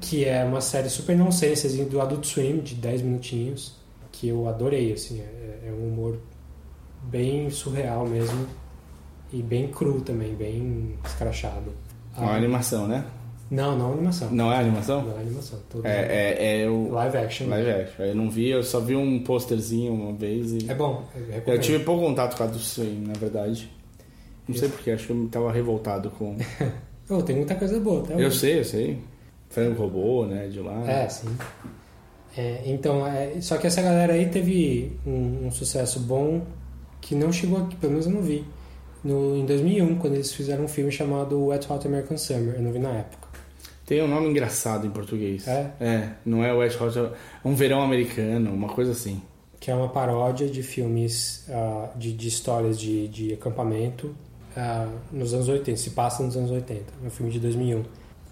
que 0.00 0.24
é 0.24 0.42
uma 0.44 0.62
série 0.62 0.88
super 0.88 1.14
nonsense 1.16 1.66
assim, 1.66 1.84
do 1.84 2.00
Adult 2.00 2.24
Swim, 2.24 2.60
de 2.60 2.74
10 2.74 3.02
minutinhos, 3.02 3.74
que 4.10 4.28
eu 4.28 4.48
adorei, 4.48 4.92
assim, 4.94 5.20
é, 5.20 5.68
é 5.68 5.72
um 5.72 5.88
humor 5.88 6.18
bem 7.02 7.50
surreal 7.50 8.06
mesmo, 8.06 8.46
e 9.32 9.42
bem 9.42 9.68
cru 9.68 10.00
também, 10.00 10.34
bem 10.34 10.94
escrachado. 11.04 11.70
É 12.16 12.20
uma 12.20 12.32
Ah, 12.32 12.36
animação, 12.36 12.88
né? 12.88 13.04
Não, 13.50 13.76
não 13.76 13.92
animação. 13.94 14.30
Não 14.30 14.52
é 14.52 14.58
animação? 14.58 15.02
Não 15.02 15.18
é 15.18 15.20
animação. 15.22 15.58
todo- 15.68 15.84
É, 15.86 15.90
é, 16.38 16.62
é 16.62 16.68
o... 16.68 16.90
Live 16.92 17.16
action. 17.16 17.48
Live 17.48 17.70
action. 17.70 18.04
Eu 18.04 18.14
não 18.14 18.30
vi, 18.30 18.48
eu 18.48 18.62
só 18.62 18.78
vi 18.78 18.94
um 18.94 19.24
posterzinho 19.24 19.92
uma 19.92 20.12
vez 20.12 20.52
e... 20.52 20.70
É 20.70 20.74
bom, 20.74 21.02
eu 21.46 21.54
Eu 21.54 21.60
tive 21.60 21.80
pouco 21.84 22.04
contato 22.04 22.36
com 22.36 22.44
a 22.44 22.46
do 22.46 22.58
Swing, 22.58 23.06
na 23.08 23.14
verdade. 23.14 23.68
Não 24.46 24.54
sei 24.56 24.68
porque, 24.68 24.90
acho 24.92 25.06
que 25.06 25.12
eu 25.12 25.28
tava 25.30 25.50
revoltado 25.52 26.10
com... 26.10 26.36
Oh, 27.12 27.20
tem 27.20 27.34
muita 27.34 27.56
coisa 27.56 27.80
boa, 27.80 28.04
tá? 28.04 28.14
eu 28.14 28.30
sei, 28.30 28.60
eu 28.60 28.64
sei. 28.64 28.98
Frango 29.48 29.82
robô, 29.82 30.26
né, 30.26 30.46
de 30.46 30.60
lá. 30.60 30.88
É, 30.88 31.08
sim. 31.08 31.26
É, 32.36 32.62
então, 32.66 33.04
é, 33.04 33.40
só 33.40 33.56
que 33.58 33.66
essa 33.66 33.82
galera 33.82 34.12
aí 34.12 34.28
teve 34.28 34.92
um, 35.04 35.46
um 35.46 35.50
sucesso 35.50 35.98
bom 35.98 36.42
que 37.00 37.16
não 37.16 37.32
chegou 37.32 37.58
aqui, 37.58 37.74
pelo 37.74 37.94
menos 37.94 38.06
eu 38.06 38.12
não 38.12 38.22
vi. 38.22 38.44
No, 39.02 39.36
em 39.36 39.44
2001, 39.44 39.96
quando 39.98 40.14
eles 40.14 40.32
fizeram 40.32 40.64
um 40.64 40.68
filme 40.68 40.92
chamado 40.92 41.46
Wet 41.46 41.66
Hot 41.72 41.84
American 41.84 42.16
Summer, 42.16 42.54
eu 42.54 42.62
não 42.62 42.70
vi 42.70 42.78
na 42.78 42.90
época. 42.90 43.19
Tem 43.90 44.00
um 44.00 44.06
nome 44.06 44.28
engraçado 44.28 44.86
em 44.86 44.90
português. 44.90 45.48
É? 45.48 45.72
É, 45.80 46.10
não 46.24 46.44
é 46.44 46.52
West 46.52 46.80
Hot, 46.80 46.96
é 46.96 47.10
um 47.44 47.56
verão 47.56 47.82
americano, 47.82 48.52
uma 48.52 48.68
coisa 48.68 48.92
assim. 48.92 49.20
Que 49.58 49.68
é 49.68 49.74
uma 49.74 49.88
paródia 49.88 50.48
de 50.48 50.62
filmes, 50.62 51.44
ah, 51.50 51.90
de, 51.96 52.12
de 52.12 52.28
histórias 52.28 52.78
de, 52.78 53.08
de 53.08 53.32
acampamento 53.32 54.14
ah, 54.56 54.86
nos 55.10 55.34
anos 55.34 55.48
80, 55.48 55.76
se 55.76 55.90
passa 55.90 56.22
nos 56.22 56.36
anos 56.36 56.52
80. 56.52 56.84
É 57.02 57.06
um 57.08 57.10
filme 57.10 57.32
de 57.32 57.40
2001. 57.40 57.82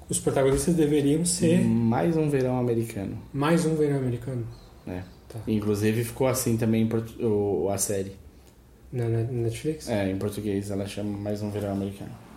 Os 0.09 0.21
protagonistas 0.21 0.77
deveriam 0.77 1.25
ser 1.25 1.61
Mais 1.65 2.17
um 2.17 2.31
verão 2.31 2.57
americano. 2.57 3.19
mais 3.33 3.67
um 3.67 3.75
verão 3.75 3.97
americano. 3.97 4.47
né? 4.87 5.03
Tá. 5.29 5.41
Inclusive 5.49 6.05
ficou 6.05 6.29
assim 6.29 6.57
também 6.57 6.89
a 7.69 7.79
série. 7.79 8.13
Na 8.93 9.09
Netflix? 9.09 9.89
É, 9.89 10.09
em 10.09 10.17
português 10.17 10.71
ela 10.71 10.87
chama 10.87 11.19
Mais 11.19 11.43
um 11.43 11.51
verão 11.51 11.73
americano. 11.73 12.28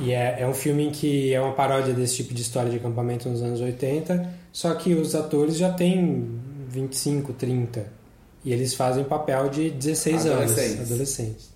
E 0.00 0.12
é, 0.12 0.36
é 0.40 0.46
um 0.48 0.54
filme 0.54 0.90
que 0.90 1.32
é 1.32 1.40
uma 1.40 1.52
paródia 1.52 1.92
desse 1.94 2.16
tipo 2.16 2.34
de 2.34 2.42
história 2.42 2.70
de 2.70 2.76
acampamento 2.76 3.28
nos 3.28 3.42
anos 3.42 3.60
80, 3.60 4.28
só 4.52 4.74
que 4.74 4.94
os 4.94 5.14
atores 5.14 5.56
já 5.56 5.72
têm 5.72 6.40
25, 6.68 7.32
30. 7.34 7.86
E 8.44 8.52
eles 8.52 8.74
fazem 8.74 9.04
papel 9.04 9.48
de 9.48 9.70
16 9.70 10.26
anos, 10.26 10.50
Adolescentes. 10.52 10.80
adolescentes. 10.90 11.50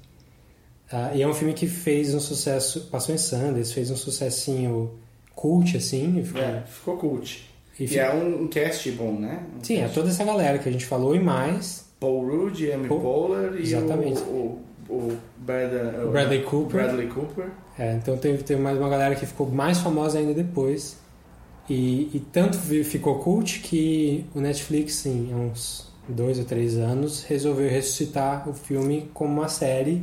Ah, 0.92 1.10
e 1.14 1.22
é 1.22 1.26
um 1.26 1.34
filme 1.34 1.52
que 1.52 1.66
fez 1.66 2.14
um 2.14 2.20
sucesso, 2.20 2.82
passou 2.92 3.12
em 3.14 3.18
Sundance, 3.18 3.72
fez 3.74 3.90
um 3.90 3.96
sucessinho 3.96 4.92
cult, 5.34 5.76
assim. 5.76 6.22
ficou- 6.22 6.40
É, 6.42 6.62
ficou 6.66 6.96
cult. 6.96 7.44
E 7.80 7.84
E, 7.84 7.98
é 7.98 8.14
um, 8.14 8.42
um 8.44 8.46
cast 8.48 8.88
bom, 8.92 9.12
né? 9.18 9.42
Um 9.60 9.64
Sim, 9.64 9.78
é 9.78 9.80
cast. 9.80 9.94
toda 9.94 10.08
essa 10.10 10.22
galera 10.24 10.58
que 10.58 10.68
a 10.68 10.72
gente 10.72 10.86
falou 10.86 11.14
e 11.16 11.20
mais. 11.20 11.84
Paul 11.98 12.24
Rudd, 12.26 12.70
Amy 12.70 12.88
Paul- 12.88 13.00
Poehler 13.00 13.58
e 13.60 13.62
Exatamente. 13.62 14.20
o, 14.20 14.24
o, 14.24 14.58
o 14.88 15.16
Brad- 15.38 16.04
O 16.04 16.10
Bradley 16.10 16.42
Cooper. 16.42 16.82
Bradley 16.82 17.06
Cooper. 17.08 17.46
É, 17.78 17.94
então 17.94 18.16
teve, 18.16 18.42
teve 18.42 18.60
mais 18.60 18.78
uma 18.78 18.88
galera 18.88 19.14
que 19.14 19.26
ficou 19.26 19.48
mais 19.50 19.78
famosa 19.78 20.18
ainda 20.18 20.32
depois. 20.34 20.96
E, 21.68 22.10
e 22.14 22.20
tanto 22.32 22.56
ficou 22.58 23.18
cult 23.18 23.58
que 23.60 24.24
o 24.34 24.40
Netflix, 24.40 25.04
em 25.04 25.34
uns 25.34 25.92
dois 26.08 26.38
ou 26.38 26.44
três 26.44 26.76
anos, 26.76 27.24
resolveu 27.24 27.68
ressuscitar 27.68 28.48
o 28.48 28.54
filme 28.54 29.10
como 29.12 29.32
uma 29.40 29.48
série. 29.48 30.02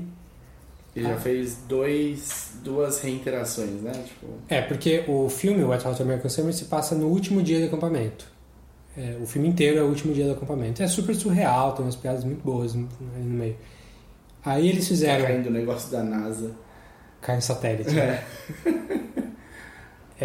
E 0.95 1.01
já 1.01 1.15
fez 1.17 1.57
dois, 1.67 2.51
duas 2.63 2.99
reiterações, 3.01 3.81
né? 3.81 3.91
Tipo, 4.05 4.27
É, 4.47 4.61
porque 4.61 5.03
o 5.07 5.27
filme, 5.29 5.63
Wet 5.63 5.87
Hot 5.87 5.99
American 6.01 6.29
Summer, 6.29 6.53
se 6.53 6.65
passa 6.65 6.93
no 6.93 7.07
último 7.07 7.41
dia 7.41 7.59
do 7.61 7.65
acampamento. 7.65 8.27
É, 8.95 9.17
o 9.19 9.25
filme 9.25 9.47
inteiro 9.47 9.79
é 9.79 9.81
o 9.81 9.87
último 9.87 10.13
dia 10.13 10.25
do 10.25 10.33
acampamento. 10.33 10.83
É 10.83 10.87
super 10.87 11.15
surreal, 11.15 11.71
tem 11.73 11.83
umas 11.83 11.95
piadas 11.95 12.23
muito 12.23 12.43
boas 12.43 12.75
no 12.75 12.87
meio. 13.17 13.55
Aí 14.43 14.69
eles 14.69 14.85
tá 14.85 14.89
fizeram... 14.89 15.25
caindo 15.25 15.47
o 15.47 15.51
negócio 15.51 15.91
da 15.91 16.03
NASA. 16.03 16.51
Cai 17.21 17.35
no 17.35 17.41
satélite. 17.41 17.97
É. 17.97 18.23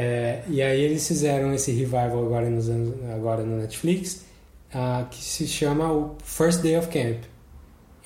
É, 0.00 0.44
e 0.46 0.62
aí 0.62 0.80
eles 0.80 1.08
fizeram 1.08 1.52
esse 1.52 1.72
revival 1.72 2.24
agora, 2.24 2.48
nos 2.48 2.68
anos, 2.68 2.94
agora 3.12 3.42
no 3.42 3.56
Netflix, 3.56 4.24
ah, 4.72 5.04
que 5.10 5.20
se 5.20 5.44
chama 5.48 5.92
o 5.92 6.16
First 6.22 6.60
Day 6.60 6.76
of 6.76 6.86
Camp. 6.86 7.24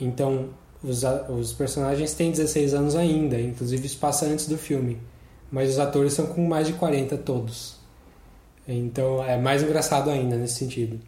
Então, 0.01 0.49
os, 0.83 1.03
os 1.29 1.53
personagens 1.53 2.15
têm 2.15 2.31
16 2.31 2.73
anos 2.73 2.97
ainda, 2.97 3.39
inclusive 3.39 3.85
isso 3.85 3.99
passa 3.99 4.25
antes 4.25 4.47
do 4.47 4.57
filme. 4.57 5.03
Mas 5.51 5.71
os 5.71 5.79
atores 5.79 6.15
são 6.15 6.27
com 6.27 6.47
mais 6.47 6.67
de 6.67 6.73
40 6.73 7.19
todos. 7.19 7.77
Então 8.67 9.23
é 9.23 9.37
mais 9.37 9.63
engraçado 9.63 10.09
ainda 10.09 10.37
nesse 10.37 10.55
sentido. 10.55 10.99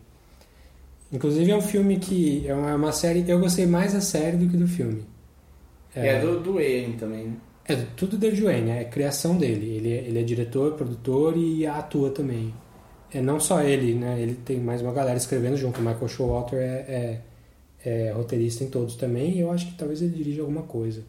Inclusive 1.14 1.48
é 1.48 1.56
um 1.56 1.62
filme 1.62 1.96
que 1.96 2.44
é 2.44 2.52
uma, 2.52 2.70
é 2.70 2.74
uma 2.74 2.90
série. 2.90 3.24
Eu 3.28 3.38
gostei 3.38 3.66
mais 3.66 3.92
da 3.92 4.00
série 4.00 4.36
do 4.36 4.48
que 4.48 4.56
do 4.56 4.66
filme. 4.66 5.04
É, 5.94 6.08
é 6.08 6.20
do, 6.20 6.40
do 6.40 6.60
Ian 6.60 6.96
também, 6.96 7.28
né? 7.28 7.36
É 7.66 7.76
tudo 7.96 8.18
David 8.18 8.42
Wayne, 8.42 8.70
é 8.70 8.84
criação 8.84 9.38
dele. 9.38 9.76
Ele 9.76 9.92
é, 9.92 9.96
ele 9.98 10.18
é 10.18 10.22
diretor, 10.24 10.72
produtor 10.72 11.36
e 11.36 11.64
atua 11.66 12.10
também. 12.10 12.52
É 13.12 13.22
não 13.22 13.38
só 13.38 13.62
ele, 13.62 13.94
né? 13.94 14.20
Ele 14.20 14.34
tem 14.34 14.58
mais 14.58 14.82
uma 14.82 14.92
galera 14.92 15.16
escrevendo 15.16 15.56
junto. 15.56 15.80
O 15.80 15.84
Michael 15.84 16.08
Showalter 16.08 16.58
é, 16.58 17.20
é, 17.84 18.08
é 18.08 18.10
roteirista 18.10 18.64
em 18.64 18.68
todos 18.68 18.96
também. 18.96 19.36
E 19.36 19.40
eu 19.40 19.52
acho 19.52 19.66
que 19.66 19.78
talvez 19.78 20.02
ele 20.02 20.16
dirija 20.16 20.42
alguma 20.42 20.62
coisa. 20.62 21.04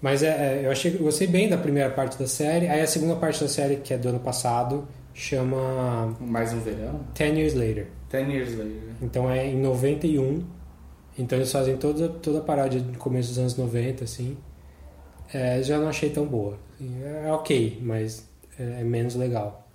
Mas 0.00 0.22
é, 0.22 0.28
é, 0.28 0.66
eu 0.66 0.70
achei, 0.70 0.94
eu 0.94 1.00
gostei 1.00 1.26
bem 1.26 1.46
da 1.46 1.58
primeira 1.58 1.90
parte 1.90 2.18
da 2.18 2.26
série. 2.26 2.68
Aí 2.68 2.80
a 2.80 2.86
segunda 2.86 3.16
parte 3.16 3.42
da 3.42 3.48
série, 3.48 3.76
que 3.76 3.92
é 3.92 3.98
do 3.98 4.08
ano 4.08 4.20
passado, 4.20 4.88
chama 5.16 6.14
Mais 6.20 6.52
um 6.52 6.60
verão? 6.60 7.00
Ten 7.14 7.34
Years 7.38 7.54
Later. 7.54 7.86
Ten 8.10 8.30
Years 8.30 8.50
Later. 8.56 8.90
Então 9.02 9.30
é 9.30 9.46
em 9.48 9.56
91. 9.60 10.44
Então 11.18 11.38
eles 11.38 11.50
fazem 11.50 11.76
toda, 11.78 12.08
toda 12.10 12.38
a 12.38 12.42
paródia 12.42 12.80
do 12.80 12.98
começo 12.98 13.30
dos 13.30 13.38
anos 13.38 13.56
90, 13.56 14.04
assim. 14.04 14.36
É, 15.32 15.62
já 15.62 15.78
não 15.78 15.88
achei 15.88 16.10
tão 16.10 16.26
boa. 16.26 16.58
Assim, 16.74 17.02
É 17.02 17.32
ok, 17.32 17.78
mas 17.82 18.28
é, 18.58 18.80
é 18.80 18.84
menos 18.84 19.14
legal. 19.16 19.66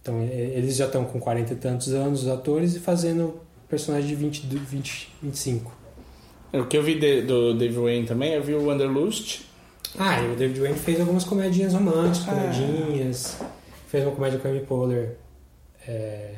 Então 0.00 0.20
é, 0.20 0.32
eles 0.32 0.76
já 0.76 0.86
estão 0.86 1.04
com 1.04 1.18
40 1.18 1.52
e 1.52 1.56
tantos 1.56 1.92
anos, 1.92 2.22
os 2.22 2.28
atores, 2.28 2.76
e 2.76 2.80
fazendo 2.80 3.40
personagem 3.68 4.08
de 4.08 4.14
20, 4.14 4.46
do- 4.46 4.58
20 4.60 5.12
25. 5.20 5.72
O 6.52 6.64
que 6.66 6.76
eu 6.78 6.82
vi 6.84 6.98
de- 6.98 7.22
do 7.22 7.52
David 7.58 7.76
Wayne 7.80 8.06
também, 8.06 8.32
eu 8.34 8.42
vi 8.42 8.54
o 8.54 8.64
Wanderlust. 8.66 9.40
Ah, 9.98 10.22
e 10.22 10.32
o 10.32 10.36
David 10.36 10.60
Wayne 10.60 10.78
fez 10.78 11.00
algumas 11.00 11.24
comedinhas 11.24 11.74
românticas, 11.74 12.28
Ah. 12.28 12.32
comedinhas. 12.32 13.38
Fez 13.86 14.04
uma 14.04 14.14
comédia 14.14 14.38
com 14.38 14.48
a 14.48 14.50
Amy 14.50 14.60
Poehler. 14.60 15.16
É, 15.86 16.34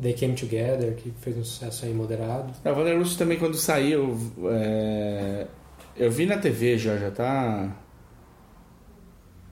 They 0.00 0.14
Came 0.14 0.34
Together, 0.34 0.94
que 0.96 1.10
fez 1.20 1.36
um 1.36 1.44
sucesso 1.44 1.84
aí 1.84 1.94
moderado. 1.94 2.52
A 2.64 2.72
Vanderlust 2.72 3.16
também 3.16 3.38
quando 3.38 3.56
saiu, 3.56 4.16
é, 4.50 5.46
eu 5.96 6.10
vi 6.10 6.26
na 6.26 6.38
TV 6.38 6.78
já, 6.78 6.96
já 6.96 7.10
tá 7.10 7.76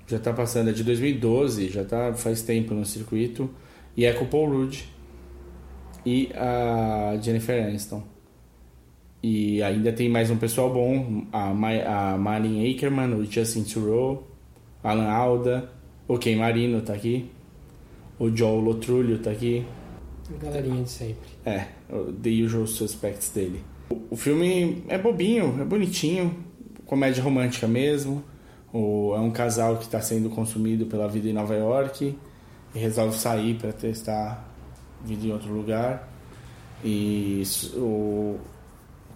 já 0.07 0.19
tá 0.19 0.33
passando, 0.33 0.71
é 0.71 0.73
de 0.73 0.83
2012, 0.83 1.69
já 1.69 1.85
tá 1.85 2.13
faz 2.15 2.43
tempo 2.43 2.75
no 2.75 2.85
circuito 2.85 3.49
e 3.97 4.05
é 4.05 4.13
com 4.13 4.25
o 4.25 4.29
Paul 4.29 4.49
Rudd 4.49 4.83
e 6.05 6.31
a 6.35 7.17
Jennifer 7.23 7.65
Aniston. 7.65 8.03
E 9.23 9.63
ainda 9.63 9.93
tem 9.93 10.09
mais 10.09 10.31
um 10.31 10.37
pessoal 10.37 10.73
bom, 10.73 11.27
a, 11.31 11.53
Ma 11.53 11.69
a 11.69 12.15
Akerman, 12.15 13.15
o 13.15 13.25
Justin 13.25 13.63
Theroux, 13.63 14.25
Alan 14.83 15.09
Alda, 15.09 15.71
o 16.11 16.19
Ken 16.19 16.35
Marino 16.35 16.83
tá 16.83 16.93
aqui, 16.93 17.31
o 18.19 18.35
Joel 18.37 18.59
Lotrulio 18.59 19.21
tá 19.21 19.31
aqui. 19.31 19.65
Galerinha 20.43 20.83
de 20.83 20.91
sempre. 20.91 21.31
É, 21.47 21.69
The 22.21 22.31
Usual 22.45 22.67
Suspects 22.67 23.31
dele. 23.31 23.63
O, 24.11 24.17
filme 24.17 24.83
é 24.89 24.99
bobinho, 24.99 25.57
é 25.61 25.65
bonitinho, 25.65 26.37
comédia 26.85 27.23
romântica 27.23 27.69
mesmo. 27.69 28.25
O, 28.73 29.15
é 29.15 29.21
um 29.21 29.31
casal 29.31 29.77
que 29.77 29.85
está 29.85 30.01
sendo 30.01 30.29
consumido 30.31 30.87
pela 30.87 31.07
vida 31.07 31.29
em 31.29 31.33
Nova 31.33 31.55
York 31.55 32.19
e 32.75 32.79
resolve 32.79 33.17
sair 33.17 33.55
para 33.55 33.73
testar 33.73 34.49
vida 35.05 35.25
em 35.25 35.31
outro 35.31 35.53
lugar. 35.53 36.13
E 36.85 37.45
o, 37.75 37.79
o 37.79 38.41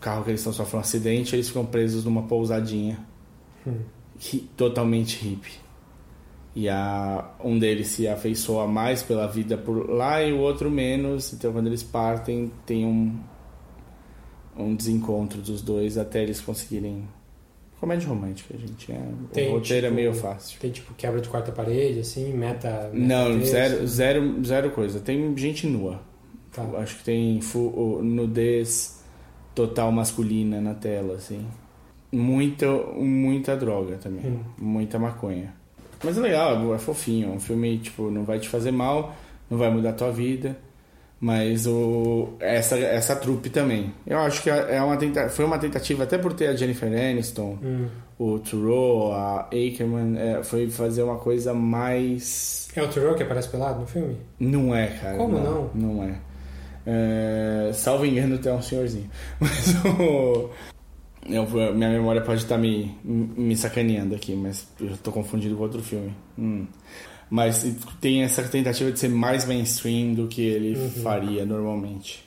carro 0.00 0.22
que 0.22 0.30
eles 0.30 0.40
estão 0.40 0.52
sofrendo 0.52 0.76
um 0.76 0.80
acidente, 0.80 1.34
eles 1.34 1.48
ficam 1.48 1.66
presos 1.66 2.04
numa 2.04 2.22
pousadinha 2.22 3.04
Hum. 3.66 3.80
totalmente 4.56 5.16
hippie. 5.24 5.63
E 6.56 6.68
a, 6.68 7.32
um 7.42 7.58
deles 7.58 7.88
se 7.88 8.06
afeiçoa 8.06 8.66
mais 8.66 9.02
pela 9.02 9.26
vida 9.26 9.58
por 9.58 9.90
lá 9.90 10.22
e 10.22 10.32
o 10.32 10.38
outro 10.38 10.70
menos. 10.70 11.32
Então, 11.32 11.52
quando 11.52 11.66
eles 11.66 11.82
partem, 11.82 12.50
tem 12.64 12.86
um, 12.86 13.18
um 14.56 14.74
desencontro 14.74 15.42
dos 15.42 15.60
dois 15.60 15.98
até 15.98 16.22
eles 16.22 16.40
conseguirem. 16.40 17.08
Comédia 17.80 18.08
romântica, 18.08 18.56
gente. 18.56 18.92
É, 18.92 19.02
Tem, 19.32 19.48
o 19.48 19.54
roteiro 19.54 19.86
tipo, 19.86 19.86
é 19.86 19.90
meio 19.90 20.14
fácil. 20.14 20.58
Tem 20.60 20.70
tipo 20.70 20.94
quebra 20.94 21.20
de 21.20 21.28
quarta 21.28 21.50
parede, 21.50 22.00
assim, 22.00 22.32
meta. 22.32 22.88
Não, 22.94 23.30
meta 23.30 23.46
zero, 23.46 23.78
texto. 23.78 23.86
zero, 23.88 24.44
zero 24.44 24.70
coisa. 24.70 25.00
Tem 25.00 25.36
gente 25.36 25.66
nua. 25.66 26.00
Tá. 26.52 26.62
Acho 26.78 26.98
que 26.98 27.04
tem 27.04 27.40
nudez 28.02 29.02
total 29.56 29.90
masculina 29.90 30.60
na 30.60 30.72
tela, 30.72 31.14
assim. 31.14 31.44
Muita, 32.12 32.66
muita 32.94 33.56
droga 33.56 33.96
também. 33.96 34.24
Hum. 34.24 34.40
Muita 34.56 35.00
maconha. 35.00 35.52
Mas 36.04 36.18
é 36.18 36.20
legal, 36.20 36.74
é 36.74 36.78
fofinho. 36.78 37.28
É 37.28 37.32
um 37.32 37.40
filme, 37.40 37.78
tipo, 37.78 38.10
não 38.10 38.24
vai 38.24 38.38
te 38.38 38.48
fazer 38.48 38.70
mal, 38.70 39.14
não 39.50 39.58
vai 39.58 39.70
mudar 39.70 39.90
a 39.90 39.94
tua 39.94 40.10
vida. 40.12 40.56
Mas 41.20 41.66
o, 41.66 42.34
essa, 42.38 42.76
essa 42.78 43.16
trupe 43.16 43.48
também. 43.48 43.94
Eu 44.06 44.18
acho 44.18 44.42
que 44.42 44.50
é 44.50 44.82
uma 44.82 44.96
tenta, 44.96 45.28
foi 45.30 45.44
uma 45.44 45.58
tentativa, 45.58 46.02
até 46.02 46.18
por 46.18 46.34
ter 46.34 46.48
a 46.48 46.54
Jennifer 46.56 46.86
Aniston, 46.88 47.58
Hum. 47.62 47.86
o 48.18 48.38
Thoreau, 48.40 49.12
a 49.14 49.40
Akerman, 49.46 50.18
é, 50.18 50.42
foi 50.42 50.68
fazer 50.68 51.02
uma 51.02 51.16
coisa 51.16 51.54
mais. 51.54 52.68
É 52.76 52.82
o 52.82 52.88
Thoreau 52.88 53.14
que 53.14 53.22
aparece 53.22 53.48
pelado 53.48 53.80
no 53.80 53.86
filme? 53.86 54.18
Não 54.38 54.74
é, 54.74 54.88
cara. 54.88 55.16
Como 55.16 55.38
não? 55.38 55.70
Não 55.74 56.04
é. 56.04 56.14
É, 56.86 57.70
salvo 57.72 58.04
engano, 58.04 58.36
tem 58.36 58.52
um 58.52 58.60
senhorzinho. 58.60 59.08
Mas 59.40 59.74
o. 59.98 60.50
eu- 61.28 61.74
minha 61.74 61.90
memória 61.90 62.20
pode 62.22 62.42
estar 62.42 62.58
me, 62.58 62.94
me 63.04 63.56
sacaneando 63.56 64.14
aqui, 64.14 64.34
mas 64.34 64.66
eu 64.80 64.96
tô 64.98 65.10
confundido 65.12 65.56
com 65.56 65.62
outro 65.62 65.82
filme. 65.82 66.12
Hum. 66.38 66.66
Mas 67.30 67.64
tem 68.00 68.22
essa 68.22 68.42
tentativa 68.44 68.92
de 68.92 68.98
ser 68.98 69.08
mais 69.08 69.44
mainstream 69.46 70.14
do 70.14 70.28
que 70.28 70.42
ele 70.42 70.76
Uhum. 70.78 70.90
faria 71.02 71.44
normalmente. 71.44 72.24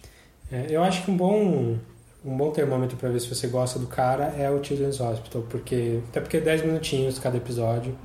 É, 0.51 0.65
eu 0.69 0.83
acho 0.83 1.03
que 1.05 1.11
um 1.11 1.17
bom 1.17 1.77
um 2.25 2.35
bom 2.35 2.51
termômetro 2.51 2.97
pra 2.97 3.07
ver 3.09 3.21
se 3.21 3.33
você 3.33 3.47
gosta 3.47 3.79
do 3.79 3.87
cara 3.87 4.33
é 4.37 4.49
o 4.49 4.61
Children's 4.61 4.99
Hospital, 4.99 5.43
porque 5.49 5.99
até 6.09 6.19
porque 6.19 6.37
é 6.37 6.41
10 6.41 6.65
minutinhos 6.65 7.19
cada 7.19 7.37
episódio. 7.37 7.95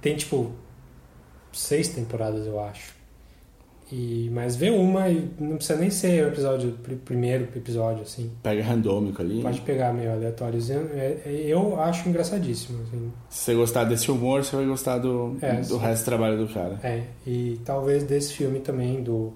Tem 0.00 0.16
tipo 0.16 0.50
seis 1.52 1.88
temporadas, 1.88 2.44
eu 2.46 2.58
acho. 2.58 2.94
E 3.90 4.28
mas 4.34 4.54
vê 4.54 4.68
uma 4.68 5.08
e 5.08 5.30
não 5.40 5.56
precisa 5.56 5.78
nem 5.78 5.88
ser 5.88 6.24
o 6.24 6.28
episódio 6.28 6.72
pr- 6.82 6.96
primeiro 7.04 7.44
episódio 7.56 8.02
assim. 8.02 8.30
Pega 8.42 8.62
randômico 8.62 9.22
ali. 9.22 9.40
Pode 9.40 9.62
pegar 9.62 9.94
meio 9.94 10.12
aleatóriozinho. 10.12 10.90
É- 10.92 11.22
é- 11.24 11.44
Eu 11.46 11.80
acho 11.80 12.06
engraçadíssimo. 12.08 12.82
Assim. 12.82 13.10
Se 13.30 13.44
você 13.46 13.54
gostar 13.54 13.84
desse 13.84 14.10
humor, 14.10 14.44
você 14.44 14.54
vai 14.56 14.66
gostar 14.66 14.98
do, 14.98 15.38
É, 15.40 15.54
do 15.60 15.64
sim. 15.64 15.78
resto 15.78 16.02
do 16.02 16.04
trabalho 16.04 16.46
do 16.46 16.52
cara. 16.52 16.78
É, 16.82 17.04
e 17.26 17.58
talvez 17.64 18.04
desse 18.04 18.34
filme 18.34 18.60
também, 18.60 19.02
do 19.02 19.32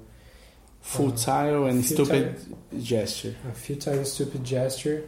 Futile 0.82 1.68
and 1.70 1.82
Futile- 1.82 1.84
Stupid 1.84 2.36
Gesture. 2.78 3.36
A 3.48 3.52
Futile 3.52 3.98
and 4.00 4.04
Stupid 4.04 4.46
Gesture, 4.46 5.04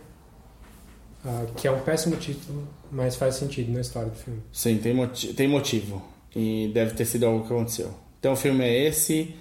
ah, 1.24 1.46
que 1.56 1.66
é 1.66 1.70
um 1.70 1.80
péssimo 1.80 2.16
título, 2.16 2.66
mas 2.90 3.16
faz 3.16 3.34
sentido 3.34 3.72
na 3.72 3.80
história 3.80 4.08
do 4.08 4.16
filme. 4.16 4.40
Sim, 4.52 4.78
tem, 4.78 4.94
moti 4.94 5.34
tem 5.34 5.48
motivo. 5.48 6.02
E 6.34 6.70
deve 6.74 6.94
ter 6.94 7.04
sido 7.04 7.26
algo 7.26 7.46
que 7.46 7.52
aconteceu. 7.52 7.90
Então 8.24 8.32
o 8.32 8.36
filme 8.36 8.64
é 8.64 8.86
esse. 8.86 9.34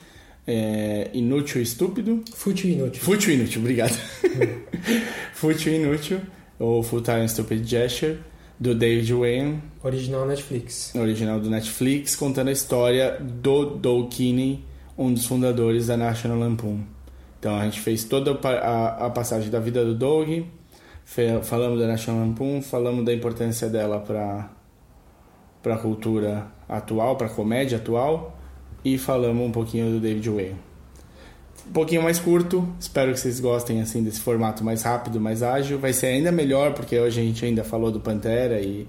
é, 0.46 1.10
inútil 1.14 1.62
e 1.62 1.64
estúpido. 1.64 2.22
Fútil 2.34 2.70
e 2.70 2.74
inútil. 2.74 3.02
Fútil 3.02 3.32
e 3.32 3.36
inútil, 3.36 3.62
obrigado. 3.62 3.98
Fútil 5.34 5.72
e 5.72 5.76
inútil. 5.78 6.20
Ou 6.60 6.84
Futile 6.84 7.22
and 7.22 7.30
Stupid 7.30 7.66
Gesture. 7.66 8.18
Do 8.60 8.76
David 8.76 9.14
Wayne. 9.14 9.64
Original 9.82 10.26
Netflix. 10.26 10.94
Original 10.96 11.40
do 11.40 11.50
Netflix. 11.50 12.14
Contando 12.14 12.50
a 12.50 12.52
história 12.52 13.18
do 13.22 13.68
Doug 13.68 14.10
Kinney, 14.10 14.66
um 14.98 15.14
dos 15.14 15.26
fundadores 15.26 15.88
da 15.88 15.96
National 15.96 16.38
Lampoon. 16.38 16.82
Então 17.40 17.56
a 17.56 17.64
gente 17.64 17.80
fez 17.80 18.04
toda 18.04 18.32
a 18.32 19.06
a, 19.06 19.10
passagem 19.10 19.50
da 19.50 19.62
vida 19.62 19.86
do 19.86 19.96
Doug. 19.96 20.42
Falamos 21.44 21.80
da 21.80 21.88
National 21.88 22.20
Lampoon. 22.20 22.62
Falamos 22.62 23.06
da 23.06 23.14
importância 23.14 23.70
dela 23.70 24.02
para 24.02 24.52
para 25.62 25.76
a 25.76 25.78
cultura 25.78 26.48
atual, 26.68 27.16
para 27.16 27.28
a 27.28 27.30
comédia 27.30 27.78
atual 27.78 28.33
e 28.84 28.98
falamos 28.98 29.48
um 29.48 29.52
pouquinho 29.52 29.92
do 29.92 30.00
David 30.00 30.30
Wayne. 30.30 30.56
Um 31.68 31.72
pouquinho 31.72 32.04
mais 32.04 32.20
curto, 32.20 32.68
espero 32.80 33.14
que 33.14 33.20
vocês 33.20 33.40
gostem 33.40 33.82
assim 33.82 34.04
desse 34.04 34.20
formato 34.20 34.64
mais 34.64 34.84
rápido, 34.84 35.20
mais 35.20 35.42
ágil. 35.42 35.80
Vai 35.80 35.94
ser 35.94 36.08
ainda 36.08 36.32
melhor 36.32 36.74
porque 36.74 37.00
hoje 37.00 37.22
a 37.22 37.24
gente 37.24 37.46
ainda 37.46 37.64
falou 37.64 37.90
do 37.90 38.00
Pantera 38.00 38.60
e 38.60 38.88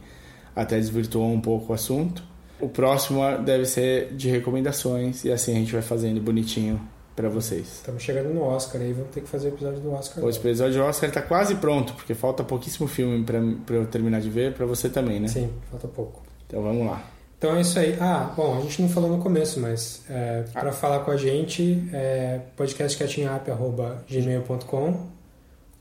até 0.57 0.77
desvirtuou 0.77 1.33
um 1.33 1.41
pouco 1.41 1.73
o 1.73 1.75
assunto. 1.75 2.23
O 2.61 2.69
próximo 2.69 3.21
deve 3.45 3.65
ser 3.67 4.13
de 4.15 4.29
recomendações 4.29 5.25
e 5.25 5.31
assim 5.31 5.53
a 5.53 5.59
gente 5.59 5.73
vai 5.73 5.83
fazendo 5.83 6.21
bonitinho 6.21 6.81
para 7.15 7.29
vocês. 7.29 7.75
Estamos 7.75 8.03
chegando 8.03 8.35
no 8.35 8.43
Oscar 8.43 8.81
aí, 8.81 8.93
vamos 8.93 9.11
ter 9.11 9.21
que 9.21 9.29
fazer 9.29 9.49
o 9.49 9.55
episódio 9.55 9.81
do 9.81 9.93
Oscar. 9.93 10.25
O 10.25 10.29
episódio 10.29 10.73
de 10.73 10.81
Oscar 10.81 11.11
tá 11.13 11.23
quase 11.23 11.55
pronto, 11.57 11.93
porque 11.95 12.15
falta 12.15 12.43
pouquíssimo 12.43 12.89
filme 12.89 13.25
para 13.25 13.77
eu 13.77 13.87
terminar 13.87 14.21
de 14.21 14.31
ver, 14.31 14.53
para 14.53 14.67
você 14.67 14.89
também, 14.89 15.21
né? 15.21 15.29
Sim, 15.29 15.49
falta 15.71 15.87
pouco. 15.87 16.23
Então 16.47 16.61
vamos 16.63 16.87
lá. 16.87 17.14
Então 17.45 17.59
é 17.59 17.61
isso 17.61 17.79
aí. 17.79 17.95
Ah, 18.01 18.33
bom, 18.35 18.57
a 18.57 18.63
gente 18.63 18.81
não 18.81 18.89
falou 18.89 19.11
no 19.11 19.19
começo, 19.19 19.61
mas 19.61 20.03
é, 20.09 20.45
para 20.51 20.73
falar 20.73 21.01
com 21.01 21.11
a 21.11 21.17
gente, 21.19 21.87
é 21.93 22.41
podcastcatchingup.gmail.com 22.57 25.07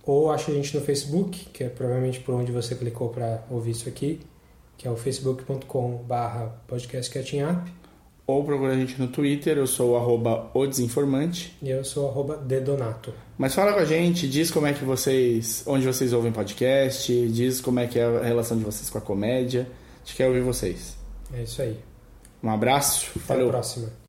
ou 0.05 0.29
acha 0.29 0.51
a 0.51 0.53
gente 0.53 0.77
no 0.77 0.83
Facebook, 0.83 1.45
que 1.53 1.63
é 1.63 1.69
provavelmente 1.69 2.19
por 2.19 2.35
onde 2.35 2.51
você 2.51 2.75
clicou 2.75 3.07
para 3.07 3.45
ouvir 3.49 3.71
isso 3.71 3.87
aqui, 3.87 4.19
que 4.77 4.85
é 4.85 4.91
o 4.91 4.97
facebook.com 4.97 6.03
barra 6.05 6.53
Ou 8.27 8.43
procura 8.43 8.73
a 8.73 8.75
gente 8.75 8.99
no 8.99 9.07
Twitter, 9.07 9.57
eu 9.57 9.65
sou 9.65 9.91
o 9.91 9.95
arroba 9.95 10.51
o 10.53 10.67
desinformante. 10.67 11.57
e 11.61 11.69
eu 11.69 11.85
sou 11.85 12.09
arroba 12.09 12.35
dedonato. 12.35 13.13
Mas 13.37 13.55
fala 13.55 13.71
com 13.71 13.79
a 13.79 13.85
gente, 13.85 14.27
diz 14.27 14.51
como 14.51 14.67
é 14.67 14.73
que 14.73 14.83
vocês. 14.83 15.63
onde 15.65 15.87
vocês 15.87 16.11
ouvem 16.11 16.33
podcast, 16.33 17.09
diz 17.29 17.61
como 17.61 17.79
é 17.79 17.87
que 17.87 17.99
é 17.99 18.03
a 18.03 18.21
relação 18.21 18.57
de 18.57 18.65
vocês 18.65 18.89
com 18.89 18.97
a 18.97 19.01
comédia. 19.01 19.61
A 19.61 20.05
gente 20.05 20.17
quer 20.17 20.27
ouvir 20.27 20.41
vocês. 20.41 21.01
É 21.33 21.41
isso 21.43 21.61
aí. 21.61 21.79
Um 22.43 22.49
abraço, 22.49 23.09
Até 23.15 23.19
falou. 23.19 23.47
a 23.47 23.51
próxima. 23.51 24.02